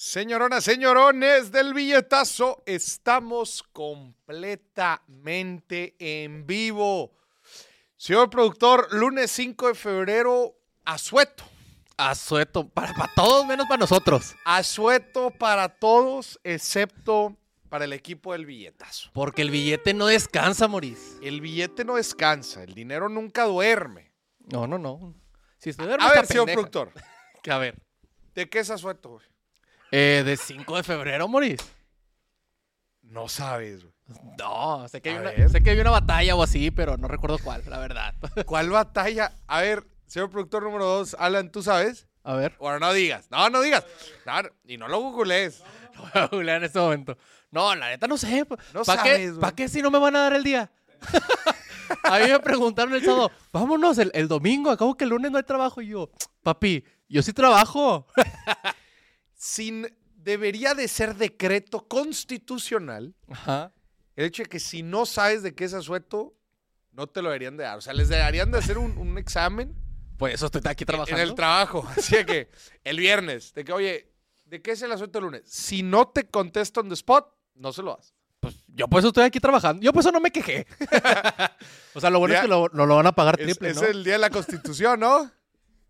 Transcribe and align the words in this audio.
Señoronas, 0.00 0.62
señorones 0.62 1.50
del 1.50 1.74
billetazo, 1.74 2.62
estamos 2.66 3.64
completamente 3.72 5.96
en 5.98 6.46
vivo. 6.46 7.16
Señor 7.96 8.30
productor, 8.30 8.94
lunes 8.94 9.28
5 9.32 9.66
de 9.66 9.74
febrero, 9.74 10.54
asueto. 10.84 11.42
Asueto, 11.96 12.68
para, 12.68 12.94
para 12.94 13.12
todos 13.12 13.44
menos 13.44 13.66
para 13.66 13.78
nosotros. 13.78 14.36
Asueto 14.44 15.32
para 15.32 15.68
todos, 15.68 16.38
excepto 16.44 17.36
para 17.68 17.84
el 17.84 17.92
equipo 17.92 18.34
del 18.34 18.46
billetazo. 18.46 19.10
Porque 19.12 19.42
el 19.42 19.50
billete 19.50 19.94
no 19.94 20.06
descansa, 20.06 20.68
Moris. 20.68 21.16
El 21.22 21.40
billete 21.40 21.84
no 21.84 21.96
descansa, 21.96 22.62
el 22.62 22.72
dinero 22.72 23.08
nunca 23.08 23.46
duerme. 23.46 24.12
No, 24.52 24.68
no, 24.68 24.78
no. 24.78 25.16
Si 25.56 25.72
se 25.72 25.82
duerme, 25.82 26.04
A 26.04 26.06
está 26.06 26.20
ver, 26.20 26.26
señor 26.28 26.46
pendeja. 26.46 26.70
productor, 26.70 26.92
Que 27.42 27.50
a 27.50 27.58
ver. 27.58 27.74
¿de 28.36 28.48
qué 28.48 28.60
es 28.60 28.70
asueto? 28.70 29.08
güey? 29.14 29.26
Eh, 29.90 30.22
de 30.24 30.36
5 30.36 30.76
de 30.76 30.82
febrero, 30.82 31.28
Moris. 31.28 31.60
No 33.02 33.28
sabes, 33.28 33.82
güey. 33.82 33.94
No, 34.38 34.88
sé 34.88 35.02
que, 35.02 35.10
hay 35.10 35.16
una, 35.16 35.48
sé 35.48 35.62
que 35.62 35.70
hay 35.70 35.80
una 35.80 35.90
batalla 35.90 36.34
o 36.34 36.42
así, 36.42 36.70
pero 36.70 36.96
no 36.96 37.08
recuerdo 37.08 37.38
cuál, 37.38 37.62
la 37.68 37.78
verdad. 37.78 38.14
¿Cuál 38.46 38.70
batalla? 38.70 39.32
A 39.46 39.60
ver, 39.60 39.84
señor 40.06 40.30
productor 40.30 40.62
número 40.62 40.86
2, 40.86 41.16
Alan, 41.18 41.50
¿tú 41.50 41.62
sabes? 41.62 42.06
A 42.24 42.34
ver, 42.34 42.54
Bueno, 42.58 42.78
no 42.78 42.92
digas, 42.92 43.26
no, 43.30 43.48
no 43.50 43.60
digas. 43.60 43.84
No, 44.26 44.42
no, 44.42 44.48
y 44.64 44.76
no 44.76 44.88
lo 44.88 45.00
googlees. 45.00 45.62
lo 45.94 46.02
voy 46.02 46.10
a 46.14 46.26
googlear 46.26 46.56
en 46.58 46.64
este 46.64 46.78
momento. 46.78 47.16
No, 47.50 47.74
la 47.74 47.88
neta 47.88 48.06
no 48.06 48.16
sé. 48.16 48.46
No 48.74 48.82
¿Para 48.82 49.02
qué. 49.02 49.32
¿pa' 49.40 49.52
qué 49.54 49.68
si 49.68 49.80
no 49.82 49.90
me 49.90 49.98
van 49.98 50.16
a 50.16 50.20
dar 50.20 50.34
el 50.34 50.44
día? 50.44 50.70
a 52.04 52.18
mí 52.18 52.30
me 52.30 52.40
preguntaron 52.40 52.94
el 52.94 53.04
sábado, 53.04 53.30
vámonos 53.52 53.98
el, 53.98 54.10
el 54.14 54.28
domingo, 54.28 54.70
acabo 54.70 54.96
que 54.96 55.04
el 55.04 55.10
lunes 55.10 55.30
no 55.30 55.38
hay 55.38 55.44
trabajo. 55.44 55.80
Y 55.80 55.88
yo, 55.88 56.10
papi, 56.42 56.84
yo 57.08 57.22
sí 57.22 57.32
trabajo. 57.32 58.06
Sin, 59.40 59.86
debería 60.16 60.74
de 60.74 60.88
ser 60.88 61.14
decreto 61.14 61.86
constitucional 61.88 63.14
Ajá. 63.30 63.72
el 64.16 64.26
hecho 64.26 64.42
de 64.42 64.48
que 64.48 64.58
si 64.60 64.82
no 64.82 65.06
sabes 65.06 65.42
de 65.42 65.54
qué 65.54 65.64
es 65.64 65.72
asueto, 65.74 66.34
no 66.92 67.06
te 67.06 67.22
lo 67.22 67.28
deberían 67.30 67.56
de 67.56 67.62
dar. 67.64 67.78
O 67.78 67.80
sea, 67.80 67.92
les 67.94 68.08
deberían 68.08 68.50
de 68.50 68.58
hacer 68.58 68.76
un, 68.78 68.98
un 68.98 69.16
examen 69.16 69.74
Pues 70.18 70.34
eso 70.34 70.46
estoy 70.46 70.60
aquí 70.66 70.84
trabajando. 70.84 71.22
en 71.22 71.28
el 71.28 71.34
trabajo. 71.36 71.86
Así 71.96 72.24
que 72.24 72.50
el 72.82 72.98
viernes, 72.98 73.54
de 73.54 73.64
que, 73.64 73.72
oye, 73.72 74.12
¿de 74.44 74.60
qué 74.60 74.72
es 74.72 74.82
el 74.82 74.90
asueto 74.90 75.18
el 75.20 75.24
lunes? 75.26 75.42
Si 75.46 75.82
no 75.84 76.08
te 76.08 76.26
contesto 76.28 76.80
on 76.80 76.88
the 76.88 76.94
spot, 76.94 77.32
no 77.54 77.72
se 77.72 77.82
lo 77.82 77.94
das. 77.96 78.12
Yo 78.66 78.88
por 78.88 78.98
eso 78.98 79.08
estoy 79.08 79.24
aquí 79.24 79.38
trabajando. 79.40 79.82
Yo 79.82 79.92
por 79.92 80.00
eso 80.00 80.10
no 80.12 80.20
me 80.20 80.30
quejé. 80.32 80.66
o 81.94 82.00
sea, 82.00 82.10
lo 82.10 82.18
bueno 82.18 82.32
Ya. 82.34 82.38
es 82.40 82.42
que 82.44 82.48
lo, 82.48 82.68
lo 82.68 82.96
van 82.96 83.06
a 83.06 83.12
pagar 83.12 83.40
Es, 83.40 83.46
triple, 83.46 83.70
es 83.70 83.76
¿no? 83.76 83.82
el 83.86 84.02
día 84.04 84.12
de 84.14 84.18
la 84.20 84.30
constitución, 84.30 84.98
¿no? 85.00 85.30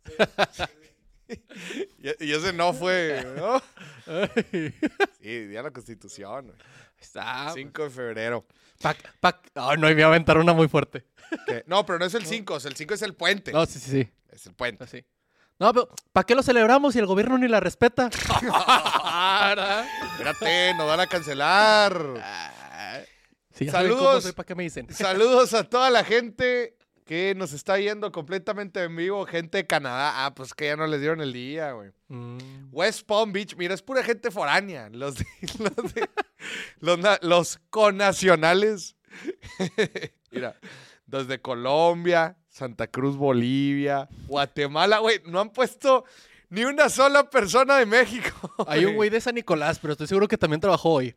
y, 2.20 2.32
ese 2.32 2.52
no 2.52 2.72
fue, 2.72 3.26
¿no? 3.36 3.60
Sí, 5.20 5.46
día 5.46 5.58
de 5.58 5.62
la 5.62 5.70
constitución. 5.70 6.46
güey. 6.46 6.58
Está. 6.98 7.52
5 7.54 7.84
de 7.84 7.90
febrero. 7.90 8.46
Pa- 8.80 8.96
pa- 9.20 9.40
Ay, 9.54 9.76
no, 9.78 9.86
me 9.86 9.94
voy 9.94 10.02
a 10.02 10.06
aventar 10.06 10.38
una 10.38 10.52
muy 10.52 10.68
fuerte. 10.68 11.04
No, 11.66 11.84
pero 11.84 11.98
no 11.98 12.04
es 12.06 12.14
el 12.14 12.24
5, 12.26 12.58
el 12.64 12.76
5 12.76 12.94
es 12.94 13.02
el 13.02 13.14
puente. 13.14 13.52
No, 13.52 13.66
sí, 13.66 13.78
sí, 13.78 13.90
sí. 13.90 14.08
Es 14.30 14.46
el 14.46 14.54
puente. 14.54 14.84
Así. 14.84 15.04
No, 15.58 15.72
pero 15.72 15.88
¿para 16.12 16.24
qué 16.24 16.34
lo 16.36 16.42
celebramos 16.42 16.92
si 16.94 17.00
el 17.00 17.06
gobierno 17.06 17.36
ni 17.36 17.48
la 17.48 17.58
respeta? 17.60 18.08
Espérate, 20.12 20.74
nos 20.74 20.86
van 20.86 21.00
a 21.00 21.06
cancelar. 21.06 21.96
Sí, 23.54 23.66
cómo 23.66 23.72
Saludos. 23.78 24.22
soy, 24.22 24.32
¿Para 24.32 24.46
qué 24.46 24.54
me 24.54 24.62
dicen? 24.62 24.86
Saludos 24.94 25.52
a 25.54 25.64
toda 25.64 25.90
la 25.90 26.04
gente 26.04 26.77
que 27.08 27.34
nos 27.34 27.54
está 27.54 27.76
viendo 27.76 28.12
completamente 28.12 28.82
en 28.84 28.94
vivo. 28.94 29.24
Gente 29.24 29.56
de 29.56 29.66
Canadá. 29.66 30.26
Ah, 30.26 30.34
pues 30.34 30.52
que 30.52 30.66
ya 30.66 30.76
no 30.76 30.86
les 30.86 31.00
dieron 31.00 31.22
el 31.22 31.32
día, 31.32 31.72
güey. 31.72 31.90
Mm. 32.08 32.68
West 32.70 33.06
Palm 33.06 33.32
Beach, 33.32 33.56
mira, 33.56 33.72
es 33.72 33.80
pura 33.80 34.02
gente 34.02 34.30
foránea. 34.30 34.90
Los, 34.90 35.14
de- 35.16 35.26
los, 35.58 35.94
de- 35.94 36.10
los, 36.80 36.98
na- 36.98 37.18
los 37.22 37.58
connacionales. 37.70 38.94
mira, 40.30 40.54
desde 41.06 41.40
Colombia, 41.40 42.36
Santa 42.50 42.86
Cruz, 42.88 43.16
Bolivia, 43.16 44.06
Guatemala, 44.26 44.98
güey, 44.98 45.22
no 45.24 45.40
han 45.40 45.48
puesto 45.50 46.04
ni 46.50 46.64
una 46.66 46.90
sola 46.90 47.30
persona 47.30 47.78
de 47.78 47.86
México. 47.86 48.52
Hay 48.68 48.84
un 48.84 48.96
güey 48.96 49.08
de 49.08 49.22
San 49.22 49.34
Nicolás, 49.34 49.78
pero 49.78 49.92
estoy 49.94 50.08
seguro 50.08 50.28
que 50.28 50.36
también 50.36 50.60
trabajó 50.60 50.90
hoy. 50.92 51.16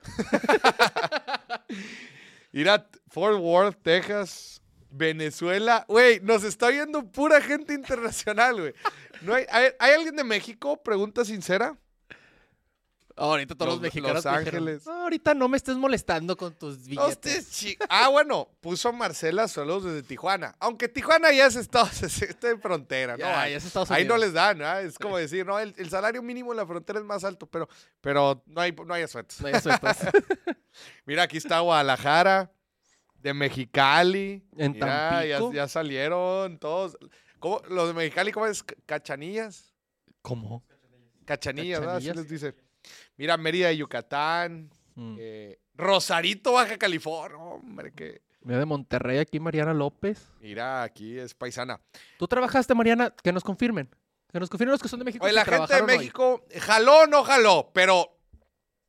Mira, 2.53 2.87
Fort 3.09 3.39
Worth, 3.39 3.77
Texas, 3.81 4.60
Venezuela. 4.91 5.85
Güey, 5.87 6.19
nos 6.21 6.43
está 6.43 6.69
viendo 6.69 7.03
pura 7.11 7.41
gente 7.41 7.73
internacional, 7.73 8.59
güey. 8.59 8.73
No 9.21 9.33
hay, 9.33 9.45
hay, 9.49 9.69
¿hay 9.79 9.93
alguien 9.93 10.15
de 10.15 10.23
México? 10.23 10.81
Pregunta 10.83 11.23
sincera. 11.25 11.77
ahorita 13.17 13.53
todos 13.55 13.67
los, 13.67 13.75
Los- 13.75 13.81
mexicanos 13.83 14.15
Los 14.15 14.23
dijeron, 14.23 14.47
Ángeles. 14.47 14.85
"No, 14.87 14.93
ahorita 15.03 15.33
no 15.35 15.47
me 15.47 15.57
estés 15.57 15.75
molestando 15.75 16.35
con 16.37 16.53
tus 16.55 16.87
billetes. 16.87 17.77
Ah, 17.89 18.07
bueno, 18.07 18.49
puso 18.61 18.91
Marcela 18.93 19.47
saludos 19.47 19.83
desde 19.83 20.01
Tijuana. 20.01 20.55
Aunque 20.59 20.87
Tijuana 20.87 21.31
ya 21.31 21.45
es 21.45 21.55
estado, 21.55 21.87
está 22.01 22.49
en 22.49 22.59
frontera, 22.61 23.13
¿no? 23.13 23.19
Ya, 23.19 23.41
Ahí- 23.41 23.51
ya 23.51 23.57
es 23.57 23.65
Estados 23.65 23.91
Ahí 23.91 24.05
no 24.05 24.17
les 24.17 24.33
dan, 24.33 24.57
¿no? 24.59 24.77
Es 24.79 24.97
como 24.97 25.17
decir, 25.17 25.45
no, 25.45 25.59
el, 25.59 25.73
el 25.77 25.89
salario 25.89 26.23
mínimo 26.23 26.51
en 26.51 26.57
la 26.57 26.65
frontera 26.65 26.99
es 26.99 27.05
más 27.05 27.23
alto, 27.23 27.45
pero, 27.45 27.67
pero 27.99 28.41
no 28.47 28.61
hay, 28.61 28.71
no 28.71 28.93
hay 28.93 29.03
asuetos. 29.03 29.39
No 29.41 29.47
hay 29.47 29.59
sueltos. 29.61 29.97
Mira, 31.05 31.23
aquí 31.23 31.37
está 31.37 31.59
Guadalajara, 31.59 32.49
de 33.21 33.33
Mexicali. 33.33 34.43
En 34.57 34.73
Mira, 34.73 35.09
Tampico. 35.09 35.53
ya 35.53 35.67
salieron 35.67 36.57
todos. 36.57 36.97
¿Cómo? 37.39 37.61
Los 37.69 37.87
de 37.89 37.93
Mexicali, 37.93 38.31
¿cómo 38.31 38.45
es? 38.45 38.63
Cachanillas. 38.85 39.73
¿Cómo? 40.21 40.63
Cachanillas, 41.25 41.79
¿verdad? 41.79 41.97
Así 41.97 42.11
les 42.13 42.29
dice. 42.29 42.55
Mira, 43.17 43.37
Mérida 43.37 43.67
de 43.67 43.77
Yucatán. 43.77 44.69
Mm. 44.95 45.15
eh, 45.19 45.59
Rosarito, 45.75 46.53
Baja 46.53 46.77
California. 46.77 47.37
Hombre, 47.37 47.93
que. 47.93 48.21
Mira 48.43 48.59
de 48.59 48.65
Monterrey 48.65 49.19
aquí, 49.19 49.39
Mariana 49.39 49.73
López. 49.73 50.27
Mira, 50.41 50.81
aquí 50.83 51.17
es 51.17 51.33
paisana. 51.35 51.79
¿Tú 52.17 52.27
trabajaste, 52.27 52.73
Mariana? 52.73 53.13
Que 53.23 53.31
nos 53.31 53.43
confirmen. 53.43 53.87
Que 54.31 54.39
nos 54.39 54.49
confirmen 54.49 54.71
los 54.71 54.81
que 54.81 54.87
son 54.87 54.99
de 54.99 55.05
México. 55.05 55.25
Oye, 55.25 55.33
la 55.33 55.45
gente 55.45 55.75
de 55.75 55.81
hoy. 55.81 55.87
México, 55.87 56.45
jaló 56.59 57.01
o 57.01 57.07
no 57.07 57.23
jaló, 57.23 57.69
pero 57.73 58.17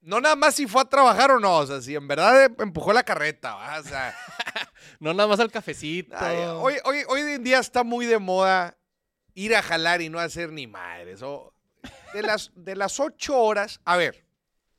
no 0.03 0.21
nada 0.21 0.37
más 0.37 0.55
si 0.55 0.67
fue 0.67 0.83
a 0.83 0.85
trabajar 0.85 1.31
o 1.31 1.41
no. 1.41 1.59
O 1.59 1.67
sea, 1.67 1.81
si 1.81 1.95
en 1.95 2.07
verdad 2.07 2.45
em- 2.45 2.57
empujó 2.59 2.93
la 2.93 3.03
carreta, 3.03 3.55
¿va? 3.55 3.79
O 3.81 3.83
sea, 3.83 4.15
No 5.01 5.13
nada 5.15 5.29
más 5.29 5.41
al 5.41 5.51
cafecito. 5.51 6.15
ay, 6.19 6.37
hoy, 6.39 6.75
hoy, 6.85 6.99
hoy 7.09 7.21
en 7.23 7.43
día 7.45 7.59
está 7.59 7.83
muy 7.85 8.07
de 8.07 8.19
moda 8.19 8.77
ir 9.35 9.55
a 9.57 9.63
jalar 9.63 10.01
y 10.03 10.09
no 10.09 10.19
hacer 10.21 10.53
ni 10.53 10.67
madres. 10.67 11.23
O 11.23 11.55
de 12.13 12.23
las, 12.23 12.51
de 12.55 12.77
las 12.77 13.01
ocho 13.01 13.37
horas, 13.41 13.81
a 13.85 13.97
ver, 13.97 14.25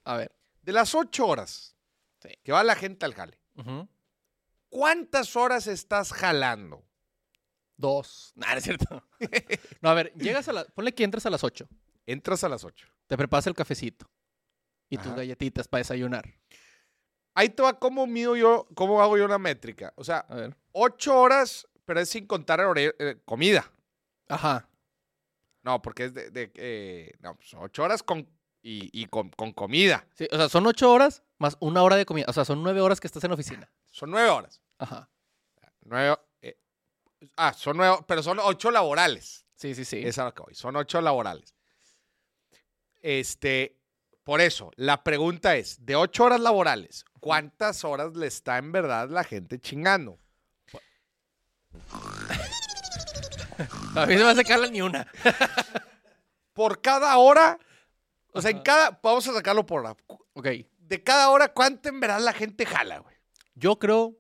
A 0.05 0.15
ver. 0.17 0.31
de 0.61 0.71
las 0.71 0.93
ocho 0.95 1.25
horas 1.27 1.75
Sí. 2.21 2.29
que 2.43 2.51
va 2.53 2.63
la 2.63 2.75
gente 2.75 3.05
al 3.05 3.13
jale. 3.15 3.37
¿cuántas 4.69 5.35
horas 5.35 5.67
estás 5.67 6.13
jalando? 6.13 6.83
Dos. 7.77 8.31
No 8.35 8.45
es 8.53 8.63
cierto. 8.63 9.03
no, 9.81 9.89
a 9.89 9.93
ver, 9.93 10.13
llegas 10.15 10.47
a 10.47 10.53
la... 10.53 10.63
Ponle 10.65 10.93
que 10.93 11.03
entras 11.03 11.25
a 11.25 11.29
las 11.29 11.43
8. 11.43 11.67
Entras 12.05 12.43
a 12.43 12.49
las 12.49 12.63
ocho. 12.63 12.87
Te 13.07 13.17
preparas 13.17 13.47
el 13.47 13.53
cafecito. 13.55 14.09
Y 14.93 14.97
tus 14.97 15.13
galletitas 15.15 15.67
para 15.67 15.79
desayunar. 15.79 16.23
Ahí 17.33 17.49
te 17.49 17.63
va 17.63 17.79
cómo 17.79 18.05
mido 18.05 18.35
yo, 18.35 18.67
cómo 18.75 19.01
hago 19.01 19.17
yo 19.17 19.25
una 19.25 19.39
métrica. 19.39 19.91
O 19.95 20.03
sea, 20.03 20.19
A 20.19 20.35
ver. 20.35 20.55
ocho 20.71 21.19
horas, 21.19 21.67
pero 21.85 21.99
es 21.99 22.09
sin 22.09 22.27
contar 22.27 22.61
eh, 22.75 23.21
comida. 23.25 23.71
Ajá. 24.27 24.69
No, 25.63 25.81
porque 25.81 26.05
es 26.05 26.13
de, 26.13 26.29
de, 26.29 26.51
eh, 26.55 27.11
no, 27.21 27.35
pues, 27.35 27.53
ocho 27.55 27.83
horas 27.83 28.03
con, 28.03 28.19
y, 28.61 28.89
y 28.93 29.07
con, 29.07 29.29
con 29.31 29.51
comida. 29.51 30.05
Sí, 30.13 30.27
o 30.31 30.37
sea, 30.37 30.47
son 30.47 30.67
ocho 30.67 30.91
horas 30.91 31.23
más 31.39 31.57
una 31.59 31.81
hora 31.81 31.95
de 31.95 32.05
comida. 32.05 32.25
O 32.27 32.33
sea, 32.33 32.45
son 32.45 32.61
nueve 32.61 32.79
horas 32.81 32.99
que 32.99 33.07
estás 33.07 33.23
en 33.23 33.31
oficina. 33.31 33.71
Son 33.89 34.11
nueve 34.11 34.29
horas. 34.29 34.61
Ajá. 34.77 35.09
Nueve, 35.81 36.17
eh, 36.41 36.59
ah, 37.35 37.53
son 37.53 37.77
nueve, 37.77 37.97
pero 38.07 38.21
son 38.21 38.37
ocho 38.39 38.69
laborales. 38.69 39.45
Sí, 39.55 39.73
sí, 39.73 39.85
sí. 39.85 39.97
Esa 39.99 40.07
es 40.09 40.19
a 40.19 40.25
lo 40.25 40.33
que 40.33 40.43
voy. 40.43 40.53
Son 40.53 40.75
ocho 40.75 41.01
laborales. 41.01 41.55
Este, 43.01 43.79
por 44.23 44.41
eso, 44.41 44.71
la 44.75 45.03
pregunta 45.03 45.55
es, 45.55 45.85
de 45.85 45.95
ocho 45.95 46.25
horas 46.25 46.39
laborales, 46.39 47.05
¿cuántas 47.19 47.83
horas 47.83 48.15
le 48.15 48.27
está 48.27 48.57
en 48.57 48.71
verdad 48.71 49.09
la 49.09 49.23
gente 49.23 49.59
chingando? 49.59 50.19
A 53.95 54.05
mí 54.05 54.17
se 54.17 54.23
me 54.23 54.31
hace 54.31 54.43
cala 54.43 54.67
ni 54.67 54.81
una. 54.81 55.07
Por 56.53 56.81
cada 56.81 57.17
hora, 57.17 57.59
o 58.31 58.41
sea, 58.41 58.51
en 58.51 58.61
cada, 58.61 58.99
vamos 59.01 59.27
a 59.27 59.33
sacarlo 59.33 59.65
por 59.65 59.81
hora. 59.81 59.95
Ok. 60.33 60.47
De 60.79 61.03
cada 61.03 61.29
hora, 61.29 61.51
¿cuánto 61.51 61.89
en 61.89 61.99
verdad 61.99 62.19
la 62.19 62.33
gente 62.33 62.65
jala, 62.65 62.99
güey? 62.99 63.15
Yo 63.55 63.79
creo, 63.79 64.15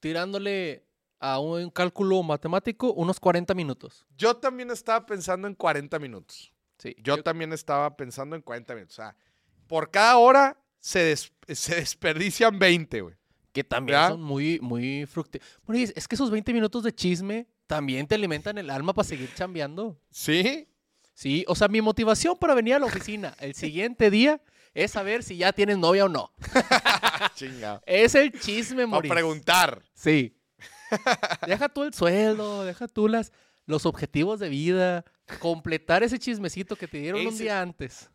tirándole 0.00 0.86
a 1.18 1.40
un 1.40 1.70
cálculo 1.70 2.22
matemático, 2.22 2.92
unos 2.92 3.18
40 3.18 3.54
minutos. 3.54 4.06
Yo 4.16 4.36
también 4.36 4.70
estaba 4.70 5.06
pensando 5.06 5.48
en 5.48 5.54
40 5.54 5.98
minutos. 5.98 6.52
Sí. 6.78 6.94
Yo, 6.98 7.20
también 7.22 7.52
estaba 7.52 7.96
pensando 7.96 8.36
en 8.36 8.42
40 8.42 8.74
minutos. 8.74 8.98
O 8.98 9.02
sea, 9.02 9.16
por 9.66 9.90
cada 9.90 10.16
hora 10.18 10.58
se, 10.80 10.98
des- 11.00 11.32
se 11.48 11.76
desperdician 11.76 12.58
20, 12.58 13.00
güey. 13.00 13.14
Que 13.52 13.62
también 13.64 13.96
¿Verdad? 13.96 14.10
son 14.10 14.22
muy, 14.22 14.58
muy 14.60 15.04
fructíferos. 15.06 15.58
Bueno, 15.66 15.84
es 15.94 16.08
que 16.08 16.14
esos 16.14 16.30
20 16.30 16.52
minutos 16.54 16.82
de 16.82 16.94
chisme 16.94 17.46
también 17.66 18.06
te 18.06 18.14
alimentan 18.14 18.56
el 18.58 18.70
alma 18.70 18.94
para 18.94 19.06
seguir 19.06 19.30
chambeando. 19.34 19.98
¿Sí? 20.10 20.68
Sí, 21.14 21.44
o 21.46 21.54
sea, 21.54 21.68
mi 21.68 21.82
motivación 21.82 22.36
para 22.38 22.54
venir 22.54 22.74
a 22.74 22.78
la 22.78 22.86
oficina 22.86 23.34
el 23.40 23.54
siguiente 23.54 24.10
día 24.10 24.40
es 24.72 24.92
saber 24.92 25.22
si 25.22 25.36
ya 25.36 25.52
tienes 25.52 25.76
novia 25.76 26.06
o 26.06 26.08
no. 26.08 26.32
Chingado. 27.34 27.82
Es 27.84 28.14
el 28.14 28.32
chisme, 28.40 28.86
Moris. 28.86 29.12
preguntar. 29.12 29.82
Sí. 29.94 30.34
Deja 31.46 31.68
tú 31.68 31.82
el 31.84 31.92
sueldo, 31.92 32.64
deja 32.64 32.88
tú 32.88 33.06
las, 33.08 33.32
los 33.66 33.84
objetivos 33.84 34.40
de 34.40 34.48
vida, 34.48 35.04
completar 35.40 36.02
ese 36.02 36.18
chismecito 36.18 36.76
que 36.76 36.88
te 36.88 36.98
dieron 36.98 37.26
un 37.26 37.36
día 37.36 37.60
antes. 37.60 38.10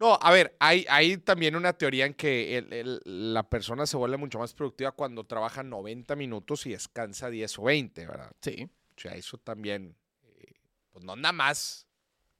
No, 0.00 0.18
a 0.20 0.30
ver, 0.32 0.56
hay, 0.58 0.84
hay 0.88 1.16
también 1.18 1.54
una 1.56 1.72
teoría 1.72 2.04
en 2.06 2.14
que 2.14 2.58
el- 2.58 2.72
el- 2.72 3.00
la 3.04 3.42
persona 3.48 3.86
se 3.86 3.96
vuelve 3.96 4.16
mucho 4.16 4.38
más 4.38 4.52
productiva 4.52 4.92
cuando 4.92 5.24
trabaja 5.24 5.62
90 5.62 6.16
minutos 6.16 6.66
y 6.66 6.70
descansa 6.70 7.30
10 7.30 7.58
o 7.58 7.62
20, 7.64 8.06
¿verdad? 8.06 8.32
Sí. 8.40 8.68
O 8.96 9.00
sea, 9.00 9.14
eso 9.14 9.38
también, 9.38 9.96
eh, 10.22 10.52
pues 10.90 11.04
no 11.04 11.14
nada 11.16 11.32
más 11.32 11.86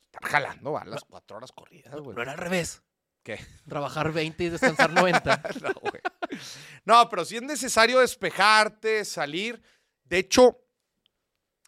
estar 0.06 0.30
jalando, 0.30 0.72
¿va? 0.72 0.84
Las 0.84 1.04
cuatro 1.04 1.36
horas 1.36 1.52
corridas, 1.52 1.94
güey. 2.00 2.16
No 2.16 2.22
era 2.22 2.32
al 2.32 2.38
revés. 2.38 2.82
¿Qué? 3.22 3.38
Trabajar 3.68 4.12
20 4.12 4.44
y 4.44 4.48
descansar 4.50 4.92
90. 4.92 5.40
no, 5.62 5.80
güey. 5.80 6.02
No, 6.84 7.08
pero 7.08 7.24
sí 7.24 7.36
es 7.36 7.42
necesario 7.42 8.00
despejarte, 8.00 9.04
salir. 9.04 9.62
De 10.04 10.18
hecho, 10.18 10.60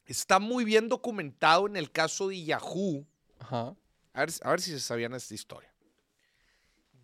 está 0.04 0.38
muy 0.38 0.64
bien 0.64 0.88
documentado 0.88 1.66
en 1.66 1.76
el 1.76 1.90
caso 1.90 2.28
de 2.28 2.44
Yahoo. 2.44 3.06
Ajá. 3.38 3.74
A 4.12 4.20
ver, 4.20 4.30
a 4.42 4.50
ver 4.50 4.60
si 4.60 4.70
se 4.72 4.80
sabían 4.80 5.14
esta 5.14 5.34
historia. 5.34 5.72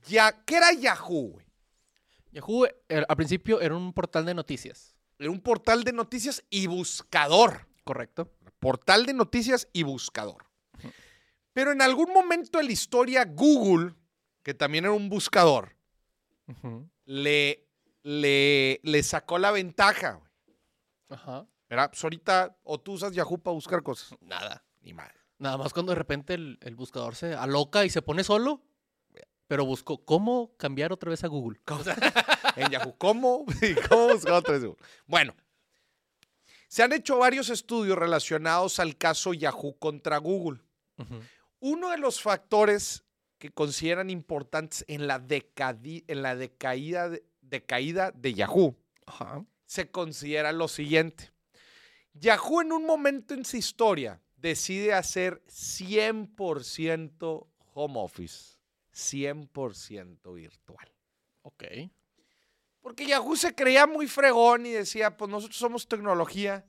Ya, 0.07 0.45
¿Qué 0.45 0.57
era 0.57 0.73
Yahoo, 0.73 1.33
güey? 1.33 1.47
Yahoo 2.33 2.67
eh, 2.67 3.05
al 3.09 3.17
principio 3.17 3.61
era 3.61 3.75
un 3.77 3.93
portal 3.93 4.25
de 4.25 4.35
noticias. 4.35 4.95
Era 5.19 5.31
un 5.31 5.41
portal 5.41 5.85
de 5.85 5.93
noticias 5.93 6.43
y 6.51 6.67
buscador. 6.67 7.69
Correcto. 7.85 8.33
Portal 8.59 9.07
de 9.07 9.13
noticias 9.15 9.69
y 9.73 9.83
buscador. 9.83 10.47
Pero 11.53 11.73
en 11.73 11.83
algún 11.83 12.13
momento 12.13 12.59
de 12.59 12.65
la 12.65 12.73
historia, 12.73 13.25
Google, 13.27 13.95
que 14.43 14.55
también 14.55 14.85
era 14.85 14.95
un 14.95 15.09
buscador, 15.09 15.77
le, 17.05 17.69
le, 18.03 18.81
le 18.83 19.03
sacó 19.03 19.39
la 19.39 19.51
ventaja. 19.51 20.13
güey. 20.13 20.31
Ajá. 21.11 21.47
Pues 21.69 22.05
ahorita, 22.05 22.57
o 22.65 22.81
tú 22.81 22.93
usas 22.93 23.13
Yahoo 23.13 23.39
para 23.39 23.55
buscar 23.55 23.83
cosas. 23.83 24.17
Nada. 24.21 24.65
Ni 24.81 24.93
madre. 24.93 25.15
Nada 25.39 25.59
más 25.59 25.73
cuando 25.73 25.93
de 25.93 25.97
repente 25.97 26.35
el, 26.35 26.59
el 26.63 26.75
buscador 26.77 27.15
se 27.15 27.35
aloca 27.35 27.85
y 27.85 27.91
se 27.91 28.03
pone 28.03 28.25
solo. 28.25 28.63
Pero 29.53 29.67
buscó 29.67 30.03
cómo 30.03 30.57
cambiar 30.57 30.95
otra 30.95 31.11
vez 31.11 31.23
a 31.25 31.27
Google. 31.27 31.61
En 32.57 32.71
Yahoo. 32.71 32.97
¿Cómo? 32.97 33.45
¿Cómo 33.91 34.15
buscar 34.15 34.33
otra 34.33 34.55
vez 34.55 34.65
Google? 34.65 34.83
Bueno, 35.07 35.35
se 36.69 36.83
han 36.83 36.95
hecho 36.95 37.19
varios 37.19 37.51
estudios 37.51 37.99
relacionados 37.99 38.79
al 38.79 38.97
caso 38.97 39.35
Yahoo 39.35 39.79
contra 39.79 40.17
Google. 40.17 40.63
Uno 41.61 41.91
de 41.91 41.99
los 41.99 42.23
factores 42.23 43.05
que 43.37 43.51
consideran 43.51 44.09
importantes 44.09 44.87
en 44.89 45.07
la, 45.07 45.23
en 45.29 46.23
la 46.23 46.35
decaída, 46.35 47.11
de, 47.11 47.23
decaída 47.43 48.11
de 48.11 48.33
Yahoo 48.33 48.75
se 49.67 49.91
considera 49.91 50.53
lo 50.53 50.67
siguiente. 50.67 51.31
Yahoo 52.15 52.63
en 52.63 52.73
un 52.73 52.87
momento 52.87 53.35
en 53.35 53.45
su 53.45 53.59
historia 53.59 54.19
decide 54.35 54.95
hacer 54.95 55.43
100% 55.45 57.47
home 57.75 58.01
office, 58.01 58.62
100% 58.95 60.35
virtual. 60.35 60.93
Ok. 61.43 61.65
Porque 62.81 63.07
Yahoo 63.07 63.37
se 63.37 63.55
creía 63.55 63.87
muy 63.87 64.09
fregón 64.09 64.67
y 64.67 64.71
decía, 64.71 65.17
pues 65.17 65.31
nosotros 65.31 65.59
somos 65.59 65.87
tecnología, 65.87 66.67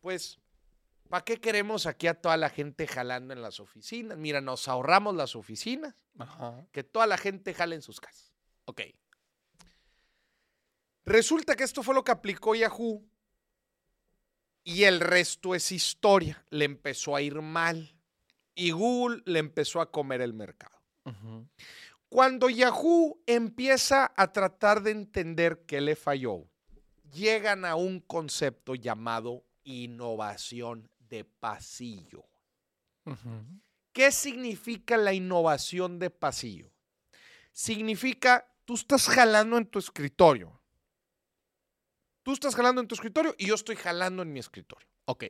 pues, 0.00 0.38
¿para 1.08 1.24
qué 1.24 1.38
queremos 1.38 1.86
aquí 1.86 2.06
a 2.06 2.14
toda 2.14 2.36
la 2.36 2.48
gente 2.48 2.86
jalando 2.86 3.34
en 3.34 3.42
las 3.42 3.60
oficinas? 3.60 4.16
Mira, 4.16 4.40
nos 4.40 4.66
ahorramos 4.66 5.14
las 5.14 5.36
oficinas, 5.36 5.94
Ajá. 6.18 6.66
que 6.72 6.82
toda 6.84 7.06
la 7.06 7.18
gente 7.18 7.52
jale 7.52 7.74
en 7.76 7.82
sus 7.82 8.00
casas. 8.00 8.32
Ok. 8.64 8.82
Resulta 11.04 11.54
que 11.54 11.64
esto 11.64 11.82
fue 11.82 11.94
lo 11.94 12.02
que 12.02 12.12
aplicó 12.12 12.54
Yahoo 12.54 13.06
y 14.64 14.84
el 14.84 15.00
resto 15.00 15.54
es 15.54 15.70
historia. 15.70 16.44
Le 16.50 16.64
empezó 16.64 17.14
a 17.14 17.22
ir 17.22 17.40
mal 17.40 17.94
y 18.54 18.72
Google 18.72 19.22
le 19.24 19.38
empezó 19.38 19.80
a 19.80 19.92
comer 19.92 20.20
el 20.20 20.32
mercado. 20.32 20.75
Cuando 22.08 22.48
Yahoo 22.48 23.20
empieza 23.26 24.12
a 24.16 24.32
tratar 24.32 24.82
de 24.82 24.92
entender 24.92 25.64
qué 25.66 25.80
le 25.80 25.96
falló, 25.96 26.48
llegan 27.12 27.64
a 27.64 27.74
un 27.74 28.00
concepto 28.00 28.74
llamado 28.74 29.44
innovación 29.64 30.88
de 30.98 31.24
pasillo. 31.24 32.24
¿Qué 33.92 34.12
significa 34.12 34.96
la 34.96 35.12
innovación 35.12 35.98
de 35.98 36.10
pasillo? 36.10 36.70
Significa, 37.52 38.46
tú 38.64 38.74
estás 38.74 39.08
jalando 39.08 39.56
en 39.56 39.66
tu 39.66 39.78
escritorio. 39.78 40.60
Tú 42.22 42.32
estás 42.32 42.54
jalando 42.54 42.80
en 42.80 42.88
tu 42.88 42.94
escritorio 42.94 43.34
y 43.38 43.46
yo 43.46 43.54
estoy 43.54 43.76
jalando 43.76 44.22
en 44.22 44.32
mi 44.32 44.40
escritorio. 44.40 44.88
Ok. 45.06 45.24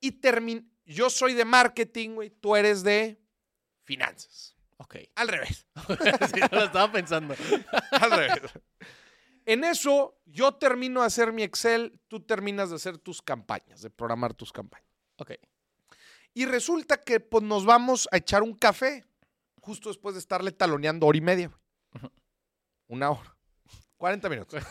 Y 0.00 0.12
termin 0.12 0.76
yo 0.86 1.10
soy 1.10 1.34
de 1.34 1.44
marketing, 1.44 2.10
güey, 2.14 2.30
tú 2.30 2.56
eres 2.56 2.82
de 2.82 3.20
finanzas. 3.82 4.55
Ok. 4.78 4.96
Al 5.14 5.28
revés. 5.28 5.66
sí, 6.34 6.40
no 6.50 6.58
lo 6.58 6.64
estaba 6.64 6.92
pensando. 6.92 7.34
Al 7.92 8.10
revés. 8.10 8.52
En 9.46 9.64
eso, 9.64 10.20
yo 10.24 10.54
termino 10.54 11.00
de 11.00 11.06
hacer 11.06 11.32
mi 11.32 11.42
Excel, 11.42 12.00
tú 12.08 12.20
terminas 12.20 12.70
de 12.70 12.76
hacer 12.76 12.98
tus 12.98 13.22
campañas, 13.22 13.80
de 13.80 13.90
programar 13.90 14.34
tus 14.34 14.52
campañas. 14.52 14.90
Ok. 15.18 15.32
Y 16.34 16.46
resulta 16.46 16.98
que 17.00 17.20
pues, 17.20 17.44
nos 17.44 17.64
vamos 17.64 18.08
a 18.10 18.16
echar 18.16 18.42
un 18.42 18.54
café, 18.54 19.04
justo 19.62 19.88
después 19.88 20.14
de 20.16 20.18
estarle 20.18 20.52
taloneando 20.52 21.06
hora 21.06 21.16
y 21.16 21.20
media. 21.20 21.50
Una 22.88 23.10
hora. 23.10 23.36
40 23.96 24.28
minutos. 24.28 24.62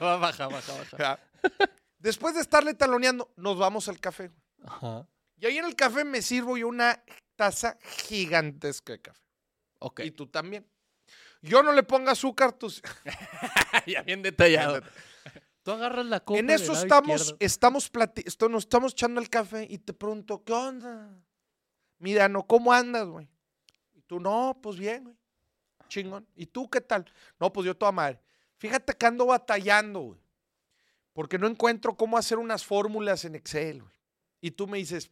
baja, 0.00 0.48
baja, 0.48 0.48
baja. 0.48 1.20
Después 1.98 2.34
de 2.34 2.40
estarle 2.40 2.74
taloneando, 2.74 3.32
nos 3.36 3.58
vamos 3.58 3.88
al 3.88 4.00
café. 4.00 4.30
Ajá. 4.64 5.06
Y 5.36 5.46
ahí 5.46 5.58
en 5.58 5.66
el 5.66 5.76
café 5.76 6.04
me 6.04 6.22
sirvo 6.22 6.56
yo 6.56 6.68
una 6.68 7.02
taza 7.38 7.78
gigantesca 7.80 8.92
de 8.94 9.00
café. 9.00 9.22
Ok. 9.78 10.00
Y 10.00 10.10
tú 10.10 10.26
también. 10.26 10.66
Yo 11.40 11.62
no 11.62 11.72
le 11.72 11.84
pongo 11.84 12.10
azúcar, 12.10 12.52
tú... 12.52 12.68
ya 13.86 14.02
bien 14.02 14.22
detallado. 14.22 14.82
Tú 15.62 15.70
agarras 15.70 16.04
la 16.06 16.18
copa. 16.20 16.40
En 16.40 16.50
eso 16.50 16.72
estamos, 16.72 17.20
izquierdo. 17.20 17.36
estamos, 17.40 17.92
plati- 17.92 18.24
esto- 18.26 18.48
nos 18.48 18.64
estamos 18.64 18.92
echando 18.92 19.20
el 19.20 19.30
café 19.30 19.64
y 19.70 19.78
te 19.78 19.92
pregunto, 19.92 20.42
¿qué 20.42 20.52
onda? 20.52 21.08
Mira, 21.98 22.28
no, 22.28 22.44
¿cómo 22.44 22.72
andas, 22.72 23.06
güey? 23.06 23.28
Y 23.94 24.00
tú, 24.02 24.18
no, 24.18 24.58
pues 24.60 24.76
bien, 24.76 25.04
güey. 25.04 25.16
Chingón. 25.88 26.26
¿Y 26.34 26.46
tú 26.46 26.68
qué 26.68 26.80
tal? 26.80 27.04
No, 27.38 27.52
pues 27.52 27.64
yo 27.66 27.76
toda 27.76 27.92
madre. 27.92 28.20
Fíjate 28.56 28.94
que 28.94 29.06
ando 29.06 29.26
batallando, 29.26 30.00
güey. 30.00 30.20
Porque 31.12 31.38
no 31.38 31.46
encuentro 31.46 31.96
cómo 31.96 32.18
hacer 32.18 32.38
unas 32.38 32.64
fórmulas 32.64 33.24
en 33.24 33.36
Excel, 33.36 33.82
güey. 33.82 33.94
Y 34.40 34.50
tú 34.52 34.66
me 34.66 34.78
dices, 34.78 35.10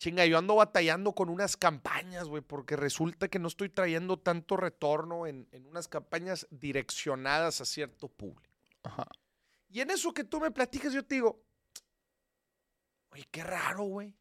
chinga, 0.00 0.24
yo 0.24 0.38
ando 0.38 0.56
batallando 0.56 1.14
con 1.14 1.28
unas 1.28 1.58
campañas, 1.58 2.26
güey, 2.26 2.42
porque 2.42 2.74
resulta 2.74 3.28
que 3.28 3.38
no 3.38 3.48
estoy 3.48 3.68
trayendo 3.68 4.18
tanto 4.18 4.56
retorno 4.56 5.26
en, 5.26 5.46
en 5.52 5.66
unas 5.66 5.88
campañas 5.88 6.46
direccionadas 6.50 7.60
a 7.60 7.66
cierto 7.66 8.08
público. 8.08 8.56
Ajá. 8.82 9.06
Y 9.68 9.80
en 9.80 9.90
eso 9.90 10.14
que 10.14 10.24
tú 10.24 10.40
me 10.40 10.50
platicas, 10.50 10.94
yo 10.94 11.04
te 11.04 11.16
digo, 11.16 11.44
oye, 13.10 13.28
qué 13.30 13.44
raro, 13.44 13.84
güey. 13.84 14.16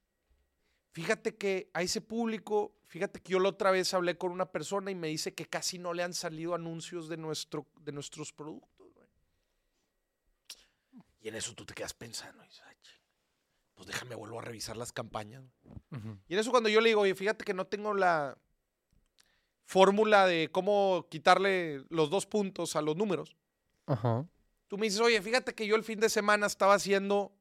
Fíjate 0.92 1.38
que 1.38 1.72
a 1.74 1.82
ese 1.82 2.02
público, 2.02 2.76
fíjate 2.88 3.22
que 3.22 3.32
yo 3.32 3.40
la 3.40 3.50
otra 3.50 3.72
vez 3.72 3.94
hablé 3.94 4.18
con 4.18 4.34
una 4.34 4.52
persona 4.52 4.92
y 4.92 4.96
me 4.96 5.08
dice 5.08 5.34
que 5.34 5.46
casi 5.46 5.80
no 5.80 5.94
le 5.94 6.04
han 6.04 6.14
salido 6.14 6.56
anuncios 6.56 7.08
de, 7.08 7.16
nuestro, 7.16 7.68
de 7.80 7.94
nuestros 7.94 8.34
productos, 8.34 8.94
güey. 8.94 9.08
Y 11.22 11.30
en 11.30 11.36
eso 11.36 11.56
tú 11.56 11.66
te 11.66 11.74
quedas 11.74 11.94
pensando, 11.94 12.44
y 12.44 12.48
dices, 12.48 12.64
"Ay, 12.68 12.76
pues 13.80 13.88
déjame 13.88 14.14
vuelvo 14.14 14.40
a 14.40 14.42
revisar 14.42 14.76
las 14.76 14.92
campañas. 14.92 15.42
güey". 15.64 15.78
Ujú. 15.92 16.20
Y 16.28 16.34
en 16.34 16.40
eso 16.40 16.52
cuando 16.52 16.68
yo 16.68 16.82
le 16.82 16.90
digo, 16.90 17.00
oye, 17.00 17.16
fíjate 17.16 17.46
que 17.46 17.54
no 17.54 17.66
tengo 17.66 17.94
la 17.94 18.38
fórmula 19.64 20.28
de 20.28 20.50
cómo 20.52 21.08
quitarle 21.10 21.86
los 21.90 22.10
dos 22.10 22.26
puntos 22.26 22.76
a 22.76 22.82
los 22.82 22.98
números. 22.98 23.38
Ajá. 23.86 24.28
Tú 24.68 24.78
me 24.78 24.86
dices, 24.86 25.00
oye, 25.00 25.22
fíjate 25.22 25.56
que 25.56 25.66
yo 25.66 25.78
el 25.78 25.86
fin 25.86 26.02
de 26.02 26.10
semana 26.10 26.46
estaba 26.46 26.74
haciendo 26.74 27.32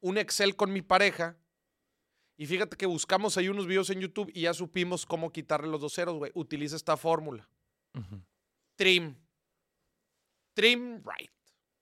un 0.00 0.18
Excel 0.18 0.56
con 0.56 0.74
mi 0.74 0.82
pareja 0.82 1.38
y 2.36 2.44
fíjate 2.44 2.76
que 2.76 2.84
buscamos 2.84 3.38
ahí 3.38 3.48
unos 3.48 3.66
videos 3.66 3.88
en 3.88 4.00
YouTube 4.00 4.30
y 4.34 4.42
ya 4.42 4.52
supimos 4.52 5.06
cómo 5.06 5.32
quitarle 5.32 5.68
los 5.68 5.80
dos 5.80 5.94
ceros, 5.94 6.16
güey. 6.16 6.32
Utiliza 6.34 6.76
esta 6.76 6.98
fórmula. 6.98 7.48
Trim. 8.76 9.16
Trim 10.52 11.02
right. 11.02 11.32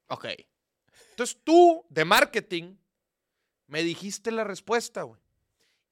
Ok. 0.06 0.26
Entonces 1.10 1.36
tú, 1.42 1.84
de 1.88 2.04
marketing, 2.04 2.76
me 3.70 3.82
dijiste 3.82 4.30
la 4.30 4.44
respuesta, 4.44 5.02
güey. 5.02 5.20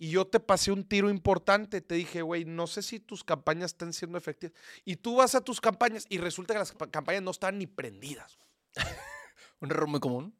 Y 0.01 0.11
yo 0.11 0.27
te 0.27 0.39
pasé 0.39 0.71
un 0.71 0.85
tiro 0.85 1.11
importante. 1.11 1.81
Te 1.81 1.95
dije, 1.97 2.23
güey, 2.23 2.45
no 2.45 2.67
sé 2.69 2.83
si 2.83 3.01
tus 3.01 3.25
campañas 3.25 3.73
están 3.73 3.93
siendo 3.93 4.17
efectivas. 4.19 4.57
Y 4.85 4.97
tú 4.97 5.17
vas 5.17 5.35
a 5.35 5.41
tus 5.41 5.61
campañas 5.61 6.07
y 6.09 6.19
resulta 6.19 6.55
que 6.55 6.59
las 6.61 6.73
pa- 6.73 6.89
campañas 6.91 7.23
no 7.23 7.31
están 7.33 7.59
ni 7.59 7.67
prendidas. 7.67 8.39
Un 9.61 9.71
error 9.71 9.89
muy 9.89 9.99
común. 9.99 10.37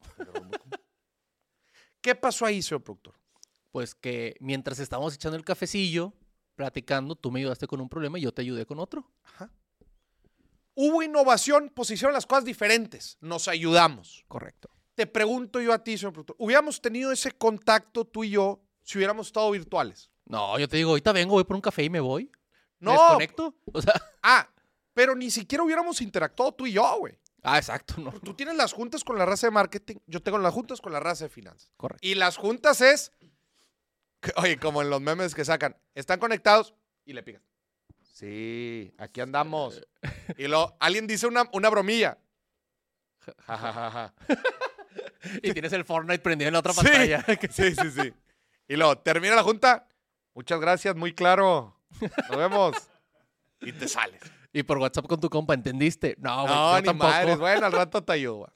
¿Qué 2.01 2.15
pasó 2.15 2.47
ahí, 2.47 2.63
señor 2.63 2.85
productor? 2.85 3.15
Pues 3.73 3.95
que 3.95 4.37
mientras 4.41 4.79
estábamos 4.79 5.15
echando 5.15 5.37
el 5.37 5.45
cafecillo, 5.45 6.13
platicando, 6.55 7.17
tú 7.17 7.31
me 7.33 7.41
ayudaste 7.41 7.67
con 7.67 7.81
un 7.81 7.89
problema 7.89 8.19
y 8.19 8.23
yo 8.23 8.33
te 8.33 8.43
ayudé 8.43 8.65
con 8.65 8.79
otro. 8.79 9.11
Ajá. 9.25 9.51
Hubo 10.75 11.03
innovación, 11.03 11.73
pues 11.75 11.91
hicieron 11.91 12.15
las 12.15 12.27
cosas 12.27 12.45
diferentes. 12.45 13.19
Nos 13.21 13.49
ayudamos. 13.49 14.25
Correcto. 14.29 14.71
Te 14.99 15.07
pregunto 15.07 15.61
yo 15.61 15.73
a 15.73 15.79
ti, 15.79 15.97
señor 15.97 16.13
productor, 16.13 16.35
¿hubiéramos 16.41 16.81
tenido 16.81 17.13
ese 17.13 17.31
contacto 17.31 18.05
tú 18.05 18.25
y 18.25 18.31
yo 18.31 18.61
si 18.83 18.99
hubiéramos 18.99 19.29
estado 19.29 19.49
virtuales? 19.53 20.11
No, 20.25 20.59
yo 20.59 20.67
te 20.69 20.77
digo, 20.77 20.91
ahorita 20.91 21.13
vengo, 21.13 21.35
voy 21.35 21.45
por 21.45 21.55
un 21.55 21.63
café 21.63 21.85
y 21.85 21.89
me 21.89 22.01
voy. 22.01 22.25
¿Me 22.81 22.87
No. 22.87 22.93
desconecto? 22.95 23.55
O 23.73 23.81
sea, 23.81 23.95
Ah, 24.25 24.49
pero 24.95 25.15
ni 25.15 25.31
siquiera 25.31 25.63
hubiéramos 25.63 26.01
interactuado 26.01 26.51
tú 26.51 26.67
y 26.67 26.73
yo, 26.73 26.99
güey. 26.99 27.17
ah, 27.45 27.59
exacto, 27.59 27.95
no. 27.99 28.11
Tú 28.11 28.35
tienes 28.35 28.57
las 28.57 28.73
juntas 28.73 29.05
con 29.05 29.17
la 29.17 29.25
raza 29.25 29.47
de 29.47 29.53
marketing, 29.53 29.99
yo 30.09 30.21
tengo 30.21 30.37
las 30.39 30.53
juntas 30.53 30.81
con 30.81 30.93
la 30.93 30.99
raza 30.99 31.27
de 31.27 31.31
finanzas. 31.31 31.71
Correcto. 31.77 32.05
Y 32.05 32.17
las 32.17 32.37
juntas 32.37 32.81
es, 32.81 33.13
oye, 34.35 34.59
como 34.59 34.83
en 34.83 34.91
los 34.91 35.01
memes 35.01 35.33
que 35.33 35.45
sacan, 35.45 35.77
están 35.95 36.19
conectados 36.19 36.75
y 37.05 37.13
le 37.13 37.23
pican. 37.23 37.45
Sí, 38.03 38.93
aquí 38.99 39.21
andamos. 39.21 39.81
Y 40.37 40.49
luego 40.49 40.77
alguien 40.81 41.07
dice 41.07 41.29
una, 41.29 41.49
una 41.53 41.71
bromilla. 41.71 42.19
Ja, 43.47 43.57
ja, 43.57 43.73
ja, 43.73 43.91
ja. 43.93 44.15
Y 45.43 45.53
tienes 45.53 45.73
el 45.73 45.85
Fortnite 45.85 46.21
prendido 46.21 46.49
en 46.49 46.53
la 46.55 46.61
otra 46.61 46.73
Sí. 46.73 46.81
pantalla. 46.83 47.25
Sí, 47.51 47.75
sí, 47.75 47.91
sí. 47.91 48.13
Y 48.69 48.77
luego 48.77 48.99
termina 48.99 49.35
la 49.35 49.43
junta. 49.43 49.89
Muchas 50.35 50.61
gracias, 50.61 50.95
muy 50.95 51.13
claro. 51.15 51.77
Nos 52.29 52.37
vemos. 52.39 52.77
Y 53.61 53.73
te 53.73 53.89
sales. 53.89 54.21
y 54.53 54.63
por 54.63 54.79
WhatsApp 54.79 55.07
con 55.07 55.19
tu 55.21 55.29
compa, 55.29 55.55
¿entendiste? 55.55 56.15
No, 56.19 56.43
güey, 56.43 56.55
No, 56.55 56.77
ni 56.79 56.83
tampoco. 56.85 57.11
madres. 57.11 57.39
Bueno, 57.39 57.67
al 57.67 57.73
rato 57.73 58.03
te 58.05 58.13
ayudo. 58.13 58.53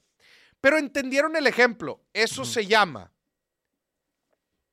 Pero 0.61 0.77
entendieron 0.77 1.35
el 1.35 1.45
ejemplo. 1.47 2.01
Eso 2.13 2.45
se 2.45 2.65
llama 2.65 3.11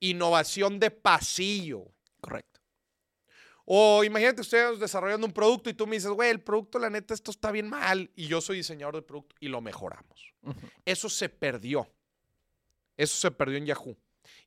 innovación 0.01 0.79
de 0.79 0.91
pasillo. 0.91 1.85
Correcto. 2.21 2.50
O 3.73 4.03
imagínate 4.03 4.41
ustedes 4.41 4.81
desarrollando 4.81 5.25
un 5.25 5.33
producto 5.33 5.71
y 5.71 5.75
tú 5.75 5.87
me 5.87 5.95
dices, 5.95 6.11
güey, 6.11 6.29
el 6.29 6.41
producto, 6.41 6.77
la 6.81 6.91
neta, 6.91 7.15
esto 7.15 7.31
está 7.31 7.53
bien 7.53 7.69
mal. 7.69 8.11
Y 8.17 8.27
yo 8.27 8.41
soy 8.41 8.57
diseñador 8.57 8.97
de 8.97 9.03
producto 9.03 9.37
y 9.39 9.47
lo 9.47 9.61
mejoramos. 9.61 10.35
Eso 10.85 11.09
se 11.09 11.29
perdió. 11.29 11.89
Eso 12.97 13.17
se 13.17 13.31
perdió 13.31 13.59
en 13.59 13.67
Yahoo. 13.67 13.97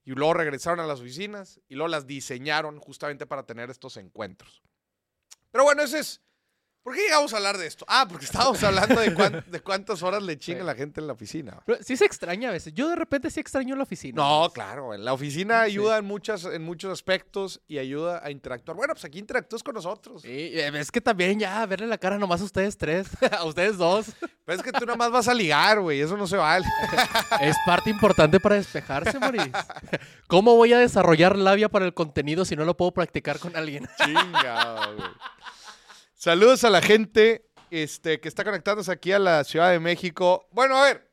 Y 0.04 0.12
luego 0.12 0.34
regresaron 0.34 0.82
a 0.82 0.86
las 0.86 1.00
oficinas 1.00 1.62
y 1.70 1.76
luego 1.76 1.88
las 1.88 2.06
diseñaron 2.06 2.80
justamente 2.80 3.26
para 3.26 3.46
tener 3.46 3.70
estos 3.70 3.96
encuentros. 3.96 4.62
Pero 5.52 5.64
bueno, 5.64 5.84
ese 5.84 6.00
es. 6.00 6.22
¿Por 6.84 6.94
qué 6.96 7.02
llegamos 7.04 7.34
a 7.34 7.38
hablar 7.38 7.58
de 7.58 7.66
esto? 7.66 7.86
Ah, 7.88 8.06
porque 8.10 8.26
estábamos 8.26 8.62
hablando 8.62 9.00
de, 9.00 9.14
cuán- 9.14 9.44
de 9.50 9.60
cuántas 9.62 10.04
horas 10.04 10.22
le 10.22 10.38
chinga 10.38 10.60
Sí. 10.60 10.66
la 10.66 10.76
gente 10.76 11.00
en 11.00 11.08
la 11.08 11.14
oficina. 11.14 11.62
Pero 11.66 11.82
sí 11.82 11.96
se 11.96 12.04
extraña 12.04 12.50
a 12.50 12.52
veces. 12.52 12.74
Yo 12.74 12.90
de 12.90 12.96
repente 12.98 13.30
sí 13.32 13.40
extraño 13.40 13.76
la 13.78 13.84
oficina. 13.84 14.22
No, 14.22 14.50
claro, 14.54 14.94
en 14.94 15.06
la 15.06 15.14
oficina 15.14 15.60
Sí. 15.64 15.72
ayuda 15.72 15.98
en, 15.98 16.06
muchas, 16.06 16.44
en 16.44 16.62
muchos 16.64 16.92
aspectos 16.92 17.62
y 17.70 17.78
ayuda 17.78 18.20
a 18.22 18.32
interactuar. 18.32 18.76
Bueno, 18.76 18.94
pues 18.94 19.06
aquí 19.06 19.18
interactúas 19.20 19.64
con 19.64 19.76
nosotros. 19.76 20.24
Sí, 20.24 20.52
es 20.54 20.92
que 20.92 21.00
también 21.00 21.40
ya 21.40 21.66
verle 21.66 21.88
la 21.88 21.98
cara 21.98 22.18
nomás 22.18 22.42
a 22.42 22.44
ustedes 22.44 22.78
tres, 22.78 23.08
a 23.32 23.46
ustedes 23.46 23.78
dos, 23.78 24.08
Pero 24.46 24.58
es 24.58 24.64
que 24.64 24.74
tú 24.74 24.86
nada 24.86 24.98
más 24.98 25.10
vas 25.10 25.30
a 25.30 25.34
ligar, 25.34 25.80
güey, 25.80 26.02
eso 26.02 26.18
no 26.18 26.28
se 26.28 26.36
vale. 26.36 26.66
es 27.42 27.56
parte 27.66 27.90
importante 27.92 28.42
para 28.42 28.56
despejarse, 28.56 29.18
Moris. 29.20 29.48
¿Cómo 30.28 30.58
voy 30.58 30.74
a 30.74 30.80
desarrollar 30.80 31.38
labia 31.38 31.70
para 31.70 31.86
el 31.86 31.94
contenido 31.94 32.44
si 32.44 32.58
no 32.58 32.66
lo 32.66 32.76
puedo 32.76 32.92
practicar 32.92 33.40
con 33.40 33.56
alguien? 33.56 33.88
Chingado, 34.04 34.96
güey. 34.98 35.08
Saludos 36.24 36.64
a 36.64 36.70
la 36.70 36.82
gente 36.82 37.50
este, 37.70 38.22
que 38.22 38.30
está 38.30 38.46
conectándose 38.46 38.90
aquí 38.90 39.12
a 39.12 39.20
la 39.20 39.44
Ciudad 39.44 39.72
de 39.72 39.82
México. 39.82 40.48
Bueno, 40.54 40.78
a 40.78 40.86
ver. 40.86 41.12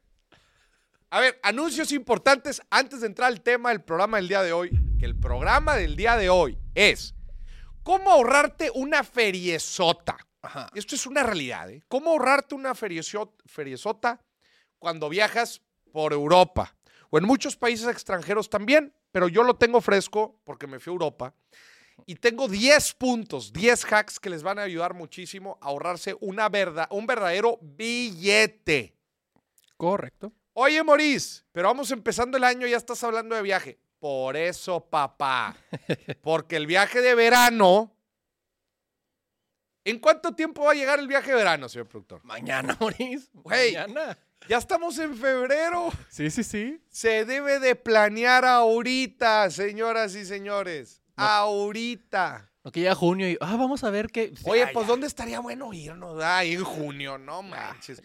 A 1.10 1.18
ver, 1.18 1.40
anuncios 1.42 1.90
importantes 1.90 2.62
antes 2.70 3.00
de 3.00 3.08
entrar 3.08 3.26
al 3.26 3.40
tema 3.40 3.70
del 3.70 3.82
programa 3.82 4.18
del 4.18 4.28
día 4.28 4.44
de 4.44 4.52
hoy. 4.52 4.70
Que 5.00 5.06
el 5.06 5.18
programa 5.18 5.74
del 5.74 5.96
día 5.96 6.16
de 6.16 6.30
hoy 6.30 6.60
es 6.76 7.16
cómo 7.82 8.12
ahorrarte 8.12 8.70
una 8.72 9.02
feriezota. 9.02 10.16
Ajá. 10.42 10.70
Esto 10.76 10.94
es 10.94 11.04
una 11.06 11.24
realidad, 11.24 11.68
¿eh? 11.68 11.82
¿Cómo 11.88 12.12
ahorrarte 12.12 12.54
una 12.54 12.74
feriezot- 12.74 13.34
feriezota 13.46 14.24
cuando 14.78 15.08
viajas 15.08 15.60
por 15.90 16.12
Europa? 16.12 16.76
O 17.10 17.18
en 17.18 17.24
muchos 17.24 17.56
países 17.56 17.88
extranjeros 17.88 18.48
también, 18.48 18.94
pero 19.10 19.26
yo 19.26 19.42
lo 19.42 19.56
tengo 19.56 19.80
fresco 19.80 20.40
porque 20.44 20.68
me 20.68 20.78
fui 20.78 20.92
a 20.92 20.94
Europa. 20.94 21.34
Y 22.07 22.16
tengo 22.16 22.49
10 22.49 22.95
puntos, 22.95 23.52
10 23.52 23.92
hacks 23.92 24.21
que 24.21 24.30
les 24.30 24.42
van 24.42 24.59
a 24.59 24.62
ayudar 24.62 24.95
muchísimo 24.95 25.59
a 25.61 25.66
ahorrarse 25.66 26.16
una 26.21 26.49
verda, 26.49 26.88
un 26.90 27.07
verdadero 27.07 27.59
billete. 27.62 28.95
Correcto. 29.76 30.33
Oye, 30.52 30.83
Maurice, 30.83 31.42
pero 31.52 31.69
vamos 31.69 31.90
empezando 31.90 32.37
el 32.37 32.45
año 32.45 32.66
y 32.66 32.71
ya 32.71 32.76
estás 32.76 33.02
hablando 33.04 33.35
de 33.35 33.42
viaje. 33.42 33.78
Por 33.99 34.37
eso, 34.37 34.80
papá. 34.80 35.57
Porque 36.23 36.57
el 36.57 36.66
viaje 36.66 37.00
de 37.00 37.14
verano. 37.14 37.95
¿En 39.85 39.99
cuánto 39.99 40.35
tiempo 40.35 40.64
va 40.64 40.73
a 40.73 40.75
llegar 40.75 40.99
el 40.99 41.07
viaje 41.07 41.30
de 41.30 41.37
verano, 41.37 41.69
señor 41.69 41.88
productor? 41.88 42.25
Mañana, 42.25 42.76
Moris. 42.80 43.30
Güey. 43.33 43.75
Mañana. 43.75 44.19
Ya 44.49 44.59
estamos 44.59 44.99
en 44.99 45.16
febrero. 45.16 45.90
Sí, 46.09 46.30
sí, 46.30 46.45
sí. 46.45 46.83
Se 46.88 47.25
debe 47.25 47.61
de 47.61 47.76
planear 47.76 48.45
ahorita, 48.45 49.50
señoras 49.50 50.14
y 50.14 50.25
señores. 50.25 51.00
No. 51.20 51.26
Ahorita. 51.26 52.50
No 52.64 52.72
que 52.72 52.80
llega 52.80 52.94
junio 52.94 53.28
y, 53.28 53.38
ah, 53.40 53.56
vamos 53.56 53.84
a 53.84 53.90
ver 53.90 54.08
qué. 54.10 54.32
Oye, 54.44 54.60
Ya, 54.60 54.70
pues 54.72 54.86
ya. 54.86 54.90
¿dónde 54.90 55.06
estaría 55.06 55.40
bueno 55.40 55.72
irnos? 55.72 56.22
Ahí 56.22 56.52
en 56.54 56.64
junio, 56.64 57.16
no 57.18 57.42
manches. 57.42 58.02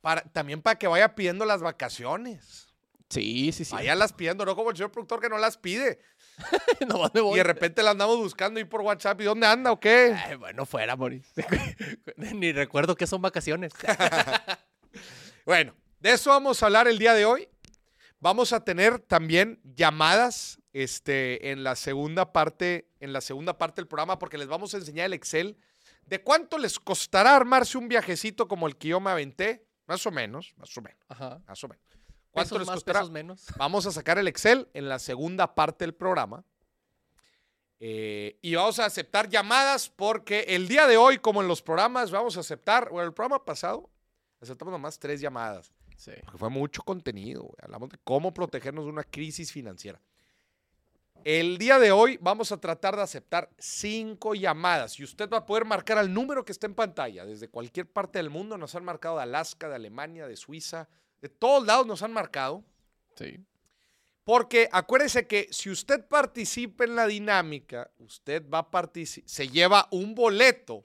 Para, 0.00 0.22
también 0.22 0.60
para 0.60 0.76
que 0.78 0.88
vaya 0.88 1.14
pidiendo 1.14 1.44
las 1.44 1.62
vacaciones. 1.62 2.68
Sí, 3.08 3.52
sí, 3.52 3.64
sí. 3.64 3.72
Vaya 3.74 3.94
las 3.94 4.12
pidiendo, 4.12 4.44
no 4.44 4.56
como 4.56 4.70
el 4.70 4.76
señor 4.76 4.90
productor 4.90 5.20
que 5.20 5.28
no 5.28 5.38
las 5.38 5.58
pide. 5.58 6.00
Voy. 7.14 7.34
Y 7.34 7.36
de 7.36 7.44
repente 7.44 7.82
la 7.82 7.90
andamos 7.90 8.16
buscando 8.16 8.58
ahí 8.58 8.64
por 8.64 8.80
WhatsApp. 8.80 9.20
¿Y 9.20 9.24
dónde 9.24 9.46
anda 9.46 9.70
o 9.70 9.78
qué? 9.78 10.16
Ay, 10.26 10.36
bueno, 10.36 10.64
fuera, 10.64 10.96
Moris. 10.96 11.30
Ni 12.16 12.52
recuerdo 12.52 12.94
que 12.96 13.06
son 13.06 13.22
vacaciones. 13.22 13.72
Bueno, 15.44 15.74
de 15.98 16.12
eso 16.12 16.30
vamos 16.30 16.62
a 16.62 16.66
hablar 16.66 16.86
el 16.86 16.98
día 17.00 17.14
de 17.14 17.24
hoy. 17.24 17.48
Vamos 18.20 18.52
a 18.52 18.64
tener 18.64 19.00
también 19.00 19.60
llamadas 19.64 20.60
este, 20.72 21.50
en 21.50 21.64
la 21.64 21.76
segunda 21.76 22.32
parte, 22.32 22.88
en 23.00 23.12
la 23.12 23.20
segunda 23.20 23.58
parte 23.58 23.80
del 23.80 23.88
programa, 23.88 24.18
porque 24.18 24.38
les 24.38 24.48
vamos 24.48 24.74
a 24.74 24.78
enseñar 24.78 25.06
el 25.06 25.12
Excel 25.12 25.56
de 26.06 26.22
cuánto 26.22 26.58
les 26.58 26.78
costará 26.78 27.36
armarse 27.36 27.78
un 27.78 27.88
viajecito 27.88 28.48
como 28.48 28.66
el 28.66 28.76
que 28.76 28.88
yo 28.88 29.00
me 29.00 29.10
aventé. 29.10 29.66
Más 29.86 30.06
o 30.06 30.10
menos, 30.10 30.54
más 30.56 30.76
o 30.76 30.80
menos, 30.80 30.98
Ajá. 31.08 31.40
más 31.46 31.62
o 31.64 31.68
menos. 31.68 31.84
¿Cuánto 32.30 32.50
Pesos 32.50 32.58
les 32.60 32.66
más, 32.66 32.74
costará? 32.76 33.00
pesos 33.00 33.10
menos. 33.10 33.44
Vamos 33.58 33.84
a 33.84 33.92
sacar 33.92 34.16
el 34.18 34.28
Excel 34.28 34.68
en 34.72 34.88
la 34.88 34.98
segunda 34.98 35.54
parte 35.54 35.84
del 35.84 35.94
programa. 35.94 36.44
Eh, 37.84 38.38
y 38.42 38.54
vamos 38.54 38.78
a 38.78 38.84
aceptar 38.86 39.28
llamadas 39.28 39.88
porque 39.88 40.40
el 40.50 40.68
día 40.68 40.86
de 40.86 40.96
hoy, 40.96 41.18
como 41.18 41.42
en 41.42 41.48
los 41.48 41.62
programas, 41.62 42.12
vamos 42.12 42.36
a 42.36 42.40
aceptar, 42.40 42.88
bueno, 42.90 43.08
el 43.08 43.12
programa 43.12 43.44
pasado, 43.44 43.90
aceptamos 44.40 44.70
nomás 44.70 45.00
tres 45.00 45.20
llamadas. 45.20 45.72
Sí. 45.96 46.12
Porque 46.22 46.38
fue 46.38 46.48
mucho 46.48 46.84
contenido. 46.84 47.50
Hablamos 47.60 47.88
de 47.90 47.98
cómo 48.04 48.32
protegernos 48.32 48.84
de 48.84 48.90
una 48.92 49.02
crisis 49.02 49.50
financiera. 49.50 50.00
El 51.24 51.56
día 51.58 51.78
de 51.78 51.92
hoy 51.92 52.18
vamos 52.20 52.50
a 52.50 52.56
tratar 52.56 52.96
de 52.96 53.02
aceptar 53.02 53.48
cinco 53.56 54.34
llamadas 54.34 54.98
y 54.98 55.04
usted 55.04 55.28
va 55.30 55.38
a 55.38 55.46
poder 55.46 55.64
marcar 55.64 55.96
al 55.98 56.12
número 56.12 56.44
que 56.44 56.50
está 56.50 56.66
en 56.66 56.74
pantalla. 56.74 57.24
Desde 57.24 57.48
cualquier 57.48 57.86
parte 57.86 58.18
del 58.18 58.28
mundo 58.28 58.58
nos 58.58 58.74
han 58.74 58.84
marcado 58.84 59.16
de 59.16 59.22
Alaska, 59.22 59.68
de 59.68 59.76
Alemania, 59.76 60.26
de 60.26 60.36
Suiza, 60.36 60.88
de 61.20 61.28
todos 61.28 61.64
lados 61.64 61.86
nos 61.86 62.02
han 62.02 62.12
marcado. 62.12 62.64
Sí. 63.14 63.38
Porque 64.24 64.68
acuérdese 64.72 65.26
que 65.26 65.48
si 65.50 65.70
usted 65.70 66.04
participa 66.06 66.84
en 66.84 66.96
la 66.96 67.06
dinámica, 67.06 67.90
usted 67.98 68.44
va 68.48 68.58
a 68.58 68.70
participar, 68.70 69.28
se 69.28 69.48
lleva 69.48 69.86
un 69.92 70.14
boleto 70.14 70.84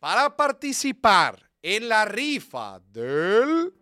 para 0.00 0.36
participar 0.36 1.50
en 1.62 1.88
la 1.88 2.04
rifa 2.04 2.80
del 2.90 3.72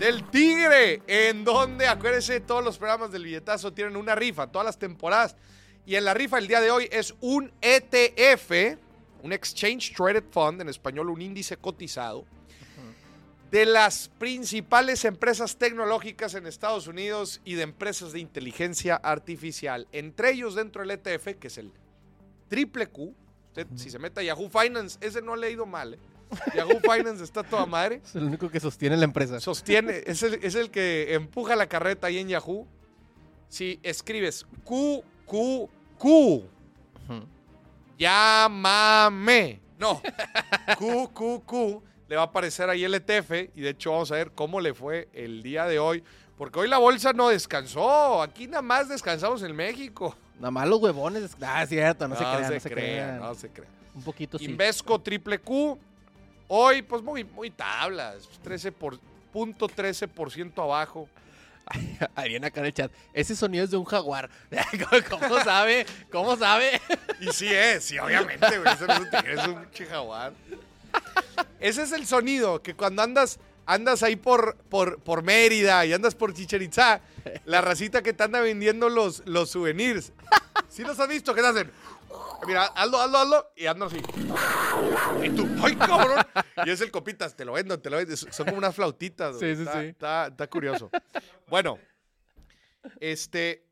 del 0.00 0.24
Tigre, 0.30 1.02
en 1.06 1.44
donde 1.44 1.86
acuérdese 1.86 2.40
todos 2.40 2.64
los 2.64 2.78
programas 2.78 3.12
del 3.12 3.22
billetazo 3.22 3.70
tienen 3.74 3.96
una 3.96 4.14
rifa, 4.14 4.46
todas 4.46 4.64
las 4.64 4.78
temporadas. 4.78 5.36
Y 5.84 5.94
en 5.94 6.06
la 6.06 6.14
rifa 6.14 6.38
el 6.38 6.48
día 6.48 6.62
de 6.62 6.70
hoy 6.70 6.88
es 6.90 7.14
un 7.20 7.52
ETF, 7.60 8.78
un 9.22 9.34
Exchange 9.34 9.92
Traded 9.94 10.24
Fund, 10.30 10.62
en 10.62 10.70
español 10.70 11.10
un 11.10 11.20
índice 11.20 11.58
cotizado, 11.58 12.24
de 13.50 13.66
las 13.66 14.08
principales 14.08 15.04
empresas 15.04 15.58
tecnológicas 15.58 16.34
en 16.34 16.46
Estados 16.46 16.86
Unidos 16.86 17.42
y 17.44 17.54
de 17.54 17.64
empresas 17.64 18.12
de 18.12 18.20
inteligencia 18.20 18.96
artificial. 18.96 19.86
Entre 19.92 20.30
ellos 20.30 20.54
dentro 20.54 20.80
del 20.80 20.92
ETF, 20.92 21.38
que 21.38 21.48
es 21.48 21.58
el 21.58 21.72
triple 22.48 22.86
Q. 22.86 23.14
Usted, 23.48 23.66
si 23.76 23.90
se 23.90 23.98
mete 23.98 24.20
a 24.20 24.22
Yahoo 24.22 24.48
Finance, 24.48 24.96
ese 25.02 25.20
no 25.20 25.34
ha 25.34 25.36
leído 25.36 25.66
mal. 25.66 25.94
¿eh? 25.94 25.98
Yahoo 26.54 26.80
Finance 26.80 27.22
está 27.22 27.42
toda 27.42 27.66
madre. 27.66 28.00
Es 28.04 28.14
el 28.14 28.24
único 28.24 28.48
que 28.48 28.60
sostiene 28.60 28.96
la 28.96 29.04
empresa. 29.04 29.40
Sostiene, 29.40 30.02
es 30.06 30.22
el, 30.22 30.34
es 30.34 30.54
el 30.54 30.70
que 30.70 31.14
empuja 31.14 31.56
la 31.56 31.66
carreta 31.66 32.06
ahí 32.06 32.18
en 32.18 32.28
Yahoo. 32.28 32.66
Si 33.48 33.80
escribes 33.82 34.46
Q, 34.64 35.02
Q, 35.26 35.68
Q, 35.98 36.44
llámame. 37.98 39.60
No, 39.78 40.00
Q, 40.78 41.10
Q, 41.12 41.42
Q. 41.44 41.82
Le 42.08 42.16
va 42.16 42.22
a 42.22 42.26
aparecer 42.26 42.68
ahí 42.68 42.84
el 42.84 42.94
ETF 42.94 43.30
y 43.54 43.60
de 43.60 43.70
hecho 43.70 43.92
vamos 43.92 44.10
a 44.10 44.16
ver 44.16 44.32
cómo 44.32 44.60
le 44.60 44.74
fue 44.74 45.08
el 45.12 45.42
día 45.42 45.66
de 45.66 45.78
hoy. 45.78 46.02
Porque 46.36 46.58
hoy 46.58 46.68
la 46.68 46.78
bolsa 46.78 47.12
no 47.12 47.28
descansó. 47.28 48.22
Aquí 48.22 48.46
nada 48.46 48.62
más 48.62 48.88
descansamos 48.88 49.42
en 49.42 49.54
México. 49.54 50.16
Nada 50.36 50.50
más 50.50 50.66
los 50.66 50.80
huevones. 50.80 51.36
Ah, 51.40 51.62
es 51.62 51.68
cierto, 51.68 52.08
no, 52.08 52.16
se 52.16 52.22
crean, 52.22 52.42
no 52.42 52.60
se 52.60 52.70
crean, 52.70 52.70
crean. 52.70 53.20
No 53.20 53.34
se 53.34 53.48
crean. 53.50 53.72
Un 53.94 54.02
poquito 54.02 54.38
sí. 54.38 54.46
Invesco 54.46 54.98
triple 55.00 55.38
Q. 55.38 55.78
Hoy, 56.52 56.82
pues 56.82 57.00
muy, 57.00 57.22
muy 57.22 57.48
tablas. 57.48 58.28
13 58.42 58.72
por, 58.72 58.98
punto 59.32 59.68
13% 59.68 60.60
abajo. 60.60 61.08
Ariana 62.16 62.48
acá 62.48 62.58
en 62.58 62.66
el 62.66 62.74
chat. 62.74 62.90
Ese 63.12 63.36
sonido 63.36 63.62
es 63.62 63.70
de 63.70 63.76
un 63.76 63.84
jaguar. 63.84 64.28
¿Cómo 65.10 65.38
sabe? 65.44 65.86
¿Cómo 66.10 66.36
sabe? 66.36 66.80
Y 67.20 67.28
sí 67.28 67.46
es, 67.46 67.84
sí, 67.84 68.00
obviamente, 68.00 68.58
güey. 68.58 68.74
Eso 68.74 68.84
no 68.84 68.94
es 68.94 68.98
un 68.98 69.10
tigre, 69.10 69.32
es 69.34 69.46
un 69.46 69.88
jaguar. 69.88 70.32
Ese 71.60 71.82
es 71.82 71.92
el 71.92 72.04
sonido 72.04 72.60
que 72.60 72.74
cuando 72.74 73.02
andas, 73.02 73.38
andas 73.64 74.02
ahí 74.02 74.16
por, 74.16 74.56
por, 74.68 74.98
por 74.98 75.22
Mérida 75.22 75.86
y 75.86 75.92
andas 75.92 76.16
por 76.16 76.34
Chichen 76.34 76.62
Itzá, 76.62 77.00
la 77.44 77.60
racita 77.60 78.02
que 78.02 78.12
te 78.12 78.24
anda 78.24 78.40
vendiendo 78.40 78.88
los, 78.88 79.22
los 79.24 79.50
souvenirs. 79.50 80.12
¿Sí 80.68 80.82
los 80.82 80.98
has 80.98 81.08
visto? 81.08 81.32
¿Qué 81.32 81.42
te 81.42 81.46
hacen? 81.46 81.70
Mira, 82.46 82.66
hazlo, 82.66 83.00
hazlo, 83.00 83.18
hazlo. 83.18 83.52
Y 83.56 83.66
andan 83.66 83.88
así. 83.88 83.98
Y 85.22 85.30
tú, 85.30 85.48
¡ay, 85.62 85.76
cabrón! 85.76 86.24
Y 86.64 86.70
es 86.70 86.80
el 86.80 86.90
copitas, 86.90 87.36
te 87.36 87.44
lo 87.44 87.52
vendo, 87.52 87.78
te 87.78 87.90
lo 87.90 87.96
vendo. 87.96 88.16
Son 88.16 88.46
como 88.46 88.58
unas 88.58 88.74
flautitas. 88.74 89.38
Sí, 89.38 89.54
sí, 89.54 89.62
está, 89.62 89.80
sí. 89.80 89.86
Está, 89.86 90.26
está 90.28 90.46
curioso. 90.48 90.90
Bueno, 91.48 91.78
este. 92.98 93.66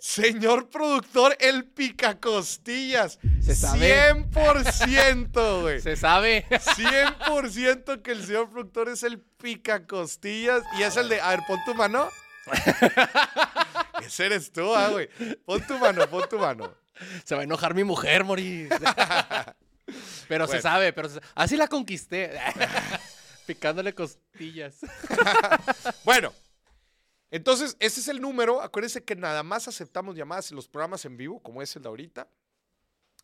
Señor 0.00 0.68
productor, 0.68 1.34
el 1.40 1.64
picacostillas. 1.64 3.18
Se 3.40 3.54
sabe. 3.54 4.12
100%, 4.12 5.62
güey. 5.62 5.80
Se 5.80 5.96
sabe. 5.96 6.44
100% 6.50 8.02
que 8.02 8.12
el 8.12 8.22
señor 8.22 8.50
productor 8.50 8.90
es 8.90 9.02
el 9.02 9.18
picacostillas 9.18 10.62
y 10.78 10.82
es 10.82 10.98
el 10.98 11.08
de, 11.08 11.22
a 11.22 11.30
ver, 11.30 11.40
pon 11.48 11.58
tu 11.64 11.74
mano. 11.74 12.10
Ese 14.04 14.26
eres 14.26 14.52
tú, 14.52 14.74
ah, 14.74 14.90
güey. 14.90 15.08
Pon 15.46 15.66
tu 15.66 15.78
mano, 15.78 16.06
pon 16.06 16.28
tu 16.28 16.38
mano. 16.38 16.83
Se 17.24 17.34
va 17.34 17.42
a 17.42 17.44
enojar 17.44 17.74
mi 17.74 17.84
mujer, 17.84 18.24
morir. 18.24 18.68
Pero 20.28 20.46
se 20.46 20.62
sabe, 20.62 20.94
pero 20.94 21.10
se- 21.10 21.20
así 21.34 21.56
la 21.58 21.68
conquisté. 21.68 22.32
Picándole 23.46 23.94
costillas. 23.94 24.76
Bueno, 26.04 26.32
entonces 27.30 27.76
ese 27.78 28.00
es 28.00 28.08
el 28.08 28.20
número. 28.22 28.62
Acuérdense 28.62 29.04
que 29.04 29.14
nada 29.14 29.42
más 29.42 29.68
aceptamos 29.68 30.16
llamadas 30.16 30.50
en 30.50 30.56
los 30.56 30.66
programas 30.68 31.04
en 31.04 31.18
vivo, 31.18 31.38
como 31.42 31.60
es 31.60 31.76
el 31.76 31.82
de 31.82 31.88
ahorita. 31.88 32.26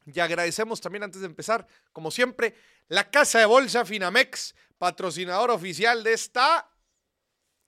Y 0.05 0.21
agradecemos 0.21 0.81
también 0.83 1.03
antes 1.03 1.23
de 1.23 1.27
empezar, 1.27 1.67
como 1.95 2.11
siempre, 2.11 2.55
la 2.89 3.11
Casa 3.11 3.39
de 3.39 3.47
Bolsa 3.47 3.87
Finamex, 3.87 4.55
patrocinador 4.77 5.51
oficial 5.51 6.05
de 6.05 6.13
esta... 6.13 6.69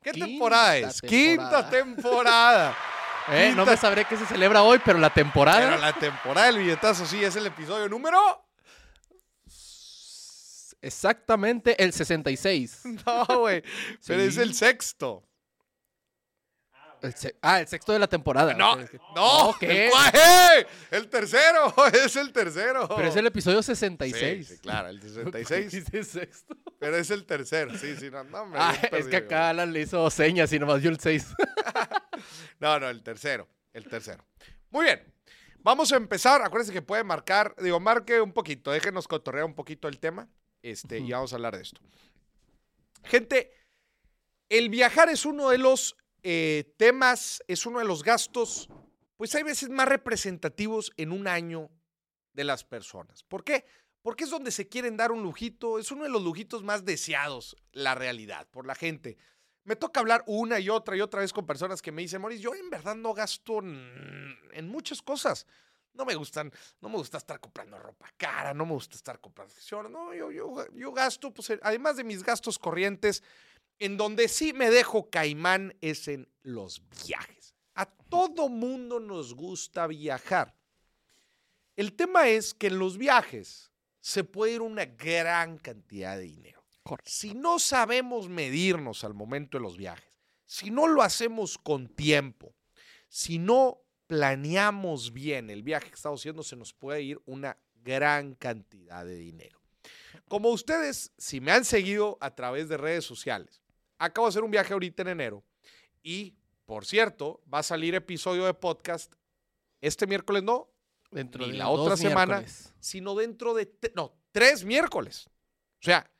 ¿Qué 0.03 0.11
Quinta 0.13 0.27
temporada 0.27 0.77
es? 0.79 1.01
Quinta 1.01 1.71
temporada. 1.71 2.77
Eh, 3.29 3.53
no 3.55 3.65
me 3.65 3.77
sabré 3.77 4.05
qué 4.05 4.17
se 4.17 4.27
celebra 4.27 4.63
hoy, 4.63 4.81
pero 4.85 4.99
la 4.99 5.13
temporada. 5.13 5.61
Pero 5.61 5.81
la 5.81 5.93
temporada 5.93 6.47
del 6.47 6.59
billetazo 6.59 7.07
sí 7.07 7.23
es 7.23 7.37
el 7.37 7.47
episodio 7.47 7.89
número. 7.89 8.19
Exactamente 10.81 11.83
el 11.83 11.93
66. 11.93 12.81
No, 13.07 13.25
güey. 13.41 13.63
Pero 14.07 14.23
es 14.23 14.37
el 14.37 14.55
sexto. 14.55 15.25
El 17.03 17.15
ah, 17.43 17.61
el 17.61 17.67
sexto 17.69 17.93
de 17.93 17.99
la 17.99 18.07
temporada. 18.07 18.55
No, 18.55 18.77
no. 19.15 19.57
¿qué? 19.59 19.89
El, 19.89 20.67
el 20.91 21.09
tercero. 21.09 21.75
Es 21.93 22.15
el 22.17 22.33
tercero. 22.33 22.89
Pero 22.89 23.09
es 23.09 23.17
el 23.17 23.27
episodio 23.27 23.61
Sí, 23.63 23.75
66. 23.75 24.47
sí, 24.49 24.59
claro, 24.59 24.89
el 24.89 25.01
66. 25.03 25.71
Dice 25.73 26.05
sexto. 26.05 26.57
pero 26.79 26.97
es 26.97 27.11
el 27.11 27.25
tercero. 27.27 27.77
Sí, 27.77 27.97
sí, 27.97 28.11
no, 28.11 28.23
no, 28.25 28.43
hombre, 28.43 28.61
Ah, 28.63 28.73
es 28.81 28.89
perdido, 28.89 29.11
que 29.11 29.17
acá 29.17 29.51
Alan 29.51 29.73
le 29.73 29.81
hizo 29.81 30.09
señas 30.11 30.53
y 30.53 30.59
nomás 30.59 30.81
dio 30.81 30.91
el 30.91 30.99
6. 31.01 31.27
No, 32.61 32.79
no, 32.79 32.89
el 32.89 33.03
tercero. 33.03 33.49
El 33.73 33.89
tercero. 33.89 34.25
Muy 34.71 34.85
bien. 34.85 35.03
Vamos 35.59 35.91
a 35.93 35.97
empezar. 35.97 36.41
Acuérdense 36.43 36.73
que 36.73 36.83
puede 36.83 37.03
marcar, 37.03 37.55
digo, 37.59 37.81
marque 37.81 38.21
un 38.21 38.33
poquito, 38.33 38.71
déjenos 38.71 39.09
cotorrear 39.09 39.45
un 39.45 39.55
poquito 39.55 39.89
el 39.89 39.99
tema. 39.99 40.29
Este, 40.63 40.99
y 40.99 41.11
vamos 41.11 41.33
a 41.33 41.37
hablar 41.37 41.57
de 41.57 41.63
esto. 41.63 41.81
Gente, 43.05 43.51
el 44.49 44.69
viajar 44.69 45.09
es 45.09 45.27
uno 45.27 45.51
de 45.51 45.59
los 45.59 45.97
eh, 46.23 46.75
temas, 46.77 47.43
es 47.49 47.67
uno 47.67 47.79
de 47.81 47.85
los 47.85 48.03
gastos, 48.03 48.69
pues 49.17 49.35
hay 49.35 49.43
veces 49.43 49.69
más 49.69 49.89
representativos 49.89 50.93
en 50.97 51.13
un 51.13 51.27
año 51.27 51.71
de 52.33 52.45
las 52.45 52.65
personas. 52.65 53.23
¿Por 53.23 53.45
qué? 53.45 53.65
Porque 54.03 54.25
es 54.25 54.31
donde 54.31 54.51
se 54.51 54.69
quieren 54.69 54.97
dar 54.97 55.13
un 55.13 55.23
lujito, 55.23 55.79
es 55.79 55.91
uno 55.93 56.05
de 56.05 56.11
los 56.11 56.23
lujitos 56.23 56.63
más 56.63 56.85
deseados, 56.85 57.57
la 57.73 57.95
realidad, 57.95 58.49
por 58.51 58.67
la 58.67 58.75
gente. 58.75 59.17
Me 59.65 59.77
toca 59.77 60.01
hablar 60.01 60.25
una 60.27 60.59
y 60.59 60.69
otra 60.69 60.97
y 60.97 61.01
otra 61.01 61.21
vez 61.21 61.33
con 61.33 61.47
personas 61.47 61.81
que 61.81 61.93
me 61.93 62.03
dicen, 62.03 62.21
Moris, 62.21 62.41
yo 62.41 62.55
en 62.55 62.69
verdad 62.69 62.97
no 62.97 63.15
gasto 63.15 63.61
en, 63.61 64.69
muchas 64.69 65.03
cosas. 65.03 65.47
No 65.95 66.05
me 66.05 66.15
gustan, 66.15 66.51
no 66.81 66.89
me 66.89 66.97
gusta 66.97 67.19
estar 67.19 67.39
comprando 67.39 67.79
ropa 67.79 68.11
cara, 68.17 68.55
no 68.55 68.65
me 68.65 68.73
gusta 68.73 68.97
estar 68.97 69.21
comprando 69.21 69.55
no, 69.91 70.15
yo, 70.15 70.33
yo, 70.33 70.67
yo 70.73 70.93
gasto, 70.93 71.33
pues, 71.33 71.53
además 71.63 71.97
de 71.97 72.05
mis 72.05 72.25
gastos 72.25 72.59
corrientes, 72.59 73.23
en 73.83 73.97
donde 73.97 74.29
sí 74.29 74.53
me 74.53 74.71
dejo 74.71 75.11
caimán 75.11 75.77
es 75.81 76.07
en 76.07 76.29
los 76.43 76.83
viajes. 77.05 77.57
A 77.75 77.87
todo 77.87 78.49
mundo 78.49 79.01
nos 79.01 79.35
gusta 79.35 79.89
viajar. 79.89 80.57
El 81.75 81.95
tema 81.95 82.29
es 82.29 82.55
que 82.55 82.69
en 82.69 82.79
los 82.79 82.97
viajes 82.97 83.73
se 84.01 84.23
puede 84.23 84.53
ir 84.53 84.63
una 84.63 84.85
gran 84.85 85.59
cantidad 85.59 86.17
de 86.17 86.25
dinero. 86.25 86.63
Correcto. 86.85 87.11
Si 87.11 87.35
no 87.35 87.59
sabemos 87.59 88.29
medirnos 88.29 89.03
al 89.03 89.15
momento 89.15 89.59
de 89.59 89.63
los 89.63 89.77
viajes, 89.77 90.13
si 90.47 90.71
no 90.71 90.87
lo 90.87 91.03
hacemos 91.03 91.59
con 91.59 91.89
tiempo, 91.89 92.55
si 93.09 93.39
no 93.39 93.83
planeamos 94.07 95.13
bien 95.13 95.51
el 95.51 95.63
viaje 95.63 95.89
que 95.89 95.95
estamos 95.95 96.21
haciendo, 96.21 96.43
se 96.43 96.55
nos 96.55 96.73
puede 96.73 97.03
ir 97.03 97.21
una 97.25 97.59
gran 97.75 98.35
cantidad 98.35 99.05
de 99.05 99.17
dinero. 99.17 99.61
Como 100.29 100.51
ustedes, 100.51 101.13
si 101.19 101.41
me 101.41 101.51
han 101.51 101.65
seguido 101.65 102.19
a 102.21 102.35
través 102.35 102.69
de 102.69 102.77
redes 102.77 103.05
sociales, 103.05 103.62
acabo 104.05 104.27
de 104.27 104.31
hacer 104.31 104.43
un 104.45 104.51
viaje 104.51 104.73
ahorita 104.73 105.03
en 105.03 105.09
enero 105.09 105.45
y, 106.03 106.35
por 106.67 106.85
cierto, 106.85 107.41
va 107.53 107.59
a 107.61 107.63
salir 107.63 107.95
episodio 107.95 108.45
de 108.47 108.55
podcast 108.55 109.13
este 109.81 110.07
miércoles, 110.07 110.43
no, 110.43 110.69
Dentro 111.11 111.45
Ni 111.45 111.53
de 111.53 111.59
la 111.59 111.69
otra 111.69 111.95
semana. 111.97 112.39
miércoles. 112.39 112.73
sino 112.81 113.15
dentro 113.15 113.53
de, 113.53 113.71
no, 113.95 114.15
tres 114.33 114.65
miércoles. 114.65 115.27
O 115.29 115.85
sea, 115.85 116.11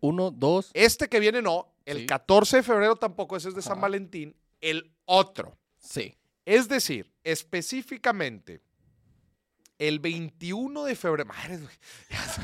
Uno, 0.00 0.30
dos. 0.30 0.70
este 0.72 1.08
que 1.08 1.20
viene 1.20 1.42
no, 1.42 1.74
el 1.84 1.98
Sí. 1.98 2.06
14 2.06 2.56
de 2.58 2.62
febrero 2.62 2.96
tampoco, 2.96 3.36
ese 3.36 3.50
es 3.50 3.54
de 3.54 3.60
San. 3.62 3.80
Valentín, 3.80 4.34
el 4.62 4.94
otro. 5.04 5.58
Sí. 5.78 6.16
Es 6.46 6.68
decir, 6.68 7.12
específicamente, 7.24 8.62
el 9.78 9.98
21 9.98 10.84
de 10.84 10.96
febrero. 10.96 11.28
Madre, 11.28 11.58
güey, 11.58 11.74
ya 12.10 12.22
se, 12.26 12.42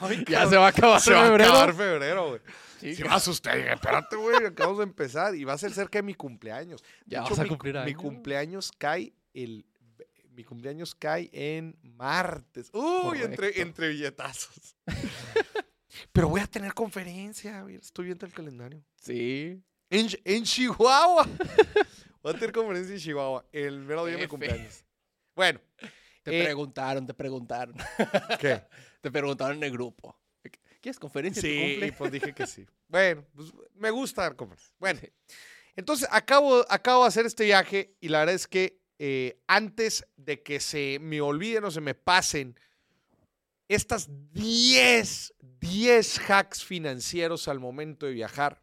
Ay, 0.00 0.18
Ya 0.18 0.24
cabrón, 0.24 0.50
se 0.50 0.56
va 0.56 0.66
a 0.66 0.68
acabar 0.70 1.00
se 1.00 1.12
va 1.12 1.26
a 1.26 1.34
acabar 1.34 1.74
febrero, 1.74 2.28
güey. 2.30 2.40
Sí, 2.80 2.96
que- 2.96 3.04
me 3.04 3.10
asusté. 3.14 3.56
Dije, 3.56 3.72
espérate, 3.72 4.16
güey, 4.16 4.36
acabamos 4.46 4.78
de 4.78 4.84
empezar 4.84 5.34
y 5.34 5.44
va 5.44 5.52
a 5.52 5.58
ser 5.58 5.72
cerca 5.72 5.98
de 5.98 6.02
mi 6.02 6.14
cumpleaños. 6.14 6.82
De 7.04 7.16
Ya 7.16 7.20
hecho, 7.22 7.30
vas 7.30 7.38
a 7.38 7.42
mi, 7.44 7.48
cumplir 7.50 7.74
mi 7.74 7.80
años. 7.80 7.96
cumpleaños 8.00 8.72
cae 8.76 9.12
el... 9.34 9.64
Mi 10.34 10.44
cumpleaños 10.44 10.94
cae 10.94 11.28
en 11.32 11.76
martes. 11.82 12.70
Uy, 12.72 13.18
entre, 13.18 13.36
Correcto. 13.36 13.60
entre 13.60 13.88
billetazos. 13.90 14.76
Pero 16.12 16.28
voy 16.28 16.40
a 16.40 16.46
tener 16.46 16.72
conferencia. 16.72 17.60
güey, 17.62 17.74
Estoy 17.76 18.06
viendo 18.06 18.24
el 18.24 18.32
calendario. 18.32 18.82
Sí. 18.96 19.62
En, 19.90 20.08
en 20.24 20.44
Chihuahua. 20.44 21.28
Voy 22.22 22.30
a 22.32 22.34
tener 22.34 22.52
conferencia 22.52 22.94
en 22.94 23.00
Chihuahua. 23.00 23.44
El 23.52 23.80
mero 23.80 24.06
día 24.06 24.16
de 24.16 24.22
mi 24.22 24.26
cumpleaños. 24.28 24.84
Bueno, 25.36 25.60
Te 26.22 26.40
Eh, 26.40 26.44
preguntaron, 26.44 27.06
te 27.06 27.14
preguntaron. 27.14 27.74
¿qué? 28.40 28.62
Te 29.00 29.10
preguntaron 29.10 29.56
en 29.56 29.64
el 29.64 29.72
grupo. 29.72 30.16
¿Quieres 30.80 30.98
conferencia? 30.98 31.42
Sí, 31.42 31.60
cumple? 31.72 31.92
pues 31.92 32.12
dije 32.12 32.32
que 32.34 32.46
sí. 32.46 32.66
Bueno, 32.88 33.24
pues 33.34 33.52
me 33.74 33.90
gusta 33.90 34.22
dar 34.22 34.36
conferencias. 34.36 34.74
Bueno, 34.78 35.00
Sí. 35.00 35.08
entonces 35.76 36.06
acabo, 36.10 36.64
acabo 36.68 37.02
de 37.02 37.08
hacer 37.08 37.24
este 37.26 37.44
viaje 37.44 37.96
y 38.00 38.08
la 38.08 38.18
verdad 38.20 38.34
es 38.34 38.46
que 38.46 38.80
eh, 38.98 39.40
antes 39.48 40.06
de 40.16 40.42
que 40.42 40.60
se 40.60 40.98
me 41.00 41.20
olviden 41.20 41.64
o 41.64 41.70
se 41.70 41.80
me 41.80 41.94
pasen 41.94 42.54
estas 43.68 44.08
10, 44.32 45.34
10 45.60 46.30
hacks 46.30 46.62
financieros 46.64 47.48
al 47.48 47.58
momento 47.58 48.06
de 48.06 48.12
viajar, 48.12 48.62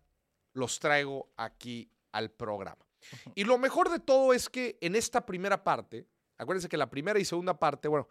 los 0.54 0.80
traigo 0.80 1.32
aquí 1.38 1.90
al 2.12 2.30
programa. 2.32 2.86
Y 3.36 3.44
lo 3.46 3.58
mejor 3.58 3.90
de 3.90 4.00
todo 4.00 4.34
es 4.34 4.50
que 4.50 4.78
en 4.82 4.96
esta 4.96 5.26
primera 5.26 5.64
parte, 5.64 6.06
acuérdense 6.40 6.70
que 6.70 6.78
la 6.78 6.90
primera 6.90 7.20
y 7.20 7.26
segunda 7.26 7.60
parte, 7.60 7.88
bueno, 7.88 8.08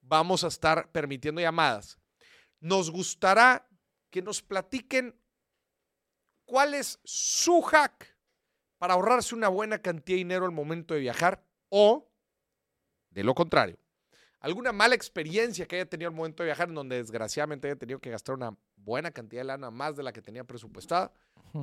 vamos 0.00 0.42
a 0.42 0.48
estar 0.48 0.90
permitiendo 0.90 1.40
llamadas. 1.40 1.98
Nos 2.58 2.90
gustará 2.90 3.68
que 4.10 4.22
nos 4.22 4.42
platiquen 4.42 5.14
cuál 6.44 6.74
es 6.74 6.98
su 7.04 7.60
hack 7.62 8.16
para 8.78 8.94
ahorrarse 8.94 9.34
una 9.34 9.48
buena 9.48 9.80
cantidad 9.80 10.14
de 10.16 10.18
dinero 10.18 10.46
al 10.46 10.52
momento 10.52 10.94
de 10.94 11.00
viajar 11.00 11.44
o, 11.68 12.10
de 13.10 13.22
lo 13.24 13.34
contrario, 13.34 13.78
alguna 14.40 14.72
mala 14.72 14.94
experiencia 14.94 15.66
que 15.66 15.76
haya 15.76 15.88
tenido 15.88 16.08
al 16.08 16.14
momento 16.14 16.42
de 16.42 16.48
viajar 16.48 16.68
en 16.68 16.74
donde 16.74 16.96
desgraciadamente 16.96 17.68
haya 17.68 17.76
tenido 17.76 17.98
que 17.98 18.10
gastar 18.10 18.34
una 18.34 18.56
buena 18.76 19.10
cantidad 19.10 19.40
de 19.40 19.46
lana, 19.46 19.70
más 19.70 19.96
de 19.96 20.02
la 20.02 20.12
que 20.12 20.22
tenía 20.22 20.44
presupuestada. 20.44 21.12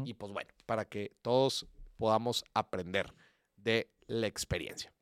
Y 0.06 0.14
pues 0.14 0.32
bueno, 0.32 0.50
para 0.66 0.86
que 0.86 1.16
todos 1.22 1.68
podamos 1.98 2.44
aprender 2.54 3.14
de 3.56 3.92
la 4.08 4.28
experiencia. 4.28 4.93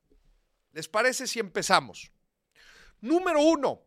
¿Les 0.72 0.88
parece 0.88 1.26
si 1.26 1.38
empezamos? 1.38 2.10
Número 3.00 3.40
uno. 3.42 3.82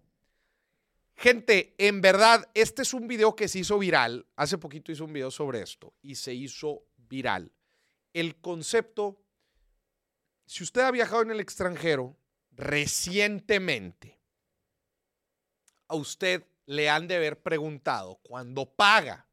Gente, 1.16 1.74
en 1.78 2.02
verdad, 2.02 2.50
este 2.54 2.82
es 2.82 2.94
un 2.94 3.08
video 3.08 3.36
que 3.36 3.48
se 3.48 3.60
hizo 3.60 3.80
viral. 3.80 4.28
Hace 4.36 4.58
poquito 4.58 4.92
hice 4.92 5.04
un 5.04 5.14
video 5.14 5.32
sobre 5.32 5.62
esto 5.62 5.94
y 6.02 6.16
se 6.16 6.34
hizo 6.34 6.84
viral. 6.98 7.52
El 8.14 8.36
concepto, 8.36 9.22
si 10.46 10.64
usted 10.64 10.82
ha 10.82 10.92
viajado 10.92 11.22
en 11.22 11.32
el 11.32 11.40
extranjero 11.40 12.18
recientemente, 12.52 14.20
a 15.88 15.96
usted 15.96 16.46
le 16.66 16.90
han 16.90 17.08
de 17.08 17.16
haber 17.16 17.42
preguntado 17.42 18.20
cuando 18.24 18.66
paga 18.66 19.28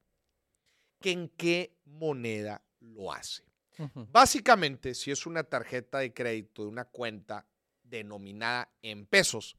que 1.01 1.11
en 1.11 1.29
qué 1.31 1.77
moneda 1.85 2.63
lo 2.81 3.13
hace. 3.13 3.52
Básicamente, 3.95 4.95
si 4.95 5.11
es 5.11 5.27
una 5.27 5.45
tarjeta 5.45 5.99
de 5.99 6.13
crédito 6.13 6.63
de 6.63 6.69
una 6.69 6.85
cuenta 6.85 7.47
denominada 7.83 8.71
en 8.83 9.07
pesos, 9.07 9.57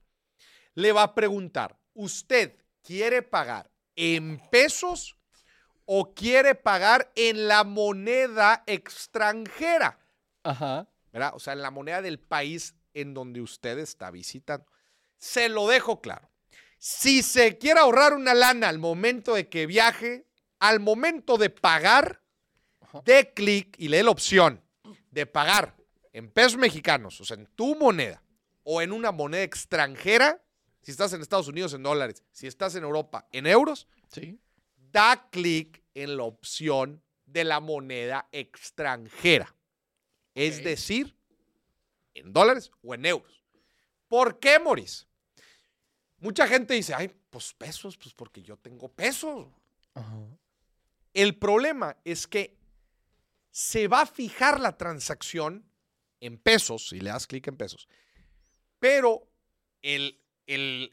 le 0.75 0.91
va 0.91 1.03
a 1.03 1.15
preguntar, 1.15 1.79
¿usted 1.93 2.55
quiere 2.81 3.21
pagar 3.21 3.71
en 3.95 4.41
pesos 4.49 5.17
o 5.85 6.13
quiere 6.13 6.55
pagar 6.55 7.11
en 7.15 7.47
la 7.47 7.63
moneda 7.63 8.63
extranjera? 8.65 9.99
Ajá. 10.43 10.87
¿Verdad? 11.11 11.33
O 11.35 11.39
sea, 11.39 11.53
en 11.53 11.61
la 11.61 11.71
moneda 11.71 12.01
del 12.01 12.19
país 12.19 12.75
en 12.93 13.13
donde 13.13 13.41
usted 13.41 13.77
está 13.77 14.11
visitando. 14.11 14.65
Se 15.17 15.49
lo 15.49 15.67
dejo 15.67 16.01
claro. 16.01 16.29
Si 16.77 17.23
se 17.23 17.57
quiere 17.57 17.79
ahorrar 17.79 18.13
una 18.13 18.33
lana 18.33 18.67
al 18.67 18.79
momento 18.79 19.35
de 19.35 19.47
que 19.47 19.65
viaje, 19.65 20.27
al 20.59 20.79
momento 20.79 21.37
de 21.37 21.49
pagar. 21.49 22.22
Dé 23.05 23.33
clic 23.33 23.75
y 23.79 23.87
lee 23.87 24.03
la 24.03 24.11
opción 24.11 24.61
de 25.11 25.25
pagar 25.25 25.75
en 26.11 26.29
pesos 26.29 26.57
mexicanos, 26.57 27.19
o 27.21 27.25
sea, 27.25 27.37
en 27.37 27.47
tu 27.47 27.75
moneda, 27.75 28.21
o 28.63 28.81
en 28.81 28.91
una 28.91 29.11
moneda 29.11 29.43
extranjera, 29.43 30.41
si 30.81 30.91
estás 30.91 31.13
en 31.13 31.21
Estados 31.21 31.47
Unidos 31.47 31.73
en 31.73 31.83
dólares, 31.83 32.23
si 32.31 32.47
estás 32.47 32.75
en 32.75 32.83
Europa 32.83 33.27
en 33.31 33.47
euros, 33.47 33.87
Sí. 34.09 34.39
da 34.91 35.29
clic 35.31 35.81
en 35.95 36.17
la 36.17 36.23
opción 36.23 37.01
de 37.25 37.43
la 37.43 37.59
moneda 37.59 38.27
extranjera. 38.31 39.55
Es 40.35 40.63
decir, 40.63 41.15
en 42.13 42.31
dólares 42.33 42.71
o 42.83 42.93
en 42.93 43.05
euros. 43.05 43.43
¿Por 44.07 44.39
qué, 44.39 44.59
Moris? 44.59 45.07
Mucha 46.17 46.47
gente 46.47 46.73
dice, 46.75 46.93
ay, 46.93 47.11
pues 47.29 47.53
pesos, 47.53 47.97
pues 47.97 48.13
porque 48.13 48.41
yo 48.41 48.57
tengo 48.57 48.87
pesos. 48.87 49.47
Ajá. 49.95 50.17
El 51.13 51.37
problema 51.37 51.97
es 52.03 52.27
que 52.27 52.55
se 53.55 53.87
va 53.87 54.01
a 54.01 54.05
fijar 54.07 54.59
la 54.59 54.77
transacción 54.77 55.63
en 56.19 56.39
pesos, 56.39 56.89
si 56.89 56.99
le 56.99 57.11
das 57.11 57.27
clic 57.27 57.47
en 57.47 57.55
pesos, 57.55 57.87
pero 58.79 59.29
el, 59.83 60.19
el- 60.47 60.91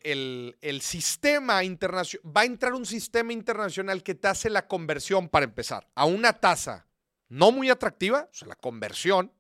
el- 0.61 0.81
sistema 0.83 1.65
internacional, 1.65 2.37
va 2.37 2.43
a 2.43 2.45
entrar 2.45 2.75
un 2.75 2.85
sistema 2.85 3.33
internacional 3.33 4.03
que 4.03 4.15
te 4.15 4.29
hace 4.29 4.51
la 4.51 4.69
conversión 4.69 5.29
para 5.31 5.45
empezar 5.45 5.89
a 5.95 6.05
una 6.05 6.35
tasa 6.35 6.87
no 7.29 7.51
muy 7.51 7.71
atractiva, 7.71 8.29
o 8.31 8.35
sea, 8.35 8.49
la 8.49 8.57
conversión 8.57 9.33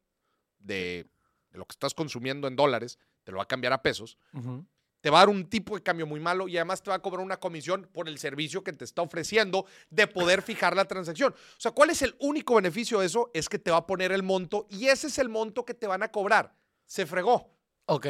de, 0.59 1.07
lo 1.53 1.67
que 1.67 1.73
estás 1.73 1.93
consumiendo 1.93 2.49
en 2.49 2.57
dólares, 2.57 2.99
te 3.25 3.33
lo 3.33 3.37
va 3.39 3.43
a 3.45 3.49
cambiar 3.49 3.73
a 3.75 3.83
pesos. 3.83 4.17
Te 5.01 5.11
va 5.11 5.19
a 5.19 5.23
dar 5.23 5.29
un 5.29 5.49
tipo 5.49 5.75
de 5.75 5.83
cambio 5.83 6.07
muy 6.07 6.21
malo 6.21 6.49
y 6.49 6.57
además 6.57 6.83
te 6.83 6.91
va 6.91 6.97
a 6.97 7.03
cobrar 7.03 7.25
una 7.25 7.39
comisión 7.39 7.89
por 7.93 8.09
el 8.09 8.19
servicio 8.19 8.63
que 8.63 8.73
te 8.73 8.85
está 8.85 9.03
ofreciendo 9.03 9.67
de 9.89 10.07
poder 10.07 10.43
fijar 10.43 10.77
la 10.77 10.85
transacción. 10.85 11.33
O 11.33 11.61
sea, 11.61 11.73
¿cuál 11.73 11.91
es 11.91 12.03
el 12.03 12.15
único 12.19 12.57
beneficio 12.57 13.01
de 13.01 13.07
eso? 13.07 13.31
Es 13.33 13.49
que 13.49 13.59
te 13.59 13.71
va 13.71 13.79
a 13.79 13.87
poner 13.87 14.13
el 14.13 14.23
monto 14.23 14.67
y 14.69 14.89
ese 14.89 15.07
es 15.07 15.19
el 15.19 15.29
monto 15.29 15.65
que 15.65 15.75
te 15.75 15.87
van 15.87 16.03
a 16.03 16.09
cobrar. 16.09 16.55
Se 16.85 17.07
fregó. 17.07 17.51
Ok. 17.87 18.07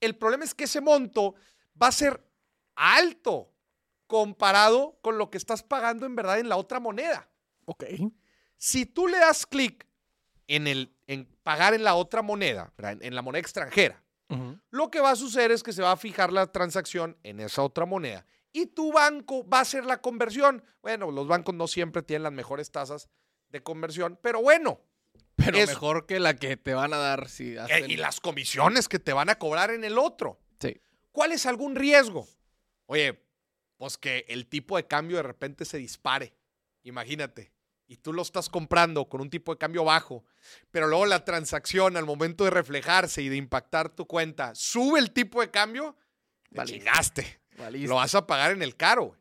El 0.00 0.16
problema 0.16 0.44
es 0.44 0.54
que 0.54 0.64
ese 0.64 0.80
monto 0.80 1.34
va 1.80 1.88
a 1.88 1.92
ser 1.92 2.22
alto 2.74 3.50
comparado 4.06 4.98
con 5.00 5.16
lo 5.16 5.30
que 5.30 5.38
estás 5.38 5.62
pagando 5.62 6.04
en 6.04 6.14
verdad 6.14 6.38
en 6.38 6.48
la 6.48 6.56
otra 6.56 6.78
moneda. 6.78 7.28
Ok. 7.64 7.84
Si 8.58 8.84
tú 8.84 9.08
le 9.08 9.18
das 9.18 9.46
clic 9.46 9.86
en, 10.46 10.66
el, 10.66 10.94
en 11.06 11.26
pagar 11.42 11.72
en 11.72 11.84
la 11.84 11.94
otra 11.94 12.20
moneda, 12.20 12.72
en 12.78 13.14
la 13.14 13.22
moneda 13.22 13.40
extranjera, 13.40 14.03
Lo 14.70 14.90
que 14.90 15.00
va 15.00 15.10
a 15.10 15.16
suceder 15.16 15.50
es 15.52 15.62
que 15.62 15.72
se 15.72 15.82
va 15.82 15.92
a 15.92 15.96
fijar 15.96 16.32
la 16.32 16.50
transacción 16.52 17.16
en 17.22 17.40
esa 17.40 17.62
otra 17.62 17.84
moneda 17.86 18.26
y 18.52 18.66
tu 18.66 18.92
banco 18.92 19.46
va 19.48 19.58
a 19.58 19.62
hacer 19.62 19.84
la 19.84 20.00
conversión. 20.00 20.62
Bueno, 20.82 21.10
los 21.10 21.26
bancos 21.26 21.54
no 21.54 21.66
siempre 21.66 22.02
tienen 22.02 22.22
las 22.24 22.32
mejores 22.32 22.70
tasas 22.70 23.08
de 23.48 23.62
conversión, 23.62 24.18
pero 24.22 24.40
bueno, 24.42 24.80
Pero 25.36 25.58
Es- 25.58 25.68
mejor 25.68 26.06
que 26.06 26.20
la 26.20 26.36
que 26.36 26.56
te 26.56 26.74
van 26.74 26.92
a 26.94 26.96
dar 26.98 27.28
si 27.28 27.54
eh, 27.54 27.58
hacen... 27.60 27.90
y 27.90 27.96
las 27.96 28.20
comisiones 28.20 28.88
que 28.88 29.00
te 29.00 29.12
van 29.12 29.28
a 29.30 29.34
cobrar 29.38 29.70
en 29.72 29.82
el 29.84 29.98
otro. 29.98 30.38
Sí. 30.60 30.80
¿Cuál 31.10 31.32
es 31.32 31.46
algún 31.46 31.74
riesgo? 31.74 32.28
Oye, 32.86 33.20
pues 33.76 33.98
que 33.98 34.24
el 34.28 34.46
tipo 34.46 34.76
de 34.76 34.86
cambio 34.86 35.16
de 35.16 35.24
repente 35.24 35.64
se 35.64 35.78
dispare. 35.78 36.34
Imagínate. 36.84 37.52
Y 37.86 37.98
tú 37.98 38.12
lo 38.12 38.22
estás 38.22 38.48
comprando 38.48 39.08
con 39.08 39.20
un 39.20 39.28
tipo 39.28 39.52
de 39.52 39.58
cambio 39.58 39.84
bajo, 39.84 40.24
pero 40.70 40.86
luego 40.86 41.06
la 41.06 41.24
transacción 41.24 41.96
al 41.96 42.06
momento 42.06 42.44
de 42.44 42.50
reflejarse 42.50 43.22
y 43.22 43.28
de 43.28 43.36
impactar 43.36 43.90
tu 43.90 44.06
cuenta, 44.06 44.54
sube 44.54 44.98
el 44.98 45.12
tipo 45.12 45.40
de 45.40 45.50
cambio, 45.50 45.96
te 46.50 46.64
chingaste. 46.64 47.40
Valiste. 47.58 47.88
Lo 47.88 47.96
vas 47.96 48.14
a 48.14 48.26
pagar 48.26 48.52
en 48.52 48.62
el 48.62 48.76
caro. 48.76 49.16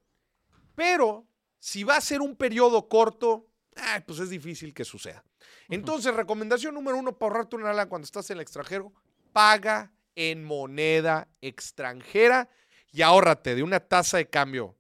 Pero 0.76 1.28
si 1.60 1.84
va 1.84 1.97
a 1.97 2.02
ser 2.02 2.21
un 2.21 2.36
periodo 2.36 2.88
corto, 2.88 3.47
ay, 3.76 4.02
pues 4.06 4.19
es 4.19 4.30
difícil 4.30 4.73
que 4.73 4.86
suceda. 4.86 5.23
Entonces, 5.69 6.13
recomendación 6.13 6.73
número 6.73 6.97
uno 6.97 7.17
para 7.17 7.32
ahorrarte 7.32 7.56
una 7.56 7.69
lana 7.73 7.89
cuando 7.89 8.06
estás 8.06 8.30
en 8.30 8.38
el 8.38 8.41
extranjero, 8.41 8.93
paga 9.32 9.91
en 10.15 10.43
moneda 10.43 11.28
extranjera 11.41 12.49
y 12.91 13.02
ahórrate 13.02 13.56
de 13.56 13.63
una 13.63 13.80
tasa 13.80 14.17
de 14.17 14.30
cambio 14.30 14.78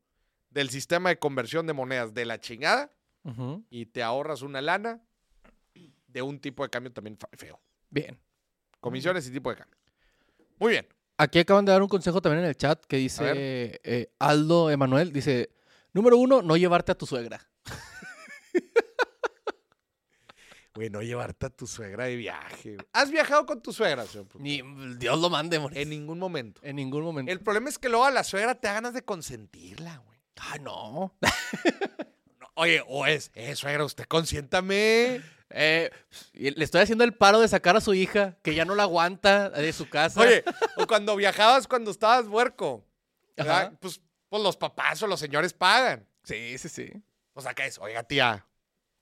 del 0.49 0.69
sistema 0.69 1.09
de 1.09 1.19
conversión 1.19 1.65
de 1.65 1.73
monedas 1.73 2.13
de 2.13 2.25
la 2.25 2.39
chingada 2.39 2.91
Y 3.69 3.85
te 3.85 4.03
ahorras 4.03 4.41
una 4.41 4.61
lana 4.61 5.01
de 6.07 6.21
un 6.21 6.39
tipo 6.39 6.63
de 6.63 6.69
cambio 6.69 6.91
también 6.91 7.17
feo. 7.37 7.59
Bien. 7.89 8.19
Comisiones 8.79 9.27
y 9.27 9.31
tipo 9.31 9.49
de 9.49 9.57
cambio. 9.57 9.77
Muy 10.59 10.71
bien. 10.71 10.87
Aquí 11.17 11.39
acaban 11.39 11.63
de 11.65 11.71
dar 11.71 11.81
un 11.81 11.87
consejo 11.87 12.21
también 12.21 12.43
en 12.43 12.49
el 12.49 12.57
chat 12.57 12.83
que 12.85 12.97
dice 12.97 13.79
eh, 13.83 14.13
Aldo 14.19 14.69
Emanuel, 14.69 15.13
dice, 15.13 15.51
número 15.93 16.17
uno, 16.17 16.41
no 16.41 16.57
llevarte 16.57 16.91
a 16.91 16.95
tu 16.95 17.05
suegra. 17.05 17.47
Güey, 20.75 20.89
no 20.89 21.03
llevarte 21.03 21.45
a 21.45 21.49
tu 21.51 21.67
suegra 21.67 22.05
de 22.05 22.15
viaje. 22.15 22.77
¿Has 22.93 23.11
viajado 23.11 23.45
con 23.45 23.61
tu 23.61 23.71
suegra, 23.71 24.07
señor? 24.07 24.25
Ni 24.39 24.63
Dios 24.97 25.19
lo 25.21 25.29
mande, 25.29 25.59
Moris. 25.59 25.77
En 25.77 25.89
ningún 25.89 26.17
momento. 26.17 26.61
En 26.63 26.77
ningún 26.77 27.03
momento. 27.03 27.31
El 27.31 27.41
problema 27.41 27.69
es 27.69 27.77
que 27.77 27.89
luego 27.89 28.05
a 28.05 28.11
la 28.11 28.23
suegra 28.23 28.55
te 28.55 28.67
da 28.67 28.73
ganas 28.73 28.95
de 28.95 29.03
consentirla, 29.03 29.97
güey. 29.97 30.19
Ah, 30.37 30.57
no. 30.59 31.15
Oye, 32.55 32.83
o 32.87 33.05
es, 33.05 33.31
eh, 33.33 33.55
suegra, 33.55 33.83
usted 33.83 34.05
consiéntame. 34.05 35.21
Eh, 35.49 35.91
le 36.33 36.63
estoy 36.63 36.81
haciendo 36.81 37.03
el 37.03 37.13
paro 37.13 37.39
de 37.39 37.47
sacar 37.47 37.75
a 37.75 37.81
su 37.81 37.93
hija, 37.93 38.37
que 38.41 38.55
ya 38.55 38.65
no 38.65 38.75
la 38.75 38.83
aguanta 38.83 39.49
de 39.49 39.71
su 39.73 39.89
casa. 39.89 40.21
Oye, 40.21 40.43
o 40.77 40.87
cuando 40.87 41.15
viajabas 41.15 41.67
cuando 41.67 41.91
estabas 41.91 42.27
huerco. 42.27 42.85
Pues, 43.79 44.01
pues 44.29 44.43
los 44.43 44.57
papás 44.57 45.01
o 45.03 45.07
los 45.07 45.19
señores 45.19 45.53
pagan. 45.53 46.07
Sí, 46.23 46.57
sí, 46.57 46.69
sí. 46.69 46.91
O 47.33 47.41
sea, 47.41 47.53
¿qué 47.53 47.65
es? 47.65 47.77
Oiga, 47.79 48.03
tía, 48.03 48.45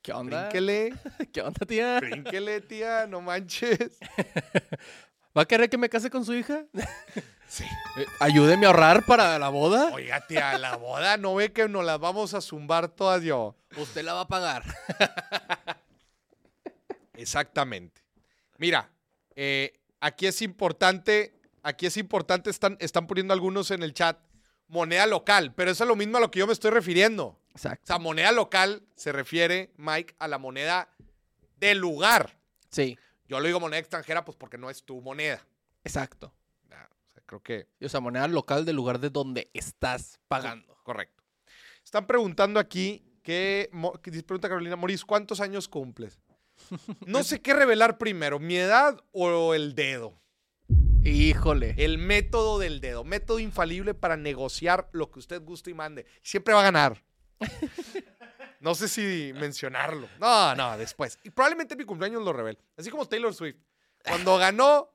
¿Qué 0.02 0.14
onda? 0.14 0.50
brínquele, 0.50 0.94
¿Qué 1.34 1.42
onda, 1.42 1.66
tía? 1.66 2.00
brínquele, 2.00 2.62
tía, 2.62 3.06
no 3.08 3.22
manches. 3.22 4.00
¿Va 5.38 5.44
a 5.44 5.46
querer 5.46 5.70
que 5.70 5.78
me 5.78 5.90
case 5.90 6.10
con 6.10 6.26
su 6.26 6.34
hija? 6.34 6.66
Sí. 7.52 7.66
Eh, 7.98 8.06
ayúdeme 8.22 8.66
a 8.66 8.70
ahorrar 8.70 9.06
para 9.06 9.38
la 9.38 9.50
boda. 9.50 9.90
Oiga, 9.92 10.26
tía, 10.26 10.58
la 10.58 10.78
boda 10.78 11.18
no 11.18 11.36
ve 11.36 11.52
que 11.52 11.68
nos 11.68 11.84
las 11.84 12.00
vamos 12.00 12.34
a 12.34 12.40
zumbar 12.40 12.88
todas 12.88 13.24
yo. 13.24 13.58
Usted 13.76 14.06
la 14.06 14.14
va 14.14 14.22
a 14.22 14.28
pagar. 14.30 14.64
Exactamente. 17.14 18.02
Mira, 18.58 18.90
eh, 19.36 19.80
aquí 20.00 20.28
es 20.28 20.42
importante, 20.42 21.34
aquí 21.62 21.86
es 21.88 21.98
importante, 21.98 22.50
están, 22.50 22.78
están 22.80 23.06
poniendo 23.06 23.34
algunos 23.34 23.72
en 23.72 23.84
el 23.84 23.94
chat, 23.94 24.18
moneda 24.70 25.06
local, 25.06 25.54
pero 25.54 25.72
eso 25.72 25.84
es 25.84 25.88
lo 25.90 25.98
mismo 25.98 26.18
a 26.18 26.22
lo 26.22 26.32
que 26.32 26.40
yo 26.40 26.48
me 26.48 26.54
estoy 26.54 26.72
refiriendo. 26.72 27.26
O 27.26 27.40
Exacto. 27.52 27.86
sea, 27.86 28.00
moneda 28.00 28.32
local 28.32 28.82
se 28.96 29.12
refiere, 29.12 29.72
Mike, 29.76 30.16
a 30.20 30.30
la 30.30 30.38
moneda 30.38 30.88
del 31.58 31.80
lugar. 31.80 32.38
Sí, 32.70 32.98
Yo 33.32 33.40
lo 33.40 33.48
digo 33.48 33.62
moneda 33.62 33.80
extranjera, 33.80 34.26
pues 34.26 34.36
porque 34.36 34.58
no 34.58 34.70
es 34.70 34.84
tu 34.84 35.00
moneda. 35.00 35.42
exacto. 35.86 36.34
O 36.68 37.14
sea, 37.14 37.24
creo 37.26 37.42
que 37.42 37.68
O 37.82 37.88
sea, 37.88 38.02
moneda 38.02 38.28
local 38.28 38.66
del 38.66 38.76
lugar 38.76 39.00
de 39.00 39.10
donde 39.10 39.50
estás 39.54 40.20
pagando. 40.28 40.76
correcto. 40.84 41.24
Están 41.82 42.08
preguntando 42.08 42.60
aquí 42.60 43.06
que, 43.24 43.70
pregunta 44.26 44.50
Carolina 44.50 44.76
Moris, 44.76 45.06
¿cuántos 45.06 45.40
años 45.40 45.70
cumples? 45.70 46.20
No 47.06 47.24
sé 47.24 47.42
qué 47.42 47.54
revelar 47.54 47.98
primero, 47.98 48.38
mi 48.38 48.58
edad 48.58 49.02
o 49.14 49.54
el 49.54 49.76
dedo. 49.76 50.22
Híjole. 51.06 51.76
El 51.78 52.00
método 52.00 52.60
del 52.60 52.82
dedo, 52.82 53.06
método 53.06 53.40
infalible 53.40 53.94
para 53.94 54.18
negociar 54.18 54.90
lo 54.92 55.10
que 55.10 55.20
usted 55.20 55.42
guste 55.42 55.72
y 55.72 55.74
mande. 55.74 56.06
Siempre 56.22 56.54
va 56.54 56.60
a 56.60 56.64
ganar. 56.64 57.02
No 58.62 58.74
sé 58.76 58.88
si 58.88 59.34
mencionarlo. 59.34 60.08
No, 60.20 60.56
no, 60.56 60.78
después. 60.78 61.20
Y 61.24 61.32
probablemente 61.32 61.74
en 61.74 61.80
mi 61.80 61.84
cumpleaños 61.86 62.24
lo 62.24 62.32
revele. 62.32 62.60
Así 62.78 62.90
como 62.90 63.06
Taylor 63.08 63.34
Swift. 63.34 63.58
Cuando 64.06 64.38
ganó. 64.38 64.90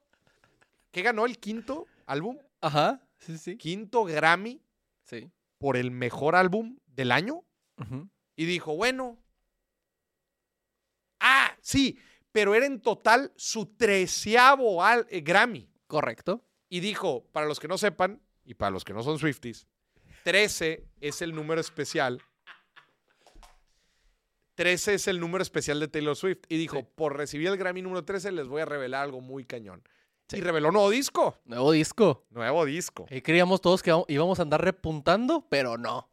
¿Qué 0.91 1.03
ganó 1.03 1.27
el 1.27 1.39
quinto 1.39 1.87
álbum? 2.07 2.39
Ajá. 2.61 3.01
Sí, 3.19 3.37
sí. 3.39 3.57
Quinto 3.59 4.05
Grammy 4.05 4.63
Sí. 5.03 5.31
por 5.59 5.77
el 5.77 5.91
mejor 5.91 6.37
álbum 6.37 6.79
del 6.87 7.13
año. 7.13 7.45
Ujú. 7.79 8.09
Y 8.37 8.45
dijo, 8.47 8.75
bueno. 8.77 9.19
Ah, 11.21 11.57
sí, 11.61 11.99
pero 12.33 12.55
era 12.55 12.67
en 12.67 12.81
total 12.81 13.33
su 13.37 13.67
treceavo 13.77 14.83
al- 14.85 15.07
eh, 15.11 15.21
Grammy. 15.21 15.69
Correcto. 15.87 16.45
Y 16.69 16.81
dijo, 16.81 17.25
para 17.33 17.47
los 17.47 17.61
que 17.61 17.69
no 17.69 17.79
sepan, 17.79 18.21
y 18.45 18.55
para 18.55 18.71
los 18.71 18.85
que 18.85 18.93
no 18.93 19.03
son 19.03 19.19
Swifties, 19.19 19.67
13 20.25 20.87
es 21.01 21.23
el 21.23 21.35
número 21.35 21.61
especial. 21.61 22.23
13 24.57 24.95
es 24.95 25.07
el 25.07 25.21
número 25.21 25.43
especial 25.43 25.79
de 25.79 25.89
Taylor 25.89 26.17
Swift. 26.17 26.41
Y 26.49 26.57
dijo, 26.57 26.79
Sí. 26.81 26.87
por 26.97 27.17
recibir 27.17 27.49
el 27.49 27.57
Grammy 27.57 27.83
número 27.83 28.05
13 28.05 28.33
les 28.33 28.49
voy 28.49 28.63
a 28.63 28.65
revelar 28.65 29.03
algo 29.05 29.21
muy 29.21 29.45
cañón. 29.45 29.83
Sí. 30.29 30.39
Y 30.39 30.41
reveló 30.41 30.73
nuevo 30.73 30.91
disco. 30.91 31.39
Nuevo 31.45 31.71
disco. 31.71 32.27
Nuevo 32.31 32.65
disco. 32.65 33.07
Y 33.11 33.21
creíamos 33.23 33.61
todos 33.61 33.83
que 33.83 33.93
íbamos 34.09 34.41
a 34.41 34.43
andar 34.43 34.65
repuntando, 34.65 35.47
pero 35.49 35.79
no. 35.79 36.09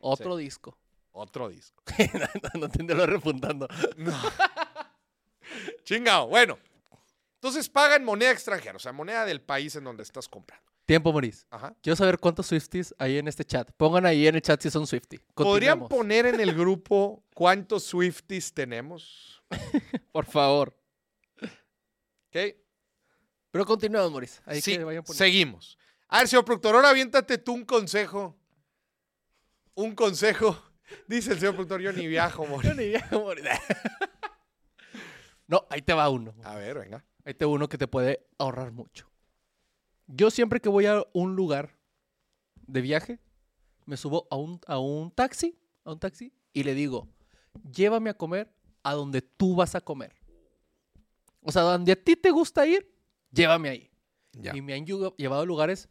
Otro 0.00 0.36
disco. 0.36 0.78
Otro 1.12 1.48
disco. 1.48 1.82
no 2.54 2.68
te 2.68 2.94
lo 2.94 3.06
repuntando. 3.06 3.66
No. 3.96 4.12
Chingado. 5.84 6.28
Bueno. 6.28 6.58
Entonces 7.34 7.68
paga 7.68 7.96
en 7.96 8.04
moneda 8.04 8.30
extranjera, 8.30 8.76
o 8.76 8.78
sea, 8.78 8.92
moneda 8.92 9.24
del 9.24 9.40
país 9.40 9.74
en 9.74 9.84
donde 9.84 10.02
estás 10.02 10.28
comprando. 10.28 10.69
Tiempo. 10.90 11.14
Ajá. 11.50 11.72
Quiero 11.82 11.94
saber 11.94 12.18
cuántos 12.18 12.48
Swifties 12.48 12.92
hay 12.98 13.18
en 13.18 13.28
este 13.28 13.44
chat. 13.44 13.70
Pongan 13.76 14.06
ahí 14.06 14.26
en 14.26 14.34
el 14.34 14.42
chat 14.42 14.60
si 14.60 14.70
son 14.70 14.88
Swifty. 14.88 15.18
¿Podrían 15.34 15.86
poner 15.86 16.26
en 16.26 16.40
el 16.40 16.52
grupo 16.56 17.22
cuántos 17.32 17.84
Swifties 17.84 18.52
tenemos? 18.52 19.40
Por 20.12 20.26
favor. 20.26 20.76
¿Ok? 21.40 22.56
Pero 23.52 23.64
continuemos, 23.64 24.10
Maurice. 24.10 24.40
Ahí 24.44 24.60
Sí, 24.60 24.72
que 24.72 24.82
vayan 24.82 25.04
poniendo. 25.04 25.24
seguimos. 25.24 25.78
A 26.08 26.18
ver, 26.18 26.26
señor 26.28 26.44
productor, 26.44 26.74
ahora 26.74 26.90
aviéntate 26.90 27.38
tú 27.38 27.52
un 27.52 27.64
consejo. 27.64 28.36
Un 29.74 29.94
consejo. 29.94 30.60
Dice 31.06 31.32
el 31.34 31.38
señor 31.38 31.54
productor, 31.54 31.80
yo 31.82 31.92
ni 31.92 32.08
viajo, 32.08 32.42
Yo 32.44 32.50
Mori. 32.50 32.68
ni 32.76 32.88
viajo, 32.88 33.24
Maurice. 33.26 33.48
no, 35.46 35.64
ahí 35.70 35.82
te 35.82 35.92
va 35.92 36.08
uno. 36.10 36.34
A 36.42 36.56
ver, 36.56 36.80
venga. 36.80 37.04
Ahí 37.24 37.34
te 37.34 37.44
va 37.44 37.52
uno 37.52 37.68
que 37.68 37.78
te 37.78 37.86
puede 37.86 38.26
ahorrar 38.38 38.72
mucho. 38.72 39.08
Yo 40.12 40.30
siempre 40.30 40.60
que 40.60 40.68
voy 40.68 40.86
a 40.86 41.04
un 41.12 41.36
lugar 41.36 41.76
de 42.66 42.80
viaje, 42.80 43.20
me 43.86 43.96
subo 43.96 44.26
a 44.30 44.36
un, 44.36 44.60
a 44.66 44.78
un 44.78 45.10
taxi, 45.12 45.56
a 45.84 45.92
un 45.92 46.00
taxi, 46.00 46.32
y 46.52 46.64
le 46.64 46.74
digo, 46.74 47.08
llévame 47.72 48.10
a 48.10 48.14
comer 48.14 48.52
a 48.82 48.94
donde 48.94 49.22
tú 49.22 49.54
vas 49.54 49.74
a 49.74 49.80
comer. 49.80 50.14
O 51.42 51.52
sea, 51.52 51.62
donde 51.62 51.92
a 51.92 51.96
ti 51.96 52.16
te 52.16 52.30
gusta 52.30 52.66
ir, 52.66 52.92
llévame 53.30 53.68
ahí. 53.68 53.90
Ya. 54.32 54.56
Y 54.56 54.62
me 54.62 54.74
han 54.74 54.84
llevado 54.84 55.42
a 55.42 55.46
lugares 55.46 55.88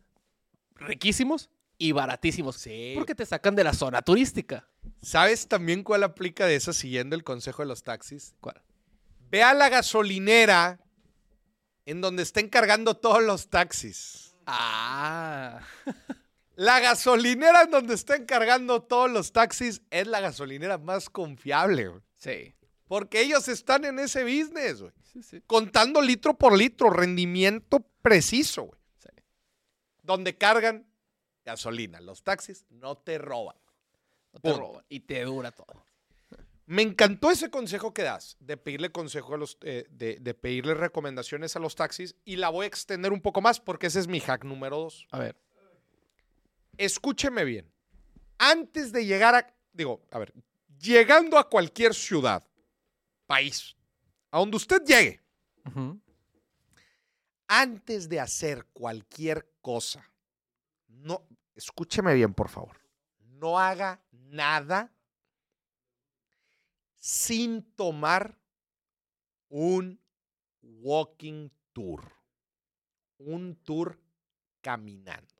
riquísimos 0.75 1.49
y 1.77 1.93
baratísimos. 1.93 2.57
Sí. 2.57 2.91
Porque 2.95 3.15
te 3.15 3.25
sacan 3.25 3.55
de 3.55 3.63
la 3.63 3.73
zona 3.73 4.01
turística. 4.01 4.67
¿Sabes 5.01 5.47
también 5.47 5.83
cuál 5.83 6.03
aplica 6.03 6.45
de 6.45 6.55
esa 6.55 6.73
siguiendo 6.73 7.15
el 7.15 7.23
consejo 7.23 7.61
de 7.61 7.67
los 7.67 7.83
taxis? 7.83 8.35
¿Cuál? 8.41 8.61
Ve 9.31 9.43
a 9.43 9.53
la 9.53 9.69
gasolinera 9.69 10.79
en 11.89 12.01
donde 12.01 12.21
estén 12.21 12.49
cargando 12.49 12.95
todos 12.95 13.23
los 13.23 13.49
taxis. 13.49 14.35
Ah. 14.45 15.59
La 16.55 16.79
gasolinera 16.79 17.63
en 17.63 17.71
donde 17.71 17.95
estén 17.95 18.25
cargando 18.25 18.81
todos 18.81 19.09
los 19.09 19.31
taxis 19.31 19.81
es 19.89 20.07
la 20.07 20.19
gasolinera 20.19 20.77
más 20.77 21.09
confiable, 21.09 21.87
güey. 21.87 22.01
Sí. 22.17 22.53
Porque 22.85 23.21
ellos 23.21 23.47
están 23.47 23.85
en 23.85 23.97
ese 23.97 24.23
business, 24.23 24.81
güey. 24.81 24.91
Sí, 25.03 25.23
sí. 25.23 25.41
Contando 25.47 26.01
litro 26.01 26.33
por 26.37 26.57
litro, 26.57 26.89
rendimiento 26.89 27.79
preciso, 28.01 28.63
güey. 28.63 28.79
Sí. 28.97 29.09
Donde 30.03 30.37
cargan 30.37 30.85
gasolina. 31.45 32.01
Los 32.01 32.23
taxis 32.23 32.65
no 32.69 32.97
te 32.97 33.17
roban. 33.17 33.55
No 34.33 34.41
te 34.41 34.49
Punto. 34.49 34.59
roban. 34.59 34.85
Y 34.89 34.99
te 34.99 35.23
dura 35.23 35.51
todo. 35.51 35.85
Me 36.69 36.83
encantó 36.83 37.31
ese 37.31 37.49
consejo 37.49 37.95
que 37.95 38.03
das, 38.03 38.37
de 38.39 38.55
pedirle 38.55 38.91
consejo 38.91 39.33
a 39.33 39.37
los, 39.39 39.57
eh, 39.61 39.87
de, 39.89 40.19
de 40.21 40.33
pedirle 40.35 40.75
recomendaciones 40.75 41.55
a 41.55 41.59
los 41.59 41.73
taxis, 41.73 42.15
y 42.25 42.35
la 42.35 42.49
voy 42.49 42.65
a 42.65 42.67
extender 42.67 43.11
un 43.11 43.21
poco 43.21 43.41
más 43.41 43.59
porque 43.59 43.87
ese 43.87 43.99
es 43.99 44.07
mi 44.07 44.19
hack 44.19 44.43
número 44.43 44.77
dos. 44.77 45.07
A 45.09 45.17
ver. 45.17 45.35
Escúcheme 46.77 47.43
bien. 47.43 47.73
Antes 48.37 48.91
de 48.91 49.03
llegar 49.03 49.33
a, 49.33 49.51
digo, 49.73 50.05
a 50.11 50.19
ver, 50.19 50.31
llegando 50.77 51.39
a 51.39 51.49
cualquier 51.49 51.95
ciudad, 51.95 52.47
país, 53.25 53.75
a 54.29 54.37
donde 54.37 54.57
usted 54.57 54.83
llegue, 54.85 55.23
antes 57.47 58.07
de 58.07 58.19
hacer 58.19 58.67
cualquier 58.73 59.53
cosa, 59.59 60.07
no, 60.87 61.25
escúcheme 61.55 62.13
bien, 62.13 62.35
por 62.35 62.47
favor. 62.47 62.79
No 63.39 63.57
haga 63.57 64.03
nada 64.11 64.93
sin 66.99 67.63
tomar 67.75 68.37
un 69.49 69.99
walking 70.61 71.49
tour. 71.73 72.03
Un 73.17 73.55
tour 73.63 73.99
caminando. 74.61 75.33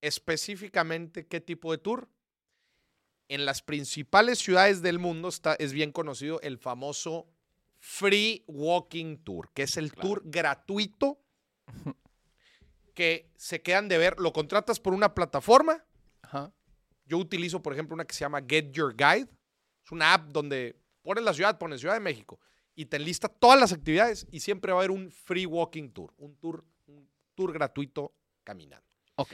Específicamente, 0.00 1.26
¿qué 1.26 1.40
tipo 1.40 1.72
de 1.72 1.78
tour? 1.78 2.08
En 3.28 3.44
las 3.44 3.62
principales 3.62 4.38
ciudades 4.38 4.80
del 4.82 4.98
mundo 4.98 5.28
está, 5.28 5.54
es 5.54 5.72
bien 5.72 5.92
conocido 5.92 6.40
el 6.40 6.58
famoso 6.58 7.28
Free 7.78 8.44
Walking 8.46 9.18
Tour, 9.18 9.50
que 9.52 9.64
es 9.64 9.76
el 9.76 9.92
Claro. 9.92 10.08
tour 10.08 10.22
gratuito 10.24 11.20
que 12.94 13.30
se 13.36 13.60
quedan 13.62 13.88
de 13.88 13.98
ver. 13.98 14.18
Lo 14.18 14.32
contratas 14.32 14.80
por 14.80 14.94
una 14.94 15.14
plataforma. 15.14 15.84
Ajá. 16.22 16.52
Yo 17.06 17.18
utilizo, 17.18 17.62
por 17.62 17.72
ejemplo, 17.72 17.94
una 17.94 18.04
que 18.04 18.14
se 18.14 18.20
llama 18.20 18.40
Get 18.46 18.72
Your 18.72 18.94
Guide. 18.96 19.28
Es 19.88 19.92
una 19.92 20.12
app 20.12 20.28
donde 20.28 20.78
pones 21.00 21.24
la 21.24 21.32
ciudad, 21.32 21.56
pones 21.56 21.80
Ciudad 21.80 21.94
de 21.94 22.00
México 22.00 22.38
y 22.74 22.84
te 22.84 22.98
enlista 22.98 23.26
todas 23.26 23.58
las 23.58 23.72
actividades 23.72 24.26
y 24.30 24.40
siempre 24.40 24.70
va 24.70 24.80
a 24.80 24.80
haber 24.82 24.90
un 24.90 25.10
free 25.10 25.46
walking 25.46 25.88
tour, 25.92 26.12
un 26.18 26.36
tour, 26.36 26.62
un 26.88 27.08
tour 27.34 27.54
gratuito 27.54 28.12
caminando. 28.44 28.86
Ok. 29.14 29.32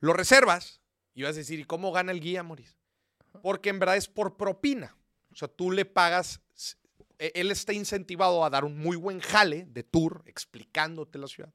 Lo 0.00 0.14
reservas 0.14 0.80
y 1.12 1.24
vas 1.24 1.32
a 1.32 1.40
decir, 1.40 1.60
¿y 1.60 1.64
cómo 1.64 1.92
gana 1.92 2.10
el 2.10 2.20
guía, 2.20 2.42
Moris? 2.42 2.78
Porque 3.42 3.68
en 3.68 3.80
verdad 3.80 3.98
es 3.98 4.08
por 4.08 4.38
propina. 4.38 4.96
O 5.30 5.34
sea, 5.34 5.46
tú 5.46 5.70
le 5.70 5.84
pagas, 5.84 6.40
e- 7.18 7.32
él 7.34 7.50
está 7.50 7.74
incentivado 7.74 8.46
a 8.46 8.48
dar 8.48 8.64
un 8.64 8.78
muy 8.78 8.96
buen 8.96 9.20
jale 9.20 9.66
de 9.66 9.82
tour 9.82 10.22
explicándote 10.24 11.18
la 11.18 11.26
ciudad 11.26 11.52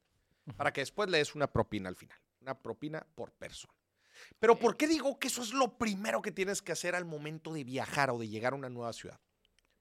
para 0.55 0.71
que 0.71 0.81
después 0.81 1.09
le 1.09 1.17
des 1.17 1.33
una 1.33 1.51
propina 1.51 1.89
al 1.89 1.95
final. 1.95 2.19
Una 2.39 2.53
propina 2.53 3.03
por 3.15 3.31
persona. 3.31 3.73
Pero 4.39 4.57
¿por 4.57 4.77
qué 4.77 4.87
digo 4.87 5.17
que 5.19 5.27
eso 5.27 5.41
es 5.41 5.53
lo 5.53 5.77
primero 5.77 6.21
que 6.21 6.31
tienes 6.31 6.61
que 6.61 6.71
hacer 6.71 6.95
al 6.95 7.05
momento 7.05 7.53
de 7.53 7.63
viajar 7.63 8.09
o 8.11 8.17
de 8.17 8.27
llegar 8.27 8.53
a 8.53 8.55
una 8.55 8.69
nueva 8.69 8.93
ciudad? 8.93 9.19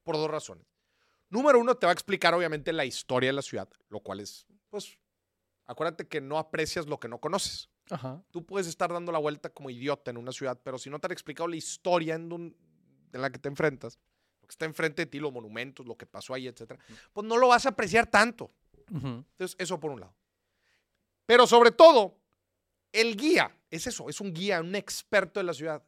Por 0.03 0.15
dos 0.15 0.29
razones. 0.29 0.65
Número 1.29 1.59
uno, 1.59 1.75
te 1.75 1.85
va 1.85 1.91
a 1.91 1.93
explicar 1.93 2.33
obviamente 2.33 2.71
la 2.71 2.85
historia 2.85 3.29
de 3.29 3.33
la 3.33 3.41
ciudad, 3.41 3.67
lo 3.89 3.99
cual 3.99 4.21
es, 4.21 4.47
pues, 4.69 4.97
acuérdate 5.65 6.07
que 6.07 6.21
no 6.21 6.37
aprecias 6.37 6.87
lo 6.87 6.99
que 6.99 7.07
no 7.09 7.19
conoces. 7.19 7.69
Ajá. 7.89 8.23
Tú 8.31 8.45
puedes 8.45 8.67
estar 8.67 8.91
dando 8.91 9.11
la 9.11 9.19
vuelta 9.19 9.49
como 9.49 9.69
idiota 9.69 10.11
en 10.11 10.17
una 10.17 10.31
ciudad, 10.31 10.59
pero 10.63 10.77
si 10.77 10.89
no 10.89 10.99
te 10.99 11.07
han 11.07 11.11
explicado 11.11 11.47
la 11.47 11.55
historia 11.57 12.15
en, 12.15 12.31
un- 12.31 12.55
en 13.13 13.21
la 13.21 13.29
que 13.29 13.39
te 13.39 13.49
enfrentas, 13.49 13.99
lo 14.41 14.47
que 14.47 14.51
está 14.53 14.65
enfrente 14.65 15.03
de 15.03 15.05
ti, 15.07 15.19
los 15.19 15.33
monumentos, 15.33 15.85
lo 15.85 15.97
que 15.97 16.05
pasó 16.05 16.33
ahí, 16.33 16.47
etcétera, 16.47 16.79
pues 17.11 17.27
no 17.27 17.35
lo 17.37 17.49
vas 17.49 17.65
a 17.65 17.69
apreciar 17.69 18.07
tanto. 18.07 18.51
Entonces, 18.89 19.55
eso 19.59 19.77
por 19.79 19.91
un 19.91 19.99
lado. 19.99 20.15
Pero 21.25 21.45
sobre 21.45 21.71
todo, 21.71 22.17
el 22.93 23.17
guía, 23.17 23.53
es 23.71 23.87
eso, 23.87 24.09
es 24.09 24.21
un 24.21 24.33
guía, 24.33 24.61
un 24.61 24.75
experto 24.75 25.39
de 25.39 25.45
la 25.45 25.53
ciudad. 25.53 25.83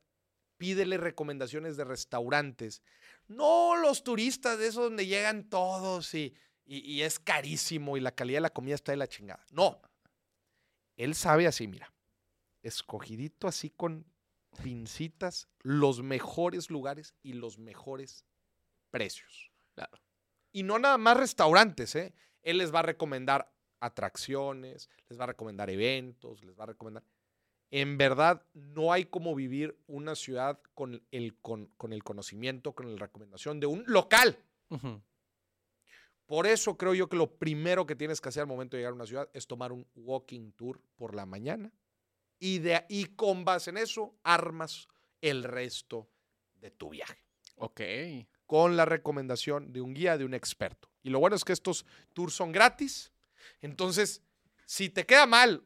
Pídele 0.58 0.98
recomendaciones 0.98 1.78
de 1.78 1.86
restaurantes. 1.86 2.82
No 3.28 3.78
los 3.78 4.04
turistas 4.04 4.58
de 4.60 4.68
esos 4.68 4.84
donde 4.86 5.06
llegan 5.06 5.50
todos 5.50 6.14
y, 6.14 6.34
y- 6.66 6.80
y 6.80 7.02
es 7.04 7.20
carísimo 7.20 7.96
y 7.96 8.02
la 8.02 8.12
calidad 8.12 8.38
de 8.38 8.42
la 8.42 8.50
comida 8.50 8.76
está 8.76 8.92
de 8.92 8.98
la 8.98 9.08
chingada. 9.08 9.46
No. 9.52 9.82
Él 10.98 11.16
sabe 11.16 11.48
así, 11.48 11.68
mira. 11.68 11.94
Escogidito 12.62 13.48
así 13.48 13.70
con 13.70 14.06
pincitas, 14.62 15.48
los 15.62 16.02
mejores 16.02 16.70
lugares 16.70 17.14
y 17.24 17.34
los 17.34 17.58
mejores 17.58 18.26
precios. 18.92 19.52
Claro. 19.76 19.98
Y 20.52 20.64
no 20.64 20.78
nada 20.80 20.98
más 20.98 21.16
restaurantes, 21.16 21.96
¿eh? 21.96 22.14
Él 22.42 22.58
les 22.58 22.74
va 22.74 22.80
a 22.80 22.84
recomendar 22.84 23.54
atracciones, 23.80 24.90
les 25.08 25.18
va 25.18 25.24
a 25.24 25.28
recomendar 25.28 25.70
eventos, 25.70 26.44
les 26.44 26.58
va 26.60 26.64
a 26.64 26.68
recomendar... 26.68 27.04
En 27.72 27.98
verdad, 27.98 28.44
no 28.54 28.92
hay 28.92 29.06
como 29.06 29.36
vivir 29.36 29.78
una 29.88 30.16
ciudad 30.16 30.60
con 30.74 31.04
el, 31.12 31.38
con, 31.38 31.68
con 31.78 31.94
el 31.94 32.04
conocimiento, 32.04 32.74
con 32.74 32.92
la 32.92 33.00
recomendación 33.00 33.60
de 33.60 33.68
un 33.68 33.84
local. 33.86 34.38
Por 36.26 36.48
eso 36.48 36.78
creo 36.78 36.94
yo 36.94 37.10
que 37.10 37.18
lo 37.18 37.38
primero 37.38 37.86
que 37.86 37.96
tienes 37.96 38.22
que 38.22 38.30
hacer 38.30 38.42
al 38.42 38.48
momento 38.48 38.76
de 38.76 38.82
llegar 38.82 38.92
a 38.92 38.96
una 38.96 39.06
ciudad 39.06 39.30
es 39.34 39.48
tomar 39.48 39.72
un 39.72 39.88
walking 39.96 40.52
tour 40.52 40.82
por 40.96 41.16
la 41.16 41.26
mañana 41.26 41.72
y, 42.40 42.60
de, 42.60 42.86
y 42.88 43.06
con 43.06 43.46
base 43.46 43.72
en 43.72 43.78
eso 43.78 44.16
armas 44.24 44.88
el 45.22 45.44
resto 45.44 46.10
de 46.56 46.72
tu 46.72 46.90
viaje. 46.90 47.24
Ok. 47.56 47.82
Con 48.46 48.78
la 48.78 48.86
recomendación 48.86 49.74
de 49.74 49.82
un 49.82 49.94
guía, 49.94 50.18
de 50.18 50.26
un 50.26 50.34
experto. 50.34 50.90
Y 51.04 51.10
lo 51.10 51.20
bueno 51.20 51.36
es 51.36 51.44
que 51.44 51.54
estos 51.54 51.86
tours 52.14 52.34
son 52.34 52.52
gratis. 52.52 53.12
Entonces, 53.62 54.24
si 54.66 54.90
te 54.90 55.06
queda 55.06 55.26
mal, 55.26 55.64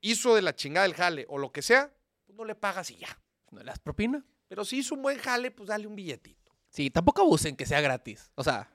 hizo 0.00 0.34
de 0.34 0.42
la 0.42 0.54
chingada 0.54 0.86
el 0.86 0.94
jale 0.94 1.26
o 1.28 1.38
lo 1.38 1.52
que 1.52 1.62
sea, 1.62 1.92
pues 2.24 2.36
no 2.36 2.44
le 2.44 2.54
pagas 2.54 2.90
y 2.90 2.96
ya. 2.96 3.20
¿No 3.50 3.58
le 3.60 3.64
das 3.64 3.78
propina? 3.78 4.24
Pero 4.48 4.64
si 4.64 4.78
hizo 4.78 4.94
un 4.94 5.02
buen 5.02 5.18
jale, 5.18 5.50
pues 5.50 5.68
dale 5.68 5.86
un 5.86 5.96
billetito. 5.96 6.52
Sí, 6.68 6.90
tampoco 6.90 7.22
abusen 7.22 7.56
que 7.56 7.66
sea 7.66 7.80
gratis. 7.80 8.30
O 8.34 8.44
sea, 8.44 8.70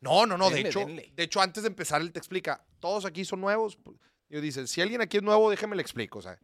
No, 0.00 0.26
no, 0.26 0.36
no. 0.38 0.50
de 0.50 0.60
hecho, 0.60 0.80
denle. 0.80 1.12
de 1.14 1.22
hecho, 1.22 1.40
antes 1.40 1.62
de 1.62 1.68
empezar, 1.68 2.00
él 2.00 2.12
te 2.12 2.18
explica. 2.18 2.64
Todos 2.80 3.04
aquí 3.04 3.24
son 3.24 3.40
nuevos. 3.40 3.76
pues, 3.76 3.96
Yo 4.28 4.40
dice, 4.40 4.66
si 4.66 4.80
alguien 4.80 5.00
aquí 5.00 5.16
es 5.18 5.22
nuevo, 5.22 5.50
déjeme 5.50 5.76
le 5.76 5.82
explico. 5.82 6.18
O 6.18 6.22
sea, 6.22 6.38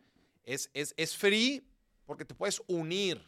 es, 0.45 0.71
es, 0.75 0.95
es 0.97 1.17
free 1.17 1.67
porque 2.05 2.25
te 2.25 2.35
puedes 2.35 2.63
unir. 2.67 3.23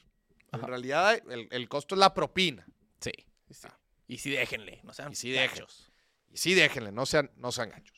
En 0.53 0.63
realidad, 0.63 1.21
el, 1.31 1.49
el 1.51 1.69
costo 1.69 1.95
es 1.95 1.99
la 2.01 2.13
propina. 2.15 2.67
sí. 3.01 3.13
sí. 3.51 3.69
Y 4.09 4.19
sí, 4.19 4.31
déjenle. 4.31 4.81
No 4.83 4.93
sean 4.93 5.13
Y 5.13 5.15
sí. 5.15 5.33
Y 6.33 6.37
sí, 6.37 6.55
déjenle, 6.55 6.91
no 6.91 7.07
sean, 7.07 7.31
no 7.37 7.53
sean 7.53 7.71
gachos. 7.71 7.97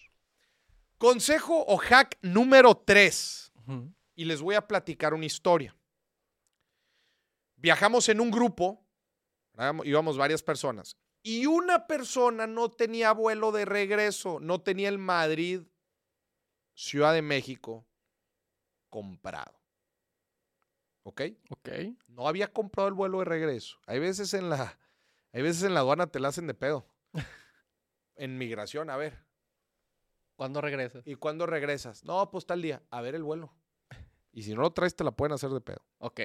Consejo 1.02 1.64
o 1.66 1.78
hack 1.78 2.16
número 2.22 2.76
3. 2.76 3.52
Ujú. 3.56 3.92
Y 4.14 4.24
les 4.24 4.40
voy 4.40 4.54
a 4.54 4.68
platicar 4.68 5.14
una 5.14 5.26
historia. 5.26 5.76
Viajamos 7.56 8.08
en 8.08 8.20
un 8.20 8.30
grupo, 8.30 8.86
¿verdad? 9.52 9.82
íbamos 9.82 10.16
varias 10.16 10.44
personas, 10.44 10.96
y 11.20 11.46
una 11.46 11.88
persona 11.88 12.46
no 12.46 12.70
tenía 12.70 13.10
vuelo 13.10 13.50
de 13.50 13.64
regreso, 13.64 14.38
no 14.38 14.60
tenía 14.60 14.88
el 14.88 14.98
Madrid, 14.98 15.62
Ciudad 16.74 17.12
de 17.12 17.22
México, 17.22 17.84
comprado. 18.88 19.60
¿Ok? 21.02 21.22
Ok. 21.50 21.68
No 22.06 22.28
había 22.28 22.52
comprado 22.52 22.86
el 22.86 22.94
vuelo 22.94 23.18
de 23.18 23.24
regreso. 23.24 23.80
Hay 23.88 23.98
veces 23.98 24.34
en 24.34 24.50
la, 24.50 24.78
hay 25.32 25.42
veces 25.42 25.64
en 25.64 25.74
la 25.74 25.80
aduana 25.80 26.06
te 26.06 26.20
la 26.20 26.28
hacen 26.28 26.46
de 26.46 26.54
pedo. 26.54 26.86
En 28.14 28.38
migración, 28.38 28.88
a 28.88 28.96
ver. 28.96 29.31
¿Cuándo 30.42 30.60
regresas? 30.60 31.06
¿Y 31.06 31.14
cuándo 31.14 31.46
regresas? 31.46 32.04
No, 32.04 32.28
pues 32.28 32.46
tal 32.46 32.60
día. 32.62 32.82
A 32.90 33.00
ver 33.00 33.14
el 33.14 33.22
vuelo. 33.22 33.54
Y 34.32 34.42
si 34.42 34.52
no 34.54 34.62
lo 34.62 34.72
traes, 34.72 34.96
te 34.96 35.04
la 35.04 35.12
pueden 35.12 35.32
hacer 35.34 35.50
de 35.50 35.60
pedo. 35.60 35.80
Ok. 35.98 36.20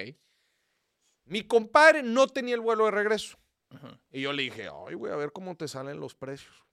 Mi 1.25 1.43
compadre 1.43 2.01
no 2.01 2.25
tenía 2.27 2.55
el 2.55 2.61
vuelo 2.61 2.85
de 2.85 2.91
regreso. 2.91 3.37
Y 4.11 4.21
yo 4.21 4.33
le 4.33 4.41
dije, 4.41 4.69
ay, 4.87 4.95
voy 4.95 5.11
a 5.11 5.15
ver 5.17 5.31
cómo 5.31 5.55
te 5.55 5.67
salen 5.67 5.99
los 5.99 6.15
precios. 6.15 6.63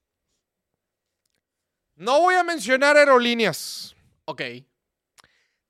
No 1.97 2.19
voy 2.23 2.37
a 2.37 2.45
mencionar 2.45 2.97
aerolíneas. 2.97 3.95
Ok. 4.25 4.41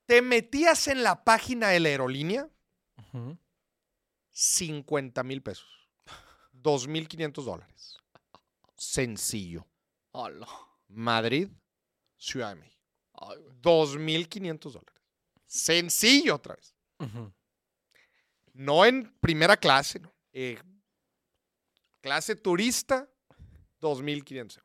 Te 0.07 0.23
metías 0.23 0.87
en 0.87 1.03
la 1.03 1.25
página 1.25 1.71
de 1.71 1.81
la 1.81 1.89
aerolínea, 1.89 2.49
Ujú. 3.13 3.37
50 4.31 5.25
mil 5.25 5.43
pesos. 5.43 5.89
2.500 6.53 7.43
dólares. 7.45 7.99
Sencillo. 8.77 9.67
Hola. 10.13 10.47
Madrid, 10.87 11.49
Ciudad 12.25 12.55
de 12.55 12.55
México. 12.55 12.83
Ay, 13.13 13.37
güey. 13.37 13.55
2.500 13.61 14.73
dólares. 14.73 15.03
Sencillo 15.47 16.37
otra 16.37 16.57
vez. 16.57 16.75
No 18.55 18.87
en 18.87 19.13
primera 19.21 19.59
clase, 19.59 20.01
¿no? 20.01 20.11
Eh, 20.33 20.59
clase 22.01 22.35
turista, 22.35 23.07
2.500 23.81 24.39
euros. 24.39 24.59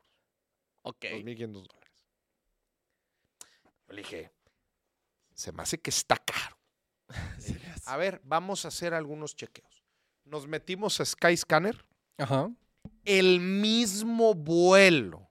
Ok. 0.84 1.04
2.500 1.04 1.52
dólares. 1.52 1.94
Yo 3.88 3.94
le 3.94 4.02
dije, 4.04 4.32
se 5.34 5.52
me 5.52 5.64
hace 5.64 5.80
que 5.80 5.90
está 5.90 6.16
caro. 6.16 6.58
Dije, 7.46 7.74
a 7.86 7.98
ver, 7.98 8.22
vamos 8.24 8.64
a 8.64 8.70
hacer 8.70 8.94
algunos 8.94 9.36
chequeos. 9.36 9.84
Nos 10.24 10.48
metimos 10.48 11.00
a 11.02 11.06
Skyscanner. 11.06 11.86
Ajá. 12.18 12.50
El 13.04 13.42
mismo 13.42 14.34
vuelo. 14.34 15.30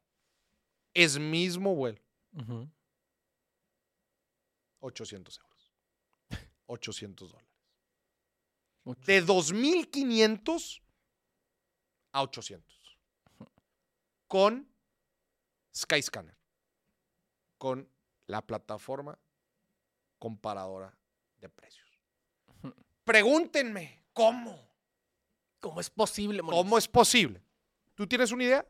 Es 0.93 1.19
mismo 1.19 1.75
vuelo. 1.75 2.03
Ujú. 2.38 2.70
800 4.81 5.38
euros. 5.38 5.72
800 6.66 7.33
dólares. 7.33 7.48
De 9.05 9.22
2.500 9.22 10.81
a 12.12 12.22
800. 12.22 12.98
Con 14.27 14.68
Skyscanner. 15.74 16.37
Con 17.59 17.90
la 18.27 18.46
plataforma 18.46 19.18
comparadora 20.18 20.96
de 21.38 21.48
precios. 21.48 21.87
Pregúntenme, 23.05 24.05
¿cómo? 24.12 24.68
¿Cómo 25.61 25.81
es 25.81 25.90
posible? 25.90 26.40
¿Cómo 26.42 26.79
es 26.79 26.88
posible? 26.88 27.42
¿Tú 27.94 28.07
tienes 28.07 28.31
una 28.33 28.44
idea? 28.44 28.68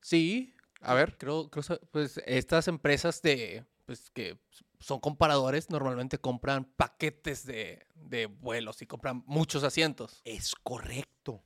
Sí. 0.00 0.54
A 0.80 0.94
ver. 0.94 1.16
Creo, 1.18 1.50
creo 1.50 1.80
pues 1.90 2.20
estas 2.26 2.68
empresas 2.68 3.22
de 3.22 3.64
pues 3.84 4.10
que 4.10 4.38
son 4.80 5.00
comparadores 5.00 5.70
normalmente 5.70 6.18
compran 6.18 6.64
paquetes 6.64 7.46
de, 7.46 7.86
de 7.94 8.26
vuelos 8.26 8.82
y 8.82 8.86
compran 8.86 9.22
muchos 9.26 9.64
asientos. 9.64 10.20
Es 10.24 10.54
correcto. 10.54 11.42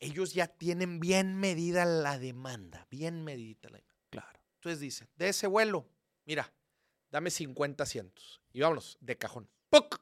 Ellos 0.00 0.34
ya 0.34 0.46
tienen 0.46 1.00
bien 1.00 1.36
medida 1.36 1.84
la 1.84 2.18
demanda, 2.18 2.86
bien 2.90 3.24
medida 3.24 3.68
la 3.70 3.78
demanda. 3.78 4.04
Claro. 4.10 4.40
Entonces 4.56 4.80
dice, 4.80 5.08
de 5.16 5.28
ese 5.28 5.46
vuelo, 5.46 5.88
mira, 6.24 6.52
dame 7.10 7.30
50 7.30 7.82
asientos. 7.82 8.40
Y 8.52 8.60
vámonos, 8.60 8.98
de 9.00 9.16
cajón. 9.16 9.48
¡Puc! 9.70 10.00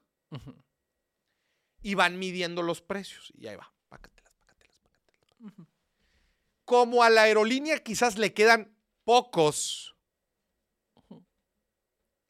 Y 1.83 1.95
van 1.95 2.19
midiendo 2.19 2.63
los 2.63 2.83
precios. 2.83 3.33
Y 3.37 3.47
ahí 3.47 3.57
va, 3.57 3.73
pácatelas, 3.89 4.33
pácatelas, 4.39 4.79
pácatelas. 4.79 5.69
Como 6.67 7.03
a 7.03 7.09
la 7.11 7.23
aerolínea 7.23 7.79
quizás 7.79 8.19
le 8.19 8.35
quedan 8.35 8.77
pocos, 9.05 9.97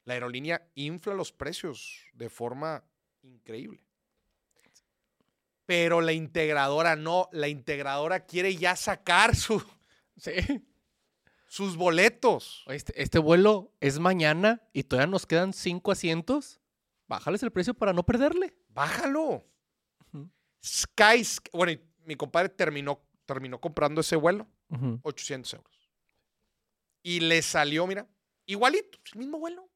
la 0.05 0.13
aerolínea 0.13 0.69
infla 0.75 1.13
los 1.13 1.33
precios 1.33 2.05
de 2.13 2.29
forma 2.29 2.83
increíble. 3.23 3.83
Pero 5.65 5.99
la 5.99 6.13
integradora 6.13 6.95
no, 6.95 7.27
la 7.33 7.49
integradora 7.49 8.25
quiere 8.25 8.55
ya 8.55 8.75
sacar 8.77 9.35
su- 9.35 9.61
Sí. 10.17 10.31
sus 11.47 11.75
boletos. 11.75 12.63
Este, 12.67 13.01
este 13.01 13.19
vuelo 13.19 13.73
es 13.81 13.99
mañana 13.99 14.61
y 14.71 14.83
todavía 14.83 15.11
nos 15.11 15.25
quedan 15.25 15.51
cinco 15.51 15.91
asientos. 15.91 16.61
Bájales 17.07 17.41
el 17.43 17.51
precio 17.51 17.73
para 17.73 17.91
no 17.91 18.03
perderle. 18.05 18.55
Bájalo. 18.69 19.45
Ujú. 20.13 20.29
Sky, 20.63 21.25
bueno, 21.51 21.81
mi 22.05 22.15
compadre 22.15 22.49
terminó, 22.49 23.01
terminó 23.27 23.61
comprando 23.61 24.01
ese 24.01 24.15
vuelo, 24.15 24.47
Ujú. 24.69 24.99
800 25.03 25.53
euros. 25.53 25.91
Y 27.03 27.19
le 27.19 27.43
salió, 27.43 27.85
mira, 27.85 28.07
igualito, 28.47 28.97
el 29.13 29.19
mismo 29.19 29.37
vuelo. 29.37 29.69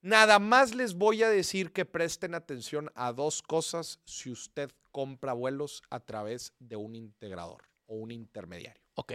Nada 0.00 0.38
más 0.38 0.74
les 0.74 0.94
voy 0.94 1.22
a 1.22 1.30
decir 1.30 1.72
que 1.72 1.84
presten 1.84 2.34
atención 2.34 2.90
a 2.94 3.12
dos 3.12 3.42
cosas 3.42 4.00
si 4.04 4.30
usted 4.30 4.70
compra 4.90 5.32
vuelos 5.32 5.82
a 5.90 6.00
través 6.00 6.52
de 6.58 6.76
un 6.76 6.94
integrador 6.94 7.68
o 7.86 7.96
un 7.96 8.10
intermediario. 8.10 8.82
Ok. 8.94 9.12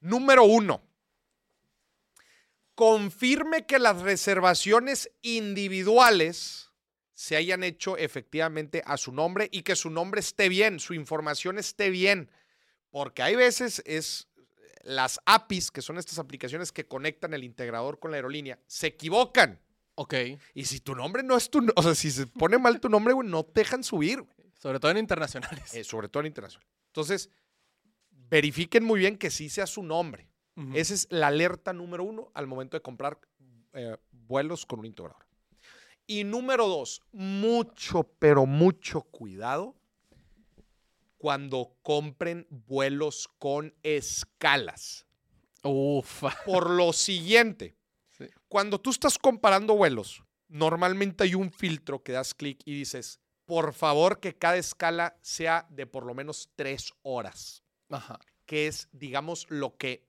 Número 0.00 0.44
uno, 0.44 0.82
confirme 2.74 3.66
que 3.66 3.78
las 3.78 4.00
reservaciones 4.02 5.10
individuales 5.22 6.71
se 7.14 7.36
hayan 7.36 7.62
hecho 7.62 7.96
efectivamente 7.96 8.82
a 8.86 8.96
su 8.96 9.12
nombre 9.12 9.48
y 9.52 9.62
que 9.62 9.76
su 9.76 9.90
nombre 9.90 10.20
esté 10.20 10.48
bien, 10.48 10.80
su 10.80 10.94
información 10.94 11.58
esté 11.58 11.90
bien. 11.90 12.30
Porque 12.90 13.22
hay 13.22 13.36
veces 13.36 13.82
es 13.86 14.28
las 14.82 15.20
APIs, 15.26 15.70
que 15.70 15.82
son 15.82 15.98
estas 15.98 16.18
aplicaciones 16.18 16.72
que 16.72 16.86
conectan 16.86 17.34
el 17.34 17.44
integrador 17.44 17.98
con 17.98 18.10
la 18.10 18.16
aerolínea, 18.16 18.58
se 18.66 18.88
equivocan. 18.88 19.60
Ok. 19.94 20.14
Y 20.54 20.64
si 20.64 20.80
tu 20.80 20.94
nombre 20.94 21.22
no 21.22 21.36
es 21.36 21.50
tu, 21.50 21.66
o 21.76 21.82
sea, 21.82 21.94
si 21.94 22.10
se 22.10 22.26
pone 22.26 22.58
mal 22.58 22.80
tu 22.80 22.88
nombre, 22.88 23.12
güey, 23.12 23.28
no 23.28 23.44
te 23.44 23.60
dejan 23.60 23.84
subir. 23.84 24.22
güey. 24.22 24.52
Sobre 24.58 24.80
todo 24.80 24.90
en 24.90 24.98
internacionales. 24.98 25.74
Eh, 25.74 25.84
sobre 25.84 26.08
todo 26.08 26.20
en 26.20 26.28
internacional. 26.28 26.66
Entonces, 26.88 27.30
verifiquen 28.10 28.84
muy 28.84 29.00
bien 29.00 29.18
que 29.18 29.30
sí 29.30 29.48
sea 29.48 29.66
su 29.66 29.82
nombre. 29.82 30.28
Ujú. 30.56 30.72
Esa 30.74 30.94
es 30.94 31.06
la 31.10 31.28
alerta 31.28 31.72
número 31.72 32.04
uno 32.04 32.30
al 32.34 32.46
momento 32.46 32.76
de 32.76 32.82
comprar 32.82 33.18
eh, 33.72 33.96
vuelos 34.10 34.66
con 34.66 34.80
un 34.80 34.86
integrador. 34.86 35.26
Y 36.06 36.24
número 36.24 36.66
dos, 36.68 37.00
mucho, 37.12 38.04
pero 38.18 38.44
mucho 38.46 39.02
cuidado 39.02 39.74
cuando 41.16 41.76
compren 41.82 42.46
vuelos 42.50 43.28
con 43.38 43.74
escalas. 43.82 45.06
Ufa. 45.62 46.36
Por 46.44 46.70
lo 46.70 46.92
siguiente, 46.92 47.76
Sí. 48.10 48.26
cuando 48.48 48.80
tú 48.80 48.90
estás 48.90 49.16
comparando 49.18 49.74
vuelos, 49.76 50.22
normalmente 50.48 51.24
hay 51.24 51.34
un 51.34 51.50
filtro 51.50 52.02
que 52.02 52.12
das 52.12 52.34
clic 52.34 52.60
y 52.64 52.74
dices, 52.74 53.20
por 53.46 53.72
favor 53.72 54.20
que 54.20 54.36
cada 54.36 54.56
escala 54.56 55.16
sea 55.22 55.66
de 55.70 55.86
por 55.86 56.04
lo 56.04 56.14
menos 56.14 56.50
tres 56.56 56.92
horas 57.02 57.62
Ajá. 57.88 58.18
que 58.44 58.66
es, 58.66 58.88
digamos, 58.92 59.46
lo 59.48 59.76
que 59.76 60.04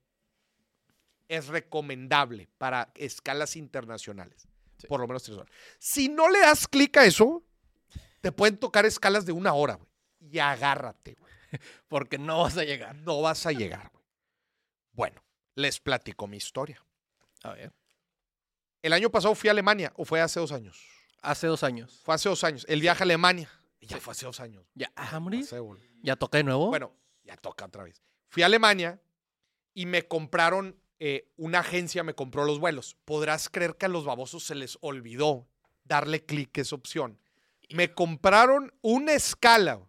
es 1.28 1.46
recomendable 1.46 2.48
para 2.58 2.90
escalas 2.96 3.56
internacionales. 3.56 4.48
Sí. 4.84 4.88
Por 4.88 5.00
lo 5.00 5.06
menos 5.06 5.22
tres 5.22 5.36
horas. 5.36 5.50
Si 5.78 6.08
no 6.08 6.28
le 6.28 6.40
das 6.40 6.66
clic 6.68 6.96
a 6.96 7.04
eso, 7.04 7.42
te 8.20 8.32
pueden 8.32 8.56
tocar 8.58 8.86
escalas 8.86 9.26
de 9.26 9.32
una 9.32 9.52
hora, 9.54 9.74
güey. 9.74 9.88
Y 10.20 10.38
agárrate, 10.38 11.14
güey. 11.14 11.32
Porque 11.88 12.18
no 12.18 12.42
vas 12.42 12.56
a 12.56 12.64
llegar. 12.64 12.94
No 12.96 13.20
vas 13.20 13.44
a 13.46 13.52
llegar, 13.52 13.90
güey. 13.92 14.04
Bueno, 14.92 15.22
les 15.54 15.80
platico 15.80 16.26
mi 16.26 16.36
historia. 16.36 16.82
A 17.42 17.52
ver. 17.52 17.72
El 18.82 18.92
año 18.92 19.10
pasado 19.10 19.34
fui 19.34 19.48
a 19.48 19.52
Alemania, 19.52 19.92
o 19.96 20.04
fue 20.04 20.20
hace 20.20 20.40
dos 20.40 20.52
años. 20.52 20.86
Hace 21.22 21.46
dos 21.46 21.62
años. 21.62 22.00
Fue 22.04 22.14
hace 22.14 22.28
dos 22.28 22.44
años. 22.44 22.64
El 22.68 22.80
viaje 22.80 23.02
a 23.02 23.04
Alemania. 23.04 23.50
Ya 23.80 23.96
Sí. 23.96 24.00
fue 24.02 24.12
hace 24.12 24.26
dos 24.26 24.40
años. 24.40 24.64
Ya, 24.74 24.92
ah. 24.96 25.18
Hace, 25.40 25.58
güey. 25.58 25.80
Ya 26.02 26.16
toca 26.16 26.38
de 26.38 26.44
nuevo. 26.44 26.68
Bueno, 26.68 26.94
ya 27.22 27.36
toca 27.36 27.64
otra 27.66 27.84
vez. 27.84 28.02
Fui 28.28 28.42
a 28.42 28.46
Alemania 28.46 29.00
y 29.74 29.86
me 29.86 30.06
compraron, 30.06 30.78
eh, 31.00 31.28
una 31.36 31.60
agencia 31.60 32.02
me 32.04 32.14
compró 32.14 32.44
los 32.44 32.58
vuelos. 32.60 32.96
Podrás 33.04 33.48
creer 33.48 33.76
que 33.76 33.86
a 33.86 33.88
los 33.88 34.04
babosos 34.04 34.44
se 34.44 34.54
les 34.54 34.78
olvidó 34.80 35.46
darle 35.84 36.24
clic 36.24 36.56
a 36.58 36.60
esa 36.62 36.76
opción. 36.76 37.18
Me 37.70 37.92
compraron 37.92 38.72
una 38.82 39.12
escala. 39.12 39.80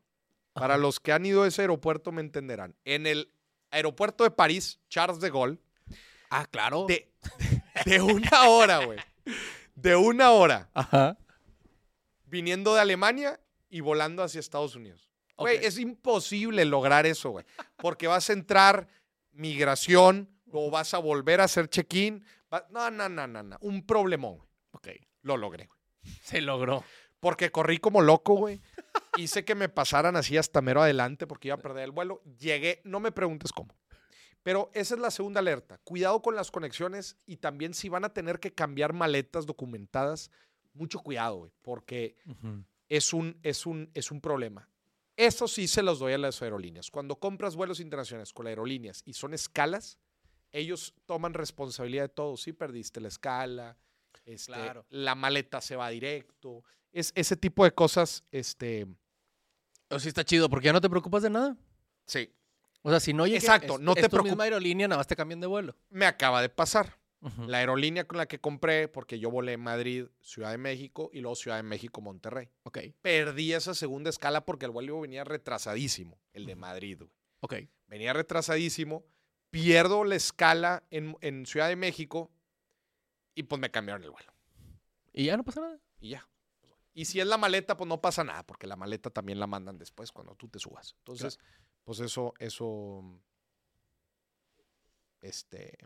Para 0.53 0.77
los 0.77 0.99
que 1.01 1.11
han 1.11 1.25
ido 1.25 1.43
a 1.43 1.47
ese 1.47 1.61
aeropuerto 1.61 2.11
me 2.13 2.21
entenderán. 2.21 2.75
En 2.85 3.07
el 3.07 3.29
aeropuerto 3.71 4.23
de 4.23 4.31
París, 4.31 4.79
Charles 4.89 5.19
de 5.19 5.29
Gaulle, 5.29 5.59
Ah, 6.29 6.45
claro. 6.49 6.85
de, 6.87 7.11
de 7.85 8.01
una 8.01 8.47
hora, 8.49 8.85
güey. 8.85 8.99
De 9.75 9.95
una 9.95 10.31
hora. 10.31 10.69
Ajá. 10.73 11.17
Viniendo 12.25 12.73
de 12.73 12.81
Alemania 12.81 13.39
y 13.69 13.81
volando 13.81 14.23
hacia 14.23 14.39
Estados 14.39 14.75
Unidos. 14.75 15.09
Güey, 15.37 15.63
es 15.65 15.77
imposible 15.77 16.63
lograr 16.65 17.05
eso, 17.05 17.29
güey. 17.31 17.45
Porque 17.77 18.07
vas 18.07 18.29
a 18.29 18.33
entrar 18.33 18.87
migración 19.33 20.29
o 20.55 20.71
vas 20.71 20.93
a 20.93 20.99
volver 20.99 21.41
a 21.41 21.45
hacer 21.45 21.69
check-in. 21.69 22.25
No, 22.71 22.89
no, 22.89 23.09
no, 23.09 23.27
no, 23.27 23.43
no. 23.43 23.57
Un 23.61 23.85
problemón. 23.85 24.39
Ok. 24.71 24.89
Lo 25.21 25.37
logré. 25.37 25.69
Se 26.21 26.41
logró. 26.41 26.83
Porque 27.19 27.51
corrí 27.51 27.79
como 27.79 28.01
loco, 28.01 28.35
güey. 28.35 28.61
Hice 29.17 29.45
que 29.45 29.55
me 29.55 29.69
pasaran 29.69 30.15
así 30.15 30.37
hasta 30.37 30.61
mero 30.61 30.81
adelante 30.81 31.25
porque 31.25 31.47
iba 31.47 31.55
a 31.55 31.61
perder 31.61 31.85
el 31.85 31.91
vuelo. 31.91 32.21
Llegué, 32.39 32.81
no 32.83 32.99
me 32.99 33.11
preguntes 33.11 33.51
cómo. 33.51 33.75
Pero 34.43 34.69
esa 34.73 34.93
es 34.93 35.01
la 35.01 35.09
segunda 35.09 35.39
alerta. 35.39 35.79
Cuidado 35.83 36.21
con 36.21 36.35
las 36.35 36.51
conexiones 36.51 37.17
y 37.25 37.37
también 37.37 37.73
si 37.73 37.89
van 37.89 38.05
a 38.05 38.13
tener 38.13 38.39
que 38.39 38.53
cambiar 38.53 38.93
maletas 38.93 39.47
documentadas, 39.47 40.29
mucho 40.73 40.99
cuidado, 40.99 41.37
güey, 41.37 41.51
porque 41.63 42.15
es 42.87 43.11
un, 43.11 43.39
es 43.41 43.65
un, 43.65 43.89
es 43.95 44.11
un 44.11 44.21
problema. 44.21 44.69
Eso 45.17 45.47
sí 45.47 45.67
se 45.67 45.81
los 45.81 45.97
doy 45.97 46.13
a 46.13 46.19
las 46.19 46.41
aerolíneas. 46.43 46.91
Cuando 46.91 47.15
compras 47.15 47.55
vuelos 47.55 47.79
internacionales 47.79 48.33
con 48.33 48.45
aerolíneas 48.45 49.01
y 49.05 49.13
son 49.13 49.33
escalas, 49.33 49.97
ellos 50.57 50.93
toman 51.05 51.33
responsabilidad 51.33 52.03
de 52.03 52.09
todo. 52.09 52.37
Si 52.37 52.53
perdiste 52.53 52.99
la 53.01 53.07
escala, 53.09 53.77
este, 54.25 54.53
Claro. 54.53 54.85
la 54.89 55.15
maleta 55.15 55.61
se 55.61 55.75
va 55.75 55.89
directo, 55.89 56.63
es 56.91 57.11
ese 57.15 57.35
tipo 57.35 57.63
de 57.63 57.71
cosas, 57.73 58.23
este, 58.31 58.87
O 59.89 59.99
sí 59.99 60.07
está 60.07 60.23
chido, 60.23 60.49
porque 60.49 60.65
ya 60.65 60.73
no 60.73 60.81
te 60.81 60.89
preocupas 60.89 61.21
de 61.23 61.29
nada. 61.29 61.55
sí, 62.07 62.31
O 62.81 62.89
sea, 62.89 62.99
si 62.99 63.13
no 63.13 63.25
llegas. 63.27 63.43
Exacto, 63.43 63.77
no 63.79 63.91
es 63.93 64.01
te 64.01 64.09
tu 64.09 64.17
preocup- 64.17 64.23
misma 64.25 64.43
aerolínea, 64.45 64.87
nada 64.87 64.99
más 64.99 65.07
te 65.07 65.15
cambian 65.15 65.39
de 65.41 65.47
vuelo. 65.47 65.75
me 65.89 66.05
acaba 66.05 66.41
de 66.41 66.49
pasar. 66.49 66.97
La 67.47 67.57
aerolínea 67.57 68.07
con 68.07 68.17
la 68.19 68.27
que 68.27 68.39
compré, 68.39 68.87
porque 68.87 69.17
yo 69.17 69.31
volé 69.31 69.57
Madrid, 69.57 70.05
Ciudad 70.21 70.51
de 70.51 70.59
México 70.59 71.09
y 71.11 71.21
luego 71.21 71.35
Ciudad 71.35 71.57
de 71.57 71.63
México, 71.63 71.99
Monterrey. 71.99 72.49
Ok, 72.63 72.77
Perdí 73.01 73.51
esa 73.53 73.73
segunda 73.73 74.11
escala 74.11 74.45
porque 74.45 74.65
el 74.65 74.71
vuelo 74.71 75.01
venía 75.01 75.23
retrasadísimo, 75.23 76.19
el 76.33 76.45
de 76.45 76.55
Madrid. 76.55 76.99
güey. 76.99 77.09
ok. 77.39 77.69
venía 77.87 78.13
retrasadísimo, 78.13 79.03
pierdo 79.63 80.03
la 80.03 80.15
escala 80.15 80.83
en, 80.91 81.15
en 81.21 81.45
Ciudad 81.45 81.69
de 81.69 81.77
México 81.77 82.29
y 83.35 83.43
pues 83.43 83.61
me 83.61 83.71
cambiaron 83.71 84.03
el 84.03 84.11
vuelo. 84.11 84.33
Y 85.13 85.23
ya 85.25 85.37
no 85.37 85.45
pasa 85.45 85.61
nada. 85.61 85.79
Y 86.01 86.09
ya. 86.09 86.27
Y 86.93 87.05
si 87.05 87.21
es 87.21 87.27
la 87.27 87.37
maleta, 87.37 87.77
pues 87.77 87.87
no 87.87 88.01
pasa 88.01 88.25
nada, 88.25 88.45
porque 88.45 88.67
la 88.67 88.75
maleta 88.75 89.09
también 89.09 89.39
la 89.39 89.47
mandan 89.47 89.77
después 89.77 90.11
cuando 90.11 90.35
tú 90.35 90.49
te 90.49 90.59
subas. 90.59 90.93
Entonces, 90.99 91.39
pues 91.85 92.01
eso, 92.01 92.33
eso. 92.39 93.01
Este. 95.21 95.77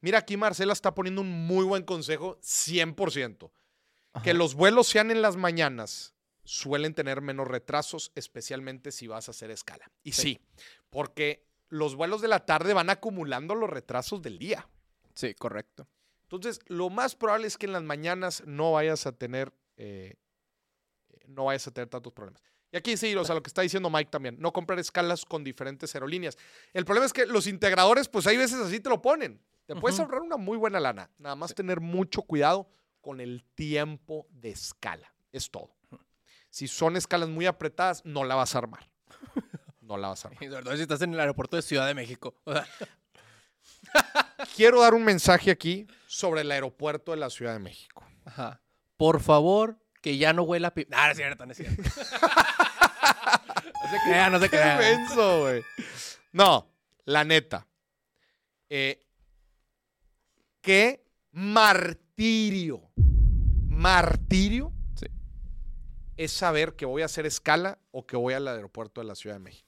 Mira, 0.00 0.18
aquí 0.18 0.36
Marcela 0.36 0.72
está 0.72 0.94
poniendo 0.94 1.20
un 1.20 1.46
muy 1.46 1.64
buen 1.64 1.82
consejo, 1.82 2.38
100%. 2.40 3.50
Que 4.22 4.30
Ajá. 4.30 4.32
los 4.34 4.54
vuelos 4.54 4.86
sean 4.86 5.10
en 5.10 5.22
las 5.22 5.36
mañanas 5.36 6.14
suelen 6.44 6.94
tener 6.94 7.20
menos 7.20 7.48
retrasos, 7.48 8.12
especialmente 8.14 8.92
si 8.92 9.08
vas 9.08 9.26
a 9.28 9.32
hacer 9.32 9.50
escala. 9.50 9.90
Y 10.04 10.12
sí, 10.12 10.22
Sí. 10.22 10.40
porque 10.88 11.47
los 11.68 11.94
vuelos 11.94 12.20
de 12.20 12.28
la 12.28 12.44
tarde 12.46 12.74
van 12.74 12.90
acumulando 12.90 13.54
los 13.54 13.70
retrasos 13.70 14.22
del 14.22 14.38
día. 14.38 14.68
Sí, 15.14 15.34
correcto. 15.34 15.88
Entonces, 16.22 16.60
lo 16.66 16.90
más 16.90 17.14
probable 17.14 17.46
es 17.46 17.56
que 17.56 17.66
en 17.66 17.72
las 17.72 17.82
mañanas 17.82 18.42
no 18.46 18.72
vayas 18.72 19.06
a 19.06 19.12
tener, 19.12 19.52
eh, 19.76 20.16
no 21.26 21.46
vayas 21.46 21.66
a 21.66 21.70
tener 21.70 21.88
tantos 21.88 22.12
problemas. 22.12 22.42
Y 22.70 22.76
aquí 22.76 22.96
sí, 22.96 23.14
o 23.16 23.24
sea, 23.24 23.34
lo 23.34 23.42
que 23.42 23.48
está 23.48 23.62
diciendo 23.62 23.88
Mike 23.88 24.10
también, 24.10 24.36
no 24.38 24.52
comprar 24.52 24.78
escalas 24.78 25.24
con 25.24 25.42
diferentes 25.42 25.94
aerolíneas. 25.94 26.36
El 26.74 26.84
problema 26.84 27.06
es 27.06 27.12
que 27.12 27.24
los 27.24 27.46
integradores, 27.46 28.08
pues 28.08 28.26
hay 28.26 28.36
veces 28.36 28.58
así 28.58 28.78
te 28.80 28.90
lo 28.90 29.00
ponen. 29.00 29.40
Te 29.64 29.74
puedes 29.76 29.98
ahorrar 30.00 30.22
una 30.22 30.36
muy 30.36 30.56
buena 30.56 30.80
lana. 30.80 31.10
Nada 31.18 31.34
más 31.34 31.54
tener 31.54 31.80
mucho 31.80 32.22
cuidado 32.22 32.70
con 33.00 33.20
el 33.20 33.44
tiempo 33.54 34.26
de 34.30 34.50
escala. 34.50 35.14
Es 35.30 35.50
todo. 35.50 35.76
Si 36.50 36.68
son 36.68 36.96
escalas 36.96 37.28
muy 37.28 37.46
apretadas, 37.46 38.04
no 38.04 38.24
la 38.24 38.34
vas 38.34 38.54
a 38.54 38.58
armar. 38.58 38.88
No 39.88 39.96
la 39.96 40.08
vas 40.08 40.24
a 40.24 40.28
armar. 40.28 40.42
Y 40.44 40.48
sobre 40.48 40.62
todo 40.62 40.76
si 40.76 40.82
estás 40.82 41.02
en 41.02 41.14
el 41.14 41.20
aeropuerto 41.20 41.56
de 41.56 41.62
Ciudad 41.62 41.86
de 41.86 41.94
México. 41.94 42.34
O 42.44 42.52
sea, 42.52 42.66
Quiero 44.56 44.80
dar 44.82 44.92
un 44.94 45.04
mensaje 45.04 45.50
aquí 45.50 45.86
sobre 46.06 46.42
el 46.42 46.50
aeropuerto 46.50 47.10
de 47.12 47.16
la 47.18 47.30
Ciudad 47.30 47.52
de 47.54 47.58
México. 47.58 48.04
ajá. 48.24 48.60
Por 48.96 49.20
favor, 49.20 49.78
que 50.02 50.16
ya 50.18 50.32
no 50.32 50.42
huela 50.42 50.68
a 50.68 50.74
pi... 50.74 50.86
Ah, 50.92 51.06
no 51.06 51.10
es 51.12 51.16
cierto, 51.16 51.46
no 51.46 51.52
es 51.52 51.58
cierto. 51.58 51.82
no 51.82 51.90
se 53.90 53.98
crea, 54.04 54.30
no 54.30 54.38
se 54.38 54.44
Qué 54.46 54.56
crea. 54.56 54.76
menso, 54.78 55.40
güey. 55.42 55.62
No, 56.32 56.68
la 57.04 57.24
neta. 57.24 57.66
Eh, 58.68 59.00
qué 60.60 61.04
martirio. 61.30 62.90
Martirio 63.68 64.72
Sí. 64.96 65.06
es 66.16 66.32
saber 66.32 66.74
que 66.74 66.84
voy 66.86 67.02
a 67.02 67.06
hacer 67.06 67.24
escala 67.26 67.78
o 67.92 68.06
que 68.06 68.16
voy 68.16 68.34
al 68.34 68.48
aeropuerto 68.48 69.00
de 69.00 69.06
la 69.06 69.14
Ciudad 69.14 69.36
de 69.36 69.40
México. 69.40 69.67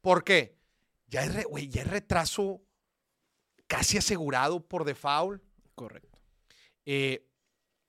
¿Por 0.00 0.24
qué? 0.24 0.56
Ya 1.08 1.20
hay, 1.22 1.28
re- 1.28 1.44
güey, 1.44 1.68
ya 1.68 1.82
hay 1.82 1.88
retraso 1.88 2.62
casi 3.66 3.98
asegurado 3.98 4.60
por 4.66 4.84
default. 4.84 5.42
Correcto. 5.74 6.18
Eh, 6.84 7.26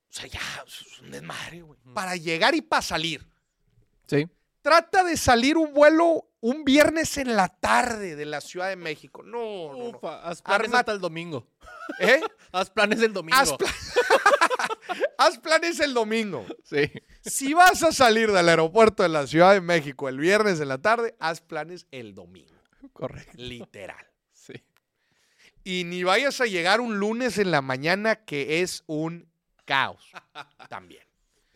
o 0.10 0.14
sea, 0.14 0.28
ya 0.28 0.40
es 0.66 1.00
un 1.02 1.12
desmadre, 1.12 1.62
güey. 1.62 1.80
Para 1.94 2.16
llegar 2.16 2.56
y 2.56 2.62
para 2.62 2.82
salir. 2.82 3.28
Sí. 4.08 4.28
Trata 4.62 5.04
de 5.04 5.18
salir 5.18 5.58
un 5.58 5.74
vuelo 5.74 6.30
un 6.40 6.64
viernes 6.64 7.18
en 7.18 7.36
la 7.36 7.48
tarde 7.50 8.16
de 8.16 8.26
la 8.26 8.40
Ciudad 8.42 8.70
de 8.70 8.76
México. 8.76 9.24
No, 9.24 9.72
no, 9.74 9.78
no. 9.78 9.98
Ufa, 9.98 10.22
haz 10.28 10.42
planes 10.42 10.68
Arma- 10.70 10.80
hasta 10.80 10.92
el 10.92 11.00
domingo. 11.00 11.48
¿Eh? 12.00 12.22
Haz 12.52 12.70
planes 12.72 13.00
el 13.02 13.14
domingo. 13.14 13.38
Haz, 13.38 13.54
pla- 13.54 13.70
Haz 15.18 15.38
planes 15.40 15.80
el 15.80 15.94
domingo. 15.94 16.46
Sí. 16.64 16.92
Si 17.24 17.54
vas 17.54 17.84
a 17.84 17.92
salir 17.92 18.32
del 18.32 18.50
aeropuerto 18.50 19.04
de 19.04 19.10
la 19.10 19.28
Ciudad 19.28 19.54
de 19.54 19.62
México 19.62 20.10
el 20.10 20.18
viernes 20.18 20.60
en 20.60 20.68
la 20.68 20.78
tarde, 20.78 21.16
haz 21.20 21.42
planes 21.42 21.88
el 21.92 22.14
domingo. 22.14 22.56
Correcto. 22.94 23.34
Literal. 23.36 24.06
Sí. 24.32 24.54
Y 25.64 25.84
ni 25.86 26.04
vayas 26.04 26.40
a 26.42 26.46
llegar 26.46 26.82
un 26.82 27.00
lunes 27.00 27.38
en 27.38 27.52
la 27.52 27.62
mañana 27.62 28.16
que 28.16 28.62
es 28.62 28.84
un 28.86 29.28
caos. 29.66 30.12
También. 30.70 31.04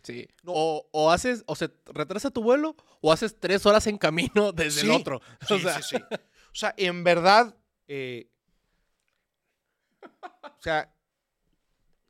Sí. 0.02 0.28
No. 0.42 0.52
O, 0.54 0.88
o 0.92 1.10
haces, 1.10 1.44
o 1.46 1.54
se 1.54 1.70
retrasa 1.86 2.30
tu 2.30 2.42
vuelo, 2.42 2.74
o 3.00 3.12
haces 3.12 3.38
tres 3.38 3.66
horas 3.66 3.86
en 3.86 3.98
camino 3.98 4.52
desde 4.52 4.82
el 4.82 4.90
otro. 4.90 5.20
Sí, 5.46 5.54
o 5.54 5.58
sea, 5.58 5.82
sí, 5.82 5.96
sí. 5.96 6.04
O 6.52 6.54
sea, 6.54 6.74
en 6.76 7.04
verdad, 7.04 7.54
eh, 7.86 8.28
o 10.42 10.62
sea, 10.62 10.92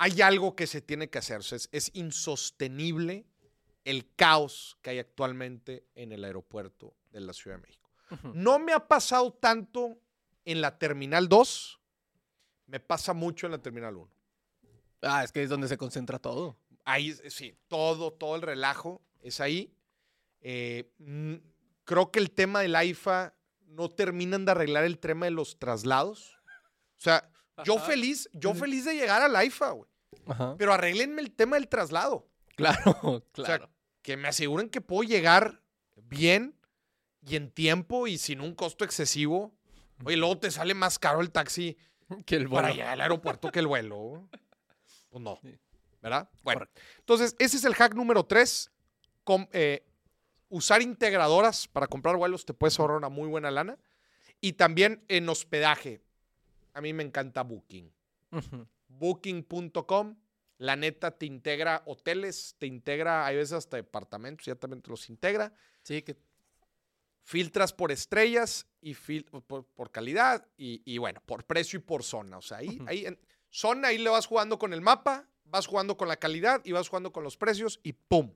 hay 0.03 0.23
algo 0.23 0.57
que 0.57 0.67
se 0.67 0.81
tiene 0.81 1.11
que 1.11 1.19
hacer. 1.19 1.41
O 1.41 1.43
sea, 1.43 1.57
es, 1.57 1.69
es 1.73 1.91
insostenible 1.93 3.27
el 3.85 4.11
caos 4.17 4.79
que 4.81 4.91
hay 4.91 4.99
actualmente 4.99 5.85
en 5.95 6.13
el 6.13 6.25
aeropuerto 6.25 6.95
de 7.11 7.21
la 7.21 7.35
Ciudad 7.35 7.59
de 7.59 7.63
México. 7.63 7.91
No 8.33 8.59
me 8.59 8.73
ha 8.73 8.89
pasado 8.89 9.31
tanto 9.31 10.01
en 10.47 10.63
la 10.63 10.79
Terminal 10.79 11.29
2, 11.29 11.81
me 12.67 12.81
pasa 12.81 13.13
mucho 13.13 13.47
en 13.47 13.53
la 13.53 13.59
Terminal 13.59 13.95
1. 13.95 14.11
Ah, 15.03 15.23
es 15.23 15.33
que 15.33 15.43
es 15.43 15.51
donde 15.51 15.69
se 15.69 15.77
concentra 15.77 16.19
todo. 16.19 16.57
Ahí, 16.87 17.13
sí, 17.29 17.55
todo, 17.69 18.11
todo 18.11 18.37
el 18.37 18.43
relajo 18.43 19.03
es 19.21 19.39
ahí. 19.39 19.71
Eh, 20.41 20.91
creo 21.85 22.11
que 22.11 22.21
el 22.21 22.31
tema 22.31 22.61
del 22.61 22.75
AIFA 22.75 23.35
no 23.67 23.91
terminan 23.91 24.47
de 24.47 24.53
arreglar 24.53 24.85
el 24.85 24.99
tema 24.99 25.27
de 25.27 25.33
los 25.33 25.59
traslados. 25.59 26.39
O 26.97 27.03
sea, 27.03 27.31
yo 27.65 27.79
feliz, 27.79 28.29
yo 28.33 28.55
feliz 28.55 28.85
de 28.85 28.95
llegar 28.95 29.23
al 29.23 29.35
AIFA, 29.37 29.71
güey. 29.71 29.91
Ajá. 30.27 30.55
Pero 30.59 30.73
arreglenme 30.73 31.23
el 31.23 31.31
tema 31.33 31.57
del 31.57 31.69
traslado. 31.69 32.29
Claro, 32.57 32.97
O 33.03 33.21
claro. 33.33 33.65
sea, 33.67 33.71
que 34.03 34.17
me 34.17 34.29
aseguren 34.29 34.69
que 34.69 34.81
puedo 34.81 35.03
llegar 35.03 35.63
bien 35.97 36.57
y 37.23 37.37
en 37.37 37.51
tiempo 37.51 38.07
y 38.07 38.19
sin 38.19 38.41
un 38.41 38.55
costo 38.55 38.85
excesivo. 38.85 39.55
Oye, 40.05 40.17
luego 40.17 40.39
te 40.39 40.51
sale 40.51 40.75
más 40.75 40.99
caro 40.99 41.21
el 41.21 41.31
taxi 41.31 41.77
Que 42.27 42.37
el 42.37 42.49
para 42.49 42.69
vuelo. 42.69 42.75
llegar 42.75 42.93
al 42.95 43.01
aeropuerto 43.03 43.51
que 43.53 43.59
el 43.59 43.67
vuelo. 43.67 44.29
Pues 45.11 45.23
no. 45.23 45.39
¿Verdad? 46.01 46.31
Bueno, 46.43 46.67
entonces 46.99 47.37
ese 47.39 47.57
es 47.59 47.65
el 47.65 47.75
hack 47.75 47.95
número 47.95 48.25
tres. 48.25 48.71
Eh, 49.53 49.85
usar 50.49 50.83
integradoras 50.83 51.69
para 51.69 51.87
comprar 51.87 52.17
vuelos 52.17 52.45
te 52.47 52.55
puedes 52.55 52.79
ahorrar 52.81 52.97
una 52.97 53.09
muy 53.11 53.29
buena 53.29 53.51
lana. 53.51 53.79
Y 54.41 54.55
también 54.55 55.05
en 55.09 55.29
hospedaje. 55.29 56.01
A 56.75 56.81
mí 56.81 56.93
me 56.93 57.03
encanta 57.03 57.43
Booking. 57.43 57.93
Booking.com. 58.89 60.17
La 60.59 60.77
neta 60.77 61.11
te 61.17 61.25
integra 61.25 61.83
hoteles, 61.87 62.55
te 62.59 62.67
integra, 62.67 63.25
hay 63.25 63.37
veces 63.37 63.55
hasta 63.55 63.79
departamentos, 63.79 64.45
ya 64.45 64.55
también 64.57 64.83
te 64.83 64.91
los 64.91 65.09
integra. 65.09 65.55
Sí, 65.83 66.03
que 66.03 66.19
Filtras 67.23 67.73
por 67.73 67.93
estrellas 67.93 68.67
y 68.81 68.95
fil- 68.95 69.25
por, 69.47 69.65
por 69.65 69.91
calidad 69.93 70.47
y, 70.57 70.83
y 70.85 70.99
bueno, 70.99 71.23
por 71.27 71.45
precio 71.45 71.79
y 71.79 71.83
por 71.83 72.03
zona. 72.03 72.39
O 72.39 72.43
sea, 72.43 72.59
ahí, 72.59 72.79
ahí 72.87 73.07
en 73.07 73.19
zona, 73.49 73.89
ahí 73.89 73.99
le 73.99 74.11
vas 74.11 74.27
jugando 74.27 74.59
con 74.59 74.73
el 74.73 74.81
mapa, 74.81 75.29
vas 75.45 75.67
jugando 75.67 75.97
con 75.97 76.09
la 76.09 76.17
calidad 76.17 76.61
y 76.65 76.73
vas 76.73 76.89
jugando 76.89 77.13
con 77.13 77.23
los 77.23 77.37
precios 77.37 77.79
y 77.83 77.93
¡pum! 77.93 78.33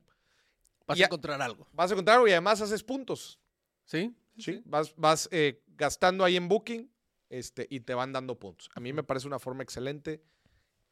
vas 0.86 0.98
a 1.00 1.04
encontrar 1.06 1.42
algo. 1.42 1.66
Vas 1.72 1.90
a 1.90 1.94
encontrar 1.94 2.16
algo 2.16 2.28
y 2.28 2.32
además 2.32 2.60
haces 2.60 2.84
puntos. 2.84 3.40
¿Sí? 3.84 4.14
¿sí? 4.38 4.62
Vas, 4.64 4.94
vas 4.96 5.28
eh, 5.32 5.62
gastando 5.76 6.24
ahí 6.24 6.36
en 6.36 6.48
Booking 6.48 6.88
este, 7.38 7.66
y 7.70 7.80
te 7.80 7.94
van 7.94 8.12
dando 8.12 8.38
puntos. 8.38 8.70
A 8.74 8.80
mí 8.80 8.92
me 8.92 9.02
parece 9.02 9.26
una 9.26 9.38
forma 9.38 9.62
excelente 9.62 10.22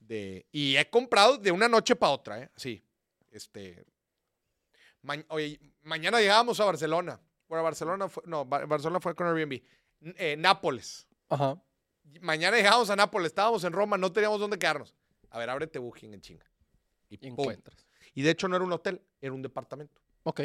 de... 0.00 0.46
Y 0.52 0.76
he 0.76 0.88
comprado 0.90 1.38
de 1.38 1.52
una 1.52 1.68
noche 1.68 1.94
para 1.96 2.12
otra, 2.12 2.42
¿eh? 2.42 2.50
Sí. 2.56 2.84
Este... 3.30 3.84
ma- 5.02 5.24
oye, 5.28 5.58
mañana 5.82 6.20
llegábamos 6.20 6.58
a 6.60 6.64
Barcelona. 6.64 7.20
Bueno, 7.48 7.62
Barcelona 7.64 8.08
fue... 8.08 8.22
No, 8.26 8.44
Ba- 8.44 8.66
Barcelona 8.66 9.00
fue 9.00 9.14
con 9.14 9.26
Airbnb. 9.26 9.62
N- 10.00 10.14
eh, 10.18 10.36
Nápoles. 10.36 11.06
Ajá. 11.28 11.62
Mañana 12.20 12.56
llegábamos 12.56 12.90
a 12.90 12.96
Nápoles. 12.96 13.28
Estábamos 13.28 13.62
en 13.64 13.72
Roma, 13.72 13.96
no 13.96 14.12
teníamos 14.12 14.40
dónde 14.40 14.58
quedarnos. 14.58 14.94
A 15.30 15.38
ver, 15.38 15.48
ábrete 15.50 15.78
Booking 15.78 16.12
en 16.14 16.20
chinga. 16.20 16.46
Y, 17.08 17.26
encuentras. 17.26 17.86
Y 18.14 18.22
de 18.22 18.30
hecho 18.30 18.48
no 18.48 18.56
era 18.56 18.64
un 18.64 18.72
hotel, 18.72 19.00
era 19.20 19.32
un 19.32 19.42
departamento. 19.42 20.00
Ok. 20.24 20.42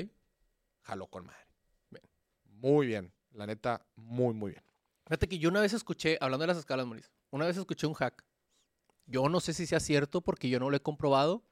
Jaló 0.84 1.08
con 1.08 1.26
madre. 1.26 1.45
Bien. 1.89 2.04
Muy 2.45 2.88
bien. 2.88 3.12
La 3.32 3.45
neta, 3.45 3.86
muy, 3.95 4.34
muy 4.34 4.52
bien. 4.52 4.64
Fíjate 5.08 5.28
que 5.30 5.39
yo 5.39 5.49
una 5.49 5.62
vez 5.62 5.72
escuché, 5.74 6.18
hablando 6.20 6.43
de 6.43 6.47
las 6.47 6.58
escalas, 6.58 6.86
Mauricio, 6.86 7.12
una 7.32 7.45
vez 7.45 7.55
escuché 7.55 7.88
un 7.88 7.93
hack. 7.93 8.26
Yo 9.05 9.30
no 9.30 9.39
sé 9.39 9.53
si 9.53 9.66
sea 9.66 9.80
cierto 9.80 10.22
porque 10.22 10.49
yo 10.49 10.60
no 10.60 10.70
lo 10.70 10.76
he 10.76 10.82
comprobado, 10.82 11.45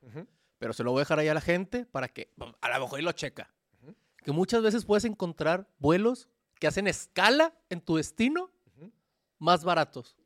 pero 0.58 0.74
se 0.74 0.84
lo 0.84 0.92
voy 0.92 1.00
a 1.00 1.02
dejar 1.04 1.20
ahí 1.20 1.30
a 1.30 1.34
la 1.34 1.42
gente 1.42 1.86
para 1.86 2.10
que 2.10 2.34
a 2.60 2.70
lo 2.70 2.80
mejor 2.82 3.00
y 3.00 3.04
lo 3.04 3.12
checa. 3.14 3.54
Que 4.18 4.32
muchas 4.32 4.62
veces 4.62 4.84
puedes 4.84 5.06
encontrar 5.06 5.70
vuelos 5.78 6.28
que 6.60 6.68
hacen 6.68 6.88
escala 6.88 7.54
en 7.70 7.80
tu 7.80 7.96
destino 7.96 8.52
más 9.40 9.64
baratos. 9.64 10.18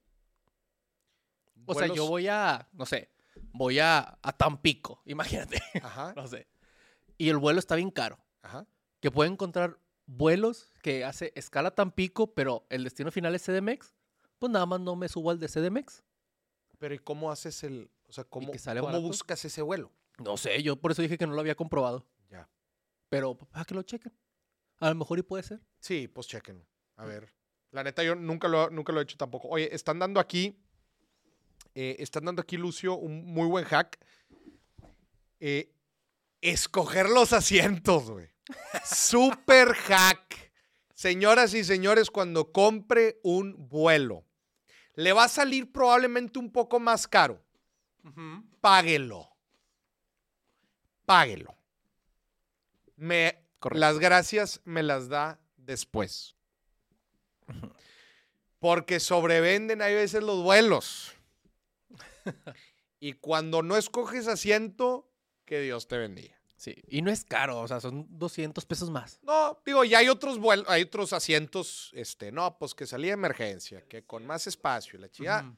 O 1.66 1.76
sea, 1.76 1.88
yo 1.88 2.08
voy 2.08 2.28
a, 2.28 2.68
no 2.74 2.86
sé, 2.88 3.12
voy 3.52 3.78
a, 3.78 4.18
a 4.24 4.32
Tampico, 4.34 5.02
imagínate, 5.06 5.62
Ajá, 5.84 6.14
no 6.16 6.28
sé. 6.28 6.48
Y 7.18 7.30
el 7.30 7.38
vuelo 7.38 7.60
está 7.60 7.76
bien 7.76 7.92
caro. 7.92 8.18
ajá. 8.42 8.66
Que 9.02 9.12
puedo 9.12 9.32
encontrar 9.32 9.78
vuelos 10.10 10.72
que 10.82 11.06
hace 11.06 11.32
escala 11.36 11.72
Tampico, 11.72 12.34
pero 12.34 12.66
el 12.70 12.84
destino 12.84 13.12
final 13.12 13.36
es 13.36 13.44
CDMX. 13.44 13.94
Pues 14.40 14.52
nada 14.52 14.66
más 14.66 14.80
no 14.80 14.96
me 14.96 15.08
subo 15.08 15.32
al 15.32 15.40
de 15.40 15.48
CDMX. 15.48 16.04
Pero 16.80 16.94
¿y 16.94 17.00
cómo 17.00 17.32
haces 17.32 17.64
el, 17.64 17.92
o 18.08 18.14
sea, 18.14 18.24
cómo, 18.24 18.54
sale 18.58 18.80
cómo 18.82 19.02
buscas 19.02 19.44
ese 19.46 19.62
vuelo? 19.62 19.92
No 20.18 20.38
sé, 20.38 20.64
yo 20.64 20.76
por 20.78 20.92
eso 20.92 21.02
dije 21.02 21.18
que 21.18 21.28
no 21.28 21.34
lo 21.34 21.42
había 21.42 21.56
comprobado. 21.56 22.06
Ya. 22.30 22.50
Pero 23.10 23.38
para 23.38 23.66
que 23.66 23.76
lo 23.76 23.84
chequen. 23.84 24.14
A 24.80 24.90
lo 24.90 24.96
mejor 24.96 25.20
y 25.20 25.24
puede 25.24 25.44
ser. 25.44 25.62
Sí, 25.80 26.08
pues 26.08 26.28
chequen. 26.28 26.66
A 26.96 27.06
ver. 27.06 27.34
La 27.72 27.84
neta, 27.84 28.02
yo 28.04 28.16
nunca 28.16 28.48
lo, 28.48 28.70
nunca 28.70 28.94
lo 28.94 29.00
he 29.00 29.04
hecho 29.04 29.18
tampoco. 29.18 29.50
Oye, 29.50 29.74
están 29.76 30.00
dando 30.00 30.20
aquí, 30.20 30.58
eh, 31.76 31.98
están 32.00 32.26
dando 32.26 32.42
aquí, 32.42 32.58
Lucio, 32.58 32.96
un 32.96 33.26
muy 33.26 33.48
buen 33.48 33.66
hack. 33.66 34.00
Eh, 35.40 35.74
escoger 36.42 37.10
los 37.10 37.34
asientos, 37.34 38.10
güey. 38.10 38.30
Super 38.86 39.74
hack. 39.74 40.52
Señoras 40.94 41.54
y 41.54 41.64
señores, 41.64 42.12
cuando 42.12 42.52
compre 42.52 43.20
un 43.24 43.70
vuelo, 43.70 44.26
le 44.96 45.14
va 45.14 45.26
a 45.26 45.30
salir 45.30 45.72
probablemente 45.72 46.40
un 46.40 46.52
poco 46.52 46.80
más 46.80 47.08
caro. 47.08 47.42
Páguelo. 48.60 49.30
Páguelo. 51.06 51.56
Me, 52.98 53.46
Correcto. 53.60 53.80
las 53.80 54.00
gracias 54.00 54.62
me 54.66 54.84
las 54.84 55.08
da 55.08 55.40
después. 55.56 56.36
Porque 58.60 59.00
sobrevenden 59.00 59.82
hay 59.82 59.96
veces 59.96 60.22
los 60.22 60.44
vuelos. 60.44 61.14
y 63.00 63.14
cuando 63.14 63.64
no 63.64 63.78
escoges 63.78 64.28
asiento, 64.28 65.09
que 65.50 65.60
Dios 65.62 65.88
te 65.88 65.98
bendiga. 65.98 66.40
Sí. 66.58 66.76
Y 66.90 67.02
no 67.02 67.10
es 67.10 67.26
caro, 67.26 67.60
o 67.60 67.68
sea, 67.68 67.80
son 67.80 68.06
200 68.20 68.64
pesos 68.66 68.92
más. 68.92 69.20
No, 69.24 69.60
digo, 69.66 69.84
ya 69.84 69.98
hay 69.98 70.10
otros 70.10 70.38
vuelos, 70.38 70.68
hay 70.70 70.84
otros 70.84 71.12
asientos, 71.12 71.90
este, 71.94 72.32
no, 72.32 72.60
pues 72.60 72.76
que 72.76 72.86
salía 72.86 73.10
de 73.10 73.14
emergencia, 73.14 73.82
que 73.88 74.06
con 74.06 74.28
más 74.28 74.46
espacio 74.46 75.00
y 75.00 75.02
la 75.02 75.10
chica, 75.10 75.52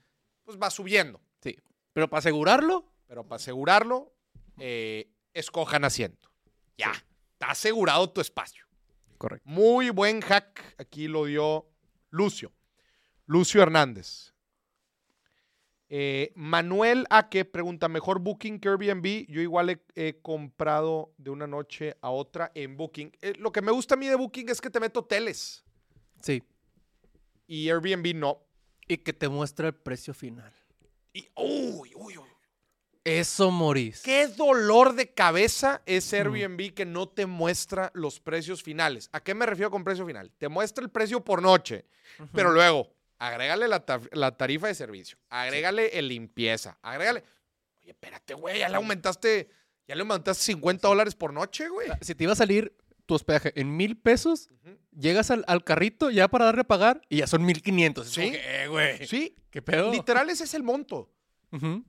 pues 0.46 0.58
va 0.58 0.70
subiendo. 0.70 1.20
Sí. 1.42 1.58
Pero 1.92 2.10
para 2.10 2.20
asegurarlo, 2.20 2.86
Pero 3.06 3.28
para 3.28 3.36
asegurarlo, 3.36 4.16
eh, 4.60 5.12
escojan 5.34 5.84
asiento. 5.84 6.32
Ya, 6.78 6.94
está 7.34 7.52
asegurado 7.52 8.10
tu 8.12 8.22
espacio. 8.22 8.66
Correcto. 9.18 9.50
Muy 9.50 9.90
buen 9.90 10.22
hack. 10.22 10.76
Aquí 10.78 11.10
lo 11.10 11.26
dio 11.26 11.68
Lucio. 12.12 12.54
Lucio 13.26 13.62
Hernández. 13.62 14.31
Eh, 15.94 16.32
Manuel 16.36 17.06
Aque 17.10 17.44
pregunta, 17.44 17.90
¿mejor 17.90 18.20
Booking 18.20 18.62
que 18.62 18.70
Airbnb? 18.70 19.26
Yo 19.28 19.42
igual 19.42 19.72
he, 19.72 19.82
he 19.96 20.22
comprado 20.22 21.14
de 21.18 21.32
una 21.32 21.48
noche 21.48 21.98
a 22.02 22.12
otra 22.12 22.50
en 22.56 22.78
Booking. 22.78 23.12
Eh, 23.22 23.34
lo 23.38 23.52
que 23.52 23.62
me 23.62 23.74
gusta 23.74 23.96
a 23.96 23.98
mí 23.98 24.08
de 24.08 24.16
Booking 24.16 24.48
es 24.48 24.62
que 24.62 24.70
te 24.70 24.80
meto 24.80 25.02
hoteles 25.02 25.66
Sí. 26.22 26.42
y 27.46 27.70
Airbnb 27.70 28.16
no. 28.16 28.40
Y 28.88 28.98
que 29.00 29.12
te 29.12 29.28
muestra 29.28 29.68
el 29.68 29.74
precio 29.76 30.14
final. 30.14 30.54
Y, 31.12 31.28
uy, 31.36 31.92
uy, 31.96 32.18
uy. 32.18 32.30
Eso, 33.04 33.52
Moris. 33.52 34.02
Qué 34.02 34.28
dolor 34.28 34.94
de 34.96 35.10
cabeza 35.14 35.82
es 35.86 36.14
Airbnb 36.14 36.74
que 36.74 36.86
no 36.86 37.10
te 37.10 37.26
muestra 37.26 37.92
los 37.96 38.22
precios 38.22 38.64
finales. 38.64 39.10
¿A 39.12 39.22
qué 39.22 39.34
me 39.34 39.46
refiero 39.46 39.72
con 39.72 39.84
precio 39.84 40.06
final? 40.06 40.32
Te 40.38 40.48
muestra 40.48 40.84
el 40.86 40.90
precio 40.90 41.22
por 41.22 41.42
noche, 41.42 41.84
pero 42.32 42.52
luego 42.52 42.88
agrégale 43.30 43.68
la, 43.68 43.80
ta- 43.86 44.02
la 44.12 44.36
tarifa 44.36 44.68
de 44.68 44.76
servicio, 44.76 45.18
agrégale 45.30 45.98
el 46.00 46.08
limpieza, 46.08 46.78
agrégale. 46.82 47.24
Oye, 47.82 47.92
espérate, 47.92 48.34
güey, 48.34 48.60
ya 48.60 48.70
le 48.70 48.76
aumentaste, 48.78 49.50
ya 49.88 49.96
le 49.96 50.02
aumentaste 50.02 50.44
50 50.44 50.88
dólares 50.88 51.16
por 51.16 51.32
noche, 51.34 51.70
güey. 51.70 51.90
Si 52.02 52.16
te 52.16 52.24
iba 52.24 52.34
a 52.34 52.36
salir 52.36 52.76
tu 53.06 53.16
hospedaje 53.16 53.52
en 53.60 53.76
mil 53.76 53.98
pesos, 53.98 54.50
llegas 54.92 55.32
al, 55.32 55.44
al 55.48 55.64
carrito 55.64 56.10
ya 56.10 56.28
para 56.30 56.46
darle 56.46 56.62
a 56.62 56.68
pagar 56.68 57.02
y 57.10 57.18
ya 57.18 57.28
son 57.28 57.44
mil 57.44 57.62
quinientos. 57.62 58.10
Sí. 58.10 58.32
eh, 58.34 58.68
güey. 58.70 59.06
Sí, 59.06 59.36
¿Qué 59.50 59.62
pedo? 59.62 59.92
literal 59.92 60.30
ese 60.30 60.44
es 60.46 60.54
el 60.54 60.64
monto. 60.64 61.10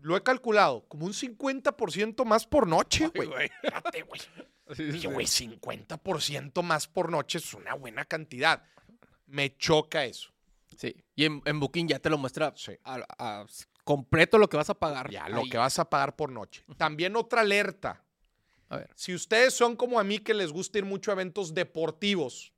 Lo 0.00 0.16
he 0.16 0.22
calculado 0.24 0.88
como 0.88 1.06
un 1.06 1.12
50% 1.12 2.24
más 2.24 2.46
por 2.46 2.66
noche, 2.66 3.06
güey. 3.14 3.30
Espérate, 3.62 4.02
güey. 4.02 4.20
Sí, 4.74 4.90
sí, 4.92 4.98
sí. 5.00 5.06
güey, 5.06 5.26
50% 5.26 6.62
más 6.62 6.88
por 6.88 7.10
noche 7.10 7.38
es 7.38 7.54
una 7.54 7.74
buena 7.74 8.04
cantidad. 8.04 8.64
Me 9.26 9.56
choca 9.56 10.04
eso. 10.04 10.32
Sí. 10.76 10.94
Y 11.14 11.24
en, 11.24 11.42
en 11.44 11.60
Booking 11.60 11.88
ya 11.88 11.98
te 11.98 12.10
lo 12.10 12.18
muestra 12.18 12.52
Sí. 12.56 12.72
a- 12.84 13.04
a- 13.18 13.46
completo 13.84 14.38
lo 14.38 14.48
que 14.48 14.56
vas 14.56 14.70
a 14.70 14.74
pagar. 14.74 15.10
Ya, 15.10 15.28
lo 15.28 15.42
que 15.50 15.58
vas 15.58 15.78
a 15.78 15.88
pagar 15.90 16.14
por 16.16 16.30
noche. 16.30 16.64
También 16.76 17.16
otra 17.16 17.40
alerta. 17.40 18.02
A 18.68 18.76
ver. 18.76 18.90
Si 18.94 19.14
ustedes 19.14 19.52
son 19.54 19.76
como 19.76 19.98
a 20.00 20.04
mí 20.04 20.18
que 20.18 20.32
les 20.34 20.50
gusta 20.52 20.78
ir 20.78 20.84
mucho 20.84 21.10
a 21.10 21.14
eventos 21.14 21.52
deportivos, 21.52 22.52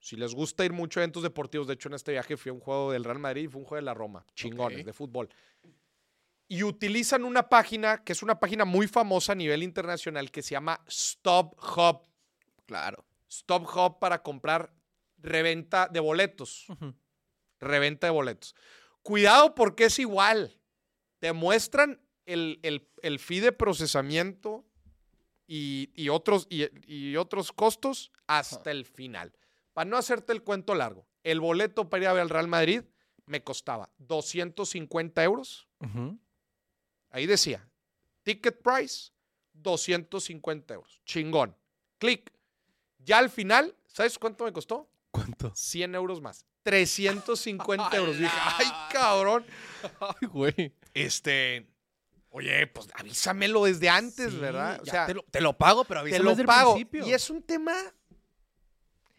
si 0.00 0.16
les 0.16 0.34
gusta 0.34 0.64
ir 0.64 0.72
mucho 0.72 0.98
a 0.98 1.02
eventos 1.04 1.22
deportivos, 1.22 1.66
de 1.68 1.74
hecho 1.74 1.88
en 1.88 1.94
este 1.94 2.10
viaje 2.12 2.36
fui 2.36 2.50
a 2.50 2.52
un 2.52 2.60
juego 2.60 2.90
del 2.90 3.04
Real 3.04 3.18
Madrid 3.20 3.44
y 3.44 3.48
fue 3.48 3.60
un 3.60 3.66
juego 3.66 3.76
de 3.80 3.84
la 3.84 3.94
Roma, 3.94 4.26
chingones, 4.34 4.84
de 4.84 4.92
fútbol. 4.92 5.28
Y 6.48 6.64
utilizan 6.64 7.24
una 7.24 7.48
página 7.48 8.02
que 8.02 8.12
es 8.12 8.22
una 8.22 8.40
página 8.40 8.64
muy 8.64 8.88
famosa 8.88 9.32
a 9.32 9.36
nivel 9.36 9.62
internacional 9.62 10.30
que 10.30 10.42
se 10.42 10.50
llama 10.52 10.80
Stop 10.88 11.54
Hub. 11.76 12.02
Claro. 12.66 13.04
Stop 13.28 13.64
Hub 13.74 13.98
para 14.00 14.22
comprar 14.22 14.72
reventa 15.22 15.88
de 15.88 16.00
boletos. 16.00 16.66
Reventa 17.60 18.06
de 18.08 18.12
boletos. 18.12 18.54
Cuidado 19.02 19.54
porque 19.54 19.84
es 19.84 19.98
igual. 19.98 20.58
Te 21.18 21.32
muestran 21.32 22.00
el, 22.26 22.58
el, 22.62 22.88
el 23.02 23.18
fee 23.18 23.40
de 23.40 23.52
procesamiento 23.52 24.64
y, 25.46 25.90
y 25.94 26.08
otros, 26.08 26.46
y, 26.50 26.68
y 26.86 27.16
otros 27.16 27.52
costos 27.52 28.12
hasta 28.26 28.70
el 28.70 28.84
final. 28.84 29.32
Para 29.72 29.88
no 29.88 29.96
hacerte 29.96 30.32
el 30.32 30.42
cuento 30.42 30.74
largo, 30.74 31.06
el 31.22 31.40
boleto 31.40 31.88
para 31.88 32.02
ir 32.02 32.08
a 32.08 32.12
ver 32.12 32.22
al 32.22 32.30
Real 32.30 32.48
Madrid 32.48 32.82
me 33.26 33.42
costaba 33.42 33.90
250 33.98 35.22
euros. 35.24 35.68
Ahí 37.10 37.26
decía, 37.26 37.68
ticket 38.22 38.60
price, 38.62 39.12
250 39.52 40.74
euros. 40.74 41.00
Chingón. 41.04 41.56
Clic. 41.98 42.32
Ya 42.98 43.18
al 43.18 43.30
final, 43.30 43.76
¿sabes 43.86 44.18
cuánto 44.18 44.44
me 44.44 44.52
costó? 44.52 44.88
¿Cuánto? 45.12 45.52
100 45.54 45.94
euros 45.94 46.20
más. 46.20 46.44
350 46.64 47.96
euros. 47.96 48.18
Dije, 48.18 48.30
ay, 48.34 48.66
cabrón. 48.92 49.44
Ay, 50.00 50.26
güey. 50.28 50.74
Este, 50.94 51.68
oye, 52.30 52.66
pues 52.66 52.88
avísamelo 52.94 53.64
desde 53.64 53.88
antes, 53.88 54.32
Sí, 54.32 54.38
¿verdad? 54.38 54.80
O 54.80 54.84
ya 54.84 54.92
sea, 54.92 55.06
te 55.06 55.14
lo, 55.14 55.22
te 55.30 55.40
lo 55.40 55.56
pago, 55.56 55.84
pero 55.84 56.00
te 56.00 56.02
avísame 56.06 56.24
lo 56.24 56.30
desde 56.30 56.42
el 56.42 56.46
pago. 56.46 56.72
principio. 56.74 57.06
Y 57.06 57.12
es 57.12 57.30
un 57.30 57.42
tema 57.42 57.72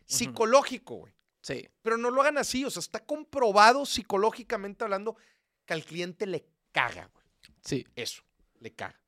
psicológico, 0.06 0.96
güey. 0.98 1.14
Sí. 1.42 1.68
Pero 1.82 1.98
no 1.98 2.10
lo 2.10 2.22
hagan 2.22 2.38
así, 2.38 2.64
o 2.66 2.70
sea, 2.70 2.80
está 2.80 3.00
comprobado 3.06 3.86
psicológicamente 3.86 4.84
hablando 4.84 5.18
que 5.66 5.74
al 5.74 5.84
cliente 5.84 6.26
le 6.26 6.48
caga, 6.72 7.10
güey. 7.14 7.26
Sí, 7.62 7.86
Eso, 7.96 8.24
le 8.60 8.72
caga. 8.74 9.00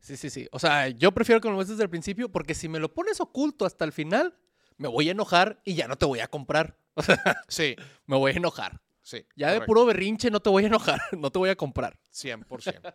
sí, 0.00 0.16
sí, 0.16 0.30
sí. 0.30 0.48
O 0.52 0.58
sea, 0.58 0.88
yo 0.88 1.12
prefiero 1.12 1.40
que 1.40 1.48
me 1.48 1.52
lo 1.52 1.56
muestres 1.56 1.76
desde 1.76 1.84
el 1.84 1.90
principio 1.90 2.30
porque 2.30 2.54
si 2.54 2.68
me 2.68 2.78
lo 2.78 2.92
pones 2.92 3.20
oculto 3.20 3.64
hasta 3.66 3.84
el 3.84 3.92
final, 3.92 4.38
me 4.78 4.88
voy 4.88 5.08
a 5.08 5.12
enojar 5.12 5.60
y 5.64 5.74
ya 5.74 5.88
no 5.88 5.96
te 5.96 6.06
voy 6.06 6.20
a 6.20 6.28
comprar. 6.28 6.76
O 6.94 7.02
sea, 7.02 7.42
Sí, 7.48 7.74
me 8.06 8.16
voy 8.16 8.32
a 8.32 8.36
enojar. 8.36 8.80
sí. 9.00 9.26
Ya 9.34 9.50
de 9.52 9.62
puro 9.62 9.86
berrinche 9.86 10.30
no 10.30 10.40
te 10.40 10.50
voy 10.50 10.64
a 10.64 10.66
enojar, 10.66 11.00
no 11.18 11.30
te 11.30 11.38
voy 11.38 11.48
a 11.50 11.56
comprar. 11.56 11.98
100%. 12.12 12.94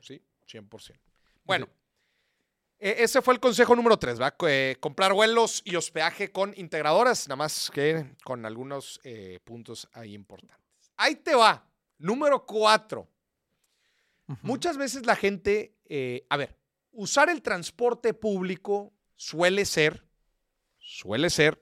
Sí, 0.00 0.20
100%. 0.50 0.98
Bueno, 1.44 1.68
e- 2.78 2.96
ese 3.04 3.22
fue 3.22 3.34
el 3.34 3.40
consejo 3.40 3.76
número 3.76 3.98
3, 3.98 4.20
¿va? 4.20 4.34
Eh, 4.48 4.76
comprar 4.80 5.12
vuelos 5.12 5.62
y 5.64 5.76
hospedaje 5.76 6.32
con 6.32 6.52
integradoras, 6.56 7.28
nada 7.28 7.36
más 7.36 7.70
que 7.72 8.16
con 8.24 8.44
algunos 8.44 9.00
eh, 9.04 9.38
puntos 9.44 9.88
ahí 9.92 10.12
importantes. 10.14 10.92
Ahí 10.96 11.14
te 11.16 11.34
va. 11.36 11.68
Número 11.98 12.44
4. 12.44 13.08
Muchas 14.42 14.76
veces 14.76 15.06
la 15.06 15.14
gente, 15.14 15.76
eh, 15.88 16.26
a 16.30 16.36
ver, 16.36 16.58
usar 16.90 17.30
el 17.30 17.42
transporte 17.42 18.12
público 18.12 18.92
suele 19.14 19.64
ser, 19.64 20.04
suele 20.86 21.30
ser 21.30 21.60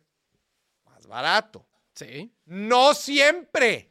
más 0.85 1.07
barato. 1.07 1.66
Sí. 1.95 2.31
No 2.45 2.93
siempre, 2.95 3.91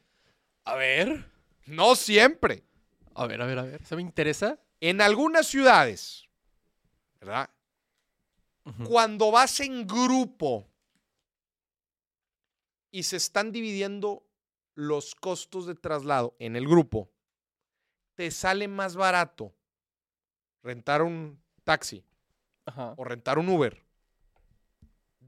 A 0.66 0.76
ver. 0.76 1.26
no 1.66 1.96
siempre. 1.96 2.64
A 3.16 3.26
ver, 3.26 3.42
a 3.42 3.46
ver, 3.46 3.60
a 3.60 3.64
ver. 3.64 3.84
¿Se 3.86 3.96
me 3.96 4.02
interesa? 4.02 4.60
En 4.80 5.02
algunas 5.02 5.48
ciudades, 5.48 6.30
¿verdad? 7.20 7.50
Cuando 8.88 9.32
vas 9.32 9.60
en 9.60 9.86
grupo 9.88 10.68
y 12.92 13.04
se 13.04 13.18
están 13.18 13.52
dividiendo 13.52 14.26
los 14.76 15.16
costos 15.16 15.66
de 15.66 15.76
traslado 15.76 16.36
en 16.40 16.56
el 16.56 16.68
grupo, 16.68 17.10
te 18.16 18.32
sale 18.32 18.68
más 18.68 18.96
barato 18.96 19.54
rentar 20.62 21.02
un 21.02 21.42
taxi 21.66 22.06
Ajá. 22.66 22.94
o 22.98 23.04
rentar 23.04 23.38
un 23.38 23.50
Uber, 23.50 23.83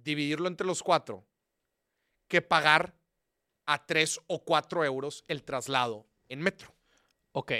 dividirlo 0.06 0.47
entre 0.47 0.66
los 0.66 0.82
cuatro, 0.84 1.28
que 2.28 2.41
pagar 2.41 2.95
a 3.66 3.86
tres 3.86 4.20
o 4.28 4.45
cuatro 4.45 4.86
euros 4.86 5.26
el 5.28 5.43
traslado 5.43 6.08
en 6.30 6.39
metro. 6.39 6.74
Ok. 7.34 7.51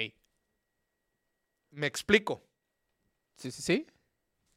Me 1.72 1.88
explico. 1.88 2.48
Sí, 3.36 3.52
sí, 3.52 3.62
sí. 3.62 3.88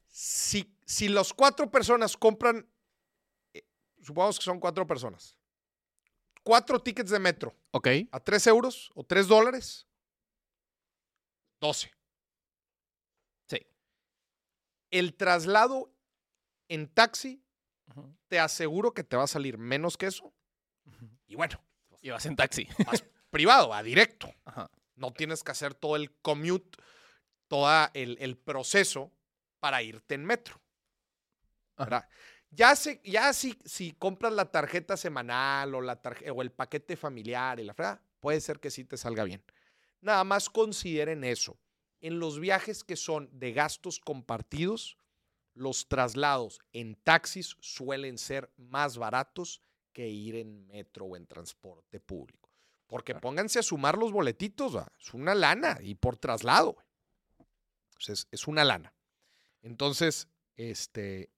Si, 0.07 0.77
si 0.85 1.09
las 1.09 1.33
cuatro 1.33 1.69
personas 1.69 2.15
compran, 2.15 2.67
eh, 3.53 3.65
supongamos 4.01 4.37
que 4.39 4.45
son 4.45 4.59
cuatro 4.59 4.85
personas, 4.87 5.35
cuatro 6.43 6.79
tickets 6.81 7.09
de 7.09 7.19
metro 7.19 7.55
Ok. 7.71 7.87
a 8.11 8.19
tres 8.19 8.47
euros 8.47 8.91
o 8.95 9.03
tres 9.03 9.27
dólares, 9.27 9.87
12. 11.59 11.91
Sí. 13.47 13.67
El 14.91 15.15
traslado 15.15 15.91
en 16.69 16.87
taxi, 16.87 17.43
Te 18.27 18.39
aseguro 18.39 18.93
que 18.93 19.03
te 19.03 19.15
va 19.17 19.23
a 19.23 19.27
salir 19.27 19.57
menos 19.57 19.97
que 19.97 20.07
eso. 20.07 20.33
Y 21.27 21.35
bueno, 21.35 21.59
Y 22.01 22.09
vas 22.09 22.25
en 22.25 22.35
taxi. 22.35 22.67
vas 22.87 23.03
privado, 23.29 23.69
va 23.69 23.83
directo. 23.83 24.33
Ajá. 24.45 24.69
No 24.95 25.13
tienes 25.13 25.43
que 25.43 25.51
hacer 25.51 25.73
todo 25.73 25.95
el 25.95 26.11
commute, 26.21 26.77
todo 27.47 27.67
el, 27.93 28.17
el 28.19 28.37
proceso 28.37 29.11
para 29.59 29.81
irte 29.81 30.15
en 30.15 30.25
metro. 30.25 30.61
¿verdad? 31.77 32.07
Ya, 32.51 32.75
se, 32.75 32.99
ya 33.03 33.31
si, 33.33 33.57
si 33.63 33.93
compras 33.93 34.33
la 34.33 34.51
tarjeta 34.51 34.97
semanal 34.97 35.73
o, 35.75 35.81
la 35.81 36.01
tarje- 36.01 36.29
o 36.35 36.41
el 36.41 36.51
paquete 36.51 36.97
familiar 36.97 37.59
y 37.59 37.63
la 37.63 37.73
fregada, 37.73 38.01
puede 38.19 38.41
ser 38.41 38.59
que 38.59 38.71
sí 38.71 38.83
te 38.83 38.97
salga 38.97 39.23
bien. 39.23 39.43
Nada 40.01 40.23
más 40.23 40.49
consideren 40.49 41.23
eso. 41.23 41.57
En 42.01 42.19
los 42.19 42.39
viajes 42.39 42.83
que 42.83 42.95
son 42.95 43.29
de 43.31 43.53
gastos 43.53 43.99
compartidos, 43.99 44.97
los 45.59 45.87
traslados 45.87 46.59
en 46.71 46.95
taxis 46.95 47.57
suelen 47.59 48.17
ser 48.17 48.51
más 48.57 48.97
baratos 48.97 49.61
que 49.91 50.07
ir 50.07 50.35
en 50.35 50.65
metro 50.67 51.05
o 51.05 51.15
en 51.17 51.27
transporte 51.27 51.99
público. 51.99 52.49
Porque 52.87 53.13
pónganse 53.15 53.59
a 53.59 53.63
sumar 53.63 53.97
los 53.97 54.11
boletitos, 54.11 54.75
¿va? 54.75 54.87
es 54.99 55.13
una 55.13 55.35
lana 55.35 55.77
y 55.81 55.95
por 55.95 56.17
traslado. 56.17 56.77
Entonces, 57.89 58.27
es 58.31 58.47
una 58.47 58.63
lana. 58.63 58.93
Entonces, 59.61 60.27
este 60.55 61.29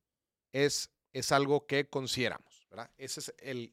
es, 0.51 0.91
es 1.11 1.31
algo 1.31 1.65
que 1.65 1.89
consideramos, 1.89 2.67
¿verdad? 2.69 2.91
Ese 2.97 3.19
es 3.21 3.33
el 3.39 3.71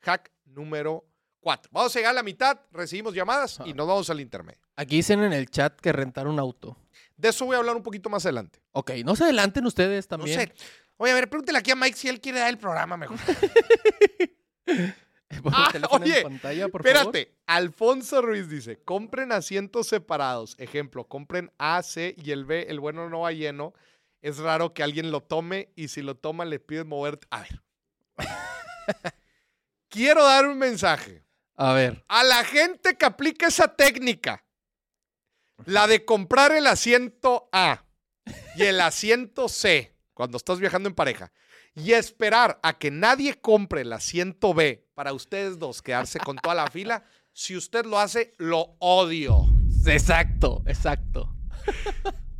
hack 0.00 0.32
número 0.44 1.06
4. 1.44 1.70
Vamos 1.72 1.94
a 1.94 1.98
llegar 1.98 2.10
a 2.10 2.14
la 2.14 2.22
mitad, 2.22 2.58
recibimos 2.72 3.14
llamadas 3.14 3.60
y 3.66 3.74
nos 3.74 3.86
vamos 3.86 4.08
al 4.08 4.18
intermedio. 4.20 4.60
Aquí 4.76 4.96
dicen 4.96 5.22
en 5.22 5.34
el 5.34 5.50
chat 5.50 5.78
que 5.78 5.92
rentar 5.92 6.26
un 6.26 6.38
auto. 6.38 6.76
De 7.16 7.28
eso 7.28 7.44
voy 7.44 7.54
a 7.54 7.58
hablar 7.58 7.76
un 7.76 7.82
poquito 7.82 8.08
más 8.08 8.24
adelante. 8.24 8.60
Ok, 8.72 8.92
no 9.04 9.14
se 9.14 9.24
adelanten 9.24 9.66
ustedes 9.66 10.10
No 10.10 10.16
también. 10.16 10.40
sé. 10.40 10.54
Oye, 10.96 11.12
a 11.12 11.14
ver, 11.14 11.28
pregúntale 11.28 11.58
aquí 11.58 11.70
a 11.70 11.76
Mike 11.76 11.96
si 11.96 12.08
él 12.08 12.20
quiere 12.20 12.38
dar 12.40 12.48
el 12.48 12.58
programa 12.58 12.96
mejor. 12.96 13.18
Ah, 15.52 15.72
oye, 15.90 16.18
en 16.18 16.22
pantalla, 16.22 16.68
por 16.68 16.84
favor. 16.84 16.96
Espérate, 16.96 17.34
Alfonso 17.46 18.22
Ruiz 18.22 18.48
dice, 18.48 18.80
compren 18.84 19.32
asientos 19.32 19.88
separados. 19.88 20.54
Ejemplo, 20.58 21.08
compren 21.08 21.50
A, 21.58 21.82
C 21.82 22.14
y 22.16 22.30
el 22.30 22.44
B, 22.44 22.66
el 22.68 22.78
bueno 22.78 23.08
no 23.08 23.20
va 23.20 23.32
lleno. 23.32 23.74
Es 24.22 24.38
raro 24.38 24.72
que 24.72 24.84
alguien 24.84 25.10
lo 25.10 25.22
tome 25.22 25.70
y 25.74 25.88
si 25.88 26.02
lo 26.02 26.14
toma 26.14 26.44
le 26.44 26.60
piden 26.60 26.86
mover. 26.86 27.18
A 27.30 27.40
ver. 27.40 27.62
Quiero 29.88 30.24
dar 30.24 30.46
un 30.46 30.56
mensaje 30.56 31.23
A 31.56 31.72
ver. 31.72 32.04
a 32.08 32.24
la 32.24 32.44
gente 32.44 32.96
que 32.96 33.04
aplica 33.04 33.46
esa 33.46 33.68
técnica. 33.76 34.44
La 35.66 35.86
de 35.86 36.04
comprar 36.04 36.52
el 36.52 36.66
asiento 36.66 37.48
A 37.52 37.84
y 38.56 38.64
el 38.64 38.80
asiento 38.80 39.48
C 39.48 39.94
cuando 40.12 40.36
estás 40.36 40.58
viajando 40.58 40.88
en 40.88 40.94
pareja 40.94 41.32
y 41.76 41.92
esperar 41.92 42.58
a 42.62 42.78
que 42.78 42.90
nadie 42.90 43.34
compre 43.40 43.82
el 43.82 43.92
asiento 43.92 44.54
B 44.54 44.88
para 44.94 45.12
ustedes 45.12 45.58
dos 45.58 45.82
quedarse 45.82 46.18
con 46.18 46.36
toda 46.36 46.54
la 46.54 46.70
fila. 46.70 47.04
Si 47.32 47.56
usted 47.56 47.84
lo 47.84 47.98
hace, 47.98 48.32
lo 48.38 48.76
odio. 48.78 49.46
Exacto, 49.86 50.62
exacto. 50.66 51.34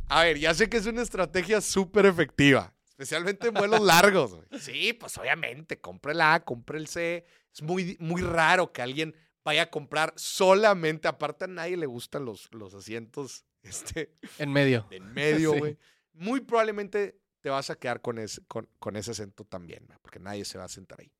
A 0.07 0.23
ver, 0.23 0.37
ya 0.37 0.53
sé 0.53 0.69
que 0.69 0.77
es 0.77 0.85
una 0.85 1.01
estrategia 1.01 1.61
súper 1.61 2.05
efectiva, 2.05 2.73
especialmente 2.87 3.47
en 3.47 3.53
vuelos 3.55 3.81
largos. 3.81 4.37
Sí, 4.59 4.93
pues 4.93 5.17
obviamente, 5.17 5.79
compre 5.79 6.13
el 6.13 6.21
A, 6.21 6.41
compre 6.41 6.77
el 6.77 6.87
C. 6.87 7.25
Es 7.55 7.61
muy, 7.63 7.95
muy 7.99 8.21
raro 8.21 8.71
que 8.71 8.81
alguien 8.83 9.15
vaya 9.43 9.63
a 9.63 9.69
comprar 9.71 10.13
solamente, 10.17 11.07
aparte 11.07 11.45
a 11.45 11.47
nadie 11.47 11.77
le 11.77 11.85
gustan 11.87 12.25
los, 12.25 12.53
los 12.53 12.73
asientos 12.73 13.45
este, 13.63 14.13
En 14.37 14.51
medio. 14.51 14.85
en 14.91 15.11
medio, 15.13 15.53
Sí. 15.53 15.59
güey. 15.59 15.77
Muy 16.13 16.41
probablemente 16.41 17.19
te 17.41 17.49
vas 17.49 17.69
a 17.69 17.75
quedar 17.75 18.01
con 18.01 18.19
ese, 18.19 18.43
con, 18.45 18.67
con 18.79 18.95
ese 18.95 19.11
acento 19.11 19.43
también, 19.45 19.87
porque 20.01 20.19
nadie 20.19 20.45
se 20.45 20.57
va 20.57 20.65
a 20.65 20.69
sentar 20.69 20.99
ahí. 21.01 21.11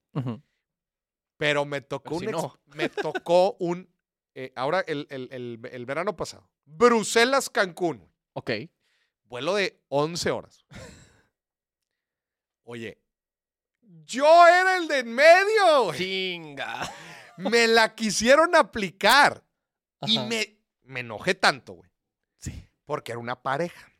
Pero 1.38 1.66
me 1.66 1.82
tocó 1.82 2.20
Pero 2.20 2.20
si 2.20 2.26
un, 2.28 2.32
no. 2.32 2.60
me 2.76 2.90
tocó 2.90 3.56
un, 3.60 3.90
eh, 4.34 4.52
ahora 4.56 4.82
el, 4.88 5.06
el- 5.10 5.28
el- 5.32 5.60
el 5.72 5.86
verano 5.86 6.16
pasado, 6.16 6.50
Bruselas-Cancún. 6.66 7.98
güey. 7.98 8.10
Ok. 8.34 8.52
Vuelo 9.26 9.56
de 9.56 9.82
11 9.90 10.32
horas. 10.32 10.66
Oye, 12.64 12.98
yo 14.06 14.48
era 14.48 14.78
el 14.78 14.88
de 14.88 15.00
en 15.00 15.14
medio. 15.14 15.94
Chinga. 15.96 16.92
Me 17.38 17.68
la 17.68 17.94
quisieron 17.96 18.56
aplicar. 18.56 19.44
Y 20.08 20.20
me, 20.20 20.58
me 20.84 21.00
enojé 21.02 21.36
tanto, 21.36 21.74
güey. 21.74 21.90
Sí. 22.40 22.68
Porque 22.86 23.12
era 23.12 23.20
una 23.20 23.42
pareja. 23.42 23.92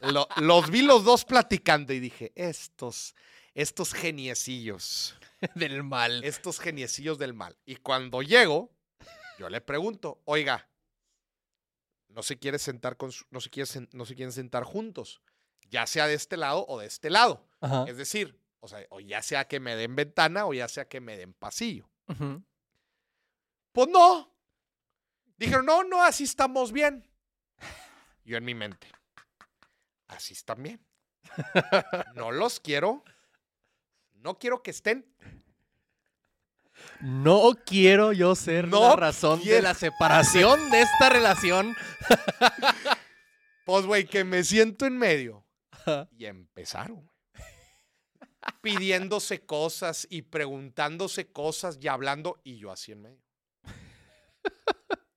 Lo- 0.00 0.28
los 0.36 0.70
vi 0.70 0.82
los 0.82 1.04
dos 1.04 1.24
platicando 1.24 1.92
y 1.92 2.00
dije, 2.00 2.32
estos, 2.34 3.14
estos 3.54 3.92
geniecillos, 3.92 5.14
Del 5.54 5.82
mal. 5.82 6.22
estos 6.24 6.58
geniecillos 6.58 7.18
del 7.18 7.34
mal. 7.34 7.56
Y 7.66 7.76
cuando 7.76 8.22
llego, 8.22 8.70
yo 9.38 9.48
le 9.50 9.60
pregunto, 9.60 10.20
oiga, 10.24 10.68
no 12.08 12.22
se 12.22 12.38
quiere 12.38 12.58
sentar 12.58 12.96
con 12.96 13.12
su- 13.12 13.24
no 13.30 13.40
se 13.40 13.50
quiere 13.50 13.68
no 13.92 14.04
se 14.06 14.14
quieren 14.14 14.32
sentar 14.32 14.64
juntos, 14.64 15.20
ya 15.68 15.86
sea 15.86 16.06
de 16.06 16.14
este 16.14 16.36
lado 16.36 16.64
o 16.68 16.78
de 16.80 16.86
este 16.86 17.10
lado. 17.10 17.46
Ajá. 17.60 17.84
Es 17.86 17.96
decir, 17.96 18.38
o 18.60 18.68
sea, 18.68 18.86
o 18.90 19.00
ya 19.00 19.22
sea 19.22 19.48
que 19.48 19.60
me 19.60 19.76
den 19.76 19.96
ventana 19.96 20.46
o 20.46 20.54
ya 20.54 20.68
sea 20.68 20.88
que 20.88 21.00
me 21.00 21.16
den 21.16 21.32
pasillo. 21.32 21.90
Pues 23.72 23.88
no. 23.88 24.34
Dijeron, 25.36 25.64
no, 25.64 25.84
no, 25.84 26.02
así 26.02 26.24
estamos 26.24 26.72
bien. 26.72 27.08
Yo 28.24 28.36
en 28.36 28.44
mi 28.44 28.54
mente, 28.54 28.88
así 30.08 30.34
están 30.34 30.62
bien. 30.62 30.86
No 32.14 32.30
los 32.32 32.60
quiero. 32.60 33.04
No 34.12 34.38
quiero 34.38 34.62
que 34.62 34.70
estén. 34.70 35.06
No 37.00 37.52
quiero 37.64 38.12
yo 38.12 38.34
ser 38.34 38.68
No 38.68 38.80
la 38.88 38.96
razón 38.96 39.42
de 39.42 39.62
la 39.62 39.74
separación 39.74 40.70
de 40.70 40.82
esta 40.82 41.08
relación. 41.08 41.76
Pues, 43.66 43.86
güey, 43.86 44.04
que 44.04 44.24
me 44.24 44.42
siento 44.42 44.84
en 44.84 44.98
medio. 44.98 45.46
Y 46.18 46.24
empezaron, 46.24 46.96
güey. 46.96 47.19
Pidiéndose 48.62 49.44
cosas 49.44 50.06
y 50.10 50.22
preguntándose 50.22 51.30
cosas 51.30 51.78
y 51.80 51.88
hablando, 51.88 52.40
y 52.44 52.56
yo 52.56 52.70
así 52.72 52.92
en 52.92 53.02
medio. 53.02 53.22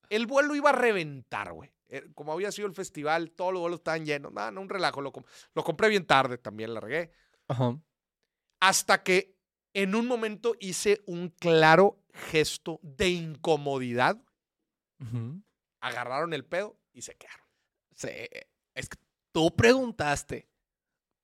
El 0.10 0.28
vuelo 0.28 0.56
iba 0.56 0.70
a 0.70 0.74
reventar, 0.74 1.54
güey. 1.54 1.72
Eh, 1.88 2.08
Como 2.14 2.34
había 2.34 2.52
sido 2.52 2.68
el 2.68 2.74
festival, 2.76 3.32
todos 3.32 3.54
los 3.54 3.62
vuelos 3.62 3.80
estaban 3.80 4.06
llenos. 4.06 4.32
No, 4.32 4.52
no, 4.52 4.62
un 4.62 4.70
relajo. 4.70 5.02
Lo, 5.02 5.12
com- 5.12 5.24
lo 5.56 5.64
compré 5.64 5.90
bien 5.90 6.06
tarde 6.06 6.38
también, 6.38 6.74
la 6.74 6.80
regué. 6.80 7.12
Ajá. 7.48 7.80
Hasta 8.60 9.04
que 9.04 9.36
en 9.74 9.96
un 9.96 10.06
momento 10.08 10.56
hice 10.60 11.02
un 11.08 11.30
claro 11.30 12.00
gesto 12.14 12.80
de 12.84 13.10
incomodidad. 13.10 14.22
Agarraron 15.82 16.34
el 16.34 16.46
pedo 16.46 16.78
y 16.94 17.02
se 17.02 17.16
quedaron. 17.16 17.46
Sí, 17.96 18.10
es 18.76 18.88
que 18.90 18.98
tú 19.32 19.54
preguntaste. 19.56 20.48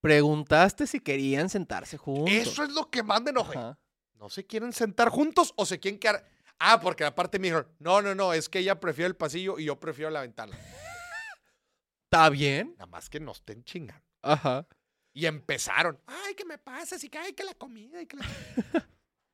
Preguntaste 0.02 0.88
si 0.88 1.00
querían 1.00 1.50
sentarse 1.50 1.98
juntos. 1.98 2.34
Eso 2.34 2.64
es 2.64 2.72
lo 2.72 2.90
que 2.90 3.04
más 3.04 3.22
me 3.22 3.32
enojé. 3.32 3.58
Ajá. 3.58 3.80
¿No 4.20 4.30
se 4.30 4.46
quieren 4.46 4.74
sentar 4.74 5.10
juntos 5.10 5.54
o 5.56 5.66
se 5.66 5.80
quieren 5.80 6.00
quedar? 6.00 6.26
Ah, 6.60 6.82
porque 6.82 7.06
aparte 7.06 7.40
me 7.40 7.48
dijeron, 7.48 7.68
no, 7.80 8.02
no, 8.02 8.14
no, 8.14 8.34
es 8.34 8.50
que 8.50 8.60
ella 8.60 8.80
prefiere 8.80 9.08
el 9.08 9.16
pasillo 9.16 9.58
y 9.58 9.66
yo 9.66 9.80
prefiero 9.80 10.12
la 10.12 10.22
ventana. 10.22 10.58
¿Está 12.06 12.30
bien? 12.30 12.74
Nada 12.78 12.88
más 12.88 13.10
que 13.10 13.22
no 13.22 13.32
estén 13.32 13.64
chingando. 13.64 14.04
Ajá. 14.22 14.68
Y 15.14 15.26
empezaron, 15.26 16.00
ay, 16.06 16.36
¿qué 16.36 16.44
me 16.44 16.58
pasa? 16.58 16.98
Así 16.98 17.10
que, 17.10 17.18
ay, 17.18 17.34
que 17.34 17.46
la 17.46 17.54
comida 17.54 18.02
y 18.02 18.06
que 18.06 18.18
la... 18.18 18.26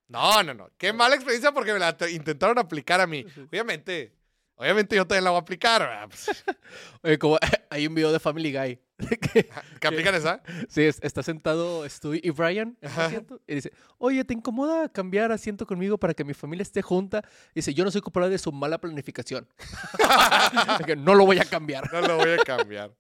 No, 0.07 0.43
no, 0.43 0.53
no. 0.53 0.69
Qué 0.77 0.93
mala 0.93 1.15
experiencia 1.15 1.51
porque 1.51 1.73
me 1.73 1.79
la 1.79 1.97
intentaron 2.11 2.59
aplicar 2.59 3.01
a 3.01 3.07
mí. 3.07 3.25
Obviamente, 3.49 4.13
obviamente 4.53 4.95
yo 4.95 5.07
también 5.07 5.23
la 5.23 5.31
voy 5.31 5.37
a 5.37 5.41
aplicar. 5.41 6.07
Oye, 7.01 7.17
como 7.17 7.39
hay 7.71 7.87
un 7.87 7.95
video 7.95 8.11
de 8.11 8.19
Family 8.19 8.53
Guy. 8.53 8.79
que, 9.33 9.49
¿Qué 9.79 9.87
aplican 9.87 10.15
esa? 10.15 10.41
sí, 10.69 10.83
es- 10.83 10.99
está 11.03 11.21
sentado 11.21 11.87
Stu 11.89 12.13
y 12.13 12.29
Brian 12.29 12.77
en 12.81 12.89
asiento, 12.91 13.41
y 13.45 13.55
dice, 13.55 13.71
oye, 13.97 14.23
¿te 14.23 14.33
incomoda 14.33 14.87
cambiar 14.89 15.31
asiento 15.31 15.65
conmigo 15.65 15.97
para 15.97 16.13
que 16.13 16.23
mi 16.23 16.33
familia 16.33 16.63
esté 16.63 16.81
junta? 16.81 17.21
Y 17.51 17.55
dice, 17.55 17.73
yo 17.73 17.83
no 17.83 17.91
soy 17.91 18.01
culpable 18.01 18.29
de 18.29 18.37
su 18.37 18.51
mala 18.51 18.79
planificación. 18.79 19.47
Que 20.85 20.95
no 20.95 21.15
lo 21.15 21.25
voy 21.25 21.39
a 21.39 21.45
cambiar. 21.45 21.91
No 21.91 22.01
lo 22.01 22.17
voy 22.17 22.29
a 22.31 22.37
cambiar. 22.43 22.95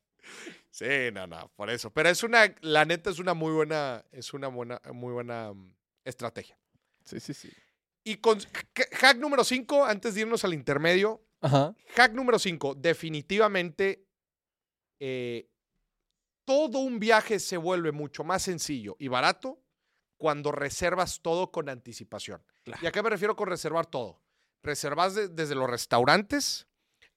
Sí, 0.71 0.85
no, 1.13 1.27
no, 1.27 1.49
por 1.55 1.69
eso. 1.69 1.89
Pero 1.91 2.09
es 2.09 2.23
una, 2.23 2.53
la 2.61 2.83
neta 2.85 3.09
es 3.09 3.19
una 3.19 3.33
muy 3.33 3.53
buena, 3.53 4.03
es 4.11 4.33
una 4.33 4.47
buena, 4.47 4.81
muy 4.93 5.13
buena 5.13 5.53
mm, 5.53 5.73
estrategia. 6.03 6.57
Sí, 7.05 7.19
sí, 7.19 7.33
sí. 7.33 7.49
Y 8.03 8.17
con 8.17 8.39
hack- 8.39 8.89
hack 8.93 9.17
número 9.17 9.43
5, 9.43 9.85
antes 9.85 10.13
de 10.15 10.21
irnos 10.21 10.43
al 10.43 10.53
intermedio, 10.53 11.23
Ajá. 11.41 11.73
hack 11.95 12.13
número 12.13 12.39
5, 12.39 12.75
definitivamente 12.75 14.05
eh, 14.99 15.47
todo 16.45 16.79
un 16.79 16.99
viaje 16.99 17.39
se 17.39 17.57
vuelve 17.57 17.91
mucho 17.91 18.23
más 18.23 18.43
sencillo 18.43 18.95
y 18.99 19.07
barato 19.07 19.59
cuando 20.17 20.51
reservas 20.51 21.21
todo 21.21 21.51
con 21.51 21.67
anticipación. 21.69 22.41
Claro. 22.63 22.81
¿Y 22.83 22.87
a 22.87 22.91
qué 22.91 23.03
me 23.03 23.09
refiero 23.09 23.35
con 23.35 23.47
reservar 23.49 23.85
todo? 23.85 24.21
Reservas 24.63 25.13
de- 25.15 25.27
desde 25.27 25.55
los 25.55 25.69
restaurantes 25.69 26.67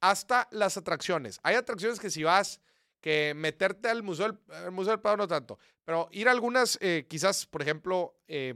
hasta 0.01 0.49
las 0.51 0.77
atracciones. 0.77 1.39
Hay 1.43 1.55
atracciones 1.57 2.01
que 2.01 2.11
si 2.11 2.23
vas, 2.25 2.61
que 3.01 3.33
meterte 3.37 3.89
al 3.89 4.03
Museo 4.03 4.33
del, 4.33 4.39
al 4.55 4.73
museo 4.73 4.91
del 4.93 5.01
Prado 5.01 5.17
no 5.19 5.29
tanto, 5.29 5.59
pero 5.85 6.09
ir 6.11 6.29
a 6.29 6.33
algunas, 6.33 6.77
eh, 6.81 7.07
quizás, 7.09 7.47
por 7.47 7.63
ejemplo, 7.63 8.19
eh, 8.27 8.55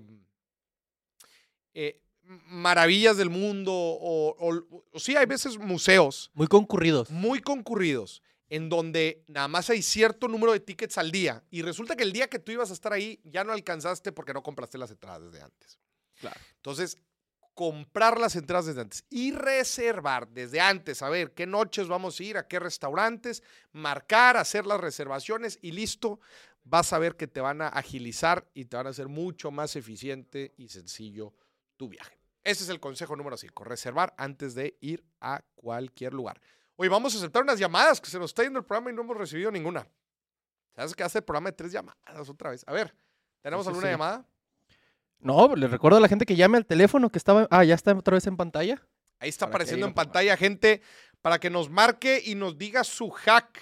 eh, 1.74 2.00
maravillas 2.24 3.16
del 3.16 3.30
mundo 3.30 3.72
o, 3.72 4.36
o- 4.38 4.84
o 4.92 4.98
sí, 5.00 5.16
hay 5.16 5.26
veces 5.26 5.58
museos 5.58 6.30
Muy 6.34 6.46
concurridos. 6.46 7.10
muy 7.10 7.40
concurridos 7.40 8.22
en 8.52 8.68
donde 8.68 9.24
nada 9.28 9.48
más 9.48 9.70
hay 9.70 9.80
cierto 9.80 10.28
número 10.28 10.52
de 10.52 10.60
tickets 10.60 10.98
al 10.98 11.10
día 11.10 11.42
y 11.50 11.62
resulta 11.62 11.96
que 11.96 12.02
el 12.02 12.12
día 12.12 12.28
que 12.28 12.38
tú 12.38 12.52
ibas 12.52 12.68
a 12.68 12.74
estar 12.74 12.92
ahí 12.92 13.18
ya 13.24 13.44
no 13.44 13.52
alcanzaste 13.52 14.12
porque 14.12 14.34
no 14.34 14.42
compraste 14.42 14.76
las 14.76 14.90
entradas 14.90 15.22
desde 15.22 15.42
antes. 15.42 15.78
Claro. 16.20 16.38
Entonces, 16.56 16.98
comprar 17.54 18.20
las 18.20 18.36
entradas 18.36 18.66
desde 18.66 18.82
antes 18.82 19.04
y 19.08 19.32
reservar 19.32 20.28
desde 20.28 20.60
antes, 20.60 21.00
a 21.00 21.08
ver 21.08 21.32
qué 21.32 21.46
noches 21.46 21.88
vamos 21.88 22.20
a 22.20 22.24
ir, 22.24 22.36
a 22.36 22.46
qué 22.46 22.58
restaurantes, 22.58 23.42
marcar, 23.72 24.36
hacer 24.36 24.66
las 24.66 24.82
reservaciones 24.82 25.58
y 25.62 25.72
listo, 25.72 26.20
vas 26.62 26.92
a 26.92 26.98
ver 26.98 27.16
que 27.16 27.28
te 27.28 27.40
van 27.40 27.62
a 27.62 27.68
agilizar 27.68 28.46
y 28.52 28.66
te 28.66 28.76
van 28.76 28.86
a 28.86 28.90
hacer 28.90 29.08
mucho 29.08 29.50
más 29.50 29.76
eficiente 29.76 30.52
y 30.58 30.68
sencillo 30.68 31.32
tu 31.78 31.88
viaje. 31.88 32.18
Ese 32.44 32.64
es 32.64 32.68
el 32.68 32.80
consejo 32.80 33.16
número 33.16 33.38
5, 33.38 33.64
reservar 33.64 34.12
antes 34.18 34.54
de 34.54 34.76
ir 34.82 35.02
a 35.22 35.42
cualquier 35.54 36.12
lugar. 36.12 36.38
Hoy 36.82 36.88
vamos 36.88 37.14
a 37.14 37.18
aceptar 37.18 37.44
unas 37.44 37.60
llamadas 37.60 38.00
que 38.00 38.10
se 38.10 38.18
nos 38.18 38.30
está 38.32 38.42
yendo 38.42 38.58
el 38.58 38.64
programa 38.64 38.90
y 38.90 38.92
no 38.92 39.02
hemos 39.02 39.16
recibido 39.16 39.52
ninguna. 39.52 39.86
¿Sabes 40.74 40.96
que 40.96 41.04
hace 41.04 41.18
el 41.18 41.24
programa 41.24 41.50
de 41.50 41.56
tres 41.56 41.70
llamadas 41.70 42.28
otra 42.28 42.50
vez? 42.50 42.64
A 42.66 42.72
ver, 42.72 42.92
¿tenemos 43.40 43.64
Sí, 43.64 43.68
alguna 43.68 43.86
sí. 43.86 43.92
llamada? 43.92 44.26
No, 45.20 45.54
les 45.54 45.70
recuerdo 45.70 45.98
a 45.98 46.00
la 46.00 46.08
gente 46.08 46.26
que 46.26 46.34
llame 46.34 46.58
al 46.58 46.66
teléfono 46.66 47.08
que 47.08 47.18
estaba... 47.18 47.46
Ah, 47.52 47.62
ya 47.62 47.76
está 47.76 47.96
otra 47.96 48.14
vez 48.14 48.26
en 48.26 48.36
pantalla. 48.36 48.82
Ahí 49.20 49.28
está 49.28 49.46
Para 49.46 49.58
apareciendo 49.58 49.86
en 49.86 49.94
pantalla, 49.94 50.36
gente, 50.36 50.82
para 51.20 51.38
que 51.38 51.50
nos 51.50 51.70
marque 51.70 52.20
y 52.24 52.34
nos 52.34 52.58
diga 52.58 52.82
su 52.82 53.10
hack. 53.10 53.60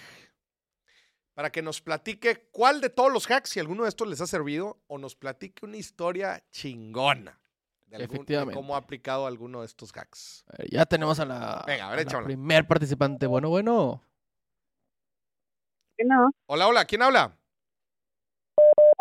Para 1.35 1.51
que 1.51 1.61
nos 1.61 1.79
platique 1.79 2.47
cuál 2.51 2.81
de 2.81 2.89
todos 2.89 3.13
los 3.13 3.29
hacks, 3.29 3.51
si 3.51 3.59
alguno 3.59 3.83
de 3.83 3.89
estos 3.89 4.07
les 4.07 4.19
ha 4.21 4.25
servido, 4.25 4.81
o 4.87 4.97
nos 4.97 5.15
platique 5.15 5.63
una 5.63 5.77
historia 5.77 6.43
chingona 6.49 7.39
de, 7.91 7.97
algún- 7.97 8.09
de 8.09 8.15
Efectivamente. 8.15 8.53
cómo 8.55 8.75
ha 8.75 8.77
aplicado 8.79 9.27
alguno 9.27 9.59
de 9.61 9.65
estos 9.67 9.91
hacks. 9.95 10.45
A 10.47 10.57
ver, 10.59 10.69
ya 10.71 10.85
tenemos 10.85 11.19
a 11.19 11.25
la, 11.25 11.63
Venga, 11.67 11.85
a 11.87 11.89
ver, 11.89 11.97
la 11.97 12.01
échamela. 12.03 12.25
primer 12.25 12.65
participante. 12.67 13.27
Bueno, 13.27 13.49
bueno. 13.49 14.01
No. 16.03 16.31
Hola, 16.47 16.67
hola, 16.67 16.85
¿quién 16.85 17.03
habla? 17.03 17.37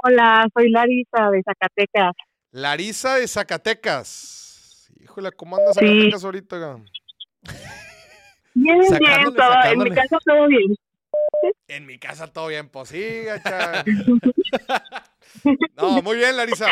Hola, 0.03 0.47
soy 0.55 0.71
Larisa 0.71 1.31
de 1.31 1.43
Zacatecas. 1.43 2.13
Larisa 2.51 3.15
de 3.15 3.27
Zacatecas. 3.29 4.91
Híjole, 5.01 5.33
¿cómo 5.33 5.57
anda 5.57 5.73
Sí. 5.73 5.81
Zacatecas 5.81 6.25
ahorita? 6.25 6.77
Bien, 8.55 8.79
bien, 8.81 8.85
Sacándole, 8.91 9.37
todo, 9.37 9.73
en 9.73 9.79
mi 9.79 9.91
casa 9.93 10.19
todo 10.25 10.49
bien. 10.49 10.75
En 11.69 11.87
mi 11.87 11.99
casa 11.99 12.27
todo 12.27 12.49
bien, 12.49 12.69
pues 12.69 12.89
sí, 12.91 13.23
gacha. 13.25 13.85
No, 15.77 16.03
muy 16.03 16.17
bien, 16.17 16.37
Larisa. 16.37 16.67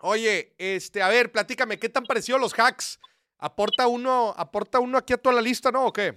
Oye, 0.00 0.54
este, 0.58 1.02
a 1.02 1.08
ver, 1.08 1.32
platícame, 1.32 1.78
¿qué 1.78 1.88
te 1.88 1.98
han 1.98 2.04
parecido 2.06 2.38
los 2.38 2.52
hacks? 2.58 3.00
¿Aporta 3.38 3.86
uno, 3.86 4.32
aporta 4.36 4.78
uno 4.80 4.98
aquí 4.98 5.12
a 5.12 5.16
toda 5.18 5.34
la 5.36 5.42
lista, 5.42 5.70
no? 5.70 5.86
¿O 5.86 5.92
qué? 5.92 6.16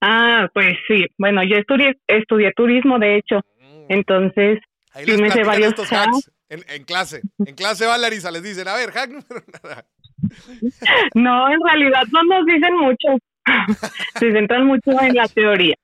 Ah, 0.00 0.48
pues 0.52 0.74
sí. 0.86 1.06
Bueno, 1.18 1.42
yo 1.44 1.56
estudié, 1.56 1.94
estudié 2.06 2.52
turismo, 2.52 2.98
de 2.98 3.16
hecho. 3.18 3.40
Mm, 3.60 3.86
Entonces, 3.88 4.58
Ahí 4.92 5.04
sí 5.04 5.12
les 5.12 5.20
me 5.20 5.30
sé 5.30 5.42
varios 5.44 5.70
estos 5.70 5.90
hacks. 5.92 6.16
hacks 6.16 6.30
en, 6.48 6.64
en 6.68 6.84
clase. 6.84 7.22
En 7.44 7.54
clase 7.54 7.86
va 7.86 7.98
Larisa, 7.98 8.30
les 8.30 8.42
dicen, 8.42 8.68
a 8.68 8.74
ver, 8.74 8.92
hack 8.92 9.10
número 9.10 9.44
nada. 9.62 9.86
no, 11.14 11.50
en 11.50 11.60
realidad 11.64 12.02
no 12.12 12.22
nos 12.24 12.46
dicen 12.46 12.74
mucho. 12.76 13.08
Se 14.18 14.32
centran 14.32 14.66
mucho 14.66 14.90
en 15.00 15.14
la 15.14 15.28
teoría. 15.28 15.74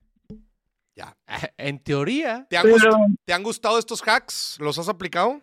Ya. 0.95 1.17
En 1.57 1.79
teoría, 1.83 2.47
¿Te 2.51 2.57
han, 2.59 2.65
Pero 2.65 2.77
gust- 2.93 3.17
¿Te 3.25 3.33
han 3.33 3.43
gustado 3.43 3.79
estos 3.79 4.03
hacks? 4.07 4.59
¿Los 4.61 4.79
has 4.79 4.89
aplicado? 4.89 5.41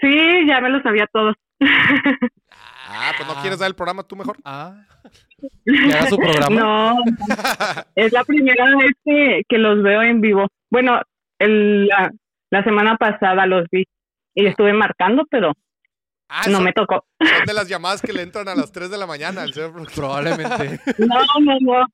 Sí, 0.00 0.46
ya 0.46 0.60
me 0.60 0.70
lo 0.70 0.82
sabía 0.82 1.06
todos. 1.12 1.34
Ah, 2.92 3.12
pues 3.16 3.28
no 3.28 3.34
quieres 3.40 3.58
dar 3.58 3.68
el 3.68 3.74
programa 3.76 4.02
tú 4.02 4.16
mejor. 4.16 4.36
Ah. 4.44 4.74
Que 5.64 5.92
haga 5.94 6.08
su 6.08 6.16
programa. 6.16 6.60
No, 6.60 6.96
es 7.94 8.12
la 8.12 8.24
primera 8.24 8.64
vez 8.76 8.92
que, 9.04 9.42
que 9.48 9.58
los 9.58 9.82
veo 9.82 10.02
en 10.02 10.20
vivo. 10.20 10.48
Bueno, 10.70 11.00
el, 11.38 11.86
la, 11.86 12.10
la 12.50 12.64
semana 12.64 12.96
pasada 12.96 13.46
los 13.46 13.66
vi 13.70 13.84
y 14.34 14.46
estuve 14.46 14.72
marcando, 14.72 15.24
pero 15.30 15.52
Ah, 16.32 16.44
no 16.46 16.56
son, 16.56 16.64
me 16.64 16.72
tocó. 16.72 17.04
son 17.18 17.44
de 17.46 17.54
las 17.54 17.68
llamadas 17.68 18.00
que 18.02 18.12
le 18.12 18.22
entran 18.22 18.46
a 18.48 18.54
las 18.54 18.70
3 18.70 18.88
de 18.90 18.98
la 18.98 19.06
mañana 19.06 19.42
al 19.42 19.52
señor. 19.52 19.72
Probablemente. 19.94 20.78
No, 20.98 21.18
no, 21.40 21.56
no. 21.60 21.86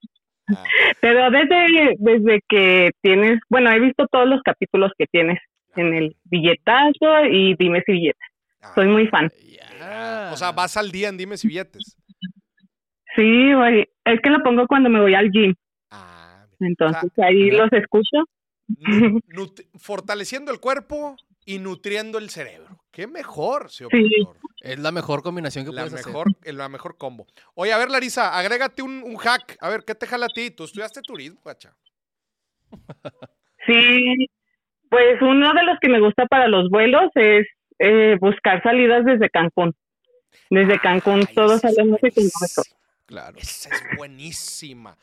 Ah. 0.49 0.63
Pero 1.01 1.31
desde, 1.31 1.95
desde 1.99 2.41
que 2.49 2.91
tienes, 3.03 3.41
bueno, 3.49 3.71
he 3.71 3.81
visto 3.81 4.07
todos 4.11 4.29
los 4.29 4.43
capítulos 4.43 4.93
que 4.99 5.07
tienes 5.07 5.39
en 5.77 5.95
el 5.95 6.17
billetazo 6.25 7.25
y 7.31 7.55
dime 7.57 7.83
si 7.87 7.93
billetes. 7.93 8.29
Ah, 8.63 8.73
Soy 8.75 8.87
muy 8.89 9.07
fan. 9.09 9.31
O 10.33 10.37
sea, 10.37 10.53
vas 10.53 10.77
al 10.77 10.91
día 10.91 11.09
en 11.09 11.17
Dime 11.17 11.37
si 11.37 11.49
billetes. 11.49 11.97
Sí, 13.15 13.53
güey, 13.55 13.89
es 14.05 14.21
que 14.21 14.31
lo 14.31 14.43
pongo 14.43 14.67
cuando 14.67 14.91
me 14.91 15.01
voy 15.01 15.15
al 15.15 15.31
gym, 15.31 15.55
Ah, 15.91 16.45
entonces 16.61 17.11
ahí 17.19 17.35
mira. 17.51 17.59
los 17.65 17.73
escucho. 17.73 18.19
Fortaleciendo 19.79 20.51
el 20.53 20.61
cuerpo 20.61 21.17
y 21.45 21.59
nutriendo 21.59 22.19
el 22.19 22.29
cerebro. 22.31 22.79
Qué 22.91 23.07
mejor, 23.07 23.71
señor 23.71 23.93
Sí. 23.93 24.09
Es 24.61 24.79
la 24.81 24.91
mejor 24.91 25.23
combinación 25.23 25.65
que 25.65 25.71
La 25.73 25.83
puedes 25.83 25.95
hacer. 25.95 26.07
mejor, 26.07 26.27
el- 26.43 26.57
la 26.57 26.69
mejor 26.69 26.97
combo. 26.99 27.27
Oye, 27.55 27.73
a 27.73 27.79
ver, 27.79 27.91
Larisa, 27.91 28.37
agrégate 28.37 28.83
un, 28.83 29.03
un 29.05 29.17
hack. 29.17 29.57
A 29.61 29.69
ver, 29.69 29.85
¿qué 29.87 29.95
te 29.95 30.07
jala 30.07 30.27
a 30.27 30.29
ti? 30.31 30.51
Tú 30.51 30.65
estudiaste 30.65 31.01
turismo, 31.03 31.41
gacha. 31.45 31.77
Sí, 33.67 34.29
Pues 34.89 35.21
uno 35.21 35.53
de 35.53 35.63
los 35.65 35.79
que 35.81 35.89
me 35.89 36.01
gusta 36.01 36.27
para 36.27 36.49
los 36.49 36.69
vuelos 36.71 37.11
es 37.15 37.47
eh, 37.79 38.17
buscar 38.21 38.63
salidas 38.63 39.05
desde 39.05 39.31
Cancún. 39.31 39.75
Desde 40.51 40.79
Cancún 40.79 41.25
Ay, 41.29 41.35
todos 41.35 41.61
sabemos 41.61 41.99
que 42.01 42.11
buenísima. 42.11 42.65
Claro. 43.07 43.37
Esa 43.39 43.71
es 43.75 43.97
buenísima. 43.97 44.97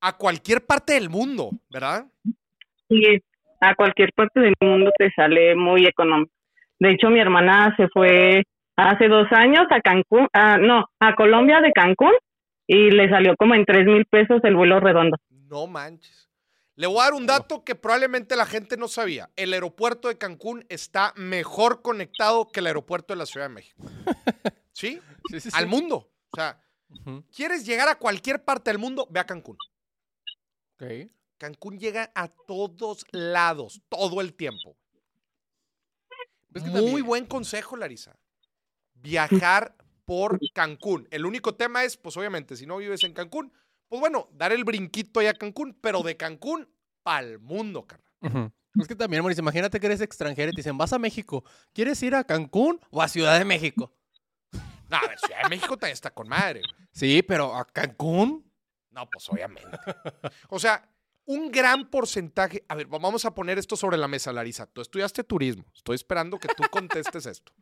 A 0.00 0.16
cualquier 0.16 0.64
parte 0.64 0.94
del 0.94 1.10
mundo, 1.10 1.50
¿verdad? 1.70 2.06
Sí, 2.88 3.22
a 3.60 3.74
cualquier 3.74 4.12
parte 4.12 4.40
del 4.40 4.54
mundo 4.60 4.92
te 4.96 5.10
sale 5.12 5.54
muy 5.54 5.86
económico. 5.86 6.32
De 6.78 6.92
hecho, 6.92 7.08
mi 7.08 7.20
hermana 7.20 7.74
se 7.76 7.88
fue 7.88 8.44
hace 8.76 9.08
dos 9.08 9.26
años 9.32 9.66
a 9.70 9.80
Cancún, 9.80 10.28
ah, 10.32 10.58
no, 10.58 10.84
a 11.00 11.14
Colombia 11.14 11.60
de 11.60 11.72
Cancún 11.72 12.12
y 12.66 12.90
le 12.90 13.08
salió 13.08 13.34
como 13.36 13.54
en 13.54 13.64
tres 13.64 13.86
mil 13.86 14.04
pesos 14.06 14.40
el 14.44 14.56
vuelo 14.56 14.80
redondo. 14.80 15.16
No 15.48 15.66
manches. 15.66 16.25
Le 16.76 16.86
voy 16.86 16.98
a 17.00 17.04
dar 17.04 17.14
un 17.14 17.26
dato 17.26 17.64
que 17.64 17.74
probablemente 17.74 18.36
la 18.36 18.44
gente 18.46 18.76
no 18.76 18.86
sabía. 18.86 19.30
El 19.34 19.52
aeropuerto 19.54 20.08
de 20.08 20.18
Cancún 20.18 20.64
está 20.68 21.12
mejor 21.16 21.80
conectado 21.82 22.48
que 22.48 22.60
el 22.60 22.66
aeropuerto 22.66 23.14
de 23.14 23.18
la 23.18 23.26
Ciudad 23.26 23.48
de 23.48 23.54
México. 23.54 23.82
¿Sí? 24.72 25.00
Sí, 25.28 25.40
sí, 25.40 25.50
sí. 25.50 25.56
Al 25.56 25.66
mundo. 25.66 26.08
O 26.30 26.36
sea, 26.36 26.62
Ujú. 26.88 27.24
¿quieres 27.34 27.66
llegar 27.66 27.88
a 27.88 27.98
cualquier 27.98 28.44
parte 28.44 28.70
del 28.70 28.78
mundo? 28.78 29.08
Ve 29.10 29.18
a 29.18 29.26
Cancún. 29.26 29.56
Ok. 30.74 31.10
Cancún 31.38 31.78
llega 31.80 32.12
a 32.14 32.28
todos 32.28 33.04
lados, 33.10 33.80
todo 33.88 34.20
el 34.20 34.34
tiempo. 34.34 34.76
Muy 36.50 36.62
también- 36.62 37.04
buen 37.06 37.26
consejo, 37.26 37.76
Larisa. 37.76 38.16
Viajar 38.94 39.74
por 40.04 40.38
Cancún. 40.54 41.08
El 41.10 41.26
único 41.26 41.56
tema 41.56 41.82
es, 41.82 41.96
pues 41.96 42.16
obviamente, 42.16 42.54
si 42.56 42.66
no 42.66 42.76
vives 42.76 43.02
en 43.02 43.12
Cancún, 43.14 43.52
pues 43.88 44.00
bueno, 44.00 44.28
dar 44.32 44.52
el 44.52 44.64
brinquito 44.64 45.20
allá 45.20 45.30
a 45.30 45.34
Cancún, 45.34 45.76
pero 45.80 46.02
de 46.02 46.16
Cancún 46.16 46.68
pa'l 47.02 47.38
mundo, 47.38 47.86
carnal. 47.86 48.52
Es 48.78 48.88
que 48.88 48.94
también, 48.94 49.22
Mauricio, 49.22 49.42
imagínate 49.42 49.80
que 49.80 49.86
eres 49.86 50.00
extranjero 50.00 50.50
y 50.50 50.52
te 50.52 50.60
dicen, 50.60 50.76
vas 50.76 50.92
a 50.92 50.98
México, 50.98 51.44
¿quieres 51.72 52.02
ir 52.02 52.14
a 52.14 52.24
Cancún 52.24 52.80
o 52.90 53.00
a 53.00 53.08
Ciudad 53.08 53.38
de 53.38 53.44
México? 53.44 53.92
No, 54.88 54.98
a 54.98 55.08
ver, 55.08 55.18
Ciudad 55.18 55.42
de 55.42 55.48
México 55.48 55.76
también 55.76 55.94
está 55.94 56.12
con 56.12 56.28
madre. 56.28 56.60
güey. 56.60 56.88
Sí, 56.92 57.20
pero 57.22 57.56
a 57.56 57.64
Cancún. 57.64 58.48
No, 58.90 59.04
pues 59.10 59.28
obviamente. 59.28 59.68
O 60.48 60.60
sea, 60.60 60.88
un 61.24 61.50
gran 61.50 61.90
porcentaje. 61.90 62.64
A 62.68 62.76
ver, 62.76 62.86
vamos 62.86 63.24
a 63.24 63.34
poner 63.34 63.58
esto 63.58 63.74
sobre 63.74 63.96
la 63.96 64.06
mesa, 64.06 64.32
Larisa. 64.32 64.66
Tú 64.66 64.80
estudiaste 64.80 65.24
turismo. 65.24 65.64
Estoy 65.74 65.96
esperando 65.96 66.38
que 66.38 66.46
tú 66.56 66.62
contestes 66.70 67.26
esto. 67.26 67.52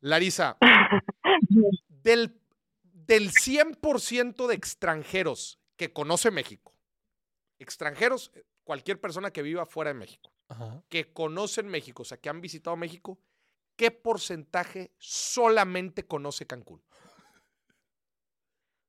Larisa, 0.00 0.56
del, 1.88 2.39
del 3.06 3.30
100% 3.30 4.46
de 4.46 4.54
extranjeros 4.54 5.58
que 5.76 5.92
conoce 5.92 6.30
México, 6.30 6.74
extranjeros, 7.58 8.30
eh, 8.34 8.44
cualquier 8.64 9.00
persona 9.00 9.30
que 9.32 9.42
viva 9.42 9.66
fuera 9.66 9.92
de 9.92 9.98
México, 9.98 10.32
Ajá. 10.48 10.82
que 10.88 11.12
conocen 11.12 11.68
México, 11.68 12.02
o 12.02 12.04
sea, 12.04 12.18
que 12.18 12.28
han 12.28 12.40
visitado 12.40 12.76
México, 12.76 13.18
¿qué 13.76 13.90
porcentaje 13.90 14.92
solamente 14.98 16.06
conoce 16.06 16.46
Cancún? 16.46 16.82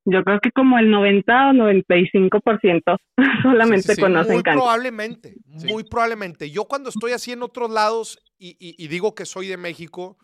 Yo 0.04 0.24
creo 0.24 0.40
que 0.40 0.50
como 0.50 0.78
el 0.78 0.90
90 0.90 1.50
o 1.50 1.52
95% 1.52 2.96
solamente 3.42 3.82
Sí, 3.82 3.88
sí, 3.90 3.94
sí. 3.94 4.00
conocen 4.00 4.34
Muy 4.34 4.42
Cancún. 4.42 4.62
probablemente, 4.62 5.36
Sí. 5.58 5.66
muy 5.68 5.84
probablemente. 5.84 6.50
Yo 6.50 6.64
cuando 6.64 6.88
estoy 6.90 7.12
así 7.12 7.30
en 7.32 7.42
otros 7.42 7.70
lados 7.70 8.18
y, 8.36 8.50
y- 8.58 8.74
y 8.82 8.88
digo 8.88 9.14
que 9.14 9.24
soy 9.26 9.46
de 9.46 9.56
México 9.56 10.18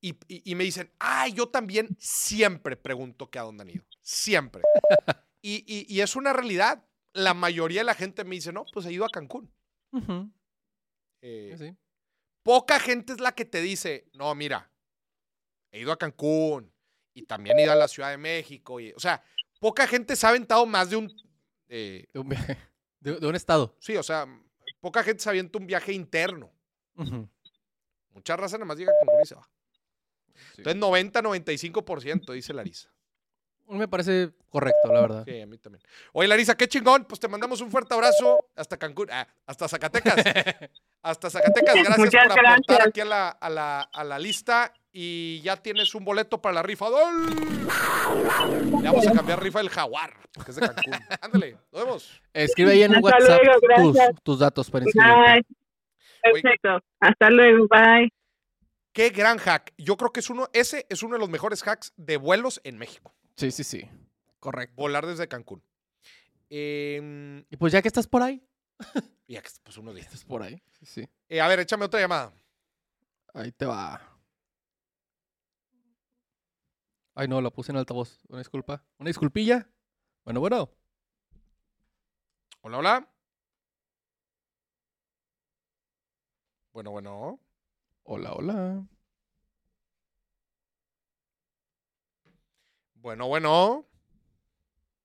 y, 0.00 0.10
y- 0.28 0.42
y 0.50 0.54
me 0.54 0.64
dicen, 0.64 0.90
ah, 0.98 1.28
yo 1.28 1.48
también 1.48 1.88
siempre 1.98 2.76
pregunto 2.76 3.30
que 3.30 3.38
a 3.38 3.42
dónde 3.42 3.62
han 3.62 3.70
ido. 3.70 3.84
Siempre. 4.00 4.62
y, 5.42 6.00
es 6.00 6.16
una 6.16 6.32
realidad. 6.32 6.86
La 7.12 7.34
mayoría 7.34 7.80
de 7.80 7.84
la 7.84 7.94
gente 7.94 8.22
me 8.24 8.36
dice, 8.36 8.52
no, 8.52 8.64
pues 8.72 8.86
he 8.86 8.92
ido 8.92 9.04
a 9.04 9.10
Cancún. 9.10 9.52
Eh, 11.22 11.54
Sí. 11.58 11.76
Poca 12.42 12.80
gente 12.80 13.12
es 13.12 13.20
la 13.20 13.32
que 13.32 13.44
te 13.44 13.60
dice, 13.60 14.08
no, 14.14 14.34
mira, 14.34 14.70
he 15.72 15.80
ido 15.80 15.92
a 15.92 15.98
Cancún 15.98 16.72
y 17.14 17.26
también 17.26 17.58
he 17.58 17.64
ido 17.64 17.72
a 17.72 17.76
la 17.76 17.86
Ciudad 17.88 18.10
de 18.10 18.16
México. 18.16 18.80
Y, 18.80 18.92
o 18.92 18.98
sea, 19.00 19.22
poca 19.60 19.86
gente 19.86 20.16
se 20.16 20.24
ha 20.26 20.30
aventado 20.30 20.64
más 20.64 20.88
de 20.88 20.96
un... 20.96 21.12
eh, 21.68 22.06
De 22.12 22.18
un 22.20 22.28
viaje. 22.28 22.56
De, 23.00 23.18
de 23.18 23.26
un 23.26 23.34
estado. 23.34 23.74
sí, 23.80 23.96
o 23.96 24.02
sea, 24.02 24.26
poca 24.80 25.02
gente 25.02 25.22
se 25.22 25.28
avienta 25.30 25.58
un 25.58 25.66
viaje 25.66 25.92
interno. 25.92 26.50
Mucha 28.10 28.36
raza 28.36 28.56
nada 28.58 28.66
más 28.66 28.76
llega 28.78 28.90
a 28.92 28.98
Cancún 29.06 29.22
y 29.22 29.26
se 29.26 29.34
va. 29.34 29.50
Sí. 30.56 30.62
Entonces, 30.64 30.82
90-95%, 30.82 32.32
dice 32.32 32.52
Larisa. 32.52 32.90
Me 33.68 33.86
parece 33.86 34.30
correcto, 34.48 34.92
la 34.92 35.00
verdad. 35.00 35.24
Sí, 35.24 35.40
a 35.40 35.46
mí 35.46 35.56
también. 35.56 35.80
Oye, 36.12 36.26
Larisa, 36.26 36.56
qué 36.56 36.66
chingón. 36.66 37.04
Pues 37.04 37.20
te 37.20 37.28
mandamos 37.28 37.60
un 37.60 37.70
fuerte 37.70 37.94
abrazo 37.94 38.46
hasta 38.56 38.76
Cancún, 38.76 39.06
ah, 39.12 39.28
hasta 39.46 39.68
Zacatecas. 39.68 40.16
hasta 41.02 41.30
Zacatecas. 41.30 41.74
Gracias 41.76 41.98
Muchas 41.98 42.22
por 42.24 42.32
aportar 42.32 42.64
gracias. 42.66 42.88
aquí 42.88 43.00
a 43.00 43.04
la, 43.04 43.28
a, 43.28 43.48
la, 43.48 43.80
a 43.82 44.02
la 44.04 44.18
lista. 44.18 44.72
Y 44.92 45.40
ya 45.42 45.56
tienes 45.56 45.94
un 45.94 46.04
boleto 46.04 46.42
para 46.42 46.54
la 46.54 46.62
rifa. 46.64 46.88
¡Gol! 46.88 47.26
Le 48.82 48.88
vamos 48.88 49.06
a 49.06 49.12
cambiar 49.12 49.40
rifa 49.40 49.60
del 49.60 49.70
jaguar, 49.70 50.14
porque 50.32 50.50
es 50.50 50.56
de 50.56 50.62
Cancún. 50.66 50.94
Ándale, 51.20 51.56
nos 51.70 51.84
vemos. 51.84 52.22
Escribe 52.32 52.72
ahí 52.72 52.82
en 52.82 52.96
Hasta 52.96 53.04
WhatsApp 53.04 53.40
luego, 53.44 53.92
tus, 53.92 54.22
tus 54.24 54.38
datos 54.40 54.68
para 54.68 54.84
inscribirte. 54.84 55.20
Bye. 55.32 55.44
Perfecto. 56.22 56.80
Hasta 56.98 57.30
luego. 57.30 57.68
Bye. 57.68 58.12
Qué 58.92 59.10
gran 59.10 59.38
hack. 59.38 59.72
Yo 59.78 59.96
creo 59.96 60.12
que 60.12 60.20
es 60.20 60.30
uno, 60.30 60.48
ese 60.52 60.86
es 60.88 61.02
uno 61.02 61.14
de 61.14 61.20
los 61.20 61.28
mejores 61.28 61.62
hacks 61.66 61.92
de 61.96 62.16
vuelos 62.16 62.60
en 62.64 62.78
México. 62.78 63.14
Sí, 63.36 63.50
sí, 63.50 63.62
sí. 63.64 63.88
Correcto. 64.40 64.74
Volar 64.76 65.06
desde 65.06 65.28
Cancún. 65.28 65.62
Em, 66.48 67.44
Y 67.50 67.56
pues 67.56 67.72
ya 67.72 67.80
que 67.82 67.88
estás 67.88 68.06
por 68.08 68.22
ahí. 68.22 68.44
ya 69.28 69.42
que 69.42 69.50
pues 69.62 69.76
uno 69.76 69.94
dice. 69.94 70.06
Estás 70.08 70.24
por 70.24 70.42
ahí. 70.42 70.60
Sí, 70.80 70.86
sí. 70.86 71.08
Eh, 71.28 71.40
a 71.40 71.46
ver, 71.46 71.60
échame 71.60 71.84
otra 71.84 72.00
llamada. 72.00 72.32
Ahí 73.32 73.52
te 73.52 73.64
va. 73.66 74.00
Ay, 77.14 77.28
no, 77.28 77.40
la 77.40 77.50
puse 77.50 77.70
en 77.70 77.78
altavoz. 77.78 78.18
Una 78.28 78.38
disculpa. 78.38 78.84
Una 78.98 79.08
disculpilla. 79.08 79.68
Bueno, 80.24 80.40
bueno. 80.40 80.70
Hola, 82.62 82.78
hola. 82.78 83.08
Bueno, 86.72 86.90
bueno. 86.90 87.40
Hola, 88.12 88.32
hola. 88.32 88.82
Bueno, 92.94 93.28
bueno. 93.28 93.86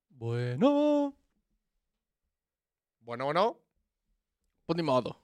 Bueno. 0.09 1.15
Bueno, 3.01 3.25
bueno. 3.25 3.59
Pues 4.65 4.75
ni 4.75 4.81
modo. 4.81 5.23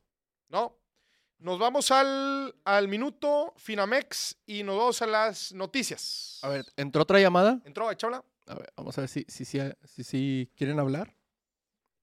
No. 0.50 0.78
Nos 1.40 1.58
vamos 1.58 1.90
al, 1.90 2.54
al 2.66 2.88
minuto 2.88 3.56
Finamex 3.58 4.38
y 4.46 4.62
nos 4.62 4.78
vamos 4.78 5.02
a 5.02 5.08
las 5.08 5.52
noticias. 5.52 6.40
A 6.44 6.50
ver, 6.50 6.66
¿entró 6.78 7.02
otra 7.02 7.20
llamada? 7.20 7.60
¿Entró, 7.66 7.90
échala? 7.90 8.24
A 8.46 8.54
ver, 8.54 8.72
vamos 8.78 8.96
a 9.00 9.02
ver 9.02 9.10
si, 9.10 9.26
si, 9.28 9.44
si, 9.44 9.60
si, 9.86 10.04
si 10.04 10.52
quieren 10.56 10.80
hablar. 10.80 11.16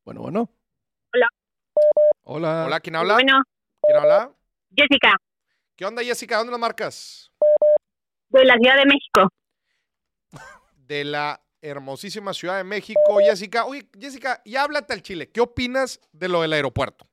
Bueno, 0.05 0.23
bueno. 0.23 0.51
Hola. 1.15 1.27
Hola. 2.25 2.65
Hola, 2.67 2.81
¿quién 2.81 2.97
habla? 2.97 3.15
Bueno, 3.15 3.43
¿Quién 3.81 3.97
habla? 3.97 4.35
Jessica, 4.75 5.17
¿Qué 5.79 5.87
onda, 5.87 6.03
Jessica? 6.03 6.39
¿Dónde 6.39 6.51
la 6.51 6.59
marcas? 6.59 7.31
de 8.31 8.45
la 8.45 8.57
Ciudad 8.57 8.79
de 8.79 8.85
México. 8.85 9.29
De 10.75 11.05
la 11.05 11.41
hermosísima 11.63 12.35
Ciudad 12.35 12.57
de 12.57 12.65
México. 12.65 13.01
Jessica, 13.21 13.65
oye, 13.65 13.89
Jessica, 13.97 14.43
y 14.45 14.57
háblate 14.57 14.93
al 14.93 15.03
Chile. 15.03 15.31
¿Qué 15.31 15.41
opinas 15.41 16.01
de 16.11 16.29
lo 16.29 16.43
del 16.43 16.53
aeropuerto? 16.53 17.07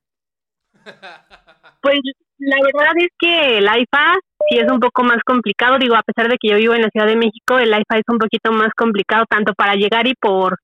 Pues 1.81 1.99
la 2.39 2.55
verdad 2.65 2.93
es 2.97 3.09
que 3.19 3.59
el 3.59 3.65
IFA 3.65 4.15
sí 4.49 4.57
es 4.57 4.71
un 4.71 4.79
poco 4.79 5.03
más 5.03 5.19
complicado. 5.23 5.77
Digo, 5.77 5.93
a 5.95 6.01
pesar 6.01 6.31
de 6.31 6.37
que 6.41 6.49
yo 6.49 6.57
vivo 6.57 6.73
en 6.73 6.81
la 6.81 6.89
Ciudad 6.89 7.05
de 7.05 7.15
México, 7.15 7.59
el 7.59 7.69
IFA 7.69 7.99
es 7.99 8.05
un 8.07 8.17
poquito 8.17 8.51
más 8.51 8.69
complicado 8.75 9.25
tanto 9.29 9.53
para 9.53 9.75
llegar 9.75 10.07
y 10.07 10.15
por 10.15 10.57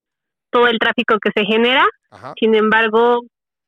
todo 0.49 0.65
el 0.65 0.79
tráfico 0.79 1.19
que 1.21 1.29
se 1.35 1.45
genera. 1.45 1.85
Ajá. 2.09 2.33
Sin 2.39 2.55
embargo, 2.55 3.21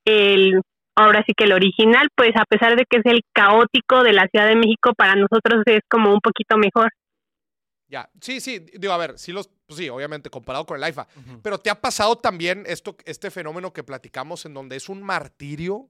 el 0.05 0.59
ahora 0.95 1.23
sí 1.25 1.33
que 1.35 1.45
el 1.45 1.53
original, 1.53 2.07
pues 2.15 2.31
a 2.35 2.45
pesar 2.45 2.75
de 2.75 2.85
que 2.89 2.97
es 2.97 3.05
el 3.05 3.21
caótico 3.33 4.03
de 4.03 4.13
la 4.13 4.27
Ciudad 4.31 4.47
de 4.47 4.55
México, 4.55 4.91
para 4.97 5.15
nosotros 5.15 5.63
es 5.65 5.81
como 5.89 6.13
un 6.13 6.19
poquito 6.19 6.57
mejor. 6.57 6.89
Ya. 7.87 8.09
Sí, 8.21 8.39
sí. 8.39 8.59
Digo, 8.59 8.93
a 8.93 8.97
ver, 8.97 9.19
sí, 9.19 9.31
los, 9.31 9.49
pues 9.67 9.77
sí, 9.77 9.89
obviamente, 9.89 10.29
comparado 10.29 10.65
con 10.65 10.81
el 10.81 10.89
IFA. 10.89 11.07
Pero 11.43 11.59
¿te 11.59 11.69
ha 11.69 11.79
pasado 11.79 12.15
también 12.17 12.63
esto, 12.67 12.95
este 13.05 13.29
fenómeno 13.29 13.71
que 13.71 13.83
platicamos 13.83 14.45
en 14.45 14.53
donde 14.53 14.75
es 14.77 14.89
un 14.89 15.03
martirio? 15.03 15.89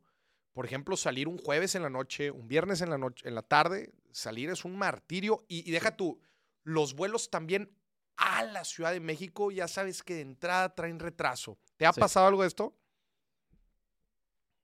Por 0.53 0.65
ejemplo, 0.65 0.97
salir 0.97 1.27
un 1.27 1.37
jueves 1.37 1.75
en 1.75 1.81
la 1.81 1.89
noche, 1.89 2.29
un 2.29 2.47
viernes 2.47 2.81
en 2.81 2.89
la 2.89 2.97
noche, 2.97 3.27
en 3.27 3.35
la 3.35 3.41
tarde, 3.41 3.93
salir 4.11 4.49
es 4.49 4.65
un 4.65 4.77
martirio. 4.77 5.45
Y, 5.47 5.67
y 5.67 5.71
deja 5.71 5.95
tú, 5.95 6.19
los 6.63 6.93
vuelos 6.93 7.29
también 7.29 7.71
a 8.17 8.43
la 8.43 8.63
Ciudad 8.63 8.91
de 8.91 8.99
México, 8.99 9.49
ya 9.51 9.67
sabes 9.67 10.03
que 10.03 10.15
de 10.15 10.21
entrada 10.21 10.75
traen 10.75 10.99
retraso. 10.99 11.57
¿Te 11.77 11.85
ha 11.85 11.93
Sí. 11.93 11.99
pasado 12.01 12.27
algo 12.27 12.41
de 12.41 12.47
esto? 12.49 12.75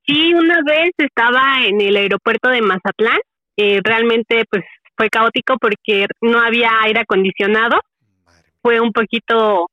Sí, 0.10 0.34
una 0.34 0.62
vez 0.66 0.89
estaba 0.97 1.64
en 1.64 1.80
el 1.82 1.95
aeropuerto 1.95 2.49
de 2.49 2.64
Mazatlán, 2.64 3.20
eh, 3.57 3.80
realmente 3.84 4.43
pues 4.49 4.64
fue 4.97 5.07
caótico 5.07 5.57
porque 5.62 6.07
no 6.22 6.39
había 6.39 6.72
aire 6.82 7.01
acondicionado, 7.01 7.80
Madre 8.26 8.49
fue 8.64 8.80
un 8.80 8.91
poquito 8.91 9.70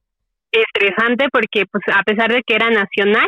estresante 0.53 1.29
porque 1.33 1.65
pues 1.65 1.83
a 1.91 2.03
pesar 2.03 2.35
de 2.35 2.43
que 2.47 2.55
era 2.55 2.69
nacional, 2.69 3.27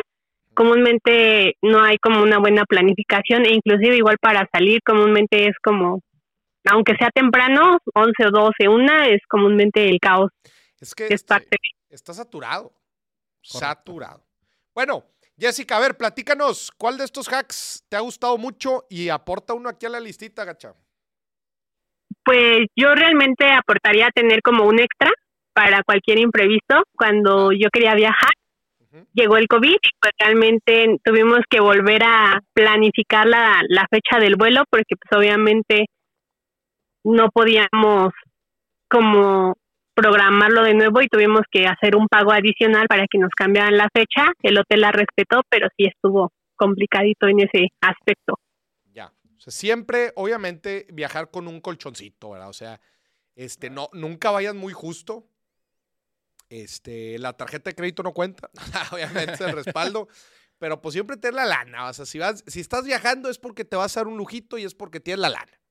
comúnmente 0.53 1.55
no 1.63 1.81
hay 1.81 1.97
como 1.97 2.21
una 2.21 2.37
buena 2.37 2.63
planificación 2.65 3.43
e 3.43 3.53
inclusive 3.53 3.97
igual 3.97 4.17
para 4.21 4.47
salir 4.51 4.79
comúnmente 4.85 5.47
es 5.47 5.55
como, 5.63 6.03
aunque 6.69 6.95
sea 6.95 7.09
temprano, 7.09 7.79
11 7.95 8.25
o 8.27 8.29
12, 8.29 8.69
una 8.69 9.07
es 9.07 9.21
comúnmente 9.27 9.89
el 9.89 9.99
caos. 9.99 10.29
Es 10.79 10.93
que 10.93 11.07
Es 11.07 11.23
parte 11.23 11.57
está 11.89 12.13
saturado. 12.13 12.71
Saturado. 13.41 14.23
Bueno, 14.75 15.05
Jessica, 15.39 15.77
a 15.77 15.79
ver, 15.79 15.95
platícanos, 15.95 16.69
¿cuál 16.77 16.97
de 16.97 17.05
estos 17.05 17.31
hacks 17.31 17.85
te 17.87 17.95
ha 17.95 18.01
gustado 18.01 18.37
mucho 18.37 18.83
y 18.89 19.07
aporta 19.07 19.53
uno 19.53 19.69
aquí 19.69 19.85
a 19.85 19.89
la 19.89 19.99
listita, 20.01 20.43
gacha? 20.43 20.73
Pues 22.25 22.67
yo 22.75 22.93
realmente 22.93 23.49
aportaría 23.49 24.09
tener 24.13 24.41
como 24.41 24.65
un 24.65 24.79
extra 24.79 25.09
para 25.53 25.81
cualquier 25.83 26.19
imprevisto. 26.19 26.83
Cuando 26.93 27.53
yo 27.53 27.69
quería 27.71 27.95
viajar, 27.95 28.31
llegó 29.13 29.37
el 29.37 29.47
COVID 29.47 29.77
pues 30.01 30.13
realmente 30.19 30.97
tuvimos 31.03 31.39
que 31.49 31.61
volver 31.61 32.03
a 32.03 32.41
planificar 32.53 33.25
la, 33.25 33.61
la 33.69 33.87
fecha 33.89 34.19
del 34.19 34.35
vuelo 34.35 34.63
porque 34.69 34.95
pues 34.97 35.19
obviamente 35.19 35.85
no 37.03 37.29
podíamos 37.29 38.13
como 38.89 39.55
programarlo 39.99 40.63
de 40.63 40.73
nuevo 40.73 41.01
y 41.01 41.07
tuvimos 41.07 41.41
que 41.51 41.65
hacer 41.65 41.95
un 41.95 42.07
pago 42.07 42.31
adicional 42.31 42.87
para 42.87 43.05
que 43.09 43.17
nos 43.17 43.31
cambiaran 43.35 43.75
la 43.75 43.89
fecha. 43.93 44.31
El 44.41 44.57
hotel 44.57 44.81
la 44.81 44.91
respetó, 44.91 45.41
pero 45.49 45.67
sí 45.75 45.85
estuvo 45.85 46.31
complicadito 46.55 47.27
en 47.27 47.41
ese 47.41 47.67
aspecto. 47.81 48.39
Ya. 48.93 49.07
O 49.07 49.39
sea, 49.39 49.51
siempre, 49.51 50.13
obviamente, 50.15 50.87
viajar 50.93 51.31
con 51.31 51.47
un 51.47 51.59
colchoncito, 51.59 52.31
¿verdad? 52.31 52.49
O 52.49 52.53
sea, 52.53 52.79
este, 53.35 53.69
no, 53.69 53.89
nunca 53.91 54.31
vayas 54.31 54.55
muy 54.55 54.71
justo. 54.71 55.27
Este, 56.49 57.19
la 57.19 57.33
tarjeta 57.33 57.69
de 57.69 57.75
crédito 57.75 58.01
no 58.01 58.13
cuenta, 58.13 58.49
obviamente 58.91 59.33
es 59.33 59.41
el 59.41 59.51
respaldo, 59.51 60.07
pero 60.57 60.81
pues 60.81 60.93
siempre 60.93 61.17
tener 61.17 61.35
la 61.35 61.45
lana. 61.45 61.89
O 61.89 61.93
sea, 61.93 62.05
si 62.05 62.19
vas, 62.19 62.43
si 62.47 62.61
estás 62.61 62.85
viajando 62.85 63.29
es 63.29 63.37
porque 63.37 63.65
te 63.65 63.75
vas 63.75 63.95
a 63.95 63.99
dar 63.99 64.07
un 64.07 64.17
lujito 64.17 64.57
y 64.57 64.63
es 64.63 64.73
porque 64.73 64.99
tienes 64.99 65.19
la 65.19 65.29
lana. 65.29 65.61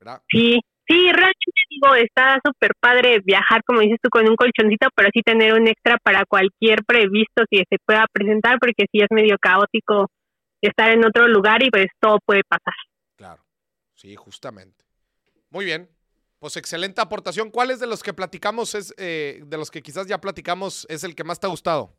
¿Verdad? 0.00 0.22
Sí, 0.28 0.60
sí, 0.86 1.12
realmente 1.12 1.62
digo, 1.70 1.94
está 1.94 2.38
súper 2.44 2.72
padre 2.80 3.20
viajar, 3.24 3.62
como 3.64 3.80
dices 3.80 3.98
tú, 4.02 4.08
con 4.10 4.28
un 4.28 4.36
colchoncito, 4.36 4.88
pero 4.94 5.08
sí 5.12 5.22
tener 5.22 5.54
un 5.54 5.66
extra 5.68 5.96
para 6.02 6.24
cualquier 6.24 6.84
previsto 6.86 7.44
que 7.50 7.64
se 7.68 7.76
pueda 7.84 8.06
presentar, 8.12 8.58
porque 8.60 8.86
sí 8.90 9.00
es 9.00 9.08
medio 9.10 9.36
caótico 9.40 10.08
estar 10.60 10.90
en 10.90 11.04
otro 11.04 11.28
lugar 11.28 11.62
y 11.62 11.70
pues 11.70 11.86
todo 12.00 12.18
puede 12.24 12.42
pasar. 12.48 12.74
Claro. 13.16 13.42
Sí, 13.94 14.14
justamente. 14.16 14.84
Muy 15.50 15.64
bien. 15.64 15.88
Pues 16.38 16.56
excelente 16.56 17.00
aportación. 17.00 17.50
¿Cuáles 17.50 17.78
de 17.78 17.86
los 17.86 18.02
que 18.02 18.12
platicamos 18.12 18.74
es, 18.74 18.94
eh, 18.98 19.42
de 19.46 19.56
los 19.56 19.70
que 19.70 19.82
quizás 19.82 20.08
ya 20.08 20.20
platicamos, 20.20 20.86
es 20.88 21.04
el 21.04 21.14
que 21.14 21.24
más 21.24 21.38
te 21.38 21.46
ha 21.46 21.50
gustado? 21.50 21.94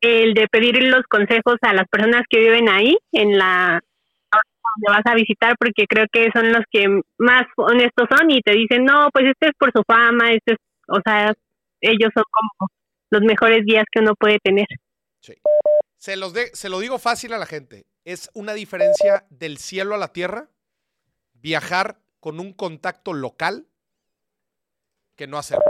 El 0.00 0.34
de 0.34 0.48
pedir 0.48 0.82
los 0.82 1.04
consejos 1.08 1.56
a 1.60 1.74
las 1.74 1.86
personas 1.88 2.22
que 2.28 2.40
viven 2.40 2.68
ahí, 2.68 2.98
en 3.12 3.38
la 3.38 3.80
donde 4.76 4.98
vas 4.98 5.12
a 5.12 5.14
visitar, 5.14 5.54
porque 5.58 5.86
creo 5.86 6.06
que 6.12 6.28
son 6.34 6.50
los 6.52 6.62
que 6.70 6.86
más 7.18 7.42
honestos 7.56 8.06
son 8.10 8.30
y 8.30 8.40
te 8.40 8.52
dicen, 8.52 8.84
no, 8.84 9.08
pues 9.12 9.26
este 9.26 9.46
es 9.46 9.52
por 9.58 9.70
su 9.72 9.82
fama, 9.86 10.32
este 10.32 10.52
es, 10.52 10.58
o 10.88 11.00
sea, 11.04 11.32
ellos 11.80 12.10
son 12.14 12.24
como 12.30 12.70
los 13.10 13.22
mejores 13.22 13.64
guías 13.64 13.84
que 13.90 14.00
uno 14.00 14.14
puede 14.14 14.38
tener. 14.42 14.66
Sí. 15.20 15.34
Se, 15.98 16.16
los 16.16 16.32
de- 16.32 16.50
se 16.54 16.68
lo 16.68 16.80
digo 16.80 16.98
fácil 16.98 17.32
a 17.32 17.38
la 17.38 17.46
gente. 17.46 17.84
Es 18.04 18.30
una 18.34 18.54
diferencia 18.54 19.24
del 19.30 19.58
cielo 19.58 19.94
a 19.94 19.98
la 19.98 20.08
tierra 20.12 20.48
viajar 21.34 21.98
con 22.20 22.40
un 22.40 22.52
contacto 22.52 23.12
local 23.12 23.66
que 25.16 25.26
no 25.26 25.38
hacerlo. 25.38 25.64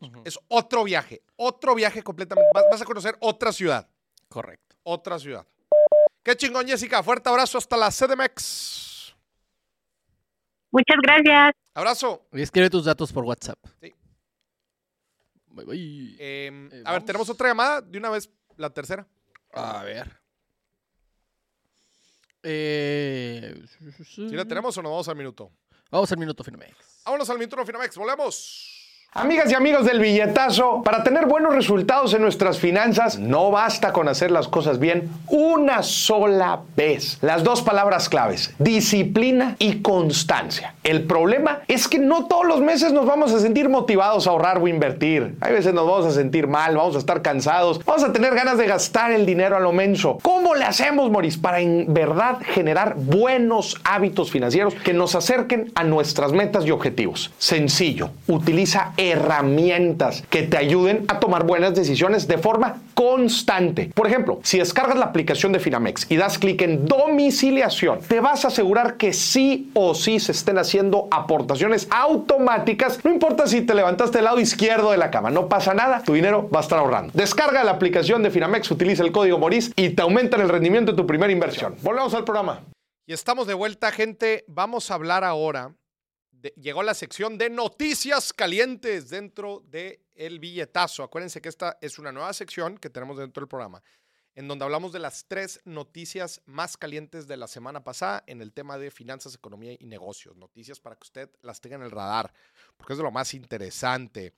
Ujú. 0.00 0.22
Es 0.24 0.38
otro 0.48 0.84
viaje, 0.84 1.22
otro 1.36 1.74
viaje 1.74 2.02
completamente. 2.02 2.50
Vas, 2.54 2.64
vas 2.70 2.82
a 2.82 2.84
conocer 2.84 3.16
otra 3.20 3.52
ciudad, 3.52 3.88
Correcto. 4.28 4.76
otra 4.82 5.18
ciudad. 5.18 5.46
Qué 6.24 6.34
chingón, 6.36 6.66
Jessica. 6.66 7.02
Fuerte 7.02 7.28
abrazo 7.28 7.58
hasta 7.58 7.76
la 7.76 7.90
CDMX. 7.90 9.14
Muchas 10.70 10.96
gracias. 11.02 11.54
Abrazo. 11.74 12.26
Y 12.32 12.42
escribe 12.42 12.70
tus 12.70 12.84
datos 12.86 13.12
por 13.12 13.24
WhatsApp. 13.24 13.58
Sí. 13.80 13.94
Bye, 15.48 15.64
bye. 15.66 16.16
Em, 16.18 16.68
Eh, 16.72 16.82
a 16.84 16.92
ver, 16.92 17.02
tenemos 17.04 17.28
otra 17.28 17.48
llamada. 17.48 17.80
De 17.82 17.98
una 17.98 18.10
vez, 18.10 18.28
la 18.56 18.70
tercera. 18.70 19.06
A 19.52 19.84
ver. 19.84 20.10
Eh, 22.42 23.62
¿Sí 24.04 24.28
la 24.30 24.44
tenemos 24.44 24.76
o 24.76 24.82
nos 24.82 24.90
vamos 24.90 25.08
al 25.08 25.16
minuto? 25.16 25.52
Vamos 25.90 26.10
al 26.10 26.18
minuto 26.18 26.42
Finamex. 26.42 27.02
Vámonos 27.04 27.30
al 27.30 27.38
minuto 27.38 27.64
Finamex. 27.64 27.96
Volvemos. 27.96 28.73
Amigas 29.16 29.48
y 29.52 29.54
amigos 29.54 29.86
del 29.86 30.00
billetazo, 30.00 30.82
para 30.82 31.04
tener 31.04 31.26
buenos 31.26 31.54
resultados 31.54 32.12
en 32.14 32.22
nuestras 32.22 32.58
finanzas 32.58 33.16
no 33.16 33.52
basta 33.52 33.92
con 33.92 34.08
hacer 34.08 34.32
las 34.32 34.48
cosas 34.48 34.80
bien 34.80 35.08
una 35.28 35.84
sola 35.84 36.62
vez. 36.76 37.18
Las 37.20 37.44
dos 37.44 37.62
palabras 37.62 38.08
claves, 38.08 38.52
disciplina 38.58 39.54
y 39.60 39.82
constancia. 39.82 40.74
El 40.82 41.04
problema 41.04 41.60
es 41.68 41.86
que 41.86 42.00
no 42.00 42.26
todos 42.26 42.44
los 42.44 42.60
meses 42.60 42.92
nos 42.92 43.06
vamos 43.06 43.32
a 43.32 43.38
sentir 43.38 43.68
motivados 43.68 44.26
a 44.26 44.30
ahorrar 44.30 44.58
o 44.58 44.66
invertir. 44.66 45.36
Hay 45.40 45.52
veces 45.52 45.72
nos 45.74 45.86
vamos 45.86 46.06
a 46.06 46.10
sentir 46.10 46.48
mal, 46.48 46.76
vamos 46.76 46.96
a 46.96 46.98
estar 46.98 47.22
cansados, 47.22 47.84
vamos 47.84 48.02
a 48.02 48.12
tener 48.12 48.34
ganas 48.34 48.58
de 48.58 48.66
gastar 48.66 49.12
el 49.12 49.26
dinero 49.26 49.56
a 49.56 49.60
lo 49.60 49.70
menso. 49.70 50.18
¿Cómo 50.22 50.56
le 50.56 50.64
hacemos, 50.64 51.12
Moris, 51.12 51.38
para 51.38 51.60
en 51.60 51.86
verdad 51.94 52.38
generar 52.42 52.96
buenos 52.96 53.80
hábitos 53.84 54.32
financieros 54.32 54.74
que 54.74 54.92
nos 54.92 55.14
acerquen 55.14 55.70
a 55.76 55.84
nuestras 55.84 56.32
metas 56.32 56.66
y 56.66 56.72
objetivos? 56.72 57.32
Sencillo, 57.38 58.10
utiliza 58.26 58.92
herramientas 59.10 60.22
que 60.30 60.42
te 60.42 60.56
ayuden 60.56 61.04
a 61.08 61.20
tomar 61.20 61.44
buenas 61.44 61.74
decisiones 61.74 62.28
de 62.28 62.38
forma 62.38 62.82
constante. 62.94 63.90
Por 63.94 64.06
ejemplo, 64.06 64.40
si 64.42 64.58
descargas 64.58 64.96
la 64.96 65.06
aplicación 65.06 65.52
de 65.52 65.60
Finamex 65.60 66.10
y 66.10 66.16
das 66.16 66.38
clic 66.38 66.62
en 66.62 66.86
domiciliación, 66.86 68.00
te 68.00 68.20
vas 68.20 68.44
a 68.44 68.48
asegurar 68.48 68.96
que 68.96 69.12
sí 69.12 69.70
o 69.74 69.94
sí 69.94 70.20
se 70.20 70.32
estén 70.32 70.58
haciendo 70.58 71.08
aportaciones 71.10 71.88
automáticas. 71.90 73.04
No 73.04 73.12
importa 73.12 73.46
si 73.46 73.62
te 73.62 73.74
levantaste 73.74 74.18
del 74.18 74.24
lado 74.24 74.40
izquierdo 74.40 74.90
de 74.90 74.96
la 74.96 75.10
cama, 75.10 75.30
no 75.30 75.48
pasa 75.48 75.74
nada, 75.74 76.02
tu 76.02 76.14
dinero 76.14 76.48
va 76.54 76.60
a 76.60 76.62
estar 76.62 76.78
ahorrando. 76.78 77.12
Descarga 77.14 77.64
la 77.64 77.72
aplicación 77.72 78.22
de 78.22 78.30
Finamex, 78.30 78.70
utiliza 78.70 79.02
el 79.02 79.12
código 79.12 79.38
MORIS 79.38 79.72
y 79.76 79.90
te 79.90 80.02
aumentan 80.02 80.40
el 80.40 80.48
rendimiento 80.48 80.92
de 80.92 80.96
tu 80.96 81.06
primera 81.06 81.32
inversión. 81.32 81.74
Volvemos 81.82 82.14
al 82.14 82.24
programa. 82.24 82.60
Y 83.06 83.12
estamos 83.12 83.46
de 83.46 83.54
vuelta, 83.54 83.92
gente. 83.92 84.44
Vamos 84.48 84.90
a 84.90 84.94
hablar 84.94 85.24
ahora. 85.24 85.74
Llegó 86.50 86.82
la 86.82 86.94
sección 86.94 87.38
de 87.38 87.50
noticias 87.50 88.32
calientes 88.32 89.10
dentro 89.10 89.62
de 89.66 90.04
Billetazo. 90.40 91.02
Acuérdense 91.02 91.40
que 91.40 91.48
esta 91.48 91.78
es 91.80 91.98
una 91.98 92.12
nueva 92.12 92.32
sección 92.32 92.78
que 92.78 92.90
tenemos 92.90 93.18
dentro 93.18 93.40
del 93.40 93.48
programa, 93.48 93.82
en 94.34 94.48
donde 94.48 94.64
hablamos 94.64 94.92
de 94.92 94.98
las 94.98 95.26
tres 95.26 95.60
noticias 95.64 96.42
más 96.44 96.76
calientes 96.76 97.26
de 97.26 97.36
la 97.36 97.46
semana 97.46 97.82
pasada 97.82 98.24
en 98.26 98.42
el 98.42 98.52
tema 98.52 98.78
de 98.78 98.90
finanzas, 98.90 99.34
economía 99.34 99.76
y 99.78 99.86
negocios. 99.86 100.36
Noticias 100.36 100.80
para 100.80 100.96
que 100.96 101.04
usted 101.04 101.30
las 101.42 101.60
tenga 101.60 101.76
en 101.76 101.82
el 101.82 101.90
radar, 101.90 102.32
porque 102.76 102.92
es 102.92 102.98
de 102.98 103.04
lo 103.04 103.10
más 103.10 103.32
interesante. 103.34 104.34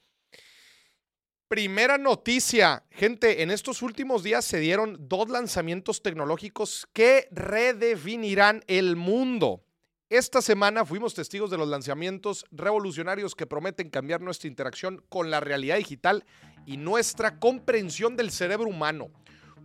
Primera 1.48 1.96
noticia, 1.96 2.82
gente, 2.90 3.42
en 3.42 3.52
estos 3.52 3.80
últimos 3.82 4.24
días 4.24 4.44
se 4.44 4.58
dieron 4.58 5.08
dos 5.08 5.28
lanzamientos 5.28 6.02
tecnológicos 6.02 6.88
que 6.92 7.28
redefinirán 7.30 8.64
el 8.66 8.96
mundo. 8.96 9.65
Esta 10.08 10.40
semana 10.40 10.84
fuimos 10.84 11.14
testigos 11.14 11.50
de 11.50 11.58
los 11.58 11.66
lanzamientos 11.66 12.44
revolucionarios 12.52 13.34
que 13.34 13.44
prometen 13.44 13.90
cambiar 13.90 14.20
nuestra 14.20 14.46
interacción 14.46 15.02
con 15.08 15.32
la 15.32 15.40
realidad 15.40 15.78
digital 15.78 16.24
y 16.64 16.76
nuestra 16.76 17.40
comprensión 17.40 18.16
del 18.16 18.30
cerebro 18.30 18.68
humano. 18.68 19.08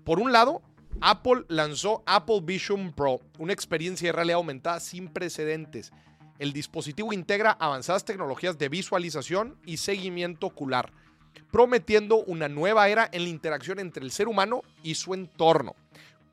Por 0.04 0.20
un 0.20 0.32
lado, 0.32 0.64
Apple 1.00 1.46
lanzó 1.48 2.02
Apple 2.08 2.40
Vision 2.42 2.92
Pro, 2.92 3.20
una 3.38 3.54
experiencia 3.54 4.08
de 4.08 4.14
realidad 4.14 4.38
aumentada 4.38 4.80
sin 4.80 5.10
precedentes. 5.10 5.92
El 6.40 6.54
dispositivo 6.54 7.14
integra 7.14 7.52
avanzadas 7.52 8.04
tecnologías 8.04 8.58
de 8.58 8.70
visualización 8.70 9.60
y 9.64 9.78
seguimiento 9.78 10.48
ocular 10.48 10.92
prometiendo 11.52 12.18
una 12.18 12.50
nueva 12.50 12.90
era 12.90 13.08
en 13.12 13.24
la 13.24 13.30
interacción 13.30 13.80
entre 13.80 14.04
el 14.04 14.12
ser 14.12 14.28
humano 14.28 14.64
y 14.84 14.96
su 14.96 15.14
entorno. 15.14 15.76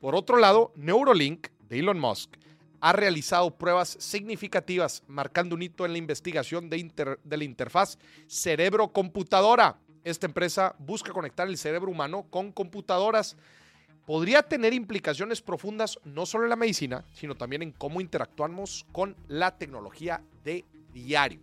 Por 0.01 0.15
otro 0.15 0.37
lado, 0.37 0.71
Neuralink 0.75 1.47
de 1.69 1.79
Elon 1.79 1.99
Musk 1.99 2.35
ha 2.81 2.93
realizado 2.93 3.57
pruebas 3.57 3.97
significativas 3.99 5.03
marcando 5.07 5.55
un 5.55 5.61
hito 5.61 5.85
en 5.85 5.91
la 5.91 5.97
investigación 5.97 6.69
de, 6.69 6.77
inter- 6.77 7.19
de 7.23 7.37
la 7.37 7.43
interfaz 7.43 7.97
cerebro-computadora. 8.27 9.77
Esta 10.03 10.27
empresa 10.27 10.75
busca 10.79 11.11
conectar 11.11 11.47
el 11.47 11.57
cerebro 11.57 11.91
humano 11.91 12.25
con 12.29 12.51
computadoras. 12.51 13.35
Podría 14.05 14.41
tener 14.41 14.73
implicaciones 14.73 15.41
profundas 15.41 15.99
no 16.03 16.25
solo 16.25 16.45
en 16.45 16.49
la 16.49 16.55
medicina, 16.55 17.05
sino 17.13 17.35
también 17.35 17.61
en 17.61 17.71
cómo 17.71 18.01
interactuamos 18.01 18.85
con 18.91 19.15
la 19.27 19.57
tecnología 19.57 20.23
de 20.43 20.65
diario. 20.93 21.41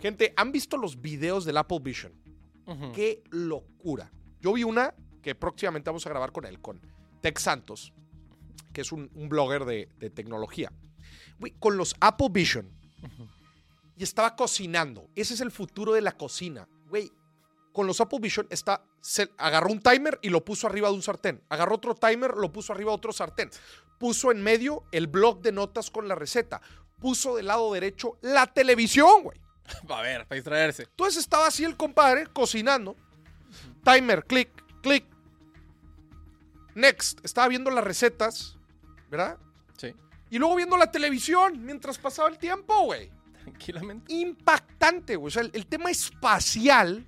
Gente, 0.00 0.32
¿han 0.36 0.50
visto 0.50 0.76
los 0.76 1.00
videos 1.00 1.44
del 1.44 1.58
Apple 1.58 1.78
Vision? 1.80 2.12
Qué 2.94 3.22
locura. 3.30 4.10
Yo 4.40 4.52
vi 4.52 4.64
una 4.64 4.94
que 5.22 5.34
próximamente 5.34 5.90
vamos 5.90 6.06
a 6.06 6.10
grabar 6.10 6.32
con 6.32 6.44
él, 6.44 6.60
con 6.60 6.80
Tex 7.20 7.42
Santos, 7.42 7.92
que 8.72 8.80
es 8.80 8.92
un, 8.92 9.10
un 9.14 9.28
blogger 9.28 9.64
de, 9.64 9.88
de 9.98 10.10
tecnología. 10.10 10.72
Güey, 11.38 11.54
con 11.58 11.76
los 11.76 11.94
Apple 12.00 12.28
Vision. 12.30 12.68
Y 13.96 14.02
estaba 14.04 14.36
cocinando. 14.36 15.08
Ese 15.16 15.34
es 15.34 15.40
el 15.40 15.50
futuro 15.50 15.92
de 15.92 16.00
la 16.00 16.12
cocina. 16.12 16.68
Güey, 16.88 17.10
con 17.72 17.86
los 17.86 18.00
Apple 18.00 18.18
Vision 18.20 18.46
está, 18.50 18.82
se 19.00 19.30
agarró 19.38 19.70
un 19.70 19.80
timer 19.80 20.18
y 20.22 20.30
lo 20.30 20.44
puso 20.44 20.66
arriba 20.66 20.88
de 20.88 20.94
un 20.94 21.02
sartén. 21.02 21.42
Agarró 21.48 21.76
otro 21.76 21.94
timer, 21.94 22.36
lo 22.36 22.52
puso 22.52 22.72
arriba 22.72 22.90
de 22.90 22.96
otro 22.96 23.12
sartén. 23.12 23.50
Puso 23.98 24.32
en 24.32 24.42
medio 24.42 24.84
el 24.92 25.06
blog 25.06 25.40
de 25.42 25.52
notas 25.52 25.90
con 25.90 26.08
la 26.08 26.14
receta. 26.14 26.60
Puso 26.98 27.36
del 27.36 27.46
lado 27.46 27.72
derecho 27.72 28.18
la 28.20 28.46
televisión, 28.46 29.22
güey. 29.22 29.40
A 29.88 30.02
ver, 30.02 30.26
para 30.26 30.36
distraerse. 30.36 30.82
Entonces 30.84 31.18
estaba 31.18 31.46
así 31.46 31.64
el 31.64 31.76
compadre 31.76 32.26
cocinando. 32.26 32.96
Timer, 33.84 34.24
clic, 34.24 34.50
clic. 34.82 35.04
Next. 36.78 37.20
Estaba 37.24 37.48
viendo 37.48 37.70
las 37.70 37.84
recetas, 37.84 38.56
¿verdad? 39.10 39.36
Sí. 39.76 39.94
Y 40.30 40.38
luego 40.38 40.56
viendo 40.56 40.76
la 40.76 40.90
televisión 40.90 41.64
mientras 41.64 41.98
pasaba 41.98 42.28
el 42.28 42.38
tiempo, 42.38 42.82
güey. 42.84 43.10
Tranquilamente. 43.42 44.12
Impactante, 44.12 45.16
güey. 45.16 45.28
O 45.28 45.30
sea, 45.30 45.42
el, 45.42 45.50
el 45.54 45.66
tema 45.66 45.90
espacial, 45.90 47.06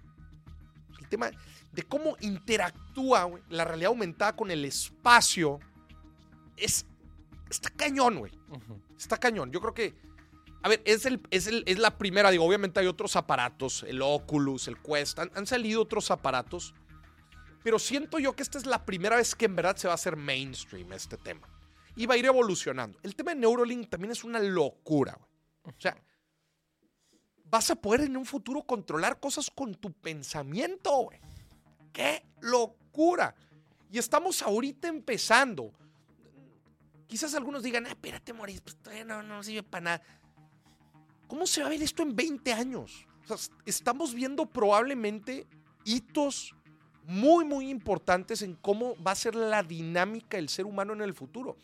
el 0.98 1.08
tema 1.08 1.30
de 1.72 1.82
cómo 1.84 2.16
interactúa 2.20 3.24
güey, 3.24 3.42
la 3.48 3.64
realidad 3.64 3.88
aumentada 3.90 4.34
con 4.34 4.50
el 4.50 4.64
espacio, 4.64 5.60
es, 6.56 6.86
está 7.48 7.70
cañón, 7.70 8.18
güey. 8.18 8.32
Está 8.98 9.16
cañón. 9.18 9.50
Yo 9.52 9.60
creo 9.60 9.74
que. 9.74 9.94
A 10.62 10.68
ver, 10.68 10.82
es, 10.84 11.06
el, 11.06 11.20
es, 11.30 11.46
el- 11.46 11.62
es 11.66 11.78
la 11.78 11.96
primera. 11.96 12.30
Digo, 12.30 12.44
obviamente 12.44 12.80
hay 12.80 12.86
otros 12.86 13.16
aparatos. 13.16 13.82
El 13.86 14.02
Oculus, 14.02 14.68
el 14.68 14.76
Quest. 14.78 15.18
Han, 15.18 15.30
han 15.34 15.46
salido 15.46 15.80
otros 15.82 16.10
aparatos. 16.10 16.74
Pero 17.62 17.78
siento 17.78 18.18
yo 18.18 18.34
que 18.34 18.42
esta 18.42 18.58
es 18.58 18.66
la 18.66 18.84
primera 18.84 19.16
vez 19.16 19.34
que 19.34 19.44
en 19.44 19.56
verdad 19.56 19.76
se 19.76 19.88
va 19.88 19.92
a 19.92 19.96
hacer 19.96 20.16
mainstream 20.16 20.92
este 20.92 21.16
tema. 21.16 21.48
Y 21.96 22.06
va 22.06 22.14
a 22.14 22.18
ir 22.18 22.24
evolucionando. 22.24 22.98
El 23.02 23.14
tema 23.14 23.34
de 23.34 23.40
Neuralink 23.40 23.90
también 23.90 24.12
es 24.12 24.24
una 24.24 24.38
locura, 24.38 25.18
güey. 25.18 25.30
O 25.76 25.80
sea, 25.80 25.96
vas 27.44 27.70
a 27.70 27.76
poder 27.76 28.02
en 28.02 28.16
un 28.16 28.24
futuro 28.24 28.62
controlar 28.62 29.20
cosas 29.20 29.50
con 29.50 29.74
tu 29.74 29.92
pensamiento, 29.92 30.90
güey. 31.02 31.20
¡Qué 31.92 32.24
locura! 32.40 33.34
Y 33.90 33.98
estamos 33.98 34.42
ahorita 34.42 34.88
empezando. 34.88 35.72
Quizás 37.06 37.34
algunos 37.34 37.62
digan, 37.62 37.86
ah, 37.86 37.90
espérate, 37.90 38.32
Maurice, 38.32 38.62
pues 38.62 39.04
no, 39.04 39.22
no 39.22 39.42
sirve 39.42 39.64
para 39.64 39.80
nada. 39.82 40.02
¿Cómo 41.26 41.46
se 41.46 41.60
va 41.60 41.66
a 41.66 41.70
ver 41.70 41.82
esto 41.82 42.02
en 42.02 42.14
20 42.14 42.52
años? 42.52 43.06
O 43.24 43.36
sea, 43.36 43.54
estamos 43.66 44.14
viendo 44.14 44.46
probablemente 44.46 45.46
hitos 45.84 46.54
muy, 47.10 47.44
muy 47.44 47.68
importantes 47.68 48.40
en 48.42 48.54
cómo 48.54 48.94
va 49.02 49.10
a 49.10 49.16
ser 49.16 49.34
la 49.34 49.64
dinámica 49.64 50.36
del 50.36 50.48
ser 50.48 50.64
humano 50.64 50.92
en 50.92 51.02
el 51.02 51.12
futuro. 51.12 51.56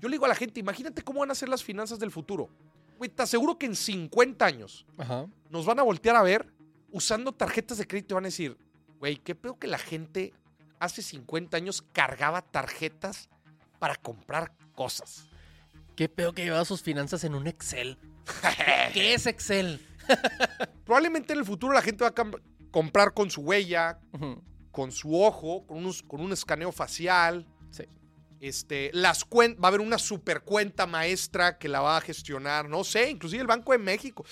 Yo 0.00 0.08
le 0.08 0.14
digo 0.14 0.24
a 0.24 0.28
la 0.28 0.34
gente, 0.34 0.60
imagínate 0.60 1.02
cómo 1.02 1.20
van 1.20 1.30
a 1.30 1.34
ser 1.34 1.50
las 1.50 1.62
finanzas 1.62 1.98
del 1.98 2.10
futuro. 2.10 2.48
Güey, 2.96 3.10
te 3.10 3.22
aseguro 3.22 3.58
que 3.58 3.66
en 3.66 3.76
50 3.76 4.46
años 4.46 4.86
Ajá. 4.96 5.26
nos 5.50 5.66
van 5.66 5.78
a 5.78 5.82
voltear 5.82 6.16
a 6.16 6.22
ver 6.22 6.46
usando 6.90 7.32
tarjetas 7.32 7.76
de 7.76 7.86
crédito 7.86 8.14
y 8.14 8.16
van 8.16 8.24
a 8.24 8.28
decir, 8.28 8.56
güey, 8.98 9.16
qué 9.16 9.34
pedo 9.34 9.58
que 9.58 9.66
la 9.66 9.76
gente 9.76 10.32
hace 10.78 11.02
50 11.02 11.54
años 11.58 11.82
cargaba 11.92 12.40
tarjetas 12.40 13.28
para 13.78 13.96
comprar 13.96 14.52
cosas. 14.74 15.26
Qué 15.96 16.08
peor 16.08 16.34
que 16.34 16.44
llevaba 16.44 16.64
sus 16.64 16.82
finanzas 16.82 17.24
en 17.24 17.34
un 17.34 17.46
Excel. 17.46 17.98
¿Qué 18.94 19.12
es 19.12 19.26
Excel? 19.26 19.86
Probablemente 20.86 21.34
en 21.34 21.40
el 21.40 21.44
futuro 21.44 21.74
la 21.74 21.82
gente 21.82 22.04
va 22.04 22.14
a 22.16 22.30
comprar 22.70 23.12
con 23.12 23.30
su 23.30 23.42
huella. 23.42 23.98
Con 24.74 24.90
su 24.90 25.14
ojo, 25.22 25.64
con, 25.68 25.78
unos- 25.78 26.02
con 26.02 26.20
un 26.20 26.32
escaneo 26.32 26.72
facial. 26.72 27.46
Sí. 27.70 27.84
Este, 28.40 28.90
las 28.92 29.24
cuen- 29.24 29.54
va 29.62 29.66
a 29.66 29.68
haber 29.68 29.80
una 29.80 29.98
super 29.98 30.42
cuenta 30.42 30.84
maestra 30.86 31.58
que 31.58 31.68
la 31.68 31.80
va 31.80 31.96
a 31.96 32.00
gestionar, 32.00 32.68
no 32.68 32.82
sé, 32.82 33.08
inclusive 33.08 33.40
el 33.40 33.46
Banco 33.46 33.70
de 33.70 33.78
México. 33.78 34.24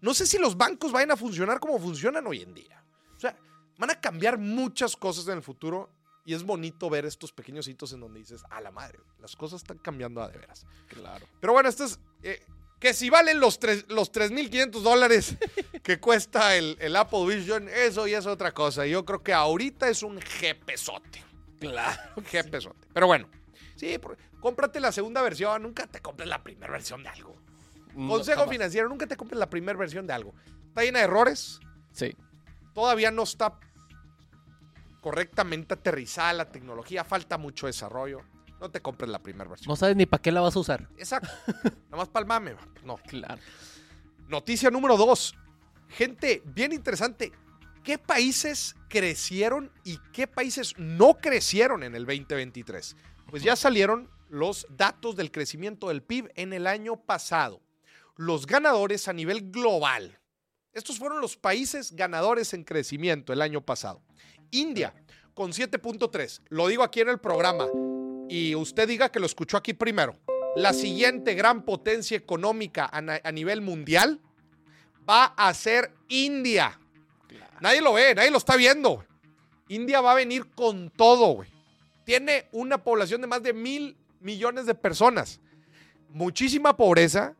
No 0.00 0.14
sé 0.14 0.26
si 0.26 0.38
los 0.38 0.56
bancos 0.56 0.92
vayan 0.92 1.10
a 1.10 1.16
funcionar 1.16 1.58
como 1.58 1.76
funcionan 1.80 2.24
hoy 2.26 2.40
en 2.42 2.54
día. 2.54 2.82
O 3.16 3.20
sea, 3.20 3.36
van 3.78 3.90
a 3.90 4.00
cambiar 4.00 4.38
muchas 4.38 4.96
cosas 4.96 5.26
en 5.26 5.34
el 5.38 5.42
futuro 5.42 5.90
y 6.24 6.34
es 6.34 6.44
bonito 6.44 6.88
ver 6.88 7.04
estos 7.04 7.32
pequeños 7.32 7.66
hitos 7.66 7.92
en 7.92 8.00
donde 8.00 8.20
dices, 8.20 8.42
a 8.48 8.60
la 8.60 8.70
madre, 8.70 9.00
las 9.18 9.34
cosas 9.34 9.60
están 9.62 9.78
cambiando 9.78 10.22
a 10.22 10.28
de 10.28 10.38
veras. 10.38 10.64
Claro. 10.88 11.26
Pero 11.40 11.52
bueno, 11.52 11.68
esto 11.68 11.84
es. 11.84 11.98
eh, 12.22 12.40
que 12.80 12.92
si 12.94 13.10
valen 13.10 13.38
los, 13.38 13.58
tres- 13.60 13.84
los 13.88 14.10
3.500 14.10 14.70
dólares 14.82 15.36
que 15.82 16.00
cuesta 16.00 16.56
el, 16.56 16.76
el 16.80 16.96
Apple 16.96 17.24
Vision, 17.26 17.68
eso 17.68 18.06
ya 18.08 18.18
es 18.18 18.26
otra 18.26 18.52
cosa. 18.52 18.86
Yo 18.86 19.04
creo 19.04 19.22
que 19.22 19.32
ahorita 19.34 19.88
es 19.88 20.02
un 20.02 20.20
jepesote. 20.20 21.22
Claro. 21.60 22.00
Un 22.16 22.24
jepesote. 22.24 22.88
Pero 22.92 23.06
bueno, 23.06 23.28
sí, 23.76 23.98
por- 23.98 24.16
cómprate 24.40 24.80
la 24.80 24.90
segunda 24.92 25.20
versión. 25.22 25.62
Nunca 25.62 25.86
te 25.86 26.00
compres 26.00 26.28
la 26.28 26.42
primera 26.42 26.72
versión 26.72 27.02
de 27.02 27.10
algo. 27.10 27.36
Consejo 27.94 28.40
jamás. 28.40 28.52
financiero, 28.54 28.88
nunca 28.88 29.06
te 29.06 29.16
compres 29.16 29.38
la 29.38 29.50
primera 29.50 29.78
versión 29.78 30.06
de 30.06 30.12
algo. 30.14 30.34
Está 30.68 30.82
llena 30.82 31.00
de 31.00 31.04
errores. 31.04 31.60
Sí. 31.92 32.16
Todavía 32.72 33.10
no 33.10 33.24
está 33.24 33.58
correctamente 35.00 35.74
aterrizada 35.74 36.32
la 36.32 36.50
tecnología. 36.50 37.04
Falta 37.04 37.36
mucho 37.38 37.66
desarrollo. 37.66 38.22
No 38.60 38.70
te 38.70 38.80
compres 38.80 39.10
la 39.10 39.18
primera 39.18 39.48
versión. 39.48 39.68
No 39.68 39.76
sabes 39.76 39.96
ni 39.96 40.06
para 40.06 40.20
qué 40.22 40.30
la 40.30 40.42
vas 40.42 40.54
a 40.54 40.58
usar. 40.58 40.88
Exacto. 40.98 41.30
Nada 41.64 41.96
más 41.96 42.08
palmame. 42.08 42.54
No. 42.84 42.98
Claro. 43.06 43.40
Noticia 44.28 44.70
número 44.70 44.96
dos. 44.96 45.34
Gente, 45.88 46.42
bien 46.44 46.72
interesante. 46.72 47.32
¿Qué 47.82 47.96
países 47.96 48.76
crecieron 48.88 49.72
y 49.84 49.98
qué 50.12 50.26
países 50.26 50.74
no 50.76 51.14
crecieron 51.14 51.82
en 51.82 51.94
el 51.94 52.04
2023? 52.04 52.96
Pues 53.30 53.42
ya 53.42 53.56
salieron 53.56 54.10
los 54.28 54.66
datos 54.70 55.16
del 55.16 55.32
crecimiento 55.32 55.88
del 55.88 56.02
PIB 56.02 56.30
en 56.34 56.52
el 56.52 56.66
año 56.66 56.96
pasado. 56.96 57.62
Los 58.16 58.46
ganadores 58.46 59.08
a 59.08 59.14
nivel 59.14 59.50
global. 59.50 60.20
Estos 60.74 60.98
fueron 60.98 61.20
los 61.20 61.36
países 61.36 61.92
ganadores 61.92 62.52
en 62.52 62.64
crecimiento 62.64 63.32
el 63.32 63.40
año 63.40 63.62
pasado. 63.62 64.02
India 64.50 64.94
con 65.32 65.52
7.3. 65.52 66.42
Lo 66.50 66.68
digo 66.68 66.82
aquí 66.82 67.00
en 67.00 67.08
el 67.08 67.18
programa 67.18 67.66
y 68.30 68.54
usted 68.54 68.86
diga 68.86 69.10
que 69.10 69.18
lo 69.18 69.26
escuchó 69.26 69.56
aquí 69.56 69.74
primero. 69.74 70.16
La 70.54 70.72
siguiente 70.72 71.34
gran 71.34 71.64
potencia 71.64 72.16
económica 72.16 72.88
a, 72.92 73.32
nivel 73.32 73.60
mundial 73.60 74.20
va 75.08 75.34
a 75.36 75.52
ser 75.52 75.92
India. 76.08 76.78
Nadie 77.60 77.80
lo 77.80 77.92
ve, 77.92 78.14
nadie 78.14 78.30
lo 78.30 78.38
está 78.38 78.56
viendo. 78.56 79.04
India 79.66 80.00
va 80.00 80.12
a 80.12 80.14
venir 80.14 80.48
con 80.50 80.90
todo, 80.90 81.26
güey. 81.34 81.50
Tiene 82.04 82.46
una 82.52 82.78
población 82.78 83.20
de 83.20 83.26
más 83.26 83.42
de 83.42 83.52
mil 83.52 83.96
millones 84.20 84.64
de 84.64 84.76
personas. 84.76 85.40
Muchísima 86.10 86.76
pobreza, 86.76 87.34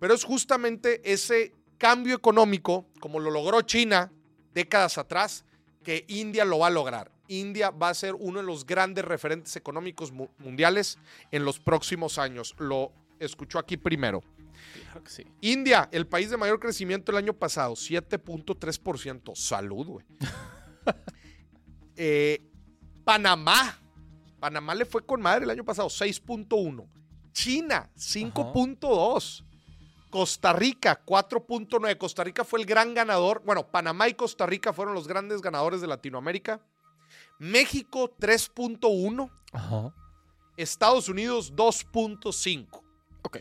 pero 0.00 0.14
es 0.14 0.24
justamente 0.24 1.00
ese 1.04 1.54
cambio 1.78 2.16
económico, 2.16 2.86
como 2.98 3.20
lo 3.20 3.30
logró 3.30 3.62
China 3.62 4.10
décadas 4.52 4.98
atrás, 4.98 5.44
que 5.84 6.04
India 6.08 6.44
lo 6.44 6.58
va 6.58 6.66
a 6.66 6.70
lograr. 6.70 7.12
India 7.40 7.70
va 7.70 7.88
a 7.90 7.94
ser 7.94 8.14
uno 8.18 8.40
de 8.40 8.46
los 8.46 8.64
grandes 8.66 9.04
referentes 9.04 9.54
económicos 9.56 10.12
mu- 10.12 10.28
mundiales 10.38 10.98
en 11.30 11.44
los 11.44 11.58
próximos 11.60 12.18
años. 12.18 12.54
Lo 12.58 12.92
escuchó 13.18 13.58
aquí 13.58 13.76
primero. 13.76 14.22
Claro 14.84 15.02
que 15.04 15.10
sí. 15.10 15.26
India, 15.40 15.88
el 15.92 16.06
país 16.06 16.30
de 16.30 16.36
mayor 16.36 16.60
crecimiento 16.60 17.10
el 17.12 17.18
año 17.18 17.32
pasado, 17.32 17.74
7.3%. 17.74 19.34
Salud, 19.34 19.86
güey. 19.86 20.06
Eh, 21.96 22.40
Panamá. 23.04 23.78
Panamá 24.40 24.74
le 24.74 24.84
fue 24.84 25.04
con 25.04 25.20
madre 25.20 25.44
el 25.44 25.50
año 25.50 25.64
pasado, 25.64 25.88
6.1. 25.88 26.88
China, 27.32 27.90
5.2. 27.96 29.44
Costa 30.10 30.52
Rica, 30.52 31.02
4.9. 31.06 31.96
Costa 31.98 32.24
Rica 32.24 32.44
fue 32.44 32.60
el 32.60 32.66
gran 32.66 32.92
ganador. 32.94 33.42
Bueno, 33.44 33.66
Panamá 33.70 34.08
y 34.08 34.14
Costa 34.14 34.46
Rica 34.46 34.72
fueron 34.72 34.94
los 34.94 35.06
grandes 35.06 35.40
ganadores 35.40 35.80
de 35.80 35.86
Latinoamérica. 35.86 36.60
México, 37.42 38.08
3.1. 38.20 39.28
Ajá. 39.52 39.92
Estados 40.56 41.08
Unidos, 41.08 41.52
2.5. 41.52 42.80
Ok. 43.22 43.38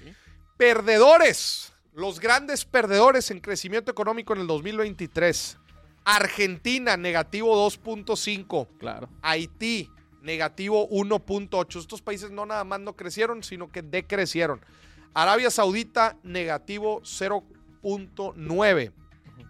Perdedores. 0.57 1.71
Los 1.93 2.19
grandes 2.19 2.65
perdedores 2.65 3.29
en 3.29 3.39
crecimiento 3.39 3.91
económico 3.91 4.33
en 4.33 4.39
el 4.39 4.47
2023. 4.47 5.59
Argentina, 6.03 6.97
negativo 6.97 7.55
2.5. 7.69 8.67
Claro. 8.79 9.07
Haití, 9.21 9.87
negativo 10.23 10.89
1.8. 10.89 11.79
Estos 11.79 12.01
países 12.01 12.31
no 12.31 12.47
nada 12.47 12.63
más 12.63 12.79
no 12.79 12.95
crecieron, 12.95 13.43
sino 13.43 13.71
que 13.71 13.83
decrecieron. 13.83 14.61
Arabia 15.13 15.51
Saudita, 15.51 16.17
negativo 16.23 17.01
0.9. 17.01 18.91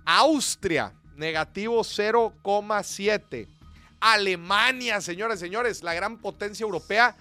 Austria, 0.03 0.93
negativo 1.15 1.79
0,7. 1.79 3.47
Alemania, 4.01 4.99
señores, 4.99 5.39
señores, 5.39 5.83
la 5.83 5.93
gran 5.93 6.17
potencia 6.17 6.63
europea, 6.63 7.15